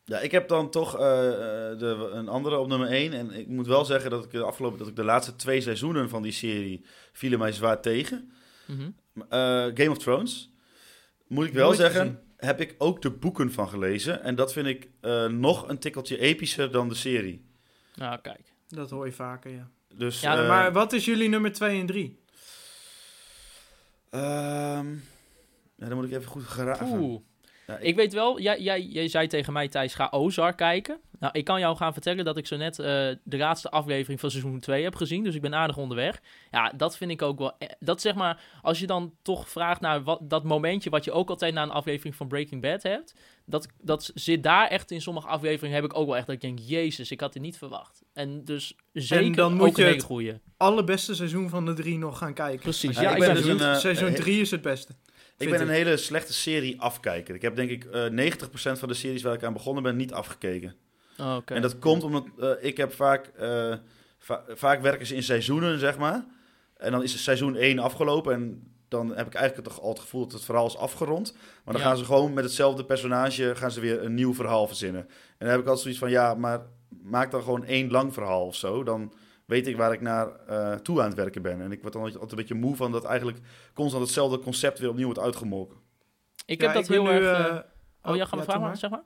Ja, 0.08 0.18
ik 0.18 0.30
heb 0.30 0.48
dan 0.48 0.70
toch 0.70 0.98
eh, 0.98 1.28
eh, 1.28 1.78
de, 1.78 2.10
een 2.12 2.28
andere 2.28 2.58
op 2.58 2.66
nummer 2.68 2.88
1. 2.88 3.12
En 3.12 3.30
ik 3.30 3.46
moet 3.46 3.66
wel 3.66 3.84
zeggen 3.84 4.10
dat 4.10 4.24
ik 4.24 4.30
de 4.30 4.42
afgelopen 4.42 4.78
dat 4.78 4.88
ik 4.88 4.96
de 4.96 5.04
laatste 5.04 5.36
twee 5.36 5.60
seizoenen 5.60 6.08
van 6.08 6.22
die 6.22 6.32
serie 6.32 6.84
vielen 7.12 7.38
mij 7.38 7.52
zwaar 7.52 7.80
tegen. 7.80 8.32
Mhm. 8.66 8.90
Eh, 9.28 9.64
Game 9.74 9.90
of 9.90 9.98
Thrones. 9.98 10.52
Moet 11.26 11.46
ik 11.46 11.52
wel 11.52 11.64
Nooit 11.66 11.78
zeggen, 11.78 12.00
gezien. 12.00 12.18
heb 12.36 12.60
ik 12.60 12.74
ook 12.78 13.02
de 13.02 13.10
boeken 13.10 13.52
van 13.52 13.68
gelezen. 13.68 14.22
En 14.22 14.34
dat 14.34 14.52
vind 14.52 14.66
ik 14.66 14.88
eh, 15.00 15.26
nog 15.26 15.68
een 15.68 15.78
tikkeltje 15.78 16.18
epischer 16.18 16.70
dan 16.72 16.88
de 16.88 16.94
serie. 16.94 17.46
Nou, 17.94 18.20
kijk. 18.20 18.52
Dat 18.68 18.90
hoor 18.90 19.06
je 19.06 19.12
vaker, 19.12 19.50
ja. 19.50 19.70
Dus, 19.94 20.20
Ja, 20.20 20.46
maar 20.46 20.72
wat 20.72 20.92
is 20.92 21.04
jullie 21.04 21.28
nummer 21.28 21.52
2 21.52 21.80
en 21.80 21.86
3? 21.86 22.20
ehm, 24.10 24.88
ja, 25.76 25.86
dan 25.88 25.94
moet 25.94 26.04
ik 26.04 26.12
even 26.12 26.30
goed 26.30 26.44
geraven. 26.44 26.86
Oeh. 26.98 27.20
Ja, 27.68 27.76
ik- 27.76 27.84
Ik 27.86 27.96
weet 27.96 28.12
wel, 28.12 28.40
jij, 28.40 28.60
jij, 28.60 28.82
jij 28.82 29.08
zei 29.08 29.26
tegen 29.26 29.52
mij, 29.52 29.68
Thijs, 29.68 29.94
ga 29.94 30.08
Ozark 30.10 30.56
kijken. 30.56 30.98
Nou, 31.18 31.32
ik 31.38 31.44
kan 31.44 31.60
jou 31.60 31.76
gaan 31.76 31.92
vertellen 31.92 32.24
dat 32.24 32.36
ik 32.36 32.46
zo 32.46 32.56
net 32.56 32.78
eh, 32.78 32.86
de 33.22 33.36
laatste 33.36 33.70
aflevering 33.70 34.20
van 34.20 34.30
seizoen 34.30 34.60
2 34.60 34.82
heb 34.84 34.94
gezien. 34.94 35.24
Dus 35.24 35.34
ik 35.34 35.40
ben 35.40 35.54
aardig 35.54 35.76
onderweg. 35.76 36.20
Ja, 36.50 36.72
dat 36.76 36.96
vind 36.96 37.10
ik 37.10 37.22
ook 37.22 37.38
wel... 37.38 37.52
e- 37.58 37.66
Dat 37.80 38.00
zeg 38.00 38.14
maar, 38.14 38.40
als 38.62 38.78
je 38.78 38.86
dan 38.86 39.14
toch 39.22 39.48
vraagt 39.48 39.80
naar 39.80 40.02
wat, 40.02 40.18
dat 40.22 40.44
momentje... 40.44 40.90
wat 40.90 41.04
je 41.04 41.12
ook 41.12 41.28
altijd 41.30 41.54
na 41.54 41.62
een 41.62 41.70
aflevering 41.70 42.14
van 42.14 42.28
Breaking 42.28 42.62
Bad 42.62 42.82
hebt... 42.82 43.14
Dat, 43.46 43.68
dat 43.80 44.10
zit 44.14 44.42
daar 44.42 44.68
echt 44.68 44.90
in 44.90 45.00
sommige 45.00 45.26
afleveringen 45.26 45.74
heb 45.76 45.84
ik 45.84 45.96
ook 45.98 46.06
wel 46.06 46.16
echt 46.16 46.26
dat 46.26 46.34
ik 46.34 46.40
denk... 46.40 46.58
Jezus, 46.58 47.10
ik 47.10 47.20
had 47.20 47.32
dit 47.32 47.42
niet 47.42 47.58
verwacht. 47.58 48.02
En 48.12 48.44
dus 48.44 48.74
zeker 48.92 49.36
dan 49.36 49.54
moet 49.54 49.68
ook 49.68 49.76
je 49.76 49.82
het- 49.84 50.02
goeie. 50.02 50.34
Allerbeste 50.56 51.14
seizoen 51.14 51.48
van 51.48 51.66
de 51.66 51.72
drie 51.72 51.98
nog 51.98 52.18
gaan 52.18 52.34
kijken. 52.34 52.60
Precies, 52.60 52.96
Ja, 52.96 53.02
ja, 53.02 53.12
ik 53.12 53.18
ben 53.18 53.32
ben 53.34 53.42
dus 53.42 53.46
een, 53.60 53.60
eh, 53.72 53.76
Seizoen 53.76 54.08
eh, 54.08 54.14
3 54.14 54.40
is 54.40 54.50
het 54.50 54.62
beste. 54.62 54.92
Ik 55.38 55.50
ben 55.50 55.60
een 55.60 55.68
hele 55.68 55.96
slechte 55.96 56.32
serie 56.32 56.80
afkijker. 56.80 57.34
Ik 57.34 57.42
heb 57.42 57.56
denk 57.56 57.70
ik 57.70 57.84
eh 57.84 58.32
90% 58.32 58.78
van 58.78 58.88
de 58.88 58.94
series 58.94 59.22
waar 59.22 59.34
ik 59.34 59.42
aan 59.44 59.52
begonnen 59.52 59.82
ben 59.82 59.96
niet 59.96 60.12
afgekeken. 60.12 60.74
Oh. 61.20 61.36
En 61.44 61.62
dat 61.62 61.78
komt 61.78 62.02
omdat 62.02 62.24
eh, 62.40 62.50
ik 62.60 62.76
heb 62.76 62.92
vaak... 62.92 63.26
eh, 63.26 63.74
va- 64.18 64.44
vaak 64.48 64.80
werken 64.82 65.06
ze 65.06 65.14
in 65.14 65.22
seizoenen, 65.22 65.78
zeg 65.78 65.98
maar. 65.98 66.24
En 66.76 66.92
dan 66.92 67.02
is 67.02 67.22
seizoen 67.22 67.56
1 67.56 67.78
afgelopen 67.78 68.34
en 68.34 68.72
dan 68.88 69.16
heb 69.16 69.26
ik 69.26 69.34
eigenlijk 69.34 69.68
toch 69.68 69.80
al 69.82 69.88
het 69.88 69.98
gevoel 69.98 70.22
dat 70.22 70.32
het 70.32 70.44
verhaal 70.44 70.66
is 70.66 70.76
afgerond. 70.76 71.32
Maar 71.64 71.74
dan 71.74 71.82
Ja. 71.82 71.88
gaan 71.88 71.96
ze 71.98 72.04
gewoon 72.04 72.32
met 72.32 72.44
hetzelfde 72.44 72.84
personage 72.84 73.54
gaan 73.56 73.70
ze 73.70 73.80
weer 73.80 74.02
een 74.04 74.14
nieuw 74.14 74.34
verhaal 74.34 74.66
verzinnen. 74.66 75.00
En 75.08 75.08
dan 75.38 75.48
heb 75.48 75.58
ik 75.60 75.64
altijd 75.64 75.82
zoiets 75.82 76.00
van, 76.00 76.10
ja, 76.10 76.34
maar 76.34 76.60
maak 77.02 77.30
dan 77.30 77.42
gewoon 77.42 77.64
één 77.64 77.90
lang 77.90 78.12
verhaal 78.14 78.46
of 78.46 78.56
zo. 78.56 78.82
Dan 78.82 79.12
weet 79.48 79.66
ik 79.66 79.76
waar 79.76 79.92
ik 79.92 80.00
naar 80.00 80.28
eh, 80.46 80.74
toe 80.74 81.00
aan 81.00 81.06
het 81.06 81.16
werken 81.16 81.42
ben. 81.42 81.60
En 81.60 81.72
ik 81.72 81.80
word 81.80 81.92
dan 81.92 82.02
altijd 82.02 82.30
een 82.30 82.36
beetje 82.36 82.54
moe 82.54 82.76
van 82.76 82.92
dat 82.92 83.04
eigenlijk 83.04 83.38
constant 83.74 84.02
hetzelfde 84.02 84.38
concept 84.38 84.78
weer 84.78 84.88
opnieuw 84.88 85.04
wordt 85.04 85.20
uitgemolken. 85.20 85.76
ik 86.46 86.60
Ja, 86.60 86.66
heb 86.66 86.76
dat 86.76 86.88
heel 86.88 87.02
nu, 87.02 87.08
erg... 87.10 87.38
eh, 87.38 87.46
eh, 87.56 87.56
oh, 88.02 88.16
ja, 88.16 88.24
ga 88.24 88.28
maar 88.28 88.28
doe 88.30 88.42
vragen, 88.44 88.60
maar, 88.60 88.76
zeg 88.76 88.90
maar. 88.90 89.02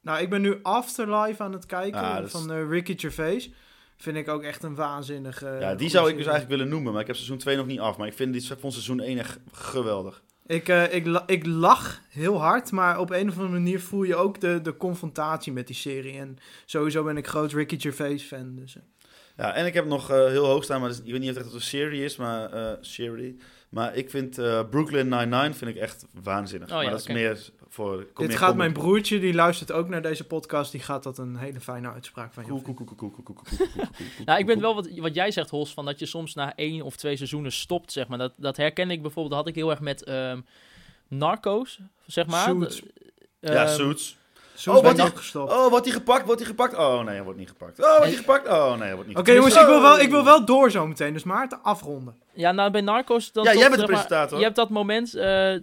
Nou, 0.00 0.20
ik 0.20 0.30
ben 0.30 0.40
nu 0.42 0.58
Afterlife 0.62 1.42
aan 1.42 1.52
het 1.52 1.66
kijken 1.66 2.00
Ah, 2.00 2.24
is- 2.24 2.30
van 2.30 2.52
eh, 2.52 2.68
Ricky 2.68 2.98
Gervais. 2.98 3.50
Vind 3.96 4.16
ik 4.16 4.28
ook 4.28 4.42
echt 4.42 4.62
een 4.62 4.74
waanzinnige... 4.74 5.56
ja, 5.60 5.74
die 5.74 5.88
zou 5.88 6.08
ik 6.08 6.16
dus 6.16 6.26
eigenlijk 6.26 6.56
willen 6.56 6.72
noemen, 6.72 6.92
maar 6.92 7.00
ik 7.00 7.06
heb 7.06 7.16
seizoen 7.16 7.38
2 7.38 7.56
nog 7.56 7.66
niet 7.66 7.80
af. 7.80 7.96
Maar 7.96 8.06
ik 8.06 8.12
vind 8.14 8.32
die 8.32 8.46
vond 8.58 8.72
seizoen 8.72 9.00
1 9.00 9.18
echt 9.18 9.38
geweldig. 9.52 10.22
Ik, 10.46 10.68
eh, 10.68 10.94
ik, 10.94 11.06
la- 11.06 11.22
ik 11.26 11.46
lach 11.46 12.00
heel 12.08 12.40
hard, 12.40 12.70
maar 12.72 12.98
op 12.98 13.10
een 13.10 13.28
of 13.28 13.34
andere 13.34 13.52
manier 13.52 13.80
voel 13.80 14.02
je 14.02 14.16
ook 14.16 14.40
de, 14.40 14.60
de 14.62 14.76
confrontatie 14.76 15.52
met 15.52 15.66
die 15.66 15.76
serie. 15.76 16.18
En 16.18 16.36
sowieso 16.64 17.04
ben 17.04 17.16
ik 17.16 17.26
groot 17.26 17.52
Ricky 17.52 17.78
Gervais 17.80 18.22
fan. 18.22 18.54
Dus. 18.56 18.76
Ja, 19.36 19.54
en 19.54 19.66
ik 19.66 19.74
heb 19.74 19.86
nog 19.86 20.08
heel 20.08 20.46
hoog 20.46 20.64
staan, 20.64 20.80
maar 20.80 20.90
ik 20.90 21.12
weet 21.12 21.20
niet 21.20 21.30
of 21.30 21.36
het 21.36 21.44
echt 21.44 21.54
een 21.54 21.60
serie 21.60 22.04
is, 22.04 22.16
maar 22.16 22.76
serie. 22.80 23.36
Maar 23.68 23.96
ik 23.96 24.10
vind 24.10 24.34
Brooklyn 24.70 25.08
Nine-Nine 25.08 25.54
vind 25.54 25.70
ik 25.70 25.76
echt 25.76 26.06
waanzinnig. 26.22 26.68
Oh, 26.68 26.74
ja, 26.74 26.82
maar 26.82 26.90
dat 26.90 27.00
is 27.00 27.06
meer 27.06 27.50
voor... 27.68 28.06
Dit 28.14 28.36
gaat 28.36 28.56
mijn 28.56 28.72
broertje, 28.72 29.20
die 29.20 29.34
luistert 29.34 29.72
ook 29.72 29.88
naar 29.88 30.02
deze 30.02 30.24
podcast, 30.24 30.72
die 30.72 30.80
gaat 30.80 31.02
dat 31.02 31.18
een 31.18 31.36
hele 31.36 31.60
fijne 31.60 31.92
uitspraak 31.92 32.32
van 32.32 32.44
jou 32.46 32.62
Nou, 34.24 34.38
ik 34.38 34.46
ben 34.46 34.60
wel 34.60 34.74
wat, 34.74 34.88
wat 34.96 35.14
jij 35.14 35.30
zegt, 35.30 35.50
Hols, 35.50 35.72
van 35.72 35.84
dat 35.84 35.98
je 35.98 36.06
soms 36.06 36.34
na 36.34 36.54
één 36.54 36.82
of 36.82 36.96
twee 36.96 37.16
seizoenen 37.16 37.52
stopt, 37.52 37.92
zeg 37.92 38.08
maar. 38.08 38.18
Dat, 38.18 38.32
dat 38.36 38.56
herken 38.56 38.90
ik 38.90 39.02
bijvoorbeeld, 39.02 39.34
dat 39.34 39.38
had 39.38 39.48
ik 39.48 39.54
heel 39.54 39.70
erg 39.70 39.80
met 39.80 40.10
Narcos, 41.08 41.80
zeg 42.06 42.26
maar. 42.26 42.44
Suits. 42.44 42.82
Ja, 43.40 43.66
Suits. 43.66 44.16
Zo 44.56 44.74
Oh, 44.74 44.94
die- 44.94 45.02
ook 45.04 45.16
gestopt. 45.16 45.52
Oh, 45.52 45.68
wordt 45.70 45.84
hij 45.84 45.94
gepakt? 45.94 46.24
Wordt 46.26 46.40
hij 46.40 46.48
gepakt? 46.50 46.76
Oh, 46.76 46.96
nee, 47.04 47.14
hij 47.14 47.22
wordt 47.22 47.38
niet 47.38 47.48
gepakt. 47.48 47.80
Oh, 47.80 47.86
wordt 47.88 48.04
hij 48.04 48.14
gepakt? 48.16 48.48
Oh, 48.48 48.70
nee, 48.70 48.78
hij 48.86 48.94
wordt 48.94 49.08
niet 49.08 49.16
Oké 49.18 49.30
gepakt. 49.32 49.54
jongens, 49.54 49.54
ik 49.60 49.66
wil, 49.66 49.82
wel, 49.82 49.98
ik 50.00 50.10
wil 50.10 50.24
wel 50.24 50.44
door 50.44 50.70
zo 50.70 50.86
meteen. 50.86 51.12
Dus 51.12 51.24
Maarten, 51.24 51.62
afronden. 51.62 52.14
Ja, 52.32 52.52
nou 52.52 52.70
bij 52.70 52.80
Narcos... 52.80 53.32
Dan 53.32 53.44
Ja, 53.44 53.50
toch, 53.50 53.60
jij 53.60 53.68
bent 53.70 53.80
de 53.80 53.86
maar, 53.86 53.96
presentator. 54.02 54.38
Je 54.38 54.44
hebt 54.44 54.56
dat 54.56 54.70
moment, 54.70 55.14
eh, 55.14 55.54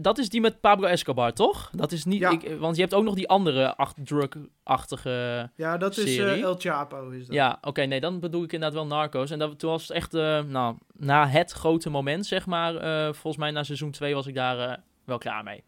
dat 0.00 0.18
is 0.18 0.28
die 0.28 0.40
met 0.40 0.60
Pablo 0.60 0.86
Escobar, 0.86 1.32
toch? 1.32 1.70
Dat 1.72 1.92
is 1.92 2.04
niet, 2.04 2.20
Ja. 2.20 2.30
ik, 2.30 2.56
want 2.58 2.74
je 2.76 2.82
hebt 2.82 2.94
ook 2.94 3.04
nog 3.04 3.14
die 3.14 3.28
andere 3.28 3.76
ach- 3.76 3.94
drug-achtige... 4.04 5.50
Ja, 5.56 5.76
dat 5.76 5.96
is 5.96 6.14
Serie? 6.14 6.34
eh, 6.34 6.42
El 6.42 6.54
Chapo. 6.58 7.08
Is 7.10 7.26
dat. 7.26 7.34
Ja, 7.34 7.58
oké, 7.62 7.82
nee, 7.82 8.00
dan 8.00 8.20
bedoel 8.20 8.42
ik 8.42 8.52
inderdaad 8.52 8.78
wel 8.78 8.86
Narcos. 8.86 9.30
En 9.30 9.38
dat, 9.38 9.58
toen 9.58 9.70
was 9.70 9.82
het 9.82 9.90
echt, 9.90 10.14
eh, 10.14 10.40
nou, 10.42 10.74
na 10.92 11.26
het 11.28 11.52
grote 11.52 11.90
moment, 11.90 12.26
zeg 12.26 12.46
maar, 12.46 12.76
eh, 12.76 13.04
volgens 13.04 13.36
mij 13.36 13.50
na 13.50 13.62
seizoen 13.62 13.90
2 13.90 14.14
was 14.14 14.26
ik 14.26 14.34
daar 14.34 14.80
wel 15.04 15.18
klaar 15.18 15.44
mee. 15.44 15.62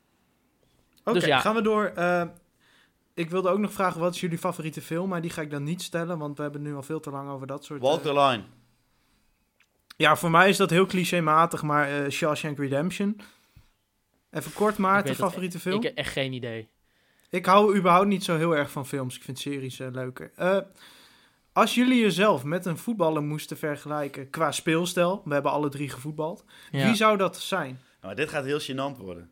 Oké, 1.04 1.12
Dus 1.18 1.24
ja. 1.28 1.38
gaan 1.38 1.54
we 1.54 1.62
door. 1.62 1.92
Ik 3.14 3.30
wilde 3.30 3.48
ook 3.48 3.58
nog 3.58 3.72
vragen, 3.72 4.00
wat 4.00 4.14
is 4.14 4.20
jullie 4.20 4.38
favoriete 4.38 4.80
film? 4.82 5.08
Maar 5.08 5.20
die 5.20 5.30
ga 5.30 5.42
ik 5.42 5.50
dan 5.50 5.62
niet 5.62 5.82
stellen, 5.82 6.18
want 6.18 6.36
we 6.36 6.42
hebben 6.42 6.62
nu 6.62 6.74
al 6.74 6.82
veel 6.82 7.00
te 7.00 7.10
lang 7.10 7.28
over 7.30 7.46
dat 7.46 7.64
soort... 7.64 7.80
Walk 7.80 7.98
eh, 7.98 8.04
the 8.04 8.20
line. 8.20 8.42
Ja, 9.96 10.16
voor 10.16 10.30
mij 10.30 10.48
is 10.48 10.56
dat 10.56 10.70
heel 10.70 10.86
clichématig, 10.86 11.62
maar 11.62 11.88
eh 12.04 12.10
Shawshank 12.10 12.58
Redemption. 12.58 13.20
Even 14.30 14.52
kort, 14.52 14.72
Ik 14.72 14.78
Maarten, 14.78 15.14
favoriete 15.14 15.60
film? 15.60 15.74
Ik 15.74 15.80
Ik, 15.82 15.88
heb 15.88 15.96
echt 15.98 16.12
geen 16.12 16.32
idee. 16.32 16.68
hou 17.42 17.76
überhaupt 17.76 18.06
niet 18.06 18.24
zo 18.24 18.36
heel 18.36 18.56
erg 18.56 18.70
van 18.70 18.86
films. 18.86 19.16
Ik 19.16 19.22
vind 19.22 19.38
series 19.38 19.80
eh, 19.80 19.88
leuker. 19.90 20.32
Eh, 20.36 20.58
als 21.52 21.74
jullie 21.74 22.00
jezelf 22.00 22.44
met 22.44 22.66
een 22.66 22.78
voetballer 22.78 23.22
moesten 23.22 23.56
vergelijken 23.56 24.30
qua 24.30 24.52
speelstijl, 24.52 25.22
we 25.24 25.32
hebben 25.34 25.52
alle 25.52 25.68
drie 25.68 25.88
gevoetbald, 25.88 26.44
Ja. 26.70 26.86
wie 26.86 26.94
zou 26.94 27.16
dat 27.16 27.40
zijn? 27.40 27.80
Nou, 28.00 28.14
dit 28.14 28.28
gaat 28.28 28.44
heel 28.44 28.60
gênant 28.60 28.96
worden. 28.98 29.30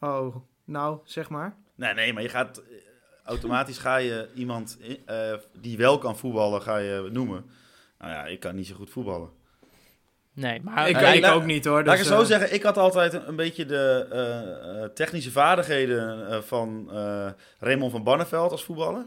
Oh, 0.00 0.36
nou, 0.64 0.98
zeg 1.04 1.28
maar. 1.30 1.56
Nee, 1.80 1.94
nee, 1.94 2.12
maar 2.12 2.22
je 2.22 2.28
gaat... 2.28 2.58
eh, 2.58 2.76
Automatisch 3.24 3.78
ga 3.78 3.96
je 3.96 4.28
iemand 4.34 4.78
eh, 5.06 5.32
die 5.60 5.76
wel 5.76 5.98
kan 5.98 6.18
voetballen, 6.18 6.62
ga 6.62 6.76
je 6.76 7.08
noemen. 7.12 7.50
Nou 7.98 8.12
ja, 8.12 8.26
ik 8.26 8.40
kan 8.40 8.54
niet 8.56 8.66
zo 8.66 8.74
goed 8.74 8.90
voetballen. 8.90 9.30
Nee, 10.32 10.60
maar... 10.62 10.88
ik 10.88 11.00
ik 11.00 11.20
la- 11.20 11.32
ook 11.32 11.44
niet 11.44 11.64
hoor. 11.64 11.84
Laat 11.84 11.94
ik 11.94 12.00
dus, 12.00 12.08
het 12.08 12.16
zo 12.16 12.20
eh, 12.22 12.26
zeggen, 12.28 12.54
ik 12.54 12.62
had 12.62 12.76
altijd 12.78 13.12
een, 13.12 13.28
een 13.28 13.36
beetje 13.36 13.66
de 13.66 14.90
technische 14.94 15.30
vaardigheden 15.30 16.44
van 16.44 16.88
eh, 16.92 17.30
Raymond 17.58 17.92
van 17.92 18.02
Barneveld 18.02 18.50
als 18.50 18.64
voetballer. 18.64 19.06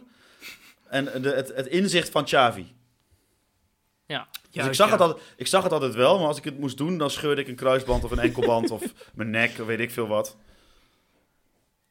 En 0.90 1.06
de, 1.22 1.30
het, 1.30 1.56
het 1.56 1.68
inzicht 1.68 2.10
van 2.10 2.24
Xavi. 2.24 2.74
Dus 4.08 4.18
juist, 4.50 4.70
ik, 4.70 4.76
zag 4.76 4.88
ja. 4.88 4.94
het 4.94 5.02
altijd, 5.02 5.26
ik 5.38 5.48
zag 5.48 5.64
het 5.64 5.72
altijd 5.72 5.94
wel, 5.96 6.18
maar 6.18 6.28
als 6.28 6.38
ik 6.38 6.44
het 6.44 6.60
moest 6.60 6.78
doen, 6.78 6.98
dan 6.98 7.10
scheurde 7.10 7.42
ik 7.42 7.48
een 7.48 7.56
kruisband 7.56 8.04
of 8.04 8.12
een 8.12 8.20
enkelband 8.20 8.72
of 8.72 8.84
mijn 9.16 9.30
nek, 9.30 9.60
of 9.60 9.66
weet 9.66 9.80
ik 9.80 9.92
veel 9.92 10.08
wat. 10.08 10.38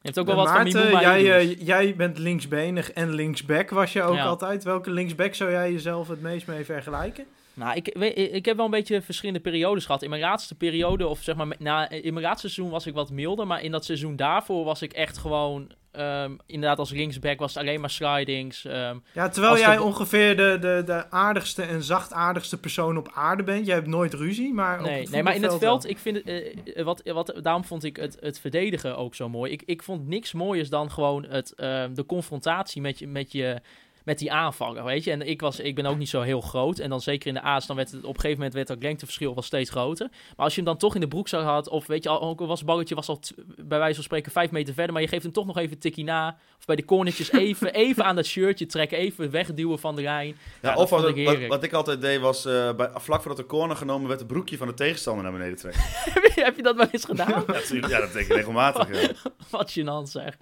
Je 0.03 0.09
hebt 0.09 0.19
ook 0.19 0.25
wel 0.25 0.35
Eh, 0.35 0.41
wat 0.41 0.51
van 0.51 0.63
Maarten, 0.63 0.83
Mimouma 0.85 1.01
jij, 1.19 1.39
eh, 1.39 1.65
jij 1.67 1.95
bent 1.95 2.17
linksbenig 2.17 2.91
en 2.91 3.13
linksback 3.13 3.69
was 3.69 3.93
je 3.93 4.01
ook 4.01 4.15
Ja. 4.15 4.23
altijd. 4.25 4.63
Welke 4.63 4.91
linksback 4.91 5.33
zou 5.33 5.51
jij 5.51 5.71
jezelf 5.71 6.07
het 6.07 6.21
meest 6.21 6.47
mee 6.47 6.65
vergelijken? 6.65 7.25
Nou, 7.53 7.75
ik, 7.75 7.87
ik 7.87 8.45
heb 8.45 8.55
wel 8.55 8.65
een 8.65 8.71
beetje 8.71 9.01
verschillende 9.01 9.39
periodes 9.41 9.85
gehad. 9.85 10.01
In 10.01 10.09
mijn 10.09 10.21
laatste 10.21 10.55
periode, 10.55 11.07
of 11.07 11.19
zeg 11.21 11.35
maar, 11.35 11.47
na, 11.59 11.89
in 11.89 12.13
mijn 12.13 12.25
laatste 12.25 12.49
seizoen 12.49 12.71
was 12.73 12.85
ik 12.87 12.93
wat 12.93 13.11
milder. 13.11 13.47
Maar 13.47 13.61
in 13.63 13.71
dat 13.71 13.85
seizoen 13.85 14.15
daarvoor 14.15 14.65
was 14.65 14.81
ik 14.81 14.93
echt 14.93 15.17
gewoon, 15.17 15.71
ehm, 15.93 16.35
inderdaad 16.45 16.79
als 16.79 16.91
linksback 16.91 17.39
was 17.39 17.53
het 17.53 17.63
alleen 17.63 17.79
maar 17.81 17.89
slidings. 17.89 18.65
ehm. 18.65 18.97
Ja, 19.13 19.29
terwijl 19.29 19.57
jij 19.57 19.75
de- 19.75 19.81
ongeveer 19.83 20.37
de, 20.37 20.57
de, 20.61 20.81
de 20.85 21.11
aardigste 21.11 21.61
en 21.61 21.83
zachtaardigste 21.83 22.59
persoon 22.59 22.97
op 22.97 23.11
aarde 23.13 23.43
bent. 23.43 23.65
Jij 23.65 23.75
hebt 23.75 23.87
nooit 23.87 24.13
ruzie, 24.13 24.53
maar 24.53 24.79
op 24.79 24.85
nee, 24.85 25.01
het 25.01 25.09
nee, 25.09 25.23
maar 25.23 25.35
in 25.35 25.43
het 25.43 25.57
veld, 25.57 25.89
ik 25.89 25.97
vind 25.97 26.15
het, 26.17 26.25
eh, 26.27 26.77
eh, 26.79 26.85
wat, 26.85 27.01
wat, 27.05 27.33
daarom 27.41 27.63
vond 27.63 27.83
ik 27.83 27.95
het, 27.95 28.17
het 28.19 28.39
verdedigen 28.39 28.97
ook 28.97 29.15
zo 29.15 29.29
mooi. 29.29 29.51
Ik, 29.51 29.63
ik 29.65 29.83
vond 29.83 30.07
niks 30.07 30.33
mooiers 30.33 30.69
dan 30.69 30.91
gewoon 30.91 31.25
het, 31.25 31.53
ehm, 31.55 31.93
de 31.93 32.05
confrontatie 32.05 32.81
met 32.81 32.99
je, 32.99 33.07
met 33.07 33.31
je, 33.31 33.61
met 34.03 34.19
die 34.19 34.31
aanvaller, 34.31 34.83
weet 34.83 35.03
je. 35.03 35.11
En 35.11 35.21
ik, 35.21 35.41
was, 35.41 35.59
ik 35.59 35.75
ben 35.75 35.85
ook 35.85 35.97
niet 35.97 36.09
zo 36.09 36.21
heel 36.21 36.41
groot. 36.41 36.79
En 36.79 36.89
dan 36.89 37.01
zeker 37.01 37.27
in 37.27 37.33
de 37.33 37.41
A's, 37.41 37.67
dan 37.67 37.75
werd 37.75 37.91
het 37.91 37.99
op 38.03 38.07
een 38.13 38.15
gegeven 38.15 38.37
moment 38.37 38.53
werd 38.53 38.67
dat 38.67 38.81
lengteverschil 38.83 39.33
wel 39.33 39.43
steeds 39.43 39.69
groter. 39.69 40.07
Maar 40.09 40.45
als 40.45 40.55
je 40.55 40.61
hem 40.61 40.69
dan 40.69 40.77
toch 40.77 40.95
in 40.95 41.01
de 41.01 41.07
broek 41.07 41.27
zou 41.27 41.43
had, 41.43 41.67
of 41.69 41.87
weet 41.87 42.03
je, 42.03 42.09
al- 42.09 42.21
ook 42.21 42.39
was 42.39 42.57
het 42.59 42.67
balletje 42.67 42.95
was 42.95 43.07
al 43.07 43.19
t- 43.19 43.33
bij 43.57 43.77
wijze 43.79 43.95
van 43.95 44.03
spreken 44.03 44.31
vijf 44.31 44.51
meter 44.51 44.73
verder, 44.73 44.93
maar 44.93 45.01
je 45.01 45.07
geeft 45.07 45.23
hem 45.23 45.31
toch 45.31 45.45
nog 45.45 45.57
even 45.57 45.71
een 45.71 45.79
tikkie 45.79 46.03
na. 46.03 46.37
Of 46.57 46.65
bij 46.65 46.75
de 46.75 46.85
cornertjes 46.85 47.31
even, 47.47 47.73
even 47.73 48.05
aan 48.05 48.15
dat 48.15 48.25
shirtje 48.25 48.65
trekken, 48.65 48.97
even 48.97 49.31
wegduwen 49.31 49.79
van 49.79 49.95
de 49.95 50.01
lijn. 50.01 50.35
Ja, 50.61 50.75
of 50.75 50.89
wat, 50.89 50.99
ik 50.99 51.05
wat, 51.05 51.15
heerlijk. 51.15 51.47
wat 51.51 51.63
ik 51.63 51.73
altijd 51.73 52.01
deed 52.01 52.19
was, 52.19 52.45
eh, 52.45 52.75
bij, 52.75 52.89
vlak 52.93 53.19
voordat 53.21 53.37
de 53.37 53.45
corner 53.45 53.75
genomen 53.75 54.07
werd, 54.07 54.19
het 54.19 54.27
broekje 54.29 54.57
van 54.57 54.67
de 54.67 54.73
tegenstander 54.73 55.23
naar 55.23 55.31
beneden 55.33 55.57
trekken. 55.57 55.81
Heb 56.45 56.55
je 56.55 56.61
dat 56.63 56.75
wel 56.75 56.87
eens 56.91 57.05
gedaan? 57.05 57.43
ja, 57.89 57.99
dat 57.99 58.13
deed 58.13 58.21
ik 58.25 58.33
regelmatig. 58.33 59.01
Ja. 59.01 59.09
Wat 59.49 59.71
gênant 59.79 60.09
zeg. 60.11 60.37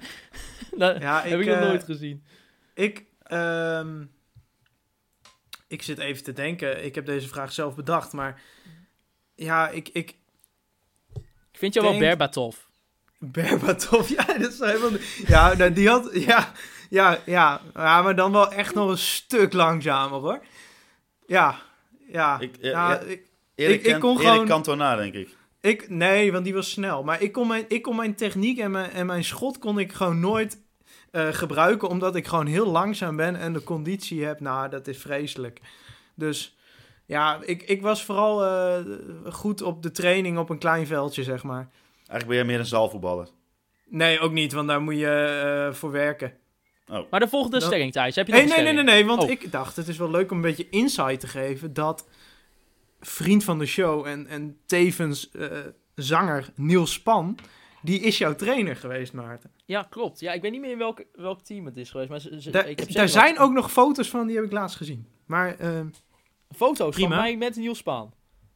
Dat 0.77 1.01
Ja, 1.01 1.21
heb 1.21 1.39
ik, 1.39 1.45
ik 1.45 1.45
nog 1.47 1.55
eh, 1.57 1.67
nooit 1.67 1.83
gezien. 1.83 2.23
Ik, 2.73 3.05
ehm, 3.31 4.03
ik 5.67 5.81
zit 5.81 5.97
even 5.97 6.23
te 6.23 6.33
denken. 6.33 6.85
Ik 6.85 6.95
heb 6.95 7.05
deze 7.05 7.27
vraag 7.27 7.51
zelf 7.53 7.75
bedacht, 7.75 8.13
maar 8.13 8.41
ja, 9.35 9.69
ik, 9.69 9.89
ik 9.93 10.15
Ik 11.51 11.57
vind 11.57 11.73
jou 11.73 11.87
wel 11.89 11.99
Berbatov. 11.99 12.55
Berbatov, 13.19 14.09
ja, 14.17 14.25
dat 14.25 14.51
is 14.53 14.59
helemaal... 14.59 14.99
Ja, 15.27 15.53
nou, 15.53 15.73
die 15.73 15.87
had... 15.89 16.09
Ja, 16.13 16.51
ja, 16.89 17.19
ja, 17.25 17.61
ja, 17.73 18.01
maar 18.01 18.15
dan 18.15 18.31
wel 18.31 18.51
echt 18.51 18.73
nog 18.75 18.89
een 18.89 18.97
stuk 18.97 19.53
langzamer, 19.53 20.19
hoor. 20.19 20.43
Ja, 21.25 21.61
ja. 22.07 22.39
Ik, 22.39 22.57
eh, 22.57 22.71
ja, 22.71 22.91
ja. 22.91 22.99
ik, 22.99 23.25
Erik, 23.55 23.83
Ik- 23.85 23.99
kon 23.99 24.15
Erik 24.19 24.27
gewoon- 24.31 24.47
Cantona, 24.47 24.95
denk 24.95 25.13
ik. 25.13 25.35
ik, 25.61 25.89
nee, 25.89 26.31
want 26.31 26.43
die 26.43 26.53
was 26.53 26.71
snel. 26.71 27.03
Maar 27.03 27.21
ik 27.21 27.31
kon 27.31 27.47
mijn, 27.47 27.65
ik 27.67 27.81
kon 27.81 27.95
mijn 27.95 28.15
techniek 28.15 28.59
en 28.59 28.71
mijn, 28.71 28.91
en 28.91 29.05
mijn 29.05 29.23
schot 29.23 29.57
kon 29.59 29.79
ik 29.79 29.91
gewoon 29.93 30.19
nooit 30.19 30.57
eh, 31.11 31.27
gebruiken, 31.27 31.87
omdat 31.89 32.15
ik 32.15 32.27
gewoon 32.27 32.45
heel 32.45 32.71
langzaam 32.71 33.15
ben 33.15 33.35
en 33.35 33.53
de 33.53 33.63
conditie 33.63 34.23
heb. 34.25 34.39
Nou, 34.39 34.69
dat 34.69 34.87
is 34.87 34.97
vreselijk. 34.97 35.59
Dus 36.15 36.57
ja, 37.05 37.39
ik, 37.45 37.63
ik 37.63 37.81
was 37.81 38.03
vooral 38.05 38.45
eh, 38.45 38.79
goed 39.33 39.61
op 39.61 39.83
de 39.83 39.91
training 39.91 40.37
op 40.37 40.49
een 40.49 40.57
klein 40.59 40.87
veldje, 40.87 41.23
zeg 41.23 41.43
maar. 41.43 41.69
Eigenlijk 41.95 42.27
ben 42.27 42.35
jij 42.35 42.45
meer 42.45 42.59
een 42.59 42.65
zaalvoetballer. 42.65 43.27
Nee, 43.85 44.19
ook 44.19 44.31
niet, 44.31 44.53
want 44.53 44.67
daar 44.67 44.81
moet 44.81 44.97
je 44.97 45.65
eh, 45.67 45.73
voor 45.73 45.91
werken. 45.91 46.33
Maar 47.09 47.19
de 47.19 47.27
volgende 47.27 47.59
Dan- 47.59 47.67
stelling, 47.67 47.91
Thijs. 47.91 48.15
Heb 48.15 48.27
je 48.27 48.33
nog 48.33 48.41
Nee, 48.45 48.63
nee, 48.63 48.73
nee, 48.73 48.83
nee, 48.83 49.05
want 49.05 49.23
Oh. 49.23 49.29
ik 49.29 49.51
dacht, 49.51 49.75
het 49.75 49.87
is 49.87 49.97
wel 49.97 50.09
leuk 50.11 50.31
om 50.31 50.35
een 50.37 50.43
beetje 50.43 50.69
insight 50.69 51.19
te 51.19 51.27
geven 51.27 51.73
dat 51.73 52.07
vriend 52.99 53.43
van 53.43 53.59
de 53.59 53.65
show 53.65 54.05
en, 54.05 54.27
en 54.27 54.57
tevens 54.65 55.31
eh, 55.31 55.47
zanger 55.95 56.49
Niels 56.55 56.93
Span, 56.93 57.37
die 57.81 57.99
is 57.99 58.17
jouw 58.17 58.35
trainer 58.35 58.75
geweest, 58.75 59.13
Maarten. 59.13 59.51
Ja, 59.65 59.83
klopt. 59.89 60.19
Ja, 60.19 60.33
ik 60.33 60.41
weet 60.41 60.51
niet 60.51 60.61
meer 60.61 60.71
in 60.71 60.77
welk, 60.77 61.03
welk 61.13 61.41
team 61.41 61.65
het 61.65 61.77
is 61.77 61.89
geweest. 61.91 62.09
Maar 62.09 62.19
ze, 62.19 62.29
ik 62.69 62.79
heb 62.79 62.91
daar 62.91 63.09
zijn 63.09 63.39
ook 63.39 63.51
nog 63.51 63.71
foto's 63.71 64.09
van, 64.09 64.27
die 64.27 64.35
heb 64.35 64.45
ik 64.45 64.51
laatst 64.51 64.77
gezien. 64.77 65.07
Maar 65.25 65.55
eh, 65.57 65.79
foto's 66.55 66.95
Prima. 66.95 67.09
van 67.09 67.17
mij 67.17 67.37
met 67.37 67.55
Niels 67.55 67.77
Spaan. 67.77 68.13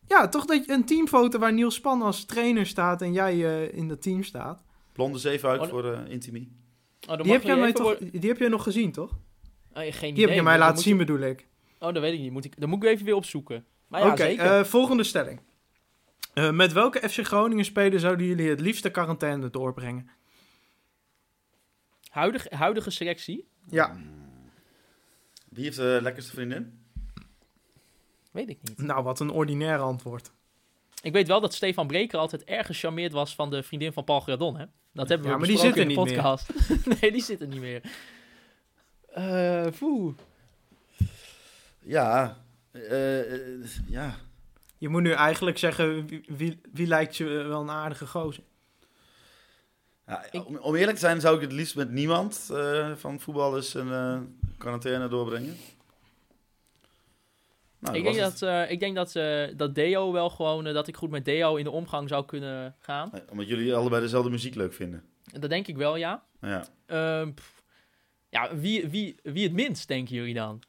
ja, 0.08 0.28
toch 0.30 0.46
dat 0.46 0.66
je 0.66 0.72
een 0.72 0.86
teamfoto 0.86 1.40
waar 1.40 1.54
Niels 1.54 1.76
Span 1.76 2.02
als 2.02 2.26
trainer 2.26 2.66
staat 2.66 3.02
en 3.02 3.14
jij 3.14 3.34
eh, 3.46 3.78
in 3.78 3.88
dat 3.88 4.02
team 4.02 4.24
staat. 4.24 4.64
Blonde 4.94 5.18
zeven 5.18 5.50
uit 5.50 5.62
Oh, 5.62 5.68
voor 5.68 5.94
eh 5.94 6.00
Intimi. 6.12 6.52
Oh, 7.02 7.08
dan 7.08 7.22
Die 7.24 7.32
heb, 7.32 7.42
je 7.42 7.48
jij 7.48 7.56
mij 7.58 7.68
even 7.70 7.80
toch, 7.84 7.86
worden- 8.00 8.20
die 8.20 8.30
heb 8.30 8.40
jij 8.40 8.48
nog 8.50 8.64
gezien, 8.64 8.92
toch? 8.92 9.10
Oh, 9.12 9.18
geen 9.74 9.86
idee. 9.94 10.14
Die 10.14 10.26
heb 10.26 10.34
je 10.36 10.42
mij 10.44 10.58
laten 10.58 10.84
zien, 10.84 10.94
je- 10.98 11.06
bedoel 11.06 11.20
ik. 11.20 11.48
Oh, 11.80 11.94
dat 11.94 12.02
weet 12.02 12.14
ik 12.14 12.20
niet. 12.20 12.32
Moet 12.32 12.46
ik, 12.46 12.60
dan 12.60 12.70
moet 12.70 12.84
ik 12.84 12.90
even 12.90 13.06
weer 13.06 13.16
opzoeken. 13.16 13.66
Maar 13.88 14.02
ja, 14.02 14.08
Oké, 14.08 14.18
zeker. 14.24 14.46
eh, 14.46 14.64
volgende 14.64 15.04
stelling. 15.04 15.40
Eh, 16.36 16.52
met 16.52 16.74
welke 16.74 17.10
FC 17.10 17.26
Groningen 17.26 17.66
speler 17.66 18.00
zouden 18.00 18.26
jullie 18.26 18.50
het 18.50 18.60
liefste 18.60 18.90
quarantaine 18.90 19.50
doorbrengen? 19.50 20.10
huidige, 22.10 22.56
huidige 22.56 22.90
selectie? 22.90 23.48
Ja, 23.70 23.96
Wie 25.50 25.64
heeft 25.64 25.78
de 25.78 26.00
lekkerste 26.02 26.32
vriendin? 26.32 26.80
Weet 28.32 28.50
ik 28.50 28.58
niet. 28.62 28.78
nou 28.78 29.04
wat 29.04 29.20
een 29.20 29.30
ordinair 29.30 29.80
antwoord. 29.80 30.32
Ik 31.02 31.14
weet 31.14 31.28
wel 31.28 31.42
dat 31.42 31.54
Stefan 31.54 31.88
Breker 31.88 32.20
altijd 32.20 32.44
erg 32.44 32.66
gecharmeerd 32.66 33.12
was 33.12 33.36
van 33.36 33.50
de 33.50 33.64
vriendin 33.64 33.94
van 33.94 34.04
Paul 34.04 34.20
Gradon, 34.20 34.58
hè? 34.58 34.66
Dat 34.94 35.10
hebben 35.10 35.28
we 35.28 35.34
Ja, 35.34 35.38
maar 35.38 35.48
die 35.48 35.56
besproken 35.62 35.78
zit 35.78 35.90
in 35.90 35.98
er 35.98 36.04
de 36.06 36.12
niet 36.12 36.14
podcast. 36.16 36.50
nee, 37.02 37.12
die 37.12 37.24
zit 37.24 37.42
er 37.42 37.48
niet 37.48 37.60
meer. 37.60 37.82
Eh 39.08 39.68
poeh. 39.80 40.14
Ja, 41.80 42.38
eh, 42.72 43.66
ja. 43.88 44.16
Je 44.86 44.92
moet 44.92 45.02
nu 45.02 45.12
eigenlijk 45.12 45.58
zeggen, 45.58 46.08
wie, 46.08 46.24
wie, 46.28 46.62
wie 46.74 46.88
lijkt 46.88 47.18
je 47.18 47.26
wel 47.26 47.62
een 47.62 47.70
aardige 47.70 48.08
gozer? 48.08 48.44
Ja, 50.08 50.26
om, 50.32 50.58
om 50.58 50.76
eerlijk 50.76 50.98
te 50.98 51.04
zijn 51.04 51.22
zou 51.22 51.36
ik 51.36 51.42
het 51.42 51.52
liefst 51.52 51.76
met 51.76 51.92
niemand 51.92 52.50
eh, 52.54 52.92
van 52.96 53.20
voetballers 53.20 53.74
een 53.74 53.92
eh, 53.92 54.20
quarantaine 54.58 55.08
doorbrengen. 55.08 55.58
Nou, 57.80 57.98
ik, 57.98 58.04
denk 58.04 58.18
dat, 58.18 58.42
eh, 58.42 58.72
ik 58.72 58.80
denk 58.80 58.96
dat, 58.96 59.16
eh, 59.16 59.48
dat 59.56 59.76
Deo 59.76 60.12
wel 60.12 60.30
gewoon, 60.30 60.66
eh, 60.66 60.74
dat 60.74 60.88
ik 60.88 60.96
goed 60.96 61.10
met 61.10 61.26
Deo 61.26 61.56
in 61.56 61.64
de 61.64 61.72
omgang 61.72 62.10
zou 62.10 62.26
kunnen 62.26 62.76
gaan. 62.80 63.10
Nee, 63.12 63.22
Omdat 63.30 63.48
jullie 63.48 63.76
allebei 63.76 64.02
dezelfde 64.02 64.30
muziek 64.30 64.56
leuk 64.56 64.74
vinden. 64.74 65.04
Dat 65.24 65.50
denk 65.50 65.68
ik 65.68 65.78
wel, 65.78 65.96
ja. 65.96 66.24
Ja. 66.42 66.68
Ehm, 66.86 67.34
pff. 67.34 67.64
ja, 68.30 68.56
wie, 68.56 68.88
wie, 68.88 69.16
wie 69.24 69.44
het 69.44 69.54
minst, 69.54 69.88
denken 69.88 70.16
jullie 70.16 70.34
dan? 70.34 70.62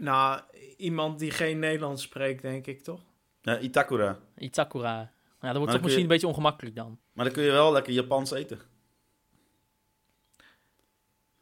Nou, 0.00 0.40
iemand 0.76 1.18
die 1.18 1.30
geen 1.30 1.58
Nederlands 1.58 2.02
spreekt, 2.02 2.42
denk 2.42 2.66
ik 2.66 2.82
toch? 2.82 3.00
ja, 3.42 3.58
Itakura. 3.58 4.18
Itakura. 4.38 4.94
Nou, 4.94 5.08
dat 5.40 5.56
wordt 5.56 5.70
toch 5.70 5.80
misschien 5.80 5.96
je- 5.96 6.02
een 6.02 6.12
beetje 6.12 6.26
ongemakkelijk 6.26 6.76
dan. 6.76 6.98
Maar 7.12 7.24
dan 7.24 7.34
kun 7.34 7.42
je 7.44 7.50
wel 7.50 7.72
lekker 7.72 7.92
Japans 7.92 8.30
eten. 8.30 8.58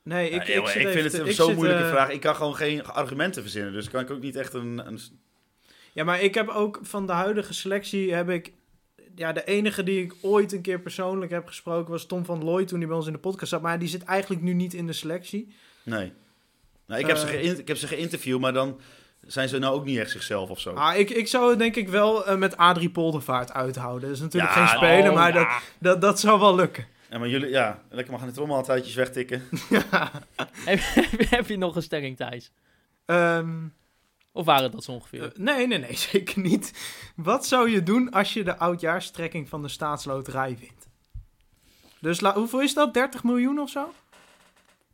Nee, 0.02 0.30
ik, 0.30 0.46
Ja, 0.46 0.54
ik, 0.54 0.68
vind 0.88 1.12
het 1.12 1.26
ik 1.26 1.32
zo'n 1.34 1.54
moeilijke 1.54 1.82
eh, 1.82 1.90
vraag. 1.90 2.10
Ik 2.10 2.20
kan 2.20 2.34
gewoon 2.34 2.56
geen 2.56 2.84
argumenten 2.84 3.42
verzinnen. 3.42 3.72
Dus 3.72 3.90
kan 3.90 4.00
ik 4.00 4.10
ook 4.10 4.20
niet 4.20 4.36
echt 4.36 4.54
een... 4.54 4.86
een... 4.86 4.98
Ja, 5.92 6.04
maar 6.04 6.20
ik 6.20 6.34
heb 6.34 6.48
ook 6.48 6.78
van 6.82 7.06
de 7.06 7.12
huidige 7.12 7.54
selectie 7.54 8.14
heb 8.14 8.28
ik... 8.28 8.52
Ja, 9.14 9.32
de 9.32 9.44
enige 9.44 9.82
die 9.82 10.02
ik 10.02 10.14
ooit 10.20 10.52
een 10.52 10.60
keer 10.62 10.80
persoonlijk 10.80 11.30
heb 11.30 11.46
gesproken 11.46 11.90
was 11.90 12.06
Tom 12.06 12.24
van 12.24 12.44
Looy 12.44 12.64
toen 12.64 12.78
hij 12.78 12.88
bij 12.88 12.96
ons 12.96 13.06
in 13.06 13.12
de 13.12 13.18
podcast 13.18 13.50
zat. 13.50 13.62
Maar 13.62 13.78
die 13.78 13.88
zit 13.88 14.02
eigenlijk 14.04 14.42
nu 14.42 14.52
niet 14.52 14.74
in 14.74 14.86
de 14.86 14.92
selectie. 14.92 15.54
Nee. 15.82 16.12
Nou, 16.88 17.00
ik, 17.00 17.06
heb 17.06 17.16
ze 17.16 17.26
Eh. 17.26 17.58
ik 17.58 17.68
heb 17.68 17.76
ze 17.76 17.86
geïnterviewd, 17.86 18.40
maar 18.40 18.52
dan 18.52 18.80
zijn 19.26 19.48
ze 19.48 19.58
nou 19.58 19.74
ook 19.74 19.84
niet 19.84 19.98
echt 19.98 20.10
zichzelf 20.10 20.50
of 20.50 20.60
zo. 20.60 20.72
Ah, 20.74 20.98
ik, 20.98 21.10
ik 21.10 21.28
zou 21.28 21.50
het 21.50 21.58
denk 21.58 21.76
ik 21.76 21.88
wel 21.88 22.26
eh, 22.26 22.36
met 22.36 22.56
Adrie 22.56 22.90
Poldervaart 22.90 23.52
uithouden. 23.52 24.08
Dat 24.08 24.16
is 24.16 24.22
natuurlijk 24.22 24.54
Ja, 24.54 24.66
geen 24.66 24.76
speler, 24.76 25.08
Oh, 25.10 25.14
maar 25.16 25.32
dat, 25.32 25.42
ja. 25.42 25.60
dat, 25.78 26.00
dat 26.00 26.20
zou 26.20 26.40
wel 26.40 26.54
lukken. 26.54 26.86
Ja, 27.10 27.18
maar 27.18 27.28
jullie, 27.28 27.48
ja, 27.48 27.82
lekker 27.90 28.12
mag 28.12 28.22
het 28.24 28.36
rommeltijdjes 28.36 28.94
wegtikken. 28.94 29.42
heb, 30.64 30.78
heb 31.36 31.46
je 31.48 31.56
nog 31.56 31.76
een 31.76 31.82
stelling, 31.82 32.16
Thijs? 32.16 32.50
Ehm, 33.04 33.56
Of 34.32 34.44
waren 34.44 34.70
dat 34.70 34.84
zo 34.84 34.92
ongeveer? 34.92 35.22
eh, 35.22 35.28
nee, 35.34 35.66
nee, 35.66 35.78
nee, 35.78 35.96
zeker 36.12 36.40
niet. 36.40 36.72
Wat 37.16 37.46
zou 37.46 37.70
je 37.70 37.82
doen 37.82 38.10
als 38.10 38.32
je 38.32 38.44
de 38.44 38.56
oudjaarstrekking 38.56 39.48
van 39.48 39.62
de 39.62 39.68
staatsloterij 39.68 40.56
wint? 40.60 40.86
Dus 42.00 42.20
hoeveel 42.20 42.60
is 42.62 42.74
dat? 42.74 42.94
30 42.94 43.24
miljoen 43.24 43.58
of 43.58 43.70
zo? 43.70 43.92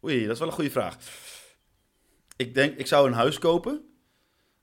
Oei, 0.04 0.22
dat 0.22 0.32
is 0.32 0.38
wel 0.38 0.48
een 0.48 0.54
goede 0.54 0.70
vraag. 0.70 0.96
Ik 2.36 2.54
denk, 2.54 2.78
ik 2.78 2.86
zou 2.86 3.06
een 3.06 3.12
huis 3.12 3.38
kopen. 3.38 3.72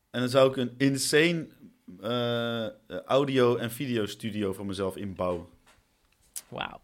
En 0.09 0.19
dan 0.19 0.30
zou 0.30 0.49
ik 0.49 0.55
een 0.57 0.74
insane 0.78 1.47
eh, 2.01 2.99
audio- 3.05 3.55
en 3.55 3.72
videostudio 3.72 4.53
voor 4.53 4.65
mezelf 4.65 4.95
inbouwen. 4.95 5.45
Wauw. 6.47 6.80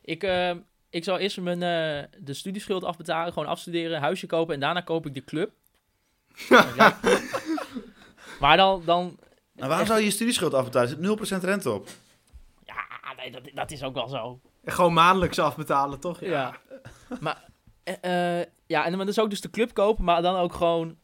Ik, 0.00 0.22
eh, 0.22 0.54
ik 0.90 1.04
zou 1.04 1.18
eerst 1.18 1.40
mijn, 1.40 1.62
eh, 1.62 2.20
de 2.24 2.34
studieschuld 2.34 2.84
afbetalen, 2.84 3.32
gewoon 3.32 3.48
afstuderen, 3.48 4.00
huisje 4.00 4.26
kopen 4.26 4.54
en 4.54 4.60
daarna 4.60 4.80
koop 4.80 5.06
ik 5.06 5.14
de 5.14 5.24
club. 5.24 5.50
Maar 8.40 8.56
dan, 8.56 8.82
dan, 8.84 9.18
Nou, 9.52 9.68
waarom 9.68 9.86
zou 9.86 9.98
je 9.98 10.04
je 10.04 10.10
studieschuld 10.10 10.54
afbetalen? 10.54 10.88
Er 10.88 10.94
zit 10.94 11.40
0% 11.40 11.44
rente 11.44 11.70
op. 11.70 11.88
ja, 12.64 12.84
nee, 13.16 13.30
dat, 13.30 13.42
dat 13.54 13.70
is 13.70 13.82
ook 13.82 13.94
wel 13.94 14.08
zo. 14.08 14.40
Gewoon 14.64 14.92
maandelijks 14.92 15.38
afbetalen, 15.38 16.00
toch? 16.00 16.20
Ja. 16.20 16.56
Maar, 17.20 17.44
eh, 17.86 18.40
eh, 18.40 18.46
ja, 18.66 18.84
en 18.84 18.96
dan 18.96 19.06
dus 19.06 19.18
ook 19.18 19.30
dus 19.30 19.40
de 19.40 19.50
club 19.50 19.74
kopen, 19.74 20.04
maar 20.04 20.22
dan 20.22 20.36
ook 20.36 20.54
gewoon, 20.54 20.96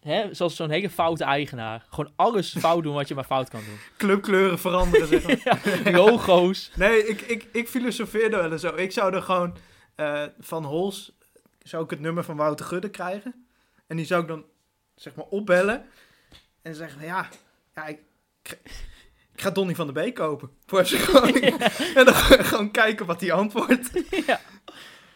hè, 0.00 0.34
zoals 0.34 0.56
zo'n 0.56 0.70
hele 0.70 0.90
foute 0.90 1.24
eigenaar. 1.24 1.86
Gewoon 1.88 2.12
alles 2.16 2.56
fout 2.58 2.82
doen 2.82 2.94
wat 2.94 3.08
je 3.08 3.14
maar 3.14 3.24
fout 3.24 3.48
kan 3.48 3.60
doen. 3.64 3.78
Clubkleuren 3.96 4.58
veranderen, 4.58 5.06
zeg 5.08 5.22
maar. 5.22 5.60
Ja, 5.84 5.90
logo's. 5.90 6.70
Nee, 6.74 7.06
ik, 7.06 7.20
ik, 7.20 7.46
ik 7.52 7.68
filosofeerde 7.68 8.36
wel 8.36 8.52
eens 8.52 8.60
zo. 8.60 8.74
Ik 8.74 8.92
zou 8.92 9.14
er 9.14 9.22
gewoon 9.22 9.56
eh, 9.94 10.22
van 10.38 10.64
Hols, 10.64 11.12
zou 11.62 11.84
ik 11.84 11.90
het 11.90 12.00
nummer 12.00 12.24
van 12.24 12.36
Wouter 12.36 12.66
Gudde 12.66 12.90
krijgen. 12.90 13.46
En 13.86 13.96
die 13.96 14.06
zou 14.06 14.22
ik 14.22 14.28
dan, 14.28 14.44
zeg 14.94 15.14
maar, 15.14 15.26
opbellen. 15.26 15.84
En 16.62 16.74
zeggen, 16.74 17.04
ja, 17.04 17.28
ja 17.74 17.86
ik, 17.86 17.98
ik, 18.42 18.58
ik 19.34 19.40
ga 19.40 19.50
Donny 19.50 19.74
van 19.74 19.84
der 19.84 19.94
Beek 19.94 20.14
kopen. 20.14 20.50
Voor 20.66 20.84
FC 20.84 20.94
Groningen. 20.94 21.60
En 21.98 22.04
dan 22.04 22.14
gewoon 22.14 22.70
kijken 22.70 23.06
wat 23.06 23.20
hij 23.20 23.32
antwoordt. 23.32 23.90
ja. 24.26 24.40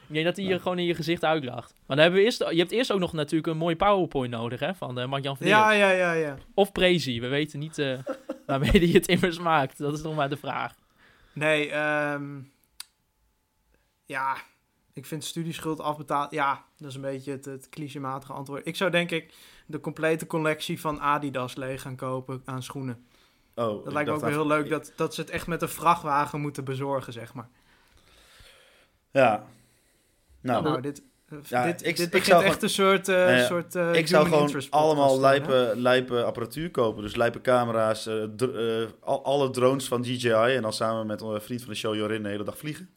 Ik 0.09 0.15
denk 0.15 0.27
dat 0.27 0.37
hij 0.37 0.45
hier 0.45 0.61
gewoon 0.61 0.79
in 0.79 0.85
je 0.85 0.95
gezicht 0.95 1.25
uitlacht. 1.25 1.75
Maar 1.87 1.97
dan 1.97 1.99
hebben 1.99 2.19
we 2.19 2.25
eerst, 2.25 2.39
je 2.39 2.59
hebt 2.59 2.71
eerst 2.71 2.93
ook 2.93 2.99
nog 2.99 3.13
natuurlijk 3.13 3.53
een 3.53 3.57
mooie 3.57 3.77
PowerPoint 3.77 4.31
nodig, 4.31 4.61
hè, 4.61 4.75
van 4.75 4.99
uh, 4.99 5.07
Mark-Jan 5.07 5.37
van 5.37 5.47
Ja, 5.47 5.71
ja, 5.73 5.91
ja, 5.91 6.13
ja. 6.13 6.37
Of 6.55 6.73
Prezi, 6.73 7.21
we 7.21 7.29
weten 7.29 7.59
niet 7.59 7.79
eh, 7.79 7.99
waarmee 8.47 8.71
hij 8.71 8.89
het 8.89 9.09
immers 9.09 9.39
maakt. 9.39 9.79
Dat 9.79 9.93
is 9.93 10.03
nog 10.03 10.15
maar 10.15 10.29
de 10.29 10.37
vraag. 10.37 10.75
Nee, 11.33 11.71
ehm 11.71 12.41
ja, 14.09 14.37
ik 14.93 15.07
vind 15.07 15.25
studieschuld 15.25 15.81
afbetaald. 15.81 16.31
Ja, 16.31 16.65
dat 16.79 16.89
is 16.89 16.95
een 16.95 17.01
beetje 17.01 17.31
het, 17.31 17.45
het 17.45 17.69
clichématige 17.69 18.33
antwoord. 18.33 18.67
Ik 18.67 18.77
zou 18.77 18.91
denk 18.91 19.11
ik 19.11 19.35
de 19.67 19.81
complete 19.81 20.27
collectie 20.27 20.81
van 20.81 21.01
Adidas 21.01 21.57
leeg 21.57 21.83
gaan 21.83 21.97
kopen 21.97 22.43
aan 22.45 22.63
schoenen. 22.63 23.07
Oh, 23.55 23.85
Dat 23.85 23.93
lijkt 23.93 24.09
me 24.09 24.15
ook 24.15 24.21
wel 24.21 24.31
heel 24.31 24.47
leuk 24.47 24.69
dat, 24.69 24.93
dat 24.97 25.15
ze 25.15 25.21
het 25.21 25.31
echt 25.31 25.47
met 25.47 25.63
een 25.63 25.69
vrachtwagen 25.69 26.41
moeten 26.41 26.65
bezorgen, 26.65 27.13
zeg 27.13 27.35
maar. 27.35 27.49
Ja. 29.11 29.47
Nou, 30.41 30.63
Nou, 30.63 30.81
dit, 30.81 31.03
eh, 31.29 31.39
Ja, 31.49 31.65
dit, 31.65 31.87
ik- 31.87 31.97
dit 31.97 32.05
ik 32.07 32.11
begint 32.11 32.27
zou 32.27 32.45
echt 32.45 32.63
een 32.63 32.71
soort, 32.71 33.09
eh, 33.09 33.25
Nee, 33.27 33.45
soort 33.45 33.75
eh, 33.75 33.95
ik 33.95 34.07
zou 34.09 34.29
gewoon 34.29 34.63
allemaal 34.71 35.21
lijpe, 35.21 35.73
lijpe 35.77 36.23
apparatuur 36.25 36.71
kopen. 36.71 37.03
Dus 37.03 37.17
lijpe 37.17 37.41
camera's, 37.41 38.03
dr- 38.37 38.87
al- 39.01 39.25
alle 39.25 39.51
drones 39.51 39.89
van 39.89 40.03
DJI. 40.03 40.29
En 40.55 40.63
dan 40.63 40.73
samen 40.73 41.07
met 41.07 41.21
een 41.21 41.41
vriend 41.41 41.61
van 41.61 41.71
de 41.71 41.77
show 41.79 41.95
Jorin 41.95 42.23
de 42.23 42.29
hele 42.29 42.45
dag 42.45 42.59
vliegen. 42.59 42.89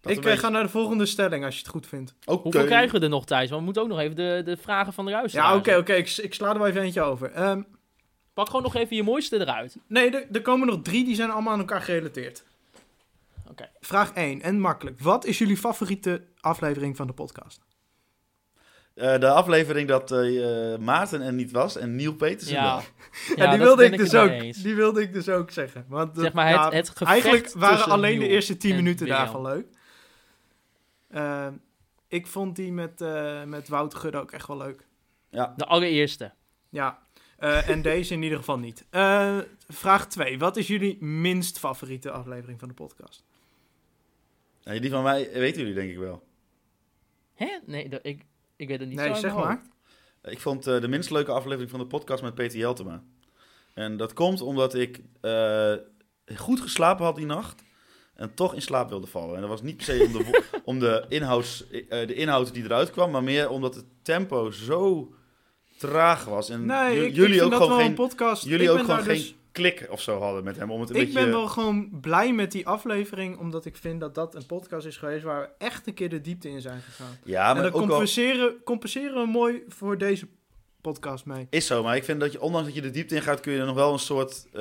Dat 0.00 0.12
Ik 0.16 0.38
ga 0.38 0.48
naar 0.48 0.62
de 0.62 0.68
volgende 0.68 1.06
stelling, 1.06 1.44
als 1.44 1.54
je 1.54 1.60
het 1.60 1.70
goed 1.70 1.86
vindt. 1.86 2.14
Oké. 2.24 2.42
Hoeveel 2.42 2.64
krijgen 2.64 2.98
we 2.98 3.04
er 3.04 3.10
nog, 3.10 3.24
Thijs? 3.26 3.48
Want 3.48 3.58
we 3.58 3.64
moeten 3.64 3.82
ook 3.82 3.88
nog 3.88 3.98
even 3.98 4.16
de, 4.16 4.42
de 4.44 4.56
vragen 4.56 4.92
van 4.92 5.04
de 5.04 5.10
luisteraars. 5.10 5.48
Ja, 5.50 5.56
oké, 5.56 5.76
oké. 5.76 5.92
Ik, 5.92 6.16
ik 6.16 6.34
sla 6.34 6.52
er 6.52 6.58
wel 6.58 6.66
even 6.66 6.82
eentje 6.82 7.02
over. 7.02 7.32
Ehm, 7.32 7.62
Pak 8.34 8.46
gewoon 8.46 8.62
nog 8.62 8.74
even 8.74 8.96
je 8.96 9.02
mooiste 9.02 9.40
eruit. 9.40 9.76
nee, 9.86 10.10
er, 10.10 10.26
er 10.32 10.42
komen 10.42 10.66
nog 10.66 10.82
drie, 10.82 11.04
die 11.04 11.14
zijn 11.14 11.30
allemaal 11.30 11.52
aan 11.52 11.58
elkaar 11.58 11.80
gerelateerd. 11.82 12.44
Oké. 13.52 13.70
Vraag 13.80 14.12
1, 14.12 14.42
en 14.42 14.60
makkelijk. 14.60 15.00
Wat 15.00 15.24
is 15.24 15.38
jullie 15.38 15.56
favoriete 15.56 16.24
aflevering 16.40 16.96
van 16.96 17.06
de 17.06 17.12
podcast? 17.12 17.60
Eh, 18.94 19.18
de 19.18 19.28
aflevering 19.30 19.88
dat 19.88 20.12
eh, 20.12 20.76
Maarten 20.76 21.20
er 21.20 21.32
niet 21.32 21.50
was 21.50 21.76
en 21.76 21.96
Neil 21.96 22.14
Petersen 22.14 22.54
Ja, 22.54 22.62
wel. 22.62 22.82
Ja, 23.36 23.50
die, 23.50 23.58
wilde 23.58 23.84
ik 23.84 23.96
dus 23.96 24.14
ook, 24.14 24.30
eens. 24.30 24.62
die 24.62 24.74
wilde 24.74 25.00
ik 25.00 25.12
dus 25.12 25.28
ook 25.28 25.50
zeggen. 25.50 25.84
Want 25.88 26.18
Zeg 26.18 26.32
maar 26.32 26.46
het, 26.46 26.56
ja, 26.56 26.70
het 26.70 26.88
gevecht 26.88 27.10
eigenlijk 27.10 27.52
waren 27.52 27.84
alleen 27.84 28.18
de 28.18 28.28
eerste 28.28 28.56
10 28.56 28.70
en 28.70 28.76
minuten 28.76 29.06
daarvan 29.06 29.42
leuk. 29.42 29.66
Ehm, 31.10 31.52
ik 32.08 32.26
vond 32.26 32.56
die 32.56 32.72
met, 32.72 33.00
eh, 33.00 33.44
met 33.44 33.68
Wouter 33.68 33.98
Gudde 33.98 34.18
ook 34.18 34.32
echt 34.32 34.46
wel 34.46 34.56
leuk. 34.56 34.86
De 35.30 35.66
allereerste. 35.66 36.32
Ja. 36.68 37.02
Eh, 37.36 37.68
en 37.68 37.82
deze 37.92 38.14
in 38.14 38.22
ieder 38.22 38.38
geval 38.38 38.58
niet. 38.58 38.86
Eh, 38.90 39.38
vraag 39.68 40.06
2. 40.06 40.38
Wat 40.38 40.56
is 40.56 40.66
jullie 40.66 41.04
minst 41.04 41.58
favoriete 41.58 42.10
aflevering 42.10 42.58
van 42.58 42.68
de 42.68 42.74
podcast? 42.74 43.24
Nee, 44.64 44.80
die 44.80 44.90
van 44.90 45.02
mij 45.02 45.30
weten 45.32 45.60
jullie 45.60 45.74
denk 45.74 45.90
ik 45.90 45.98
wel. 45.98 46.22
Hè? 47.34 47.58
Nee, 47.66 47.88
dat, 47.88 48.00
ik, 48.02 48.24
ik 48.56 48.68
weet 48.68 48.80
het 48.80 48.88
niet 48.88 48.98
zo 48.98 49.04
nee, 49.04 49.14
zeg 49.14 49.34
maar. 49.34 49.62
Ik 50.24 50.40
vond 50.40 50.66
eh, 50.66 50.80
de 50.80 50.88
minst 50.88 51.10
leuke 51.10 51.32
aflevering 51.32 51.70
van 51.70 51.80
de 51.80 51.86
podcast 51.86 52.22
met 52.22 52.34
Peter 52.34 52.58
Jeltema. 52.58 53.02
En 53.74 53.96
dat 53.96 54.12
komt 54.12 54.40
omdat 54.40 54.74
ik 54.74 55.00
eh, 55.20 55.74
goed 56.36 56.60
geslapen 56.60 57.04
had 57.04 57.16
die 57.16 57.26
nacht. 57.26 57.62
En 58.14 58.34
toch 58.34 58.54
in 58.54 58.62
slaap 58.62 58.88
wilde 58.88 59.06
vallen. 59.06 59.34
En 59.34 59.40
dat 59.40 59.50
was 59.50 59.62
niet 59.62 59.76
per 59.76 59.84
se 59.84 60.04
om 60.06 60.12
de, 60.12 60.42
om 60.64 60.78
de, 60.78 61.04
inhouds, 61.08 61.70
eh, 61.70 62.06
de 62.06 62.14
inhoud 62.14 62.54
die 62.54 62.64
eruit 62.64 62.90
kwam. 62.90 63.10
Maar 63.10 63.22
meer 63.22 63.48
omdat 63.48 63.74
het 63.74 63.84
tempo 64.02 64.50
zo 64.50 65.12
traag 65.78 66.24
was. 66.24 66.50
En 66.50 66.66
Nee, 66.66 67.06
ik, 67.06 67.14
jullie 67.14 67.30
vind 67.30 67.42
ook 67.42 67.50
dat 67.50 67.60
gewoon 67.60 67.76
wel 67.76 67.78
geen, 67.78 67.88
een 67.88 67.94
podcast. 67.94 68.44
jullie 68.44 68.64
ik 68.64 68.70
ook 68.70 68.76
ben 68.76 68.84
gewoon 68.84 69.04
daar 69.04 69.14
geen 69.14 69.22
dus- 69.22 69.34
klik 69.52 69.86
of 69.90 70.00
zo 70.00 70.20
hadden 70.20 70.44
met 70.44 70.56
hem. 70.56 70.70
Om 70.70 70.80
het 70.80 70.90
een 70.90 70.96
Ik 70.96 71.02
beetje... 71.04 71.20
ben 71.20 71.30
wel 71.30 71.48
gewoon 71.48 72.00
blij 72.00 72.32
met 72.32 72.52
die 72.52 72.66
aflevering, 72.66 73.38
omdat 73.38 73.64
ik 73.64 73.76
vind 73.76 74.00
dat 74.00 74.14
dat 74.14 74.34
een 74.34 74.46
podcast 74.46 74.86
is 74.86 74.96
geweest 74.96 75.24
waar 75.24 75.40
we 75.40 75.48
echt 75.64 75.86
een 75.86 75.94
keer 75.94 76.08
de 76.08 76.20
diepte 76.20 76.48
in 76.48 76.60
zijn 76.60 76.80
gegaan. 76.80 77.18
Ja, 77.24 77.48
en 77.48 77.54
maar 77.54 77.62
dat 77.62 77.72
al... 77.72 77.78
compenseren, 77.86 78.62
compenseren 78.64 79.14
we 79.22 79.26
mooi 79.26 79.62
voor 79.68 79.98
deze 79.98 80.28
podcast 80.80 81.24
mee. 81.24 81.46
Is 81.50 81.66
zo, 81.66 81.82
maar 81.82 81.96
ik 81.96 82.04
vind 82.04 82.20
dat 82.20 82.32
je, 82.32 82.40
ondanks 82.40 82.66
dat 82.66 82.76
je 82.76 82.82
de 82.82 82.90
diepte 82.90 83.14
in 83.14 83.22
gaat, 83.22 83.40
kun 83.40 83.52
je 83.52 83.58
er 83.58 83.66
nog 83.66 83.74
wel 83.74 83.92
een 83.92 83.98
soort 83.98 84.46
eh, 84.52 84.60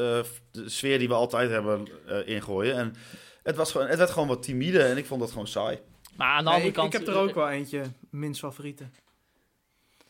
de 0.52 0.70
sfeer 0.70 1.00
die 1.00 1.08
we 1.08 1.14
altijd 1.14 1.50
hebben 1.50 1.88
eh, 2.08 2.28
ingooien. 2.28 2.76
En 2.76 2.96
het, 3.44 3.56
was 3.56 3.72
gewoon, 3.72 3.88
het 3.88 3.98
werd 3.98 4.10
gewoon 4.10 4.28
wat 4.28 4.44
timide 4.44 4.84
en 4.84 4.98
ik 4.98 5.06
vond 5.06 5.20
dat 5.22 5.30
gewoon 5.32 5.48
saai. 5.48 5.80
Maar 6.16 6.28
aan 6.28 6.38
de 6.38 6.44
Nee, 6.44 6.54
andere 6.54 6.68
ik, 6.68 6.74
kant... 6.74 6.94
ik 6.94 7.00
heb 7.00 7.08
er 7.08 7.22
ook 7.22 7.36
wel 7.36 7.50
eentje, 7.50 7.84
minst 8.10 8.40
favoriete. 8.40 8.84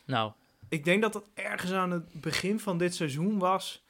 Nou, 0.04 0.32
Ik 0.68 0.84
denk 0.84 1.02
dat 1.02 1.14
het 1.14 1.24
ergens 1.34 1.72
aan 1.72 1.90
het 1.90 2.04
begin 2.12 2.60
van 2.60 2.78
dit 2.78 2.94
seizoen 2.94 3.38
was. 3.38 3.81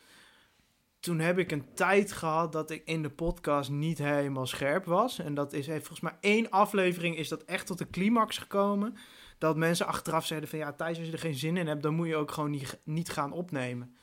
Toen 1.02 1.18
heb 1.18 1.38
ik 1.38 1.50
een 1.52 1.74
tijd 1.74 2.12
gehad 2.12 2.52
dat 2.52 2.70
ik 2.70 2.82
in 2.84 3.02
de 3.02 3.10
podcast 3.10 3.70
niet 3.70 3.98
helemaal 3.98 4.46
scherp 4.46 4.84
was. 4.84 5.18
En 5.18 5.34
dat 5.34 5.52
is, 5.52 5.66
heeft 5.66 5.86
volgens 5.86 6.10
mij 6.10 6.18
één 6.20 6.50
aflevering 6.50 7.16
is 7.16 7.28
dat 7.28 7.42
echt 7.44 7.66
tot 7.66 7.78
de 7.78 7.90
climax 7.90 8.38
gekomen. 8.38 8.96
Dat 9.38 9.56
mensen 9.56 9.86
achteraf 9.86 10.26
zeiden 10.26 10.48
van 10.48 10.58
ja, 10.58 10.72
Thijs, 10.72 10.96
als 10.98 11.06
je 11.06 11.12
er 11.12 11.18
geen 11.18 11.34
zin 11.34 11.56
in 11.56 11.66
hebt, 11.66 11.82
dan 11.82 11.94
moet 11.94 12.06
je 12.06 12.16
ook 12.16 12.30
gewoon 12.30 12.50
niet, 12.50 12.78
niet 12.84 13.10
gaan 13.10 13.32
opnemen. 13.32 13.96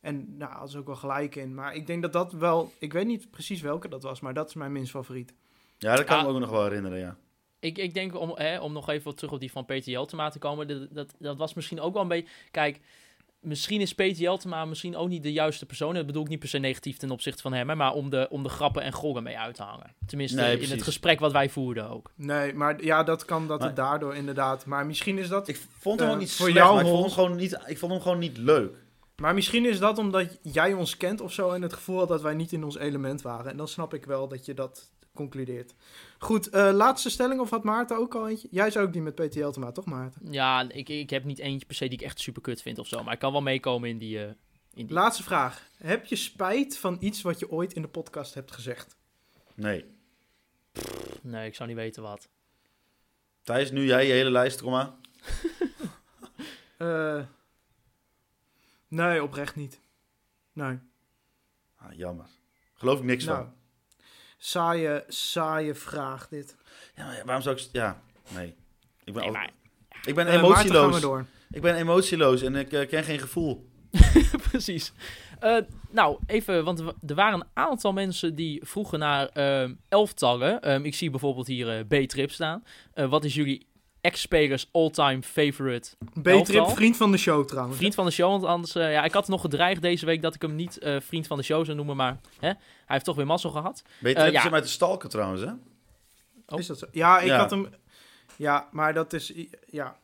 En 0.00 0.36
nou, 0.36 0.58
dat 0.58 0.68
is 0.68 0.76
ook 0.76 0.86
wel 0.86 0.96
gelijk 0.96 1.34
in. 1.36 1.54
Maar 1.54 1.74
ik 1.74 1.86
denk 1.86 2.02
dat 2.02 2.12
dat 2.12 2.32
wel, 2.32 2.72
ik 2.78 2.92
weet 2.92 3.06
niet 3.06 3.30
precies 3.30 3.60
welke 3.60 3.88
dat 3.88 4.02
was, 4.02 4.20
maar 4.20 4.34
dat 4.34 4.48
is 4.48 4.54
mijn 4.54 4.72
minst 4.72 4.90
favoriet. 4.90 5.34
Ja, 5.78 5.96
dat 5.96 6.04
kan 6.04 6.16
ik 6.18 6.22
Ah. 6.24 6.28
me 6.28 6.34
ook 6.34 6.40
nog 6.40 6.50
wel 6.50 6.62
herinneren, 6.62 6.98
ja. 6.98 7.16
ik, 7.60 7.78
ik 7.78 7.94
denk 7.94 8.14
om, 8.18 8.30
hè, 8.34 8.60
om 8.60 8.72
nog 8.72 8.88
even 8.88 9.04
wat 9.04 9.16
terug 9.16 9.32
op 9.32 9.40
die 9.40 9.52
van 9.52 9.64
Peter 9.64 9.90
Jeltema 9.92 10.28
te 10.28 10.38
komen. 10.38 10.68
Dat, 10.68 10.88
dat, 10.90 11.14
dat 11.18 11.36
was 11.36 11.54
misschien 11.54 11.80
ook 11.80 11.92
wel 11.92 12.02
een 12.02 12.08
beetje... 12.08 12.30
Kijk, 12.50 12.80
misschien 13.46 13.80
is 13.80 13.94
Peter 13.94 14.22
Jeltema 14.22 14.64
misschien 14.64 14.96
ook 14.96 15.08
niet 15.08 15.22
de 15.22 15.32
juiste 15.32 15.66
persoon. 15.66 15.94
Dat 15.94 16.06
bedoel 16.06 16.22
ik 16.22 16.28
niet 16.28 16.38
per 16.38 16.48
se 16.48 16.58
negatief 16.58 16.96
ten 16.96 17.10
opzichte 17.10 17.42
van 17.42 17.52
hem. 17.52 17.68
Hè, 17.68 17.74
maar 17.74 17.92
om 17.92 18.10
de, 18.10 18.26
om 18.30 18.42
de 18.42 18.48
grappen 18.48 18.82
en 18.82 18.92
grollen 18.92 19.22
mee 19.22 19.38
uit 19.38 19.54
te 19.54 19.62
hangen. 19.62 19.94
Tenminste, 20.06 20.40
Nee, 20.40 20.58
in 20.58 20.70
het 20.70 20.82
gesprek 20.82 21.20
wat 21.20 21.32
wij 21.32 21.48
voerden 21.48 21.90
ook. 21.90 22.10
Nee, 22.14 22.54
maar 22.54 22.84
ja, 22.84 23.02
dat 23.02 23.24
kan 23.24 23.46
dat 23.46 23.58
Maar- 23.58 23.66
het 23.68 23.76
daardoor 23.76 24.14
inderdaad. 24.14 24.66
Maar 24.66 24.86
misschien 24.86 25.18
is 25.18 25.28
dat 25.28 25.48
Ik 25.48 25.60
vond 25.78 25.98
hem 26.00 26.08
Eh, 26.08 26.14
ook 26.14 26.20
niet 26.20 26.32
voor 26.32 26.48
slecht, 26.50 26.64
jou, 26.66 26.74
maar 26.76 26.84
ik 26.84 26.90
vond, 26.90 27.04
hem 27.04 27.12
gewoon 27.14 27.36
niet, 27.36 27.58
ik 27.66 27.78
vond 27.78 27.92
hem 27.92 28.00
gewoon 28.00 28.18
niet 28.18 28.36
leuk. 28.38 28.74
Maar 29.16 29.34
misschien 29.34 29.66
is 29.66 29.78
dat 29.78 29.98
omdat 29.98 30.38
jij 30.42 30.72
ons 30.72 30.96
kent 30.96 31.20
of 31.20 31.32
zo 31.32 31.50
en 31.50 31.62
het 31.62 31.72
gevoel 31.72 31.98
had 31.98 32.08
dat 32.08 32.22
wij 32.22 32.34
niet 32.34 32.52
in 32.52 32.64
ons 32.64 32.78
element 32.78 33.22
waren. 33.22 33.50
En 33.50 33.56
dan 33.56 33.68
snap 33.68 33.94
ik 33.94 34.04
wel 34.04 34.28
dat 34.28 34.44
je 34.46 34.54
dat 34.54 34.90
concludeert. 35.16 35.74
Goed, 36.18 36.48
eh, 36.48 36.70
laatste 36.72 37.10
stelling 37.10 37.40
of 37.40 37.50
had 37.50 37.64
Maarten 37.64 37.96
ook 37.96 38.14
al 38.14 38.28
eentje? 38.28 38.48
Jij 38.50 38.70
zou 38.70 38.86
ook 38.86 38.92
die 38.92 39.02
met 39.02 39.14
Peter 39.14 39.38
Jeltema, 39.40 39.72
toch 39.72 39.84
Maarten? 39.84 40.32
Ja, 40.32 40.68
ik, 40.70 40.88
ik 40.88 41.10
heb 41.10 41.24
niet 41.24 41.38
eentje 41.38 41.66
per 41.66 41.76
se 41.76 41.88
die 41.88 41.98
ik 41.98 42.04
echt 42.04 42.20
super 42.20 42.42
kut 42.42 42.62
vind 42.62 42.78
of 42.78 42.86
zo. 42.86 43.02
Maar 43.02 43.12
ik 43.12 43.18
kan 43.18 43.32
wel 43.32 43.42
meekomen 43.42 43.88
in 43.88 43.98
die... 43.98 44.18
eh, 44.24 44.30
in 44.74 44.86
die... 44.86 44.92
Laatste 44.92 45.22
vraag. 45.22 45.68
Heb 45.76 46.04
je 46.06 46.16
spijt 46.16 46.78
van 46.78 46.96
iets 47.00 47.22
wat 47.22 47.38
je 47.38 47.50
ooit 47.50 47.72
in 47.72 47.82
de 47.82 47.88
podcast 47.88 48.34
hebt 48.34 48.52
gezegd? 48.52 48.96
Nee. 49.54 49.84
Nee, 51.22 51.46
ik 51.46 51.54
zou 51.54 51.68
niet 51.68 51.78
weten 51.78 52.02
wat. 52.02 52.28
Thijs, 53.42 53.70
nu 53.70 53.84
jij 53.84 54.06
je 54.06 54.12
hele 54.12 54.30
lijst, 54.30 54.60
kom 54.62 54.70
maar. 54.70 54.90
Eh, 56.76 57.22
nee, 58.88 59.22
oprecht 59.22 59.56
niet. 59.56 59.80
Nee. 60.52 60.78
Ah, 61.76 61.92
jammer. 61.92 62.26
Geloof 62.74 62.98
ik 62.98 63.04
niks 63.04 63.24
Nou, 63.24 63.38
van. 63.44 63.54
Saaie, 64.46 65.04
saaie 65.08 65.74
vraag 65.74 66.28
dit. 66.28 66.56
Ja, 66.94 67.06
maar 67.06 67.22
waarom 67.24 67.42
zou 67.42 67.56
ik... 67.56 67.68
Ja, 67.72 68.00
nee. 68.34 68.54
Ik 69.04 69.12
ben, 69.12 69.32
Nee, 69.32 69.50
ik 70.04 70.14
ben 70.14 70.26
Eh, 70.26 70.34
emotieloos. 70.34 71.00
door. 71.00 71.26
ik 71.50 71.62
ben 71.62 71.74
emotieloos 71.74 72.42
en 72.42 72.56
ik 72.56 72.72
eh, 72.72 72.88
ken 72.88 73.04
geen 73.04 73.18
gevoel. 73.18 73.68
Precies. 74.50 74.92
Eh, 75.38 75.56
nou, 75.90 76.18
even, 76.26 76.64
want 76.64 76.80
er 77.06 77.14
waren 77.14 77.40
een 77.40 77.46
aantal 77.54 77.92
mensen 77.92 78.34
die 78.34 78.60
vroegen 78.64 78.98
naar 78.98 79.28
ehm, 79.28 79.74
elftallen. 79.88 80.62
Ehm, 80.62 80.84
ik 80.84 80.94
zie 80.94 81.10
bijvoorbeeld 81.10 81.46
hier 81.46 81.84
B-Trip 81.86 82.30
staan. 82.30 82.64
Eh, 82.94 83.08
wat 83.08 83.24
is 83.24 83.34
jullie 83.34 83.65
ex-spelers 84.06 84.68
all-time 84.72 85.22
favorite 85.22 85.90
B-Trip, 86.22 86.68
vriend 86.68 86.96
van 86.96 87.10
de 87.10 87.16
show 87.16 87.44
trouwens. 87.46 87.76
vriend 87.76 87.94
van 87.94 88.04
de 88.04 88.10
show? 88.10 88.30
Want 88.30 88.44
anders, 88.44 88.74
eh, 88.74 88.92
ja, 88.92 89.04
ik 89.04 89.12
had 89.12 89.28
nog 89.28 89.40
gedreigd 89.40 89.82
deze 89.82 90.06
week 90.06 90.22
dat 90.22 90.34
ik 90.34 90.42
hem 90.42 90.54
niet 90.54 90.78
eh, 90.78 90.96
vriend 91.00 91.26
van 91.26 91.36
de 91.36 91.42
show 91.42 91.64
zou 91.64 91.76
noemen, 91.76 91.96
maar 91.96 92.20
hè, 92.40 92.46
hij 92.48 92.56
heeft 92.86 93.04
toch 93.04 93.16
weer 93.16 93.26
mazzel 93.26 93.50
gehad. 93.50 93.82
Weet 94.00 94.16
je, 94.16 94.20
Eh, 94.22 94.26
uh, 94.26 94.32
ja. 94.32 94.42
hem 94.42 94.54
uit 94.54 94.62
de 94.62 94.68
stalker 94.68 95.08
trouwens, 95.08 95.40
hè? 95.42 95.50
Oh. 96.46 96.58
Is 96.58 96.66
dat 96.66 96.78
zo? 96.78 96.86
Ja, 96.92 97.18
ik 97.20 97.26
Ja. 97.26 97.36
had 97.38 97.50
hem... 97.50 97.68
Ja, 98.36 98.68
maar 98.72 98.94
dat 98.94 99.12
is... 99.12 99.32
Ja, 99.66 99.96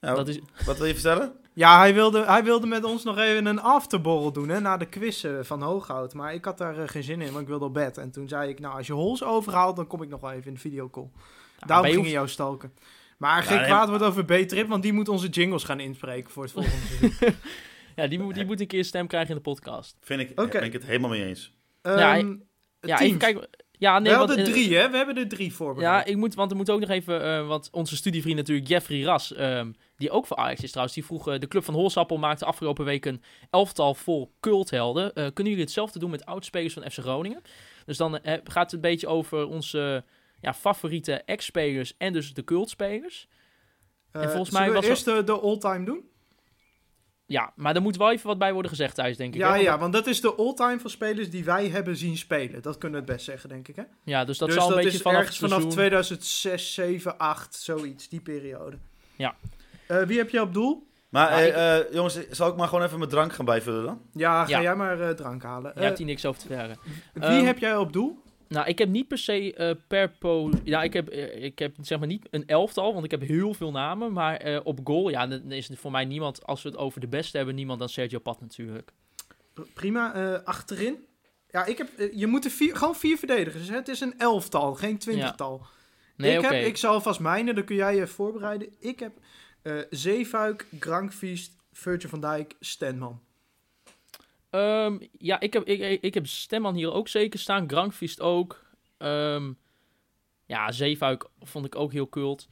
Ja, 0.00 0.14
Dat 0.14 0.28
is, 0.28 0.38
Wat 0.66 0.76
wil 0.76 0.86
je 0.86 0.92
vertellen? 0.94 1.32
Ja, 1.52 1.78
hij 1.78 1.94
wilde, 1.94 2.24
hij 2.24 2.44
wilde 2.44 2.66
met 2.66 2.84
ons 2.84 3.04
nog 3.04 3.18
even 3.18 3.46
een 3.46 3.60
afterborrel 3.60 4.32
doen, 4.32 4.48
hè, 4.48 4.60
na 4.60 4.76
de 4.76 4.86
quiz 4.86 5.24
eh, 5.24 5.32
van 5.42 5.62
Hooghout. 5.62 6.14
Maar 6.14 6.34
ik 6.34 6.44
had 6.44 6.58
daar 6.58 6.88
geen 6.88 7.02
zin 7.02 7.20
in, 7.20 7.28
want 7.28 7.40
ik 7.40 7.48
wilde 7.48 7.64
op 7.64 7.74
bed. 7.74 7.98
En 7.98 8.10
toen 8.10 8.28
zei 8.28 8.48
ik, 8.50 8.60
nou, 8.60 8.76
als 8.76 8.86
je 8.86 8.92
Hols 8.92 9.22
overhaalt, 9.24 9.76
dan 9.76 9.86
kom 9.86 10.02
ik 10.02 10.08
nog 10.08 10.20
wel 10.20 10.30
even 10.32 10.46
in 10.46 10.54
de 10.54 10.60
videocall. 10.60 11.10
Daarom 11.58 11.80
bij 11.80 11.84
ging 11.84 11.94
hoeft- 11.96 12.08
je 12.08 12.12
jou 12.14 12.28
stalken. 12.28 12.72
Maar 13.18 13.42
geen 13.42 13.56
nee, 13.56 13.66
kwaad 13.66 13.88
wordt 13.88 14.04
over 14.04 14.24
B-Trip, 14.24 14.68
want 14.68 14.82
die 14.82 14.92
moet 14.92 15.08
onze 15.08 15.28
jingles 15.28 15.64
gaan 15.64 15.80
inspreken 15.80 16.30
voor 16.30 16.42
het 16.42 16.52
volgende 16.52 16.76
seizoen. 16.86 17.34
ja, 17.96 18.06
die, 18.06 18.18
moet- 18.18 18.34
die 18.34 18.44
moet 18.44 18.60
een 18.60 18.66
keer 18.66 18.84
stem 18.84 19.06
krijgen 19.06 19.30
in 19.30 19.36
de 19.36 19.42
podcast. 19.42 19.96
Vind 20.00 20.20
ik, 20.20 20.40
Oké. 20.40 20.48
ben 20.58 20.62
ik 20.62 20.72
het 20.72 20.84
helemaal 20.84 21.10
mee 21.10 21.24
eens. 21.24 21.52
Ja, 21.82 22.16
Ehm, 22.16 22.34
Ja, 22.80 23.00
even 23.00 23.18
kijken. 23.18 23.48
Ja, 23.78 23.98
nee, 23.98 24.12
we 24.12 24.16
want, 24.18 24.28
hadden 24.28 24.46
eh, 24.46 24.52
drie, 24.52 24.76
hè? 24.76 24.90
We 24.90 24.96
hebben 24.96 25.16
er 25.16 25.28
drie 25.28 25.48
Ja, 25.48 25.54
voorbereid. 25.54 26.08
ik 26.08 26.16
moet, 26.16 26.34
want 26.34 26.50
er 26.50 26.56
moet 26.56 26.70
ook 26.70 26.80
nog 26.80 26.88
even, 26.88 27.22
eh 27.22 27.46
want 27.46 27.68
onze 27.72 27.96
studievriend 27.96 28.36
natuurlijk 28.36 28.68
Jeffrey 28.68 29.02
Ras, 29.02 29.32
ehm, 29.34 29.72
die 29.96 30.10
ook 30.10 30.26
voor 30.26 30.36
Ajax 30.36 30.62
is 30.62 30.68
trouwens, 30.68 30.94
die 30.94 31.04
vroeg, 31.04 31.28
eh, 31.28 31.38
de 31.38 31.48
club 31.48 31.64
van 31.64 31.74
Holsappel 31.74 32.16
maakte 32.16 32.44
afgelopen 32.44 32.84
week 32.84 33.04
een 33.04 33.22
elftal 33.50 33.94
vol 33.94 34.32
culthelden. 34.40 35.04
Eh, 35.14 35.14
kunnen 35.14 35.44
jullie 35.52 35.60
hetzelfde 35.66 35.98
doen 35.98 36.10
met 36.10 36.24
oudspelers 36.24 36.74
van 36.74 36.90
FC 36.90 36.98
Groningen? 36.98 37.42
Dus 37.86 37.96
dan 37.96 38.18
gaat 38.44 38.64
het 38.64 38.72
een 38.72 38.80
beetje 38.80 39.06
over 39.06 39.46
onze 39.46 40.04
ja, 40.44 40.54
favoriete 40.54 41.12
ex-spelers 41.12 41.94
en 41.98 42.12
dus 42.12 42.34
de 42.34 42.44
cultspelers. 42.44 43.28
Eh, 44.10 44.22
en 44.22 44.28
volgens 44.30 44.50
zullen 44.50 44.64
mij 44.64 44.74
we 44.74 44.80
was 44.80 44.88
eerst 44.88 45.04
de, 45.04 45.24
de 45.24 45.40
all-time 45.40 45.84
doen? 45.84 46.08
Ja, 47.26 47.52
maar 47.56 47.74
er 47.74 47.82
moet 47.82 47.96
wel 47.96 48.10
even 48.12 48.26
wat 48.26 48.38
bij 48.38 48.52
worden 48.52 48.70
gezegd 48.70 48.94
thuis, 48.94 49.16
denk 49.16 49.34
ik. 49.34 49.40
Ja, 49.40 49.48
Want 49.50 49.62
ja, 49.62 49.70
dat- 49.70 49.80
want 49.80 49.92
dat 49.92 50.06
is 50.06 50.20
de 50.20 50.34
all-time 50.34 50.80
van 50.80 50.90
spelers 50.90 51.30
die 51.30 51.44
wij 51.44 51.68
hebben 51.68 51.96
zien 51.96 52.16
spelen. 52.16 52.62
Dat 52.62 52.78
kunnen 52.78 53.00
we 53.00 53.04
het 53.06 53.14
best 53.14 53.24
zeggen, 53.28 53.48
denk 53.48 53.68
ik, 53.68 53.76
hè? 53.76 53.82
ja, 54.04 54.24
dus 54.24 54.38
dat 54.38 54.48
dus 54.48 54.56
zal 54.58 54.68
een 54.68 54.76
beetje 54.76 54.90
is 54.90 55.02
vanaf 55.02 55.18
ergens 55.20 55.38
vanaf 55.38 55.52
seizoen- 55.52 55.72
2006, 55.72 56.74
7, 56.74 57.18
8, 57.18 57.54
zoiets, 57.54 58.08
die 58.08 58.20
periode. 58.20 58.78
Ja. 59.16 59.36
Eh, 59.86 60.02
wie 60.02 60.18
heb 60.18 60.30
je 60.30 60.40
op 60.40 60.52
doel? 60.54 60.86
Maar 61.08 61.46
Ja, 61.46 61.52
eh, 61.52 61.78
eh, 61.78 61.92
jongens, 61.92 62.28
zal 62.30 62.48
ik 62.48 62.56
maar 62.56 62.68
gewoon 62.68 62.84
even 62.84 62.98
mijn 62.98 63.10
drank 63.10 63.32
gaan 63.32 63.44
bijvullen 63.44 63.84
dan? 63.84 64.00
Ja, 64.12 64.44
ga 64.44 64.50
Ja. 64.50 64.62
jij 64.62 64.76
maar 64.76 65.00
eh, 65.00 65.08
drank 65.10 65.42
halen. 65.42 65.70
Je 65.74 65.78
Eh, 65.80 65.84
hebt 65.86 65.98
hier 65.98 66.06
niks 66.06 66.24
over 66.26 66.40
te 66.40 66.46
zeggen. 66.48 66.78
wie 67.12 67.22
Ehm, 67.22 67.44
heb 67.44 67.58
jij 67.58 67.76
op 67.76 67.92
doel? 67.92 68.22
Nou, 68.48 68.68
ik 68.68 68.78
heb 68.78 68.88
niet 68.88 69.08
per 69.08 69.18
se 69.18 69.54
eh, 69.54 69.74
per 69.86 70.10
po... 70.10 70.50
Ja, 70.64 70.82
ik 70.82 70.92
heb, 70.92 71.08
eh, 71.08 71.44
ik 71.44 71.58
heb 71.58 71.74
zeg 71.80 71.98
maar 71.98 72.08
niet 72.08 72.26
een 72.30 72.46
elftal, 72.46 72.92
want 72.92 73.04
ik 73.04 73.10
heb 73.10 73.20
heel 73.20 73.54
veel 73.54 73.70
namen. 73.70 74.12
Maar 74.12 74.36
eh, 74.36 74.60
op 74.64 74.80
goal, 74.84 75.08
ja, 75.08 75.26
dan 75.26 75.52
is 75.52 75.70
voor 75.74 75.90
mij 75.90 76.04
niemand... 76.04 76.46
Als 76.46 76.62
we 76.62 76.68
het 76.68 76.78
over 76.78 77.00
de 77.00 77.06
beste 77.06 77.36
hebben, 77.36 77.54
niemand 77.54 77.78
dan 77.78 77.88
Sergio 77.88 78.18
Pat 78.18 78.40
natuurlijk. 78.40 78.92
Prima, 79.74 80.36
achterin. 80.44 81.06
Ja, 81.50 81.64
ik 81.64 81.78
heb, 81.78 82.10
je 82.12 82.26
moet 82.26 82.44
er 82.44 82.50
vier, 82.50 82.76
gewoon 82.76 82.96
vier 82.96 83.18
verdedigers. 83.18 83.68
Hè? 83.68 83.74
Het 83.74 83.88
is 83.88 84.00
een 84.00 84.18
elftal, 84.18 84.74
geen 84.74 84.98
twintigtal. 84.98 85.66
Nee, 86.16 86.36
ik, 86.36 86.42
heb, 86.42 86.52
ik 86.52 86.76
zal 86.76 87.00
vast 87.00 87.20
mijne, 87.20 87.54
dan 87.54 87.64
kun 87.64 87.76
jij 87.76 87.96
je 87.96 88.06
voorbereiden. 88.06 88.68
Ik 88.78 89.00
heb 89.00 89.12
Zeefuik, 89.90 90.66
Grankviest, 90.80 91.56
Virgil 91.72 92.08
van 92.08 92.20
Dijk, 92.20 92.54
Stenman. 92.60 93.22
Ehm, 94.54 94.98
ja, 95.18 95.40
ik 95.40 95.52
heb, 95.52 95.64
ik, 95.64 96.02
ik 96.02 96.14
heb 96.14 96.26
Stemman 96.26 96.74
hier 96.74 96.92
ook 96.92 97.08
zeker 97.08 97.38
staan. 97.38 97.68
Grankvist 97.68 98.20
ook. 98.20 98.62
Ehm, 98.98 99.52
ja, 100.46 100.72
Zeefuik 100.72 101.26
vond 101.40 101.66
ik 101.66 101.76
ook 101.76 101.92
heel 101.92 102.06
kult. 102.06 102.48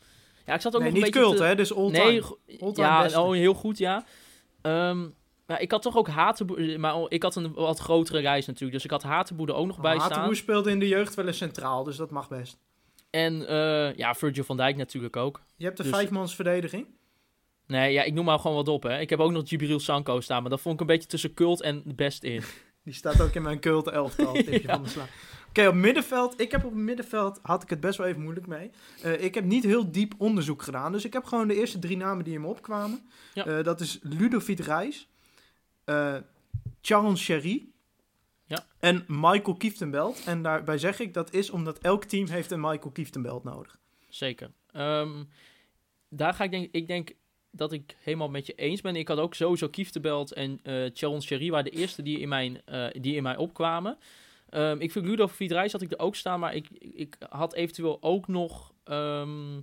Ja, 0.46 0.54
ik 0.54 0.60
zat 0.60 0.74
ook 0.74 0.80
Nee, 0.82 0.90
nog 0.90 0.98
een 0.98 1.04
niet 1.04 1.12
beetje 1.14 1.26
kult, 1.28 1.40
te- 1.40 1.44
hè? 1.48 1.54
Dus 1.54 1.74
all-time. 1.74 2.10
Nee, 2.46 2.60
All-time 2.60 2.86
ja, 2.88 3.02
beste. 3.02 3.20
oh, 3.20 3.32
heel 3.32 3.54
goed, 3.54 3.78
ja. 3.78 4.04
Ehm, 4.62 5.08
maar 5.46 5.60
ik 5.60 5.70
had 5.70 5.82
toch 5.82 5.96
ook 5.96 6.08
Hatenboer... 6.08 6.80
Maar 6.80 6.94
oh, 6.96 7.06
ik 7.08 7.22
had 7.22 7.34
een 7.36 7.52
wat 7.52 7.78
grotere 7.78 8.20
reis 8.20 8.46
natuurlijk. 8.46 8.72
Dus 8.72 8.84
ik 8.84 8.90
had 8.90 9.02
Hatenboer 9.02 9.48
er 9.48 9.54
ook 9.54 9.66
nog 9.66 9.80
bij 9.80 9.94
staan. 9.94 10.08
Hatenboer 10.10 10.36
speelde 10.36 10.70
in 10.70 10.78
de 10.78 10.88
jeugd 10.88 11.14
wel 11.14 11.26
eens 11.26 11.36
centraal, 11.36 11.84
dus 11.84 11.96
dat 11.96 12.10
mag 12.10 12.28
best. 12.28 12.58
En 13.10 13.46
eh, 13.48 13.94
ja, 13.96 14.14
Virgil 14.14 14.44
van 14.44 14.56
Dijk 14.56 14.76
natuurlijk 14.76 15.16
ook. 15.16 15.40
Je 15.56 15.64
hebt 15.64 15.76
de 15.76 15.82
Dus- 15.82 15.92
vijfmans 15.92 16.34
verdediging. 16.34 16.86
Nee, 17.72 17.92
ja, 17.92 18.02
ik 18.02 18.12
noem 18.12 18.24
maar 18.24 18.38
gewoon 18.38 18.56
wat 18.56 18.68
op, 18.68 18.82
hè. 18.82 18.98
Ik 19.00 19.10
heb 19.10 19.18
ook 19.18 19.30
nog 19.30 19.48
Jibril 19.48 19.80
Sanko 19.80 20.20
staan, 20.20 20.40
maar 20.40 20.50
dat 20.50 20.60
vond 20.60 20.74
ik 20.74 20.80
een 20.80 20.86
beetje 20.86 21.08
tussen 21.08 21.34
cult 21.34 21.60
en 21.62 21.82
best 21.96 22.22
in. 22.24 22.42
Die 22.84 22.94
staat 22.94 23.20
ook 23.20 23.34
in 23.34 23.42
mijn 23.42 23.60
cult 23.60 23.88
elftal. 23.88 24.36
Ja. 24.50 24.60
van 24.60 24.82
de 24.82 24.88
sla. 24.88 25.06
Oké, 25.48 25.68
op 25.68 25.74
middenveld. 25.74 26.40
Ik 26.40 26.50
heb 26.50 26.64
op 26.64 26.74
middenveld 26.74 27.38
had 27.42 27.62
ik 27.62 27.70
het 27.70 27.80
best 27.80 27.98
wel 27.98 28.06
even 28.06 28.22
moeilijk 28.22 28.46
mee. 28.46 28.70
Eh, 29.02 29.24
ik 29.24 29.34
heb 29.34 29.44
niet 29.44 29.64
heel 29.64 29.90
diep 29.90 30.14
onderzoek 30.18 30.62
gedaan. 30.62 30.92
Dus 30.92 31.04
ik 31.04 31.12
heb 31.12 31.24
gewoon 31.24 31.48
de 31.48 31.54
eerste 31.54 31.78
drie 31.78 31.96
namen 31.96 32.24
die 32.24 32.34
in 32.34 32.40
me 32.40 32.46
opkwamen. 32.46 33.10
Ja. 33.34 33.44
Eh, 33.46 33.64
dat 33.64 33.80
is 33.80 33.98
Ludovic 34.02 34.58
Reis, 34.58 35.08
eh 35.84 36.16
Charles 36.80 37.20
Sherry 37.20 37.66
Ja. 38.46 38.66
en 38.78 39.04
Michael 39.08 39.56
Kieftenbelt. 39.56 40.22
En 40.24 40.42
daarbij 40.42 40.78
zeg 40.78 41.00
ik 41.00 41.14
dat 41.14 41.32
is 41.34 41.50
omdat 41.50 41.78
elk 41.78 42.04
team 42.04 42.26
heeft 42.28 42.50
een 42.50 42.60
Michael 42.60 42.90
Kieftenbelt 42.92 43.44
nodig. 43.44 43.78
Zeker. 44.08 44.50
Ehm, 44.72 45.24
daar 46.08 46.34
ga 46.34 46.44
ik 46.44 46.50
denk 46.50 46.68
ik 46.72 46.86
denk 46.86 47.12
dat 47.52 47.72
ik 47.72 47.96
helemaal 48.02 48.28
met 48.28 48.46
je 48.46 48.54
eens 48.54 48.80
ben. 48.80 48.96
Ik 48.96 49.08
had 49.08 49.18
ook 49.18 49.34
sowieso 49.34 49.68
Kieftebelt 49.68 50.32
en 50.32 50.60
eh 50.62 50.90
Charon 50.92 51.22
Sherry 51.22 51.50
waren 51.50 51.70
de 51.72 51.78
eerste 51.78 52.02
die 52.02 52.18
in 52.18 52.28
mijn, 52.28 52.60
eh, 52.64 52.86
die 53.00 53.14
in 53.14 53.22
mij 53.22 53.36
opkwamen. 53.36 53.98
Ehm, 54.48 54.80
ik 54.80 54.92
vind 54.92 55.06
Ludo 55.06 55.26
Vidrijs 55.26 55.72
had 55.72 55.82
ik 55.82 55.92
er 55.92 55.98
ook 55.98 56.16
staan, 56.16 56.40
maar 56.40 56.54
ik, 56.54 56.68
ik 56.78 57.16
had 57.28 57.54
eventueel 57.54 57.98
ook 58.00 58.28
nog 58.28 58.72
ehm, 58.84 59.60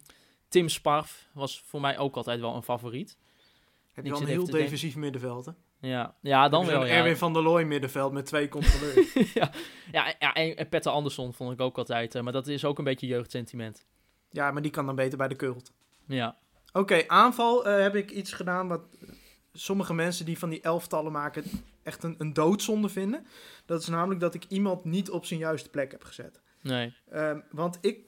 Tim 0.47 0.69
Sparf 0.69 1.29
was 1.33 1.61
voor 1.65 1.81
mij 1.81 1.97
ook 1.97 2.15
altijd 2.15 2.39
wel 2.39 2.55
een 2.55 2.63
favoriet. 2.63 3.17
Heb 3.93 4.05
je 4.05 4.11
wel 4.11 4.21
een 4.21 4.27
heel 4.27 4.43
denken. 4.43 4.59
defensief 4.59 4.95
middenveld, 4.95 5.45
hè? 5.45 5.51
Ja, 5.81 6.15
ja 6.21 6.49
dan 6.49 6.65
wel. 6.65 6.85
Ja. 6.85 6.93
Erwin 6.93 7.17
van 7.17 7.33
der 7.33 7.41
Looy 7.41 7.63
middenveld 7.63 8.11
met 8.11 8.25
twee 8.25 8.49
controleurs. 8.49 9.13
ja, 9.33 9.51
ja, 9.91 10.15
ja, 10.19 10.33
en, 10.33 10.57
en 10.57 10.69
Petter 10.69 10.91
Andersson 10.91 11.33
vond 11.33 11.51
ik 11.51 11.61
ook 11.61 11.77
altijd, 11.77 12.15
eh, 12.15 12.21
maar 12.21 12.33
dat 12.33 12.47
is 12.47 12.65
ook 12.65 12.77
een 12.77 12.83
beetje 12.83 13.07
jeugdsentiment. 13.07 13.85
ja, 14.29 14.51
maar 14.51 14.61
die 14.61 14.71
kan 14.71 14.85
dan 14.85 14.95
beter 14.95 15.17
bij 15.17 15.27
de 15.27 15.35
cult. 15.35 15.71
Ja, 16.05 16.37
Oké, 16.73 17.03
aanval 17.07 17.65
eh, 17.67 17.81
heb 17.81 17.95
ik 17.95 18.11
iets 18.11 18.33
gedaan 18.33 18.67
wat 18.67 18.81
sommige 19.53 19.93
mensen 19.93 20.25
die 20.25 20.39
van 20.39 20.49
die 20.49 20.61
elftallen 20.61 21.11
maken 21.11 21.43
echt 21.83 22.03
een, 22.03 22.15
een 22.17 22.33
doodzonde 22.33 22.89
vinden. 22.89 23.25
Dat 23.65 23.81
is 23.81 23.87
namelijk 23.87 24.19
dat 24.19 24.33
ik 24.33 24.45
iemand 24.47 24.85
niet 24.85 25.09
op 25.09 25.25
zijn 25.25 25.39
juiste 25.39 25.69
plek 25.69 25.91
heb 25.91 26.03
gezet. 26.03 26.41
nee. 26.61 26.93
Ehm, 27.09 27.39
want 27.51 27.77
ik, 27.81 27.99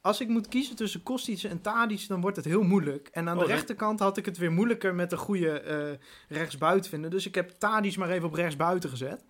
als 0.00 0.20
ik 0.20 0.28
moet 0.28 0.48
kiezen 0.48 0.76
tussen 0.76 1.02
Kostic 1.02 1.42
en 1.42 1.60
Tadic, 1.60 2.08
dan 2.08 2.20
wordt 2.20 2.36
het 2.36 2.44
heel 2.44 2.62
moeilijk. 2.62 3.08
En 3.12 3.28
aan 3.28 3.34
de 3.36 3.42
Oh, 3.42 3.48
dat- 3.48 3.56
rechterkant 3.56 4.00
had 4.00 4.16
ik 4.16 4.24
het 4.24 4.38
weer 4.38 4.52
moeilijker 4.52 4.94
met 4.94 5.12
een 5.12 5.18
goede 5.18 5.60
eh 5.60 5.90
rechtsbuiten 6.38 6.90
vinden. 6.90 7.10
Dus 7.10 7.26
ik 7.26 7.34
heb 7.34 7.50
Tadic 7.50 7.96
maar 7.96 8.10
even 8.10 8.28
op 8.28 8.34
rechtsbuiten 8.34 8.90
gezet. 8.90 9.24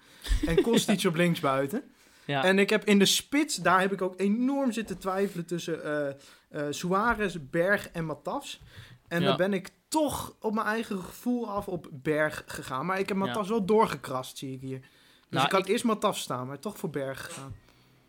En 0.47 0.63
Kostic 0.69 1.05
op 1.05 1.15
linksbuiten. 1.15 1.83
Ja, 2.25 2.45
En 2.45 2.59
ik 2.59 2.71
heb 2.71 2.85
in 2.85 2.99
de 2.99 3.07
spits, 3.07 3.57
daar 3.57 3.81
heb 3.81 3.93
ik 3.93 4.03
ook 4.03 4.21
enorm 4.21 4.73
zitten 4.73 4.99
twijfelen 4.99 5.47
tussen 5.47 5.85
eh 5.85 6.15
eh, 6.49 6.67
Suarez, 6.71 7.37
Berg 7.51 7.89
en 7.91 8.07
Matas. 8.07 8.61
En 9.09 9.21
Ja. 9.21 9.27
dan 9.27 9.37
ben 9.37 9.53
ik 9.53 9.71
toch 9.89 10.37
op 10.41 10.55
mijn 10.55 10.67
eigen 10.67 10.99
gevoel 11.03 11.49
af 11.51 11.69
op 11.69 11.89
Berg 11.93 12.43
gegaan. 12.47 12.87
Maar 12.87 12.99
ik 12.99 13.09
heb 13.09 13.17
Matas 13.17 13.49
wel 13.49 13.65
doorgekrast, 13.65 14.37
zie 14.39 14.53
ik 14.55 14.61
hier. 14.61 14.81
Dus 14.81 14.89
Nou, 15.31 15.47
ik 15.47 15.53
had 15.53 15.61
ik- 15.61 15.69
eerst 15.69 15.85
Matas 15.85 16.21
staan, 16.21 16.47
maar 16.47 16.59
toch 16.59 16.79
voor 16.79 16.91
Berg 16.91 17.25
gegaan. 17.25 17.55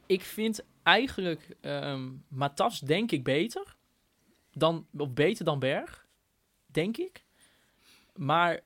ik 0.06 0.22
vind 0.22 0.64
eigenlijk 0.84 1.56
ehm 1.62 2.10
Matas 2.28 2.80
denk 2.80 3.12
ik 3.12 3.24
beter 3.24 3.76
dan 4.52 4.88
of 4.98 5.14
beter 5.14 5.46
dan 5.46 5.60
Berg, 5.60 6.06
denk 6.66 6.98
ik. 6.98 7.26
Maar 8.16 8.60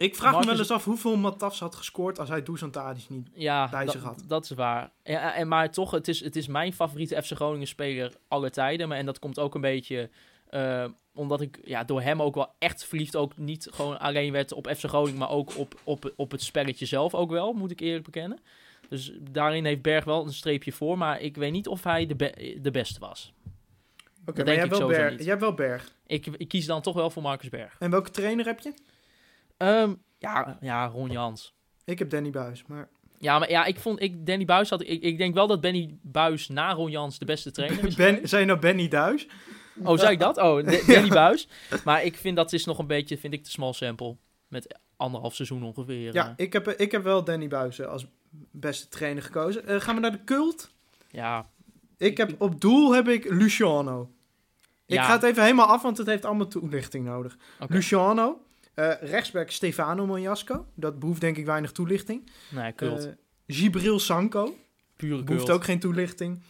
Ik 0.00 0.16
vraag 0.16 0.38
me 0.38 0.46
wel 0.46 0.58
eens 0.58 0.70
af 0.70 0.84
hoeveel 0.84 1.16
Matas 1.16 1.60
had 1.60 1.74
gescoord 1.74 2.18
als 2.18 2.28
hij 2.28 2.42
Dusan 2.42 2.70
Tadic 2.70 3.08
niet... 3.08 3.28
ja, 3.34 3.68
Bij 3.68 3.88
zich 3.88 4.02
had. 4.02 4.24
dat 4.26 4.44
is 4.44 4.50
waar. 4.50 4.90
Ja, 5.04 5.34
en 5.34 5.48
maar 5.48 5.70
toch, 5.70 5.90
het 5.90 6.08
is, 6.08 6.20
het 6.20 6.36
is 6.36 6.46
mijn 6.46 6.72
favoriete 6.72 7.22
FC 7.22 7.32
Groningen 7.32 7.66
speler 7.66 8.12
aller 8.28 8.50
tijden. 8.50 8.88
Maar, 8.88 8.98
en 8.98 9.06
dat 9.06 9.18
komt 9.18 9.38
ook 9.38 9.54
een 9.54 9.60
beetje 9.60 10.10
eh, 10.48 10.84
omdat 11.14 11.40
ik 11.40 11.58
ja, 11.64 11.84
door 11.84 12.00
hem 12.02 12.22
ook 12.22 12.34
wel 12.34 12.52
echt 12.58 12.84
verliefd 12.84 13.16
ook 13.16 13.36
niet 13.36 13.68
gewoon 13.70 13.98
alleen 13.98 14.32
werd 14.32 14.52
op 14.52 14.68
FC 14.76 14.84
Groningen, 14.84 15.18
maar 15.18 15.30
ook 15.30 15.56
op, 15.56 15.80
op, 15.84 16.12
op 16.16 16.30
het 16.30 16.42
spelletje 16.42 16.86
zelf 16.86 17.14
ook 17.14 17.30
wel, 17.30 17.52
moet 17.52 17.70
ik 17.70 17.80
eerlijk 17.80 18.04
bekennen. 18.04 18.38
Dus 18.88 19.12
daarin 19.30 19.64
heeft 19.64 19.82
Berg 19.82 20.04
wel 20.04 20.24
een 20.26 20.32
streepje 20.32 20.72
voor, 20.72 20.98
maar 20.98 21.20
ik 21.20 21.36
weet 21.36 21.52
niet 21.52 21.68
of 21.68 21.84
hij 21.84 22.06
de, 22.06 22.14
be- 22.16 22.58
de 22.62 22.70
beste 22.70 23.00
was. 23.00 23.32
Oké, 24.26 24.36
maar 24.44 24.46
jij 24.46 24.54
ik 24.54 24.60
hebt, 24.60 24.78
wel 24.78 24.88
Berg, 24.88 25.16
jij 25.18 25.26
hebt 25.26 25.40
wel 25.40 25.54
Berg. 25.54 25.92
Ik, 26.06 26.26
ik 26.26 26.48
kies 26.48 26.66
dan 26.66 26.82
toch 26.82 26.94
wel 26.94 27.10
voor 27.10 27.22
Marcus 27.22 27.48
Berg. 27.48 27.76
En 27.78 27.90
welke 27.90 28.10
trainer 28.10 28.46
heb 28.46 28.60
je? 28.60 28.72
Ehm, 29.60 29.94
ja, 30.18 30.58
ja, 30.60 30.86
Ron 30.86 31.10
Jans. 31.10 31.54
Ik 31.84 31.98
heb 31.98 32.10
Danny 32.10 32.30
Buis, 32.30 32.64
maar... 32.66 32.88
Ja, 33.18 33.38
maar 33.38 33.50
ja, 33.50 33.64
ik 33.64 33.78
vond, 33.78 34.00
ik, 34.02 34.26
Danny 34.26 34.44
Buis 34.44 34.70
had, 34.70 34.80
ik, 34.80 35.02
ik 35.02 35.18
denk 35.18 35.34
wel 35.34 35.46
dat 35.46 35.60
Benny 35.60 35.98
Buis 36.02 36.48
na 36.48 36.72
Ron 36.72 36.90
Jans 36.90 37.18
de 37.18 37.24
beste 37.24 37.50
trainer 37.50 37.84
is. 37.86 37.94
Ben, 37.94 38.28
zijn 38.28 38.46
nou 38.46 38.58
Benny 38.58 38.88
Duis? 38.88 39.28
Oh, 39.84 39.98
zei 39.98 40.12
ik 40.12 40.18
dat? 40.18 40.36
Oh, 40.38 40.66
Danny 40.86 41.08
Buis. 41.08 41.48
Maar 41.84 42.04
ik 42.04 42.16
vind 42.16 42.36
dat 42.36 42.52
is 42.52 42.64
nog 42.64 42.78
een 42.78 42.86
beetje, 42.86 43.18
vind 43.18 43.32
ik, 43.32 43.44
de 43.44 43.50
small 43.50 43.72
sample. 43.72 44.16
Met 44.48 44.78
anderhalf 44.96 45.34
seizoen 45.34 45.62
ongeveer. 45.62 46.12
Ja, 46.14 46.26
eh. 46.26 46.32
ik 46.44 46.52
heb, 46.52 46.68
ik 46.68 46.92
heb 46.92 47.02
wel 47.02 47.24
Danny 47.24 47.48
Buis 47.48 47.78
eh, 47.78 47.86
als 47.86 48.06
beste 48.50 48.88
trainer 48.88 49.22
gekozen. 49.22 49.66
Eh, 49.66 49.80
gaan 49.80 49.94
we 49.94 50.00
naar 50.00 50.12
de 50.12 50.24
cult? 50.24 50.70
ja, 51.10 51.50
Ik 51.98 52.16
heb, 52.16 52.34
op 52.42 52.60
doel 52.60 52.94
heb 52.94 53.08
ik 53.08 53.30
Luciano. 53.30 54.10
Ik 54.86 54.96
Ja. 54.96 55.02
ga 55.04 55.12
het 55.12 55.22
even 55.22 55.42
helemaal 55.42 55.66
af, 55.66 55.82
want 55.82 55.98
het 55.98 56.06
heeft 56.06 56.24
allemaal 56.24 56.48
toelichting 56.48 57.04
nodig. 57.04 57.36
Luciano. 57.68 58.40
Eh 58.74 58.92
rechtsback 59.00 59.50
Stefano 59.50 60.06
Monjasco. 60.06 60.66
Dat 60.74 60.98
behoeft 60.98 61.20
denk 61.20 61.36
ik 61.36 61.44
weinig 61.46 61.72
toelichting. 61.72 62.30
Nee, 62.50 62.72
kult. 62.72 63.06
Eh, 63.06 63.12
Gibril 63.46 63.98
Sanko. 63.98 64.56
Pure 64.96 65.22
Behoeft 65.22 65.44
kult. 65.44 65.56
ook 65.56 65.64
geen 65.64 65.78
toelichting. 65.80 66.42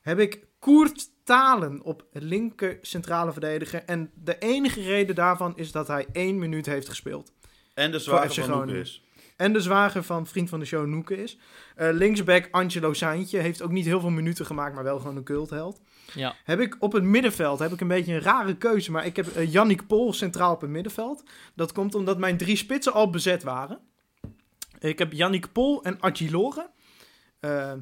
Heb 0.00 0.18
ik 0.18 0.46
Koert 0.58 1.08
Talen 1.24 1.82
op 1.82 2.04
linker 2.12 2.78
centrale 2.80 3.32
verdediger. 3.32 3.82
En 3.84 4.10
de 4.14 4.38
enige 4.38 4.82
reden 4.82 5.14
daarvan 5.14 5.52
is 5.56 5.72
dat 5.72 5.88
hij 5.88 6.06
één 6.12 6.38
minuut 6.38 6.66
heeft 6.66 6.88
gespeeld. 6.88 7.32
En 7.74 7.90
de 7.90 7.98
zwager 7.98 8.44
van. 8.44 8.58
Noeke 8.58 8.80
is. 8.80 9.02
En 9.36 9.52
de 9.52 9.60
zwager 9.60 10.02
van 10.02 10.26
vriend 10.26 10.48
van 10.48 10.58
de 10.58 10.64
show 10.64 10.86
Noeke 10.86 11.22
is. 11.22 11.38
Eh, 11.76 11.88
linksback 11.92 12.48
Angelo 12.50 12.92
Saintje. 12.92 13.38
Heeft 13.38 13.62
ook 13.62 13.70
niet 13.70 13.84
heel 13.84 14.00
veel 14.00 14.10
minuten 14.10 14.46
gemaakt, 14.46 14.74
maar 14.74 14.84
wel 14.84 14.98
gewoon 14.98 15.16
een 15.16 15.24
cultheld. 15.24 15.80
Ja, 16.14 16.34
Heb 16.44 16.60
ik 16.60 16.76
op 16.78 16.92
het 16.92 17.02
middenveld 17.02 17.58
heb 17.58 17.72
ik 17.72 17.80
een 17.80 17.88
beetje 17.88 18.14
een 18.14 18.20
rare 18.20 18.56
keuze. 18.56 18.90
Maar 18.90 19.06
ik 19.06 19.16
heb 19.16 19.26
eh, 19.36 19.52
Yannick 19.52 19.86
Pol 19.86 20.12
centraal 20.12 20.52
op 20.54 20.60
het 20.60 20.70
middenveld. 20.70 21.22
Dat 21.54 21.72
komt 21.72 21.94
omdat 21.94 22.18
mijn 22.18 22.36
drie 22.36 22.56
spitsen 22.56 22.92
al 22.92 23.10
bezet 23.10 23.42
waren. 23.42 23.78
Ik 24.78 24.98
heb 24.98 25.12
Yannick 25.12 25.52
Pol 25.52 25.82
en 25.84 25.96
Agilore. 26.00 26.70
Eh 27.40 27.72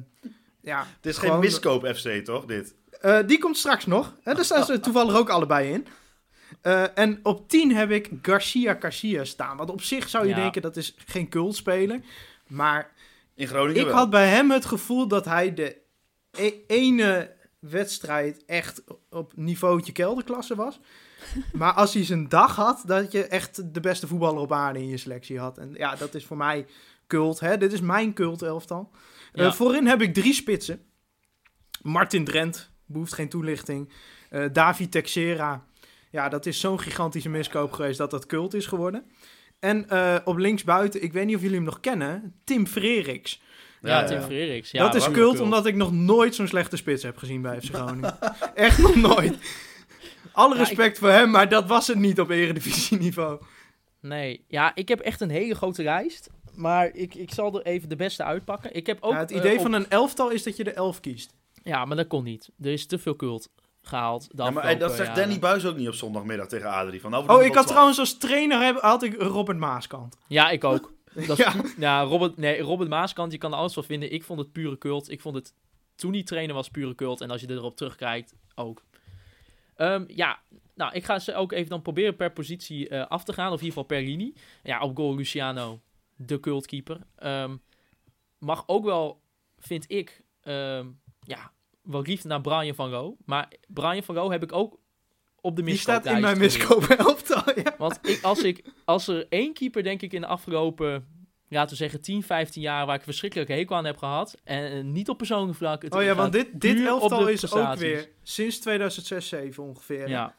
ja, 0.61 0.79
Het 0.95 1.05
is 1.05 1.17
gewoon- 1.17 1.31
geen 1.31 1.39
miskoop 1.43 1.85
FC, 1.95 2.07
toch, 2.25 2.45
dit? 2.45 2.75
eh, 3.01 3.19
die 3.27 3.37
komt 3.39 3.57
straks 3.57 3.85
nog. 3.85 4.13
Hè, 4.23 4.33
daar 4.33 4.45
staan 4.45 4.65
ze 4.65 4.79
toevallig 4.89 5.15
ook 5.15 5.29
allebei 5.29 5.71
in. 5.73 5.87
Eh, 6.61 6.97
en 6.97 7.19
op 7.23 7.49
10 7.49 7.75
heb 7.75 7.91
ik 7.91 8.09
Garcia 8.21 8.77
Garcia 8.79 9.23
staan. 9.25 9.57
Want 9.57 9.69
op 9.69 9.81
zich 9.81 10.09
zou 10.09 10.23
je 10.23 10.29
Ja. 10.29 10.35
denken 10.41 10.61
dat 10.61 10.77
is 10.77 10.95
geen 11.05 11.29
cultspeler. 11.29 11.99
Maar 12.47 12.91
In 13.35 13.47
Groningen 13.47 13.81
ik 13.81 13.85
wel. 13.87 13.95
had 13.95 14.09
bij 14.09 14.27
hem 14.27 14.51
het 14.51 14.65
gevoel 14.65 15.07
dat 15.07 15.25
hij 15.25 15.53
de 15.53 15.77
e- 16.31 16.51
ene 16.67 17.35
wedstrijd 17.59 18.45
echt 18.45 18.83
op 19.09 19.31
niveautje 19.35 19.91
kelderklasse 19.91 20.55
was. 20.55 20.79
maar 21.53 21.73
als 21.73 21.93
hij 21.93 22.05
zijn 22.05 22.29
dag 22.29 22.55
had, 22.55 22.83
dat 22.85 23.11
je 23.11 23.23
echt 23.23 23.73
de 23.73 23.79
beste 23.79 24.07
voetballer 24.07 24.41
op 24.41 24.51
aarde 24.51 24.79
in 24.79 24.87
je 24.87 24.97
selectie 24.97 25.39
had. 25.39 25.57
En 25.57 25.73
ja, 25.73 25.95
dat 25.95 26.15
is 26.15 26.25
voor 26.25 26.37
mij 26.37 26.65
cult. 27.07 27.39
Hè? 27.39 27.57
Dit 27.57 27.73
is 27.73 27.81
mijn 27.81 28.13
cult 28.13 28.41
elftal. 28.41 28.91
Eh, 29.33 29.53
voorin 29.53 29.87
heb 29.87 30.01
ik 30.01 30.13
drie 30.13 30.33
spitsen. 30.33 30.81
Martin 31.81 32.23
Drent, 32.25 32.71
behoeft 32.85 33.13
geen 33.13 33.29
toelichting. 33.29 33.91
Eh, 34.29 34.45
David 34.51 34.91
Texera. 34.91 35.65
Ja, 36.11 36.29
dat 36.29 36.45
is 36.45 36.59
zo'n 36.59 36.79
gigantische 36.79 37.29
miskoop 37.29 37.71
geweest 37.71 37.97
dat 37.97 38.11
dat 38.11 38.25
cult 38.25 38.53
is 38.53 38.65
geworden. 38.65 39.05
En 39.59 39.89
eh, 39.89 40.15
op 40.23 40.37
linksbuiten, 40.37 41.03
ik 41.03 41.13
weet 41.13 41.25
niet 41.25 41.35
of 41.35 41.41
jullie 41.41 41.55
hem 41.55 41.65
nog 41.65 41.79
kennen, 41.79 42.35
Tim 42.43 42.67
Freriks. 42.67 43.41
Ja, 43.87 43.99
Ja, 43.99 44.05
Tim. 44.27 44.61
Ja, 44.71 44.83
dat 44.83 44.95
is 44.95 45.03
cult, 45.03 45.15
kult. 45.15 45.39
omdat 45.39 45.65
ik 45.65 45.75
nog 45.75 45.91
nooit 45.91 46.35
zo'n 46.35 46.47
slechte 46.47 46.77
spits 46.77 47.03
heb 47.03 47.17
gezien 47.17 47.41
bij 47.41 47.61
FC 47.61 47.73
Groningen. 47.73 48.17
Echt 48.55 48.77
nog 48.77 48.95
nooit. 48.95 49.37
Alle 50.31 50.53
Ja, 50.55 50.59
respect 50.61 50.97
voor 50.99 51.09
hem, 51.09 51.29
maar 51.31 51.49
dat 51.49 51.67
was 51.67 51.87
het 51.87 51.97
niet 51.97 52.19
op 52.19 52.29
eredivisieniveau. 52.29 53.41
Nee, 54.01 54.43
ja, 54.47 54.71
ik 54.75 54.87
heb 54.87 54.99
echt 54.99 55.21
een 55.21 55.29
hele 55.29 55.55
grote 55.55 55.83
lijst. 55.83 56.29
Maar 56.55 56.89
ik, 56.93 57.15
ik 57.15 57.33
zal 57.33 57.55
er 57.59 57.65
even 57.65 57.89
de 57.89 57.95
beste 57.95 58.23
uitpakken. 58.23 58.73
Ik 58.75 58.87
heb 58.87 58.97
ook... 59.01 59.11
Ja, 59.13 59.19
het 59.19 59.31
eh, 59.31 59.37
idee 59.37 59.55
op- 59.55 59.61
van 59.61 59.73
een 59.73 59.89
elftal 59.89 60.29
is 60.29 60.43
dat 60.43 60.57
je 60.57 60.63
de 60.63 60.71
elf 60.71 60.99
kiest. 60.99 61.33
Ja, 61.63 61.85
maar 61.85 61.97
dat 61.97 62.07
kon 62.07 62.23
niet. 62.23 62.49
Er 62.61 62.71
is 62.71 62.85
te 62.85 62.99
veel 62.99 63.15
cult 63.15 63.49
gehaald. 63.81 64.27
Ja, 64.31 64.43
maar 64.43 64.47
afgelopen 64.63 64.79
dat 64.79 64.89
zegt 64.91 65.07
jaren. 65.07 65.23
Danny 65.23 65.39
Buis 65.39 65.65
ook 65.65 65.77
niet 65.77 65.87
op 65.87 65.93
zondagmiddag 65.93 66.47
tegen 66.47 66.69
Adrie. 66.69 67.01
Van, 67.01 67.11
nou, 67.11 67.23
Oh, 67.23 67.35
ik 67.35 67.41
had 67.43 67.51
12. 67.51 67.65
trouwens 67.67 67.99
als 67.99 68.17
trainer 68.17 68.61
heb, 68.65 68.79
had 68.81 69.03
ik 69.03 69.21
Robert 69.21 69.57
Maaskant. 69.57 70.17
Ja, 70.27 70.49
ik 70.49 70.63
ook. 70.63 70.93
Dat 71.13 71.39
is, 71.39 71.45
Ja. 71.77 72.01
Robert, 72.01 72.37
nee, 72.37 72.61
Robert 72.61 72.89
Maaskant, 72.89 73.31
je 73.31 73.37
kan 73.37 73.51
er 73.51 73.57
alles 73.57 73.73
van 73.73 73.83
vinden. 73.83 74.11
Ik 74.11 74.23
vond 74.23 74.39
het 74.39 74.51
pure 74.51 74.77
cult. 74.77 75.09
Ik 75.09 75.21
vond 75.21 75.35
het 75.35 75.53
toen 75.95 76.13
hij 76.13 76.23
trainer 76.23 76.55
was 76.55 76.69
pure 76.69 76.95
cult. 76.95 77.21
En 77.21 77.31
als 77.31 77.41
je 77.41 77.49
erop 77.49 77.77
terugkijkt, 77.77 78.33
ook. 78.55 78.83
Ehm, 79.75 80.03
ja, 80.07 80.39
nou, 80.75 80.93
ik 80.93 81.05
ga 81.05 81.19
ze 81.19 81.35
ook 81.35 81.51
even 81.51 81.69
dan 81.69 81.81
proberen 81.81 82.15
per 82.15 82.31
positie 82.31 82.89
eh, 82.89 83.07
af 83.07 83.23
te 83.23 83.33
gaan. 83.33 83.51
Of 83.51 83.59
in 83.59 83.65
ieder 83.65 83.81
geval 83.81 83.97
per 83.97 84.07
linie. 84.07 84.33
Ja, 84.63 84.81
op 84.81 84.95
goal 84.97 85.15
Luciano, 85.15 85.79
de 86.15 86.39
cultkeeper. 86.39 86.99
Ehm 87.15 87.55
mag 88.39 88.63
ook 88.67 88.85
wel, 88.85 89.21
vind 89.57 89.85
ik, 89.91 90.23
ehm, 90.41 90.87
ja, 91.21 91.51
wel 91.81 92.01
lief 92.01 92.23
naar 92.23 92.41
Brian 92.41 92.75
van 92.75 92.89
Roo. 92.89 93.17
Maar 93.25 93.51
Brian 93.67 94.03
van 94.03 94.15
Roo 94.15 94.31
heb 94.31 94.43
ik 94.43 94.51
ook 94.51 94.79
op 95.47 95.55
de 95.55 95.63
Die 95.63 95.77
staat 95.77 96.05
in 96.05 96.21
mijn 96.21 96.37
miskopen 96.37 96.97
elftal. 96.97 97.43
Ja. 97.55 97.75
Want 97.77 97.99
ik, 98.01 98.19
als, 98.21 98.43
ik, 98.43 98.63
als 98.85 99.07
er 99.07 99.25
één 99.29 99.53
keeper, 99.53 99.83
denk 99.83 100.01
ik, 100.01 100.13
in 100.13 100.21
de 100.21 100.27
afgelopen, 100.27 101.07
laten 101.49 101.69
we 101.69 101.75
zeggen, 101.75 102.01
10, 102.01 102.23
15 102.23 102.61
jaar, 102.61 102.85
waar 102.85 102.93
ik 102.93 102.99
een 102.99 103.07
verschrikkelijke 103.07 103.53
hekel 103.53 103.75
aan 103.75 103.85
heb 103.85 103.97
gehad, 103.97 104.35
en 104.43 104.71
eh, 104.71 104.83
niet 104.83 105.09
op 105.09 105.17
persoonlijk 105.17 105.57
vlak. 105.57 105.81
het 105.81 105.95
Oh 105.95 106.03
ja, 106.03 106.15
want 106.15 106.31
dit, 106.33 106.47
dit 106.53 106.85
elftal 106.85 107.27
is 107.27 107.53
ook 107.53 107.75
weer 107.75 108.09
sinds 108.23 108.59
2006, 108.59 109.27
2007 109.27 109.63
ongeveer. 109.63 110.09
Ja, 110.09 110.35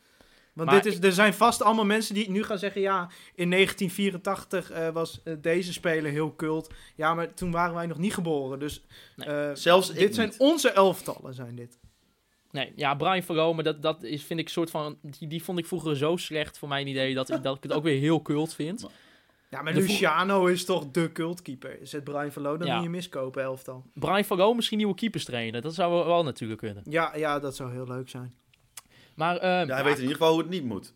Want 0.52 0.70
Maar 0.70 0.82
dit 0.82 0.92
is, 0.92 1.00
er 1.00 1.12
zijn 1.12 1.34
vast 1.34 1.62
allemaal 1.62 1.84
mensen 1.84 2.14
die 2.14 2.30
nu 2.30 2.42
gaan 2.42 2.58
zeggen... 2.58 2.80
ja, 2.80 3.08
in 3.34 3.50
1984 3.50 4.70
eh, 4.70 4.88
was 4.88 5.20
eh, 5.24 5.34
deze 5.40 5.72
speler 5.72 6.10
heel 6.10 6.34
cult. 6.36 6.74
Ja, 6.96 7.14
maar 7.14 7.34
toen 7.34 7.50
waren 7.50 7.74
wij 7.74 7.86
nog 7.86 7.98
niet 7.98 8.14
geboren. 8.14 8.58
Dus 8.58 8.84
Nee. 9.16 9.56
Zelfs 9.56 9.92
dit 9.92 10.14
zijn 10.14 10.28
niet. 10.28 10.38
onze 10.38 10.70
elftallen, 10.70 11.34
zijn 11.34 11.54
dit. 11.54 11.78
Nee, 12.50 12.72
ja, 12.76 12.94
Brian 12.94 13.22
Verome, 13.22 13.62
dat, 13.62 13.82
dat 13.82 14.02
is, 14.02 14.24
vind 14.24 14.38
ik 14.40 14.44
een 14.46 14.52
soort 14.52 14.70
van, 14.70 14.98
die, 15.02 15.28
die 15.28 15.42
vond 15.44 15.58
ik 15.58 15.66
vroeger 15.66 15.96
zo 15.96 16.16
slecht 16.16 16.58
voor 16.58 16.68
mijn 16.68 16.86
idee, 16.86 17.14
dat, 17.14 17.30
ik- 17.30 17.42
dat 17.42 17.56
ik 17.56 17.62
het 17.62 17.72
ook 17.72 17.82
weer 17.82 18.00
heel 18.00 18.22
cult 18.22 18.54
vind. 18.54 18.86
Ja, 19.50 19.62
maar 19.62 19.72
De 19.74 19.80
vo- 19.80 19.86
Luciano 19.86 20.46
is 20.46 20.64
toch 20.64 20.90
de 20.90 21.12
cultkeeper. 21.12 21.78
Zet 21.82 22.04
Brian 22.04 22.32
Verlo 22.32 22.56
dan 22.56 22.66
Ja. 22.66 22.76
in 22.76 22.82
je 22.82 22.88
miskopen 22.88 23.42
elftal. 23.42 23.84
Brian 23.94 24.24
Verome 24.24 24.54
misschien 24.54 24.76
nieuwe 24.78 24.94
keepers 24.94 25.24
trainen, 25.24 25.62
dat 25.62 25.74
zou 25.74 25.92
wel, 25.92 26.06
wel 26.06 26.24
natuurlijk 26.24 26.60
kunnen. 26.60 26.82
Ja, 26.88 27.16
ja, 27.16 27.38
dat 27.38 27.56
zou 27.56 27.72
heel 27.72 27.86
leuk 27.86 28.08
zijn. 28.08 28.34
Maar, 29.14 29.36
ehm, 29.36 29.68
Ja, 29.68 29.74
hij 29.74 29.84
weet 29.84 29.94
in 29.96 30.00
ieder 30.00 30.16
geval 30.16 30.30
hoe 30.32 30.40
het 30.40 30.50
niet 30.50 30.64
moet. 30.64 30.94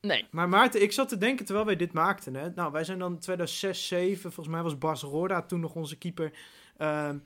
nee, 0.00 0.26
Maar 0.30 0.48
Maarten, 0.48 0.82
ik 0.82 0.92
zat 0.92 1.08
te 1.08 1.18
denken 1.18 1.44
terwijl 1.44 1.66
wij 1.66 1.76
dit 1.76 1.92
maakten. 1.92 2.34
Hè? 2.34 2.50
Nou, 2.54 2.72
wij 2.72 2.84
zijn 2.84 2.98
dan 2.98 3.18
2006, 3.18 3.86
2007. 3.86 4.32
Volgens 4.32 4.54
mij 4.54 4.62
was 4.64 4.78
Bas 4.78 5.02
Roorda 5.02 5.42
toen 5.42 5.60
nog 5.60 5.74
onze 5.74 5.96
keeper. 5.98 6.32
Ehm, 6.76 7.18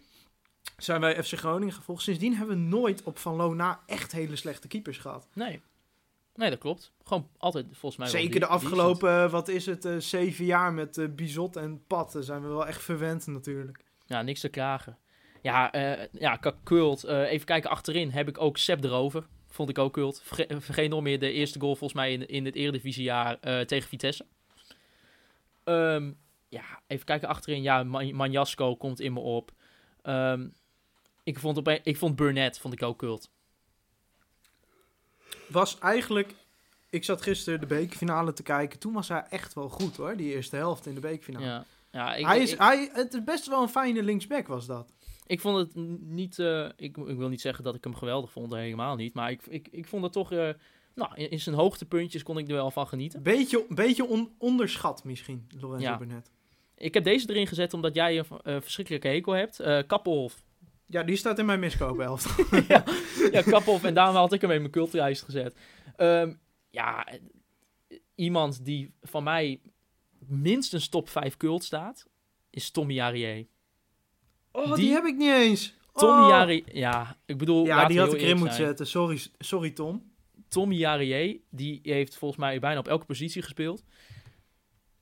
zijn 0.79 1.01
wij 1.01 1.22
FC 1.24 1.35
Groningen 1.39 1.74
gevolgd. 1.74 2.03
Sindsdien 2.03 2.35
hebben 2.37 2.57
we 2.57 2.62
nooit 2.76 3.03
op 3.03 3.18
Van 3.18 3.35
Loo 3.37 3.55
na 3.55 3.81
echt 3.87 4.12
hele 4.12 4.37
slechte 4.37 4.68
keepers 4.68 4.99
gehad. 4.99 5.29
nee. 5.35 5.61
Nee, 6.35 6.51
dat 6.51 6.59
klopt. 6.59 6.93
Gewoon 7.05 7.29
altijd, 7.39 7.66
volgens 7.70 7.97
mij 7.97 8.09
Zeker 8.09 8.31
die- 8.31 8.41
de 8.41 8.47
afgelopen, 8.47 9.11
eh, 9.24 9.31
wat 9.31 9.49
is 9.49 9.66
het, 9.66 9.85
eh, 9.85 9.97
zeven 9.97 10.45
jaar 10.45 10.72
met 10.72 10.99
eh, 10.99 11.07
Bizot 11.09 11.57
en 11.57 11.83
Pat. 11.87 12.16
Zijn 12.20 12.43
we 12.43 12.49
wel 12.49 12.66
echt 12.66 12.83
verwend 12.83 13.26
natuurlijk. 13.26 13.85
Ja, 14.07 14.22
niks 14.22 14.41
te 14.41 14.49
klagen. 14.49 14.99
Ja, 15.43 15.72
eh 15.72 16.07
ja 16.12 16.41
eh, 16.41 17.31
even 17.31 17.47
kijken, 17.47 17.70
achterin 17.70 18.11
heb 18.11 18.29
ik 18.29 18.41
ook 18.41 18.57
Sepp 18.59 18.85
erover. 18.85 19.26
Vond 19.49 19.68
ik 19.68 19.79
ook 19.79 19.93
cult. 19.93 20.20
Verge- 20.24 20.61
vergeet 20.61 20.91
nog 20.91 21.03
meer 21.03 21.18
de 21.18 21.33
eerste 21.33 21.61
goal 21.61 21.76
volgens 21.76 22.01
mij 22.01 22.12
in, 22.12 22.29
in 22.29 22.45
het 22.45 22.55
eredivisiejaar 22.55 23.39
tegen 23.66 23.89
Vitesse. 23.89 24.26
Ehm, 25.64 26.12
ja, 26.49 26.62
even 26.87 27.05
kijken 27.05 27.29
achterin. 27.29 27.62
Ja, 27.62 27.83
Man- 27.83 28.14
Manjasko 28.14 28.76
komt 28.76 29.01
in 29.01 29.12
me 29.12 29.20
op. 29.20 29.53
Ehm, 30.03 30.49
ik, 31.29 31.39
vond 31.39 31.57
op 31.57 31.68
ik 31.68 31.97
vond 31.97 32.16
Burnett 32.16 32.59
vond 32.59 32.74
ik 32.74 32.83
ook 32.83 32.99
cult. 32.99 33.31
Was 35.49 35.79
eigenlijk, 35.79 36.35
ik 36.91 37.05
zat 37.05 37.22
gisteren 37.22 37.61
de 37.61 37.66
bekerfinale 37.66 38.33
te 38.33 38.43
kijken. 38.43 38.79
Toen 38.79 38.93
was 38.93 39.09
hij 39.09 39.24
echt 39.31 39.55
wel 39.55 39.68
goed 39.68 39.97
hoor, 39.97 40.16
die 40.16 40.35
eerste 40.35 40.57
helft 40.57 40.87
in 40.87 40.95
de 40.95 41.01
bekerfinale. 41.01 41.45
Ja. 41.47 41.64
Ja, 41.93 42.14
ik, 42.14 42.26
hij 42.26 42.41
is, 42.41 42.53
ik, 42.53 42.59
hij, 42.59 42.91
het 42.93 43.14
is 43.14 43.24
best 43.24 43.47
wel 43.49 43.62
een 43.62 43.68
fijne 43.68 44.03
linksback 44.03 44.47
was 44.47 44.66
dat. 44.66 44.93
ik 45.26 45.41
vond 45.41 45.57
het 45.57 45.74
niet... 46.01 46.39
eh, 46.39 46.64
ik, 46.76 46.97
ik 46.97 47.16
wil 47.16 47.29
niet 47.29 47.41
zeggen 47.41 47.64
dat 47.64 47.74
ik 47.74 47.85
hem 47.85 47.95
geweldig 47.95 48.33
vond, 48.33 48.53
helemaal 48.53 48.97
niet. 48.97 49.14
Maar 49.14 49.31
ik, 49.31 49.47
ik, 49.47 49.68
ik 49.70 49.87
vond 49.87 50.03
het 50.03 50.12
toch... 50.12 50.33
eh, 50.33 50.51
nou, 50.95 51.14
in, 51.14 51.31
in 51.31 51.41
zijn 51.41 51.57
hoogtepuntjes 51.57 52.22
kon 52.22 52.39
ik 52.39 52.49
er 52.49 52.55
wel 52.55 52.70
van 52.70 52.89
genieten. 52.89 53.22
Beetje, 53.22 53.66
beetje 53.68 54.05
on- 54.07 54.35
onderschat 54.39 55.05
misschien, 55.05 55.47
Lorenzo 55.61 55.85
Ja. 55.87 55.97
Burnett. 55.99 56.31
Ik 56.76 56.95
heb 56.95 57.05
deze 57.05 57.31
erin 57.31 57.47
gezet 57.47 57.74
omdat 57.74 57.95
jij 57.95 58.18
een 58.43 58.62
verschrikkelijke 58.62 59.09
hekel 59.09 59.33
hebt. 59.33 59.61
Eh 59.61 59.79
Kappelhof. 59.87 60.43
Ja, 60.91 61.03
die 61.03 61.16
staat 61.16 61.39
in 61.39 61.47
mijn 61.47 61.61
miskoop 61.61 61.99
elftal. 62.01 62.61
ja, 63.32 63.43
Kappelhof. 63.43 63.84
En 63.84 63.95
daarom 63.95 64.14
had 64.16 64.32
ik 64.32 64.41
hem 64.41 64.51
in 64.51 64.61
mijn 64.61 64.72
cultlijst 64.72 65.22
gezet. 65.22 65.57
Ehm, 65.97 66.32
ja, 66.70 67.07
iemand 68.14 68.64
die 68.64 68.93
van 69.03 69.22
mij 69.22 69.61
minstens 70.26 70.89
top 70.89 71.09
5 71.09 71.36
cult 71.36 71.64
staat, 71.64 72.07
is 72.51 72.70
Tommy 72.70 73.01
Arié. 73.01 73.47
Oh, 74.53 74.64
Die- 74.66 74.74
die, 74.74 74.93
heb 74.93 75.05
ik 75.05 75.16
niet 75.16 75.32
eens. 75.32 75.76
Tommy 75.93 76.22
Oh. 76.22 76.59
Ja, 76.72 77.16
ik 77.26 77.39
bedoel... 77.39 77.64
Ja, 77.66 77.86
die 77.86 77.99
had 77.99 78.12
ik 78.12 78.20
erin 78.20 78.36
moeten 78.39 78.57
zetten. 78.57 78.86
Sorry, 78.86 79.20
sorry 79.39 79.70
Tom. 79.70 80.12
Tommy 80.49 80.84
Arié, 80.86 81.41
die 81.51 81.80
heeft 81.82 82.16
volgens 82.16 82.41
mij 82.41 82.59
bijna 82.61 82.78
op 82.78 82.89
elke 82.89 83.05
positie 83.05 83.43
gespeeld. 83.43 83.84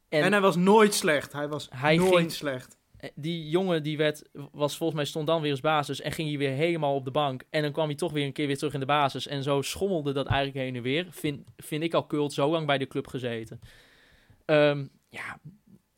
En, 0.08 0.22
En, 0.22 0.32
hij 0.32 0.40
was 0.40 0.56
nooit 0.56 0.94
slecht. 0.94 1.32
Hij 1.32 1.48
was 1.48 1.68
Hij 1.70 1.96
nooit 1.96 2.14
ging- 2.16 2.32
slecht. 2.32 2.78
Die 3.14 3.48
jongen 3.48 3.82
die 3.82 3.96
werd, 3.96 4.22
was 4.52 4.76
volgens 4.76 4.96
mij 4.98 5.06
stond 5.08 5.26
dan 5.26 5.40
weer 5.40 5.50
als 5.50 5.60
basis 5.60 6.00
en 6.00 6.12
ging 6.12 6.28
hij 6.28 6.38
weer 6.38 6.50
helemaal 6.50 6.94
op 6.94 7.04
de 7.04 7.10
bank. 7.10 7.42
En 7.50 7.62
dan 7.62 7.72
kwam 7.72 7.86
hij 7.86 7.94
toch 7.94 8.12
weer 8.12 8.24
een 8.26 8.32
keer 8.32 8.46
weer 8.46 8.58
terug 8.58 8.74
in 8.74 8.80
de 8.80 8.86
basis. 8.86 9.26
En 9.26 9.42
zo 9.42 9.62
schommelde 9.62 10.12
dat 10.12 10.26
eigenlijk 10.26 10.56
heen 10.66 10.76
en 10.76 10.82
weer. 10.82 11.06
Vind, 11.10 11.40
vind 11.56 11.82
ik 11.82 11.94
al 11.94 12.06
cult, 12.06 12.32
zo 12.32 12.50
lang 12.50 12.66
bij 12.66 12.78
de 12.78 12.86
club 12.86 13.06
gezeten. 13.06 13.60
Ehm, 14.44 14.86
ja, 15.08 15.38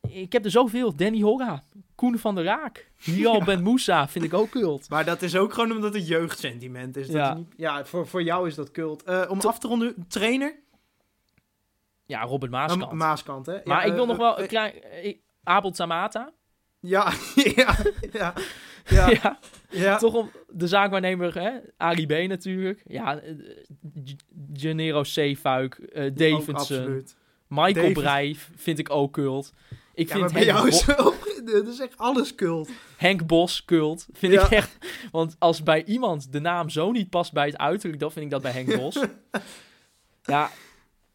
ik 0.08 0.32
heb 0.32 0.44
er 0.44 0.50
zoveel. 0.50 0.96
Danny 0.96 1.20
Hogga, 1.20 1.64
Koen 1.94 2.18
van 2.18 2.34
der 2.34 2.44
Raak, 2.44 2.90
Hilal 2.96 3.44
Ben 3.44 3.62
Moussa 3.62 4.08
vind 4.08 4.24
ik 4.24 4.34
ook 4.34 4.50
cult. 4.50 4.88
Maar 4.88 5.04
dat 5.04 5.22
is 5.22 5.36
ook 5.36 5.52
gewoon 5.52 5.72
omdat 5.72 5.94
het 5.94 6.08
jeugdsentiment 6.08 6.96
is. 6.96 7.06
Dat 7.06 7.16
Ja. 7.16 7.34
niet, 7.34 7.54
ja, 7.56 7.84
voor, 7.84 8.06
voor 8.06 8.22
jou 8.22 8.46
is 8.48 8.54
dat 8.54 8.70
cult. 8.70 9.02
Eh, 9.02 9.24
om 9.28 9.38
To- 9.38 9.48
af 9.48 9.58
te 9.58 9.66
ronden, 9.68 10.04
trainer? 10.08 10.54
Ja, 12.06 12.22
Robert 12.22 12.50
Ma 12.52 12.66
Maaskant. 12.66 12.92
Maaskant, 12.92 13.46
hè? 13.46 13.58
maar 13.64 13.76
Ja, 13.80 13.82
ik 13.82 13.92
wil 13.92 14.02
eh, 14.02 14.08
nog 14.08 14.16
wel 14.16 14.36
eh, 14.36 14.42
een 14.42 14.48
klein... 14.48 14.72
Abel 15.42 15.74
Samata. 15.74 16.32
Ja, 16.94 17.12
ja, 17.34 17.76
ja. 18.12 18.34
Ja, 18.86 19.10
ja. 19.22 19.38
ja. 19.70 19.96
Toch 19.98 20.14
om 20.14 20.30
de 20.48 20.66
zaakwaarnemer, 20.66 21.34
hè? 21.40 21.50
Ali 21.76 22.06
B 22.06 22.28
natuurlijk. 22.28 22.82
Ja, 22.86 23.20
eh, 23.20 23.34
Gennaro 24.52 25.04
Zeefuik, 25.04 25.80
Ook 25.94 26.16
Davidson. 26.16 27.04
Michael 27.48 27.92
David- 27.92 28.48
vind 28.56 28.78
ik 28.78 28.90
ook 28.90 29.12
cult. 29.12 29.52
Ik 29.94 30.06
Ja, 30.08 30.14
vind 30.14 30.24
maar 30.24 30.32
bij 30.32 30.44
jou 30.44 30.68
is 30.68 30.84
dat 30.84 31.66
is 31.72 31.80
echt 31.80 31.96
alles 31.98 32.34
cult. 32.34 32.70
Henk 32.96 33.26
Bos 33.26 33.64
cult. 33.64 34.06
Vind 34.12 34.32
Ja. 34.32 34.44
ik 34.44 34.50
echt... 34.50 34.76
Want 35.10 35.36
als 35.38 35.62
bij 35.62 35.84
iemand 35.84 36.32
de 36.32 36.40
naam 36.40 36.68
zo 36.70 36.90
niet 36.92 37.10
past 37.10 37.32
bij 37.32 37.46
het 37.46 37.58
uiterlijk, 37.58 38.00
dan 38.00 38.12
vind 38.12 38.24
ik 38.24 38.30
dat 38.30 38.42
bij 38.42 38.52
Henk 38.52 38.76
Bos. 38.76 38.98
ja, 40.22 40.50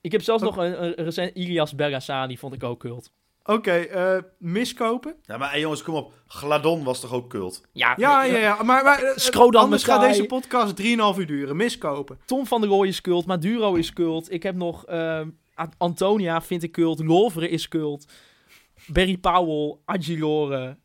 ik 0.02 0.12
heb 0.12 0.22
zelfs 0.22 0.44
nog 0.44 0.58
een, 0.58 0.84
een 0.84 0.94
recent... 0.94 1.36
Ilias 1.36 1.76
Bergassani 1.76 2.38
vond 2.38 2.54
ik 2.54 2.64
ook 2.64 2.80
cult. 2.80 3.12
Oké, 3.44 3.72
eh, 3.72 4.18
miskopen? 4.38 5.16
Ja, 5.22 5.38
maar 5.38 5.50
hey, 5.52 5.60
jongens, 5.60 5.84
kom 5.84 5.96
op. 5.96 6.14
Gladon 6.28 6.84
was 6.84 7.00
toch 7.00 7.14
ook 7.14 7.30
cult? 7.30 7.62
Ja, 7.72 7.94
Ja, 7.98 8.24
ja, 8.24 8.38
ja. 8.38 8.64
Maar, 8.64 8.84
maar 8.84 9.04
eh, 9.04 9.18
Skrodan 9.18 9.64
anders 9.64 9.84
gaat 9.84 10.02
deze 10.02 10.26
podcast 10.26 10.82
3,5 10.82 10.86
uur 11.18 11.26
duren. 11.28 11.56
Miskopen. 11.56 12.20
Tom 12.26 12.46
van 12.48 12.62
der 12.62 12.70
Rooij 12.70 12.88
is 12.88 13.02
cult, 13.02 13.26
Maduro 13.26 13.74
is 13.74 13.94
cult. 13.94 14.32
Ik 14.32 14.44
heb 14.44 14.56
nog 14.56 14.86
Antonia 15.78 16.42
vind 16.42 16.64
ik 16.64 16.72
cult, 16.72 17.00
Loveren 17.00 17.50
is 17.50 17.68
cult. 17.68 18.06
Barry 18.88 19.18
Powell, 19.18 19.78
Agilore, 19.86 20.78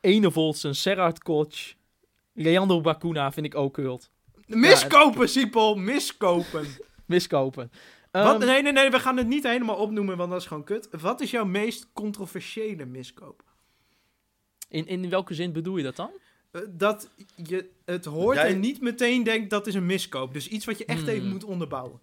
Enevolsen, 0.00 0.74
Serhard 0.74 1.22
Koch, 1.22 1.74
Leandro 2.32 2.80
Bacuna 2.80 3.32
vind 3.32 3.46
ik 3.46 3.54
ook 3.54 3.72
cult. 3.72 4.10
Miskopen, 4.46 5.28
Siepel. 5.28 5.74
Miskopen. 5.74 6.66
Miskopen. 7.06 7.70
Wat, 8.22 8.40
Ehm, 8.40 8.46
nee, 8.46 8.62
nee, 8.62 8.72
nee. 8.72 8.90
We 8.90 9.00
gaan 9.00 9.16
het 9.16 9.26
niet 9.26 9.42
helemaal 9.44 9.76
opnoemen, 9.76 10.16
want 10.16 10.30
dat 10.30 10.40
is 10.40 10.46
gewoon 10.46 10.64
kut. 10.64 10.88
Wat 11.00 11.20
is 11.20 11.30
jouw 11.30 11.44
meest 11.44 11.88
controversiële 11.92 12.84
miskoop? 12.84 13.42
in, 14.68 14.86
in 14.86 15.08
welke 15.10 15.34
zin 15.34 15.52
bedoel 15.52 15.76
je 15.76 15.82
dat 15.82 15.96
dan? 15.96 16.10
Eh, 16.50 16.60
dat 16.68 17.08
je 17.36 17.70
het 17.84 18.04
hoort 18.04 18.36
Jij- 18.36 18.48
en 18.48 18.60
niet 18.60 18.80
meteen 18.80 19.22
denkt 19.22 19.50
dat 19.50 19.66
is 19.66 19.74
een 19.74 19.86
miskoop. 19.86 20.32
Dus 20.32 20.48
iets 20.48 20.64
wat 20.64 20.78
je 20.78 20.84
echt 20.84 21.00
Hmm. 21.00 21.08
even 21.08 21.28
moet 21.28 21.44
onderbouwen. 21.44 22.00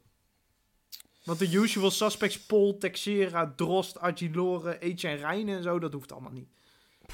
Want 1.24 1.40
de 1.40 1.54
usual 1.54 1.92
suspects, 1.92 2.40
Pol, 2.46 2.78
Texera, 2.78 3.54
Drost, 3.56 4.00
Agilore, 4.00 4.80
Etienne 4.80 5.20
Rijnen 5.20 5.58
en 5.58 5.64
zo, 5.64 5.80
dat 5.80 5.94
hoeft 5.94 6.12
allemaal 6.12 6.32
niet. 6.32 6.50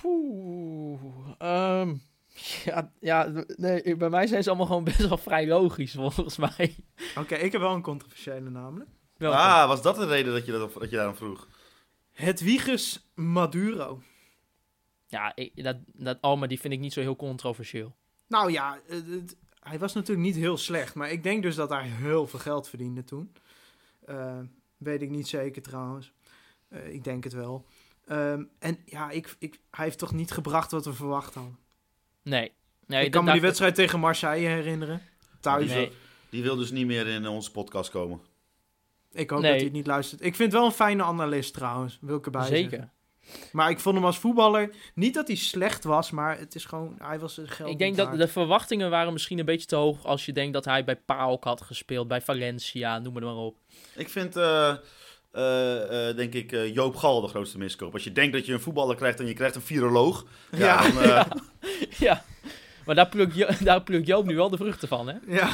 Poeh. 0.02 1.02
ehm, 1.38 1.96
ja, 2.66 2.92
ja, 3.00 3.44
nee, 3.56 3.96
bij 3.96 4.10
mij 4.10 4.28
zijn 4.28 4.44
ze 4.44 4.50
allemaal 4.50 4.68
gewoon 4.68 4.84
best 4.84 5.08
wel 5.08 5.18
vrij 5.18 5.48
logisch, 5.48 5.94
volgens 5.94 6.38
mij. 6.38 6.76
Oké, 7.18 7.36
ik 7.36 7.52
heb 7.52 7.62
wel 7.62 7.74
een 7.74 7.82
controversiële 7.82 8.50
namelijk. 8.50 8.90
Welke? 9.18 9.38
Ah, 9.38 9.68
was 9.68 9.82
dat 9.82 9.96
de 9.96 10.06
reden 10.06 10.34
dat 10.34 10.46
je, 10.46 10.52
dat, 10.52 10.74
dat 10.74 10.90
je 10.90 10.96
daarom 10.96 11.16
vroeg? 11.16 11.48
Hedwiges 12.12 13.10
Maduro. 13.14 14.02
Ja, 15.08 15.32
ik, 15.36 15.64
dat, 15.64 15.76
dat, 15.86 16.18
oh, 16.22 16.40
maar 16.40 16.48
die 16.48 16.60
vind 16.60 16.74
ik 16.74 16.80
niet 16.80 16.94
zo 16.94 17.00
heel 17.02 17.16
controversieel. 17.16 17.96
Nou 18.28 18.52
ja, 18.52 18.80
het- 18.88 19.08
het- 19.08 19.36
hij 19.60 19.80
was 19.80 19.94
natuurlijk 19.94 20.28
niet 20.28 20.36
heel 20.36 20.58
slecht. 20.58 20.96
Maar 20.96 21.12
ik 21.12 21.24
denk 21.24 21.42
dus 21.44 21.56
dat 21.56 21.70
hij 21.70 21.88
heel 21.88 22.28
veel 22.28 22.40
geld 22.40 22.68
verdiende 22.70 23.04
toen. 23.04 23.34
Eh, 24.06 24.40
weet 24.78 25.02
ik 25.02 25.10
niet 25.10 25.28
zeker 25.28 25.62
trouwens. 25.62 26.12
Eh, 26.68 26.94
ik 26.94 27.04
denk 27.04 27.24
het 27.24 27.34
wel. 27.34 27.66
Ehm, 28.06 28.44
en 28.60 28.80
ja, 28.86 29.10
ik, 29.10 29.36
ik, 29.40 29.60
hij 29.72 29.86
heeft 29.86 29.98
toch 29.98 30.14
niet 30.14 30.32
gebracht 30.32 30.72
wat 30.72 30.86
we 30.86 30.94
verwacht 30.94 31.34
hadden. 31.34 31.58
Nee. 32.28 32.52
nee 32.86 33.06
ik 33.06 33.12
kan 33.12 33.24
me 33.24 33.32
die 33.32 33.42
wedstrijd 33.42 33.76
tegen 33.76 34.00
Marseille 34.00 34.48
herinneren. 34.48 35.02
Thuis. 35.40 35.70
Nee. 35.70 35.92
Die 36.30 36.44
wil 36.44 36.56
dus 36.56 36.72
niet 36.72 36.86
meer 36.86 37.08
in 37.08 37.28
onze 37.28 37.52
podcast 37.52 37.90
komen. 37.90 38.22
Ik 39.12 39.30
hoop 39.30 39.42
Nee. 39.42 39.50
dat 39.50 39.60
hij 39.60 39.70
het 39.70 39.78
niet 39.78 39.88
luistert. 39.88 40.22
Ik 40.22 40.36
vind 40.36 40.52
het 40.52 40.62
wel 40.62 40.70
een 40.70 40.76
fijne 40.76 41.04
analist 41.04 41.54
trouwens. 41.54 41.98
Wil 42.02 42.18
ik 42.18 42.26
erbij 42.26 42.46
Zeker. 42.46 42.70
zeggen. 42.70 42.92
Maar 43.52 43.70
ik 43.70 43.80
vond 43.80 43.96
hem 43.96 44.06
als 44.06 44.18
voetballer... 44.18 44.74
Niet 44.96 45.14
dat 45.14 45.28
hij 45.28 45.36
slecht 45.36 45.84
was, 45.84 46.12
maar 46.12 46.40
het 46.40 46.56
is 46.56 46.66
gewoon... 46.66 46.96
Hij 47.02 47.20
was 47.20 47.34
zijn 47.34 47.48
geld 47.48 47.70
Ik 47.70 47.78
denk 47.78 47.96
dat 47.96 48.18
de 48.18 48.28
verwachtingen 48.28 48.90
waren 48.90 49.14
misschien 49.14 49.40
een 49.40 49.46
beetje 49.46 49.68
te 49.68 49.76
hoog 49.76 50.06
als 50.06 50.26
je 50.26 50.34
denkt 50.34 50.54
dat 50.54 50.66
hij 50.66 50.84
bij 50.84 50.96
PAOK 50.96 51.44
had 51.44 51.62
gespeeld, 51.62 52.08
bij 52.08 52.22
Valencia, 52.22 53.00
noem 53.00 53.16
het 53.16 53.24
maar 53.24 53.36
op. 53.36 53.58
Ik 53.96 54.10
vind, 54.10 54.36
eh, 54.36 54.76
eh, 55.38 56.10
eh, 56.10 56.16
denk 56.16 56.34
ik, 56.34 56.52
eh, 56.52 56.74
Joop 56.74 56.96
Gal 56.96 57.22
de 57.22 57.28
grootste 57.28 57.58
miskoop. 57.58 57.94
Als 57.94 58.04
je 58.04 58.12
denkt 58.12 58.34
dat 58.34 58.46
je 58.46 58.54
een 58.54 58.60
voetballer 58.60 58.96
krijgt 58.96 59.20
en 59.20 59.26
je 59.28 59.34
krijgt 59.34 59.56
een 59.56 59.62
viroloog. 59.62 60.26
Ja, 60.52 60.84
Ja. 60.86 61.24
dan, 61.24 61.42
ja, 62.08 62.24
maar 62.86 62.96
daar 62.96 63.10
plukt, 63.10 63.36
Jo- 63.36 63.50
daar 63.64 63.82
plukt 63.84 64.08
Joop 64.08 64.26
nu 64.26 64.36
wel 64.36 64.50
de 64.50 64.58
vruchten 64.58 64.88
van, 64.88 65.08
hè? 65.08 65.16
Ja. 65.28 65.50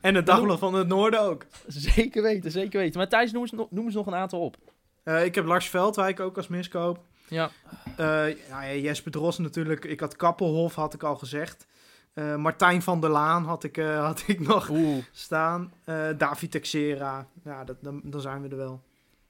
En 0.00 0.14
het 0.14 0.26
Dagblad 0.26 0.58
van 0.58 0.74
het 0.74 0.88
Noorden 0.88 1.20
ook. 1.20 1.44
Zeker 1.66 2.22
weten, 2.22 2.50
zeker 2.50 2.80
weten. 2.80 2.98
Maar 2.98 3.08
Thijs, 3.08 3.32
noem 3.32 3.42
eens, 3.42 3.50
no- 3.52 3.68
noem 3.70 3.84
eens 3.84 3.94
nog 3.94 4.06
een 4.06 4.14
aantal 4.14 4.40
op. 4.40 4.56
Eh, 5.02 5.24
ik 5.24 5.34
heb 5.34 5.44
Lars 5.44 5.68
Veldwijk 5.68 6.20
ook 6.20 6.36
als 6.36 6.48
miskoop. 6.48 6.98
Ja, 7.28 7.50
Eh, 7.96 8.28
ja, 8.48 8.62
ja, 8.62 8.74
Jesper 8.74 9.10
Dros 9.12 9.38
natuurlijk. 9.38 9.84
Ik 9.84 10.00
had 10.00 10.16
Kappelhof, 10.16 10.74
had 10.74 10.94
ik 10.94 11.02
al 11.02 11.16
gezegd. 11.16 11.66
Eh, 12.14 12.36
Martijn 12.36 12.82
van 12.82 13.00
der 13.00 13.10
Laan 13.10 13.44
had 13.44 13.64
ik, 13.64 13.76
eh, 13.76 14.04
had 14.06 14.24
ik 14.26 14.40
nog 14.40 14.70
oeh. 14.70 15.04
staan. 15.12 15.72
Eh, 15.84 16.08
David 16.18 16.50
Texera. 16.50 17.26
Ja, 17.44 17.64
dat, 17.64 17.76
dan, 17.80 18.00
dan 18.04 18.20
zijn 18.20 18.42
we 18.42 18.48
er 18.48 18.56
wel. 18.56 18.82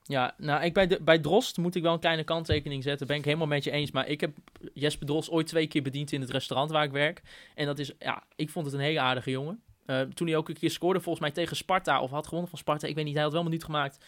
Ja, 0.02 0.34
nou, 0.36 0.64
ik 0.64 0.74
bij, 0.74 0.86
de, 0.86 0.98
bij 1.02 1.18
Drost 1.18 1.56
moet 1.56 1.74
ik 1.74 1.82
wel 1.82 1.92
een 1.92 2.00
kleine 2.00 2.24
kanttekening 2.24 2.82
zetten. 2.82 3.06
Ben 3.06 3.16
ik 3.16 3.24
helemaal 3.24 3.46
met 3.46 3.64
je 3.64 3.70
eens. 3.70 3.90
Maar 3.90 4.08
ik 4.08 4.20
heb 4.20 4.36
Jesper 4.74 5.06
Drost 5.06 5.30
ooit 5.30 5.46
twee 5.46 5.66
keer 5.66 5.82
bediend 5.82 6.12
in 6.12 6.20
het 6.20 6.30
restaurant 6.30 6.70
waar 6.70 6.84
ik 6.84 6.90
werk. 6.90 7.22
En 7.54 7.66
dat 7.66 7.78
is, 7.78 7.92
ja, 7.98 8.22
ik 8.36 8.50
vond 8.50 8.66
het 8.66 8.74
een 8.74 8.80
hele 8.80 9.00
aardige 9.00 9.30
jongen. 9.30 9.62
Toen 10.14 10.26
hij 10.26 10.36
ook 10.36 10.48
een 10.48 10.58
keer 10.58 10.70
scoorde, 10.70 11.00
volgens 11.00 11.24
mij 11.24 11.34
tegen 11.34 11.56
Sparta, 11.56 12.00
of 12.00 12.10
had 12.10 12.24
gewonnen 12.24 12.50
van 12.50 12.58
Sparta, 12.58 12.86
ik 12.86 12.94
weet 12.94 13.04
niet, 13.04 13.14
hij 13.14 13.22
had 13.22 13.32
wel 13.32 13.40
een 13.40 13.46
minuut 13.46 13.64
gemaakt. 13.64 14.04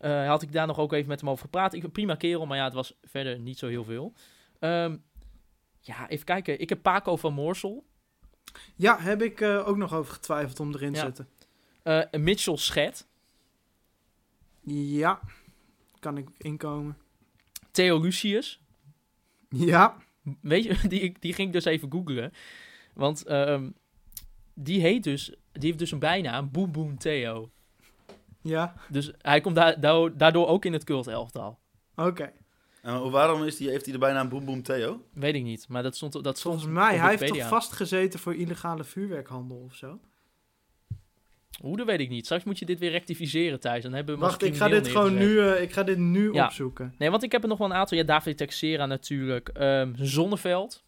Had 0.00 0.42
ik 0.42 0.52
daar 0.52 0.66
nog 0.66 0.78
ook 0.78 0.92
even 0.92 1.08
met 1.08 1.20
hem 1.20 1.30
over 1.30 1.44
gepraat. 1.44 1.72
Ik 1.72 1.92
prima 1.92 2.14
kerel, 2.14 2.46
maar 2.46 2.56
ja, 2.56 2.64
het 2.64 2.74
was 2.74 2.94
verder 3.02 3.38
niet 3.38 3.58
zo 3.58 3.68
heel 3.68 3.84
veel. 3.84 4.12
Ehm, 4.58 4.96
ja, 5.80 6.08
even 6.08 6.24
kijken. 6.24 6.60
Ik 6.60 6.68
heb 6.68 6.82
Paco 6.82 7.16
van 7.16 7.32
Moorsel. 7.32 7.84
Ja, 8.76 8.98
heb 9.00 9.22
ik 9.22 9.40
eh, 9.40 9.68
ook 9.68 9.76
nog 9.76 9.94
over 9.94 10.12
getwijfeld 10.14 10.60
om 10.60 10.74
erin 10.74 10.92
te 10.92 10.98
Ja. 10.98 11.04
zetten. 11.04 11.28
Eh, 11.82 12.20
Mitchell 12.20 12.56
Schet. 12.56 13.06
Ja, 14.70 15.20
kan 15.98 16.16
ik 16.16 16.28
inkomen. 16.38 16.96
Theo 17.70 18.00
Lucius. 18.00 18.60
Ja, 19.48 19.96
Weet 20.40 20.64
je, 20.64 20.76
die, 20.88 21.16
die 21.20 21.32
ging 21.32 21.46
ik 21.48 21.52
dus 21.54 21.64
even 21.64 21.90
googlen. 21.92 22.32
Want 22.94 23.24
ehm, 23.24 23.70
die 24.54 24.80
heet 24.80 25.04
dus, 25.04 25.26
die 25.52 25.66
heeft 25.66 25.78
dus 25.78 25.90
een 25.90 25.98
bijnaam, 25.98 26.50
Boom 26.50 26.72
Boom 26.72 26.98
Theo. 26.98 27.50
ja, 28.42 28.74
Dus 28.88 29.12
hij 29.18 29.40
komt 29.40 29.54
daar, 29.54 29.80
daardoor- 29.80 30.16
daardoor 30.16 30.46
ook 30.46 30.64
in 30.64 30.72
het 30.72 30.84
cult 30.84 31.06
elftal. 31.06 31.58
oké. 31.96 32.32
En 32.82 33.10
waarom 33.10 33.42
is 33.44 33.56
die, 33.56 33.68
heeft 33.68 33.84
hij 33.84 33.92
de 33.92 33.98
bijnaam 33.98 34.28
Boom 34.28 34.44
Boom 34.44 34.62
Theo? 34.62 35.04
Weet 35.12 35.34
ik 35.34 35.42
niet, 35.42 35.68
maar 35.68 35.82
dat 35.82 35.96
stond, 35.96 36.12
dat 36.12 36.38
stond 36.38 36.40
Volgens 36.40 36.64
mij, 36.78 36.94
op 36.94 37.00
hij 37.00 37.16
heeft 37.16 37.26
toch 37.26 37.48
vastgezeten 37.48 38.18
voor 38.20 38.34
illegale 38.34 38.84
vuurwerkhandel 38.84 39.56
of 39.56 39.74
zo? 39.74 40.00
Hoe, 41.60 41.76
dat 41.76 41.86
weet 41.86 42.00
ik 42.00 42.08
niet. 42.08 42.24
Straks 42.24 42.44
moet 42.44 42.58
je 42.58 42.64
dit 42.64 42.78
weer 42.78 42.90
rectificeren, 42.90 43.60
Thijs. 43.60 43.82
Dan 43.82 43.92
hebben 43.92 44.14
we 44.14 44.20
Wacht, 44.20 44.42
ik 44.42 44.56
ga 44.56 44.68
dit 44.68 44.88
gewoon 44.88 45.14
nu, 45.14 45.40
eh, 45.40 45.62
ik 45.62 45.72
ga 45.72 45.82
dit 45.82 45.98
nu 45.98 46.32
Ja. 46.32 46.44
opzoeken. 46.44 46.94
Nee, 46.98 47.10
want 47.10 47.22
ik 47.22 47.32
heb 47.32 47.42
er 47.42 47.48
nog 47.48 47.58
wel 47.58 47.66
een 47.66 47.74
aantal. 47.76 47.98
Ja, 47.98 48.04
David 48.04 48.36
Texera 48.36 48.86
natuurlijk. 48.86 49.48
Ehm, 49.48 49.92
Zonneveld. 49.96 50.84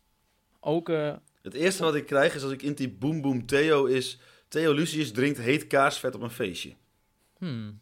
Ook, 0.61 0.89
eh, 0.89 1.15
Het 1.43 1.55
eerste 1.55 1.83
wat 1.83 1.95
ik 1.95 2.07
krijg 2.07 2.35
is 2.35 2.43
als 2.43 2.53
ik 2.53 2.63
intyp 2.63 3.01
Boom 3.01 3.21
Boom 3.21 3.47
Theo 3.47 3.85
is... 3.85 4.19
Theo 4.49 4.73
Lucius 4.73 5.13
drinkt 5.13 5.39
heet 5.39 5.67
kaarsvet 5.67 6.15
op 6.15 6.23
een 6.23 6.31
feestje. 6.31 6.75
hmm. 7.39 7.81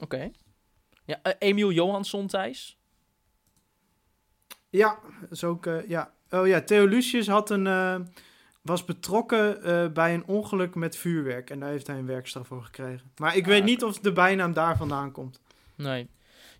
Oké. 0.00 0.30
Ja, 1.04 1.22
eh, 1.22 1.32
Emiel 1.38 1.72
Johansson, 1.72 2.26
Thijs. 2.26 2.78
Ja, 4.72 4.98
dat 5.20 5.30
is 5.30 5.44
ook, 5.44 5.66
eh, 5.66 5.88
ja. 5.88 6.12
Oh 6.30 6.46
ja, 6.46 6.60
Theo 6.60 6.86
Lucius 6.86 7.28
had 7.28 7.50
een, 7.50 7.66
eh, 7.66 7.96
was 8.62 8.84
betrokken 8.84 9.62
eh, 9.62 9.86
bij 9.92 10.14
een 10.14 10.26
ongeluk 10.26 10.74
met 10.74 10.96
vuurwerk. 10.96 11.50
En 11.50 11.60
daar 11.60 11.68
heeft 11.70 11.86
hij 11.86 11.98
een 11.98 12.06
werkstraf 12.06 12.46
voor 12.46 12.62
gekregen. 12.62 13.10
Maar 13.16 13.36
ik 13.36 13.42
Ah, 13.42 13.48
weet 13.48 13.64
niet 13.64 13.84
of 13.84 13.98
de 13.98 14.12
bijnaam 14.12 14.52
daar 14.52 14.76
vandaan 14.76 15.12
komt. 15.12 15.40
Nee. 15.74 16.08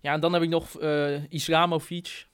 Ja, 0.01 0.13
en 0.13 0.19
dan 0.19 0.33
heb 0.33 0.41
ik 0.41 0.49
nog 0.49 0.79
eh 0.79 1.31
Islamovic. 1.31 2.27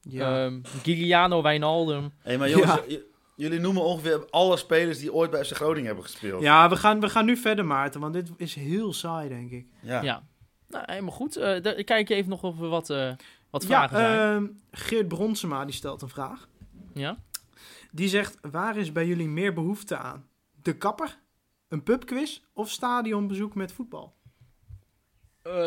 Ja. 0.00 0.44
Ehm 0.44 0.60
Giuliano 0.82 1.42
Wijnaldum. 1.42 2.12
Hé, 2.18 2.36
maar 2.38 2.48
jongens, 2.50 2.80
Ja. 2.88 2.98
jullie 3.36 3.60
noemen 3.60 3.82
ongeveer 3.82 4.26
alle 4.30 4.56
spelers 4.56 4.98
die 4.98 5.12
ooit 5.12 5.30
bij 5.30 5.44
FC 5.44 5.52
Groningen 5.54 5.86
hebben 5.86 6.04
gespeeld. 6.04 6.42
ja, 6.42 6.68
we 6.68 6.76
gaan, 6.76 7.00
we 7.00 7.08
gaan 7.08 7.24
nu 7.24 7.36
verder, 7.36 7.64
Maarten, 7.64 8.00
want 8.00 8.12
dit 8.14 8.30
is 8.36 8.54
heel 8.54 8.92
saai, 8.92 9.28
denk 9.28 9.50
ik. 9.50 9.66
Ja. 9.82 10.02
Ja. 10.02 10.22
Nou, 10.68 10.84
helemaal 10.86 11.10
goed. 11.12 11.36
Eh 11.36 11.62
daar 11.62 11.84
kijk 11.84 12.08
je 12.08 12.14
even 12.14 12.30
nog 12.30 12.42
of 12.42 12.60
er 12.60 12.68
wat, 12.68 12.90
eh, 12.90 13.12
wat 13.50 13.62
Ja, 13.62 13.68
vragen 13.68 13.96
zijn. 13.96 14.18
ehm, 14.36 14.46
Geert 14.70 15.08
Bronsema 15.08 15.64
die 15.64 15.74
stelt 15.74 16.02
een 16.02 16.08
vraag. 16.08 16.48
ja? 16.94 17.18
Die 17.92 18.08
zegt, 18.08 18.38
waar 18.50 18.76
is 18.76 18.92
bij 18.92 19.06
jullie 19.06 19.28
meer 19.28 19.52
behoefte 19.54 19.96
aan? 19.96 20.26
De 20.62 20.76
kapper, 20.76 21.18
een 21.68 21.82
pubquiz 21.82 22.40
of 22.52 22.70
stadionbezoek 22.70 23.54
met 23.54 23.72
voetbal? 23.72 24.14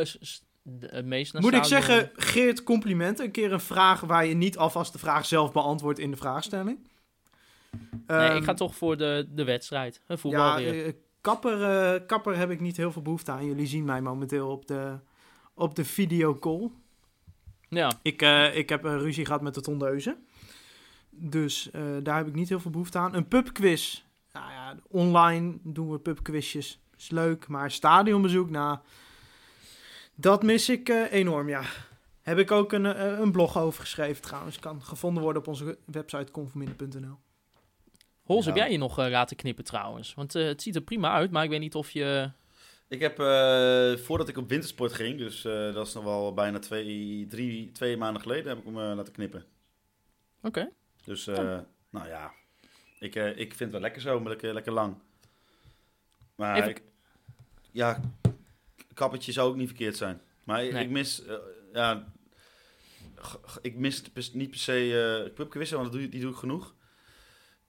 S- 0.04 0.44
de- 0.62 0.88
het 0.92 1.06
meest 1.06 1.34
naar 1.34 1.42
Moet 1.42 1.54
ik 1.54 1.64
zeggen, 1.64 2.12
Geert, 2.16 2.64
compliment. 2.64 3.20
Een 3.20 3.32
keer 3.32 3.52
een 3.54 3.60
vraag 3.60 4.00
waar 4.02 4.26
je 4.26 4.34
niet 4.34 4.58
alvast 4.58 4.94
de 4.94 5.00
vraag 5.00 5.26
zelf 5.26 5.52
beantwoordt 5.52 6.00
in 6.00 6.12
de 6.12 6.18
vraagstelling. 6.18 6.88
Nee, 8.08 8.18
Ehm, 8.28 8.36
ik 8.38 8.44
ga 8.44 8.54
toch 8.54 8.76
voor 8.76 8.98
de, 8.98 9.28
de 9.30 9.44
wedstrijd. 9.44 10.02
Een 10.08 10.18
voetbal 10.18 10.42
Ja, 10.42 10.56
weer. 10.72 10.86
eh, 10.86 10.94
kapper, 11.22 11.64
eh, 11.64 12.08
kapper 12.08 12.38
heb 12.38 12.50
ik 12.50 12.60
niet 12.60 12.78
heel 12.78 12.92
veel 12.92 13.02
behoefte 13.02 13.32
aan. 13.32 13.46
Jullie 13.46 13.68
zien 13.68 13.86
mij 13.86 14.02
momenteel 14.02 14.50
op 14.50 14.68
de, 14.68 15.00
op 15.54 15.76
de 15.76 15.86
videocall. 15.86 16.72
Ja. 17.76 17.92
Ik, 18.02 18.22
eh, 18.22 18.58
ik 18.58 18.70
heb 18.70 18.84
een 18.84 19.00
ruzie 19.00 19.26
gehad 19.26 19.42
met 19.42 19.54
de 19.54 19.62
tondeuze. 19.62 20.18
Dus 21.10 21.72
eh, 21.72 21.82
daar 22.04 22.18
heb 22.18 22.28
ik 22.28 22.36
niet 22.36 22.50
heel 22.50 22.60
veel 22.60 22.72
behoefte 22.72 22.98
aan. 22.98 23.16
Een 23.16 23.28
pubquiz. 23.28 24.04
Nou 24.32 24.52
ja, 24.52 24.76
online 24.88 25.58
doen 25.64 25.92
we 25.92 26.00
pubquizjes. 26.00 26.80
Is 26.98 27.10
leuk, 27.10 27.48
maar 27.48 27.72
stadionbezoek, 27.72 28.50
nou... 28.50 28.78
Dat 30.16 30.44
mis 30.44 30.70
ik 30.70 30.90
eh, 30.90 31.12
enorm, 31.12 31.50
ja. 31.50 31.62
Heb 32.22 32.38
ik 32.38 32.52
ook 32.52 32.72
een, 32.72 32.86
een 33.22 33.32
blog 33.32 33.58
over 33.58 33.82
geschreven 33.82 34.22
trouwens. 34.22 34.60
Kan 34.60 34.82
gevonden 34.82 35.24
worden 35.24 35.42
op 35.42 35.48
onze 35.48 35.78
website 35.86 36.32
conforminder.nl. 36.32 37.18
Hols, 38.24 38.46
Ja. 38.46 38.52
heb 38.52 38.60
jij 38.60 38.72
je 38.72 38.78
nog 38.78 39.00
eh, 39.00 39.10
laten 39.10 39.36
knippen 39.36 39.64
trouwens? 39.64 40.14
Want 40.14 40.36
eh, 40.36 40.46
het 40.46 40.62
ziet 40.62 40.76
er 40.76 40.82
prima 40.82 41.12
uit, 41.12 41.32
maar 41.32 41.44
ik 41.44 41.50
weet 41.50 41.60
niet 41.60 41.76
of 41.76 41.90
je... 41.90 42.32
Ik 42.94 43.00
heb, 43.00 43.20
eh, 43.20 43.96
voordat 44.06 44.28
ik 44.28 44.38
op 44.38 44.50
wintersport 44.50 44.94
ging, 44.94 45.18
dus 45.18 45.46
eh, 45.46 45.74
dat 45.74 45.88
is 45.88 45.94
nog 45.94 46.04
wel 46.04 46.34
bijna 46.34 46.60
twee, 46.60 47.26
drie, 47.30 47.72
twee 47.72 47.98
maanden 47.98 48.22
geleden, 48.22 48.48
heb 48.48 48.58
ik 48.58 48.66
hem 48.66 48.80
eh, 48.80 48.96
laten 48.96 49.14
knippen. 49.14 49.46
Oké. 50.42 50.70
Dus, 51.04 51.28
eh, 51.28 51.60
nou 51.90 52.08
ja, 52.08 52.32
ik, 53.00 53.16
ik 53.16 53.48
vind 53.54 53.60
het 53.60 53.72
wel 53.72 53.82
lekker 53.82 54.02
zo, 54.02 54.20
maar 54.20 54.30
lekker, 54.30 54.54
lekker 54.54 54.74
lang. 54.74 54.96
Maar 56.36 56.56
Even- 56.58 56.70
ik, 56.70 56.82
ja, 57.72 58.00
kappertje 58.94 59.32
zou 59.32 59.50
ook 59.50 59.56
niet 59.56 59.68
verkeerd 59.68 59.98
zijn. 59.98 60.22
Maar 60.44 60.64
ik- 60.66 60.72
Nee. 60.74 60.84
ik 60.84 60.90
mis, 60.90 61.22
ja, 61.74 62.14
ik 63.62 63.76
mis 63.76 64.02
niet 64.34 64.50
per 64.50 64.60
se 64.60 65.32
uh, 65.36 65.72
want 65.78 65.92
doe, 65.92 66.10
die 66.10 66.22
doe 66.22 66.32
ik 66.32 66.38
genoeg. 66.38 66.74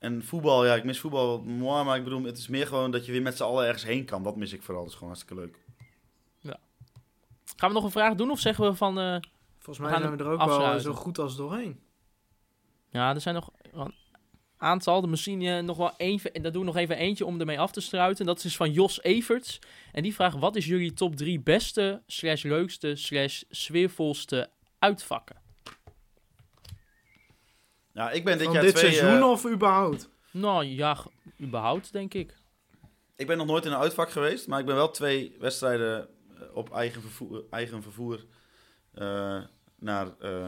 En 0.05 0.25
voetbal, 0.25 0.67
ja, 0.67 0.75
ik 0.75 0.85
mis 0.85 1.01
voetbal, 1.01 1.43
moi, 1.43 1.85
maar 1.85 1.97
ik 1.97 2.05
bedoel, 2.05 2.23
het 2.23 2.39
is 2.39 2.49
meer 2.49 2.67
gewoon 2.67 2.91
dat 2.91 3.07
je 3.07 3.13
weer 3.13 3.23
met 3.23 3.37
z'n 3.37 3.43
allen 3.43 3.65
ergens 3.67 3.85
heen 3.85 4.05
kan. 4.05 4.23
Dat 4.23 4.37
mis 4.37 4.53
ik 4.53 4.63
vooral, 4.63 4.83
dat 4.83 4.93
is 4.93 4.99
gewoon 4.99 5.13
hartstikke 5.15 5.43
leuk. 5.43 5.63
Gaan 7.57 7.69
we 7.69 7.75
nog 7.75 7.85
een 7.85 7.91
vraag 7.91 8.15
doen 8.15 8.31
of 8.31 8.41
zeggen 8.41 8.65
we 8.65 8.75
van... 8.75 8.99
eh, 8.99 9.17
Volgens 9.59 9.77
We 9.77 9.83
mij 9.83 9.93
gaan 9.93 10.03
zijn 10.03 10.17
we 10.17 10.25
er 10.25 10.31
ook 10.31 10.39
afsluiten. 10.41 10.85
wel 10.85 10.95
zo 10.95 11.01
goed 11.01 11.19
als 11.19 11.37
doorheen. 11.37 11.81
Ja, 12.91 13.15
er 13.15 13.21
zijn 13.21 13.35
nog 13.35 13.51
een 13.73 13.95
aantal. 14.57 15.03
Er 15.03 15.09
misschien 15.09 15.43
eh, 15.43 15.59
nog 15.63 15.77
wel 15.77 15.97
één. 15.97 16.21
En 16.33 16.43
daar 16.43 16.53
doen 16.53 16.61
we 16.61 16.67
nog 16.67 16.77
even 16.77 16.97
eentje 16.97 17.27
om 17.27 17.41
ermee 17.41 17.61
af 17.61 17.73
te 17.73 17.81
struiten. 17.81 18.27
Dat 18.27 18.45
is 18.45 18.57
van 18.57 18.73
Jos 18.73 19.03
Everts. 19.03 19.59
En 19.93 20.03
die 20.03 20.15
vraagt: 20.15 20.39
wat 20.39 20.57
is 20.57 20.67
jullie 20.67 20.93
top 20.93 21.17
3 21.17 21.41
beste, 21.41 22.03
slash 22.07 22.43
leukste, 22.43 22.97
slash 22.97 23.43
sfeervolste 23.51 24.51
uitvakken? 24.79 25.37
Ja, 27.95 28.11
ik 28.11 28.25
ben 28.25 28.37
dit 28.39 28.45
Van 28.45 28.55
jaar 28.55 28.63
dit 28.63 28.75
twee... 28.77 28.93
seizoen 28.93 29.21
eh, 29.23 29.31
of 29.31 29.47
überhaupt? 29.47 30.09
Nou 30.31 30.65
ja, 30.65 30.97
überhaupt 31.41 31.93
denk 31.93 32.15
ik. 32.15 32.35
Ik 33.17 33.27
ben 33.27 33.37
nog 33.37 33.47
nooit 33.47 33.65
in 33.65 33.73
een 33.73 33.79
uitvak 33.79 34.11
geweest, 34.11 34.47
maar 34.47 34.61
ik 34.61 34.67
ben 34.67 34.75
wel 34.75 34.91
twee 34.91 35.37
wedstrijden 35.39 36.09
eh, 36.39 36.57
op 36.57 36.73
eigen 36.73 37.01
vervoer, 37.03 37.45
eigen 37.51 37.83
vervoer 37.83 38.25
eh, 38.93 39.43
naar, 39.79 40.19
eh, 40.19 40.47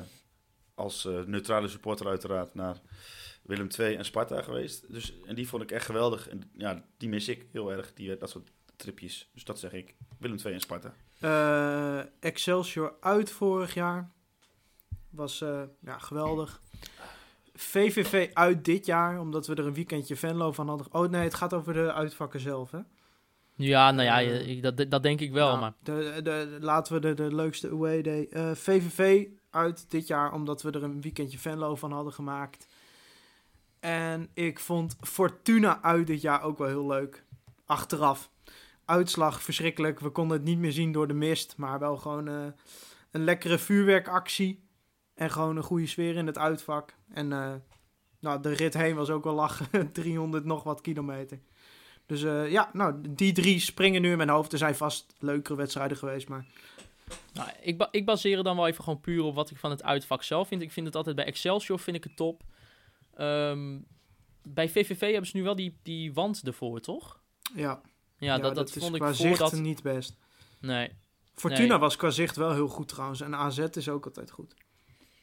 als 0.75 1.05
eh, 1.05 1.21
neutrale 1.23 1.69
supporter 1.69 2.07
uiteraard, 2.07 2.55
naar 2.55 2.81
Willem 3.43 3.69
II 3.79 3.95
en 3.95 4.05
Sparta 4.05 4.43
geweest. 4.43 4.93
Dus, 4.93 5.15
en 5.25 5.35
die 5.35 5.49
vond 5.49 5.63
ik 5.63 5.71
echt 5.71 5.87
geweldig. 5.87 6.29
En 6.29 6.51
ja, 6.57 6.85
die 6.97 7.09
mis 7.09 7.29
ik 7.29 7.47
heel 7.53 7.73
erg, 7.73 7.93
die, 7.95 8.17
dat 8.17 8.31
soort 8.31 8.51
tripjes. 8.77 9.31
Dus 9.35 9.45
dat 9.45 9.59
zeg 9.59 9.73
ik, 9.73 9.95
Willem 10.19 10.39
II 10.45 10.55
en 10.55 10.61
Sparta. 10.61 10.95
Eh, 11.21 12.07
Excelsior 12.21 12.95
uit 13.01 13.31
vorig 13.31 13.75
jaar. 13.75 14.11
Was 15.11 15.41
eh, 15.41 15.63
ja, 15.81 15.99
geweldig. 15.99 16.61
VVV 17.57 18.31
uit 18.33 18.65
dit 18.65 18.87
jaar, 18.87 19.21
omdat 19.21 19.47
we 19.47 19.55
er 19.55 19.67
een 19.67 19.75
weekendje 19.75 20.17
Venlo 20.17 20.53
van 20.53 20.69
hadden. 20.69 20.87
Oh 20.91 21.11
nee, 21.11 21.23
het 21.23 21.35
gaat 21.35 21.55
over 21.55 21.73
de 21.73 21.93
uitvakken 21.93 22.41
zelf, 22.41 22.71
hè? 22.71 22.79
Ja, 23.55 23.91
nou 23.91 24.05
ja, 24.05 24.21
Eh, 24.23 24.63
dat, 24.63 24.91
dat 24.91 25.03
denk 25.03 25.21
ik 25.21 25.33
wel. 25.33 25.49
Nou, 25.49 25.61
maar 25.61 25.73
de, 25.83 26.21
de, 26.23 26.57
laten 26.61 26.95
we 26.95 27.01
de, 27.01 27.15
de 27.15 27.35
leukste 27.35 27.71
away 27.71 28.03
day. 28.03 28.27
eh, 28.31 28.51
VVV 28.55 29.27
uit 29.51 29.91
dit 29.91 30.07
jaar, 30.07 30.33
omdat 30.33 30.63
we 30.63 30.71
er 30.71 30.83
een 30.83 31.01
weekendje 31.01 31.39
Venlo 31.39 31.75
van 31.77 31.93
hadden 31.93 32.13
gemaakt. 32.13 32.67
En 33.81 34.29
ik 34.35 34.59
vond 34.61 34.97
Fortuna 35.01 35.83
uit 35.83 36.07
dit 36.07 36.21
jaar 36.21 36.43
ook 36.43 36.59
wel 36.59 36.69
heel 36.69 36.87
leuk. 36.87 37.25
Achteraf. 37.67 38.31
Uitslag 38.85 39.43
verschrikkelijk. 39.43 40.01
We 40.01 40.11
konden 40.11 40.37
het 40.37 40.47
niet 40.47 40.59
meer 40.59 40.73
zien 40.73 40.93
door 40.93 41.09
de 41.09 41.15
mist. 41.15 41.55
Maar 41.57 41.79
wel 41.79 41.97
gewoon 41.97 42.29
eh, 42.29 42.35
een 43.11 43.25
lekkere 43.25 43.59
vuurwerkactie. 43.59 44.65
En 45.17 45.31
gewoon 45.31 45.57
een 45.57 45.63
goede 45.63 45.87
sfeer 45.87 46.17
in 46.17 46.27
het 46.27 46.39
uitvak. 46.39 46.95
En 47.13 47.33
eh, 47.33 47.55
nou, 48.21 48.43
de 48.43 48.53
rit 48.53 48.75
heen 48.75 48.95
was 48.95 49.11
ook 49.11 49.25
wel 49.25 49.35
lachen. 49.35 49.69
300 49.93 50.45
nog 50.45 50.63
wat 50.63 50.81
kilometer. 50.81 51.41
Dus 52.07 52.23
eh, 52.23 52.51
ja, 52.51 52.71
nou, 52.73 52.95
die 53.11 53.33
drie 53.33 53.59
springen 53.61 54.03
nu 54.03 54.11
in 54.11 54.17
mijn 54.17 54.29
hoofd. 54.29 54.53
Er 54.53 54.59
zijn 54.59 54.75
vast 54.75 55.15
leukere 55.19 55.57
wedstrijden 55.57 55.97
geweest, 55.97 56.29
maar... 56.29 56.47
Nou, 57.33 57.51
ik, 57.63 57.79
ba- 57.79 57.89
ik 57.91 58.05
baseer 58.05 58.43
dan 58.43 58.57
wel 58.57 58.67
even 58.67 58.85
gewoon 58.85 59.01
puur 59.01 59.23
op 59.23 59.35
wat 59.35 59.51
ik 59.51 59.57
van 59.57 59.71
het 59.71 59.83
uitvak 59.83 60.23
zelf 60.23 60.49
vind. 60.49 60.63
Ik 60.63 60.73
vind 60.73 60.87
het 60.87 60.97
altijd 60.97 61.17
bij 61.17 61.25
Excelsior 61.25 61.79
vind 61.79 61.97
ik 61.97 62.05
het 62.05 62.17
top. 62.17 62.43
Ehm, 63.15 63.79
bij 64.43 64.69
VVV 64.69 65.01
hebben 65.01 65.27
ze 65.31 65.37
nu 65.37 65.43
wel 65.43 65.57
die, 65.57 65.79
die 65.83 66.13
wand 66.15 66.43
ervoor, 66.47 66.81
toch? 66.81 67.21
Ja, 67.55 67.81
Ja, 68.19 68.39
dat, 68.39 68.55
dat, 68.55 68.71
vond 68.73 68.95
ik 68.95 69.01
qua 69.01 69.13
zicht 69.13 69.39
voordat... 69.39 69.61
niet 69.61 69.83
best. 69.83 70.17
Nee. 70.61 70.91
Fortuna 71.35 71.69
Nee. 71.69 71.79
was 71.79 71.97
qua 71.97 72.11
zicht 72.11 72.37
wel 72.37 72.53
heel 72.53 72.69
goed 72.69 72.89
trouwens. 72.89 73.21
En 73.21 73.35
AZ 73.35 73.59
is 73.59 73.89
ook 73.89 74.05
altijd 74.05 74.31
goed. 74.31 74.55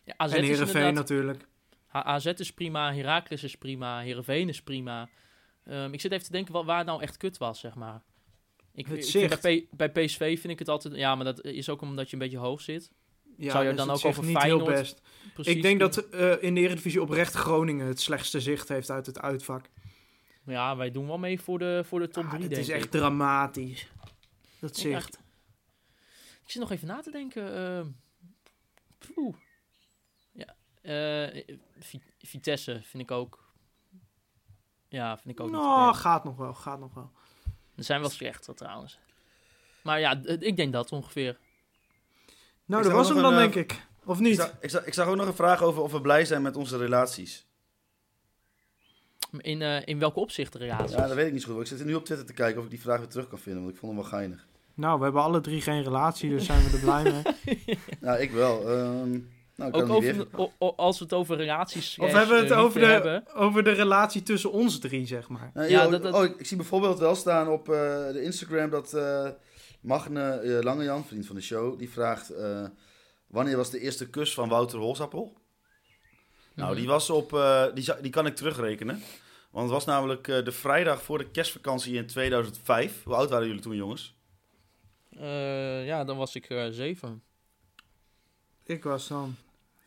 Ja, 0.05 0.13
AZ 0.17 0.33
en 0.33 0.43
inderdaad... 0.43 0.93
natuurlijk. 0.93 1.45
AZ 1.91 2.25
is 2.25 2.53
prima, 2.53 2.93
Heracles 2.93 3.43
is 3.43 3.55
prima, 3.57 3.99
Heerenveen 3.99 4.49
is 4.49 4.61
prima. 4.61 5.09
Ehm, 5.63 5.93
ik 5.93 6.01
zit 6.01 6.11
even 6.11 6.25
te 6.25 6.31
denken 6.31 6.53
wat, 6.53 6.65
waar 6.65 6.77
het 6.77 6.87
nou 6.87 7.01
echt 7.01 7.17
kut 7.17 7.37
was, 7.37 7.59
zeg 7.59 7.75
maar. 7.75 8.01
Ik, 8.73 8.85
Het 8.87 8.97
ik 8.97 9.11
vind 9.11 9.41
bij, 9.41 9.61
P- 9.61 9.77
bij 9.77 9.89
PSV 9.91 10.17
vind 10.39 10.53
ik 10.53 10.59
het 10.59 10.69
altijd... 10.69 10.95
Ja, 10.95 11.15
maar 11.15 11.25
dat 11.25 11.43
is 11.43 11.69
ook 11.69 11.81
omdat 11.81 12.07
je 12.07 12.13
een 12.13 12.21
beetje 12.21 12.37
hoog 12.37 12.61
zit. 12.61 12.91
Ja, 13.37 13.51
Zou 13.51 13.63
je 13.63 13.69
dus 13.69 13.77
dan 13.79 13.89
het 13.89 13.97
ook 13.97 14.05
over 14.05 14.23
niet 14.23 14.37
Feyenoord 14.37 14.67
heel 14.67 14.75
best. 14.77 15.01
Precies. 15.33 15.53
Ik 15.55 15.61
denk 15.61 15.79
dat 15.79 15.97
eh, 16.09 16.43
in 16.43 16.55
de 16.55 16.61
Eredivisie 16.61 17.01
oprecht 17.01 17.33
Groningen 17.33 17.87
het 17.87 18.01
slechtste 18.01 18.39
zicht 18.41 18.67
heeft 18.67 18.89
uit 18.89 19.05
het 19.05 19.19
uitvak. 19.19 19.69
Ja, 20.45 20.75
wij 20.75 20.91
doen 20.91 21.07
wel 21.07 21.17
mee 21.17 21.39
voor 21.41 21.59
de, 21.59 21.83
voor 21.85 21.99
de 21.99 22.07
top 22.07 22.23
Ah, 22.23 22.29
3, 22.29 22.41
het 22.41 22.49
denk 22.51 22.61
is 22.61 22.69
echt 22.69 22.91
dramatisch. 22.91 23.87
Dat 24.59 24.77
zicht. 24.77 25.19
Ik 26.45 26.51
zit 26.51 26.61
nog 26.61 26.71
even 26.71 26.87
na 26.87 27.01
te 27.01 27.11
denken. 27.11 27.55
ehm, 27.55 27.87
poeh. 29.13 29.35
Ja, 30.31 30.45
eh, 30.45 30.53
Vi- 30.53 30.72
Vitesse 32.19 32.79
vind 32.83 33.03
ik 33.03 33.11
ook. 33.11 33.43
Ja, 34.87 35.17
vind 35.17 35.29
ik 35.29 35.39
ook 35.39 35.51
niet. 35.51 35.61
Nou, 35.61 35.87
erg. 35.87 36.01
gaat 36.01 36.23
nog 36.23 36.35
wel, 36.35 36.53
gaat 36.53 36.79
nog 36.79 36.93
wel. 36.93 37.11
Er 37.75 37.83
zijn 37.83 37.99
wel 38.01 38.09
slechter 38.09 38.55
trouwens. 38.55 38.99
Maar 39.81 39.99
ja, 39.99 40.21
ik 40.39 40.55
denk 40.55 40.73
dat 40.73 40.91
ongeveer. 40.91 41.37
Nou, 42.65 42.83
dat 42.83 42.91
was 42.91 43.09
hem 43.09 43.21
dan, 43.21 43.33
een, 43.33 43.39
denk 43.39 43.55
ik. 43.55 43.85
Of 44.05 44.17
Ik 44.17 44.23
niet? 44.23 44.35
zag, 44.35 44.53
ik, 44.59 44.69
zag, 44.69 44.85
ik 44.85 44.93
zag 44.93 45.07
ook 45.07 45.15
nog 45.15 45.27
een 45.27 45.33
vraag 45.33 45.61
over 45.61 45.81
of 45.81 45.91
we 45.91 46.01
blij 46.01 46.25
zijn 46.25 46.41
met 46.41 46.55
onze 46.55 46.77
relaties. 46.77 47.45
In, 49.37 49.61
eh, 49.61 49.85
in 49.85 49.99
welke 49.99 50.19
opzichten 50.19 50.59
relaties? 50.59 50.95
Ja, 50.95 51.07
dat 51.07 51.15
weet 51.15 51.27
ik 51.27 51.33
niet 51.33 51.41
zo 51.41 51.53
goed. 51.53 51.61
Ik 51.71 51.77
zit 51.77 51.85
nu 51.85 51.93
op 51.95 52.05
Twitter 52.05 52.25
te 52.25 52.33
kijken 52.33 52.57
of 52.59 52.63
ik 52.63 52.69
die 52.69 52.81
vraag 52.81 52.99
weer 52.99 53.07
terug 53.07 53.27
kan 53.27 53.39
vinden, 53.39 53.61
want 53.61 53.73
ik 53.73 53.79
vond 53.79 53.93
hem 53.93 54.01
wel 54.01 54.11
geinig. 54.11 54.47
Nou, 54.73 54.97
we 54.97 55.03
hebben 55.03 55.21
alle 55.21 55.41
drie 55.41 55.61
geen 55.61 55.83
relatie, 55.83 56.29
dus 56.29 56.45
zijn 56.45 56.63
we 56.63 56.75
er 56.75 56.79
blij 56.79 57.03
mee. 57.03 57.77
Nou, 57.99 58.19
ik 58.19 58.31
wel. 58.31 58.71
Ehm, 58.71 59.19
nou, 59.55 59.71
Ook 59.71 59.89
over, 59.89 60.15
weer... 60.15 60.27
o- 60.35 60.51
o- 60.57 60.73
als 60.75 60.97
we 60.97 61.03
het 61.03 61.13
over 61.13 61.37
relaties 61.37 61.97
Of 61.99 62.09
slash, 62.09 62.11
hebben 62.19 62.35
we 62.35 62.41
het 62.43 62.51
eh, 62.51 62.59
over 62.59 62.79
de, 62.79 62.85
hebben. 62.85 63.33
over 63.35 63.63
de 63.63 63.71
relatie 63.71 64.23
tussen 64.23 64.51
ons 64.51 64.79
drie, 64.79 65.05
zeg 65.07 65.27
maar. 65.29 65.51
Nou, 65.53 65.69
Ja, 65.69 65.81
joh, 65.81 65.91
dat- 65.91 66.03
dat- 66.03 66.13
Oh, 66.13 66.23
ik, 66.23 66.35
ik 66.39 66.45
zie 66.45 66.57
bijvoorbeeld 66.57 66.99
wel 66.99 67.15
staan 67.15 67.47
op 67.47 67.69
eh, 67.69 67.75
de 68.11 68.21
Instagram 68.23 68.69
dat 68.69 68.93
eh, 68.93 69.29
Magne 69.81 70.29
eh, 70.31 70.63
Langejan, 70.63 71.05
vriend 71.05 71.25
van 71.25 71.35
de 71.35 71.41
show, 71.41 71.77
die 71.79 71.89
vraagt... 71.89 72.29
eh, 72.29 72.65
wanneer 73.27 73.57
was 73.57 73.69
de 73.69 73.79
eerste 73.79 74.09
kus 74.09 74.33
van 74.33 74.49
Wouter 74.49 74.79
Holsappel? 74.79 75.37
Nou, 76.55 76.69
Mhm. 76.69 76.79
die 76.79 76.87
was 76.87 77.09
op... 77.09 77.33
eh, 77.33 77.65
die, 77.73 78.01
die 78.01 78.11
kan 78.11 78.25
ik 78.25 78.35
terugrekenen. 78.35 79.01
Want 79.51 79.65
het 79.65 79.73
was 79.73 79.85
namelijk 79.85 80.27
eh, 80.27 80.43
de 80.43 80.51
vrijdag 80.51 81.01
voor 81.01 81.17
de 81.17 81.29
kerstvakantie 81.31 81.95
in 81.95 82.07
2005. 82.07 83.03
Hoe 83.03 83.15
oud 83.15 83.29
waren 83.29 83.47
jullie 83.47 83.61
toen, 83.61 83.75
jongens? 83.75 84.15
Eh, 85.19 85.85
ja, 85.85 86.03
dan 86.03 86.17
was 86.17 86.35
ik 86.35 86.49
eh, 86.49 86.65
zeven. 86.69 87.23
Ik 88.65 88.83
was 88.83 89.07
dan 89.07 89.35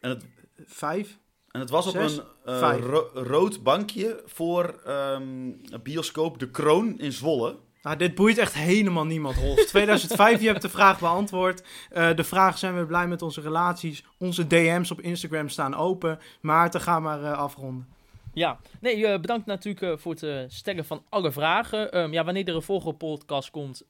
En 0.06 0.12
het, 0.12 0.26
vijf. 0.66 1.18
en 1.50 1.60
het 1.60 1.70
was 1.70 1.86
op 1.86 1.94
een 1.94 2.22
eh, 2.44 2.76
ro- 2.80 3.10
rood 3.14 3.62
bankje 3.62 4.22
voor 4.26 4.80
ehm, 4.84 5.22
een 5.22 5.80
bioscoop 5.82 6.38
De 6.38 6.50
Kroon 6.50 6.98
in 6.98 7.12
Zwolle. 7.12 7.56
Nou, 7.82 7.96
dit 7.96 8.14
boeit 8.14 8.38
echt 8.38 8.54
helemaal 8.54 9.04
niemand, 9.04 9.36
Rolf. 9.36 9.64
2005, 9.66 10.40
je 10.40 10.46
hebt 10.46 10.62
de 10.62 10.68
vraag 10.68 10.98
beantwoord. 10.98 11.62
Eh, 11.90 12.14
de 12.14 12.24
vraag, 12.24 12.58
zijn 12.58 12.78
we 12.78 12.86
blij 12.86 13.08
met 13.08 13.22
onze 13.22 13.40
relaties? 13.40 14.04
Onze 14.18 14.46
DM's 14.46 14.90
op 14.90 15.00
Instagram 15.00 15.48
staan 15.48 15.74
open. 15.74 16.18
Maarten, 16.40 16.80
ga 16.80 17.00
maar 17.00 17.22
eh, 17.24 17.38
afronden. 17.38 17.88
Ja, 18.32 18.58
nee, 18.80 19.20
bedankt 19.20 19.46
natuurlijk 19.46 20.00
voor 20.00 20.14
het 20.14 20.52
stellen 20.52 20.84
van 20.84 21.04
alle 21.08 21.32
vragen. 21.32 21.92
Ehm, 21.92 22.12
ja, 22.12 22.24
wanneer 22.24 22.48
er 22.48 22.54
een 22.54 22.62
volgende 22.62 22.96
podcast 22.96 23.50
komt, 23.50 23.82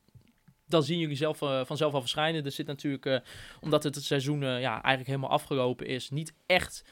dan 0.68 0.82
zien 0.82 0.98
jullie 0.98 1.16
zelf, 1.16 1.42
eh, 1.42 1.60
vanzelf 1.64 1.92
al 1.94 2.00
verschijnen. 2.00 2.44
Er 2.44 2.50
zit 2.52 2.66
natuurlijk, 2.66 3.06
eh, 3.06 3.18
omdat 3.60 3.82
het, 3.82 3.94
het 3.94 4.04
seizoen 4.04 4.42
eh, 4.42 4.60
ja, 4.60 4.70
eigenlijk 4.72 5.06
helemaal 5.06 5.30
afgelopen 5.30 5.86
is, 5.86 6.10
niet 6.10 6.32
echt 6.46 6.84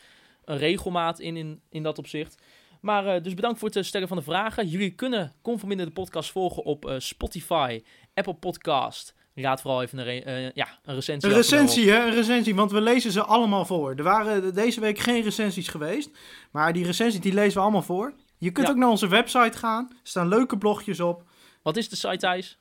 een 0.44 0.58
regelmaat 0.58 1.20
in, 1.20 1.36
in, 1.36 1.60
in 1.70 1.82
dat 1.82 1.98
opzicht. 1.98 2.42
Maar 2.80 3.22
dus 3.22 3.34
bedankt 3.34 3.58
voor 3.58 3.68
het 3.70 3.86
stellen 3.86 4.08
van 4.08 4.16
de 4.16 4.22
vragen. 4.22 4.66
Jullie 4.68 4.90
kunnen 4.90 5.32
Conforminder 5.42 5.86
de 5.86 5.92
podcast 5.92 6.30
volgen 6.30 6.64
op 6.64 6.94
Spotify, 6.98 7.82
Apple 8.14 8.34
Podcast. 8.34 9.14
Laat 9.34 9.60
vooral 9.60 9.82
even 9.82 9.98
een, 9.98 10.04
re- 10.04 10.50
ja, 10.54 10.78
een 10.84 10.94
recensie 10.94 11.30
Een 11.30 11.36
recensie, 11.36 11.90
hè? 11.90 12.06
Een 12.06 12.14
recensie, 12.14 12.54
want 12.54 12.70
we 12.70 12.80
lezen 12.80 13.12
ze 13.12 13.22
allemaal 13.22 13.64
voor. 13.64 13.94
Er 13.94 14.02
waren 14.02 14.54
deze 14.54 14.80
week 14.80 14.98
geen 14.98 15.22
recensies 15.22 15.68
geweest. 15.68 16.10
Maar 16.50 16.72
die 16.72 16.84
recensies, 16.84 17.20
die 17.20 17.34
lezen 17.34 17.54
we 17.54 17.60
allemaal 17.60 17.82
voor. 17.82 18.14
Je 18.38 18.50
kunt 18.50 18.66
Ja. 18.66 18.72
ook 18.72 18.78
naar 18.78 18.88
onze 18.88 19.08
website 19.08 19.58
gaan. 19.58 19.88
Er 19.90 19.96
staan 20.02 20.28
leuke 20.28 20.58
blogjes 20.58 21.00
op. 21.00 21.22
Wat 21.62 21.76
is 21.76 21.88
de 21.88 21.96
site, 21.96 22.16
Thijs? 22.16 22.58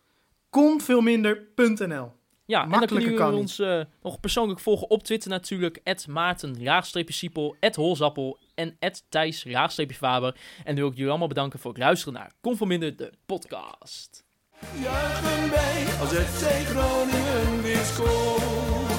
Konveelminder.nl 0.54 2.12
Ja, 2.46 2.64
en 2.64 2.70
dan 2.70 2.86
kunnen 2.86 3.34
ons 3.34 3.60
eh, 3.60 3.82
nog 4.02 4.20
persoonlijk 4.20 4.60
volgen 4.60 4.90
op 4.90 5.04
Twitter 5.04 5.30
natuurlijk. 5.30 5.80
Maarten, 6.08 6.64
laagstreepje 6.64 7.14
Siepel, 7.14 7.56
Holzappel 7.76 8.40
en 8.56 8.78
Thijs, 9.10 9.44
laagstreepje 9.44 9.96
Faber. 9.96 10.36
En 10.58 10.66
dan 10.66 10.76
wil 10.76 10.88
ik 10.88 10.94
jullie 10.94 11.10
allemaal 11.10 11.28
bedanken 11.28 11.60
voor 11.60 11.72
het 11.72 11.80
luisteren 11.80 12.14
naar 12.14 12.32
Conforminder, 12.42 12.96
de 12.96 13.12
podcast. 13.26 14.24
Juichen 14.82 15.50
wij 15.50 15.86
als 16.00 16.10
FC 16.10 16.68
Groningen 16.68 17.62
weer 17.62 17.78
scoort. 17.78 18.93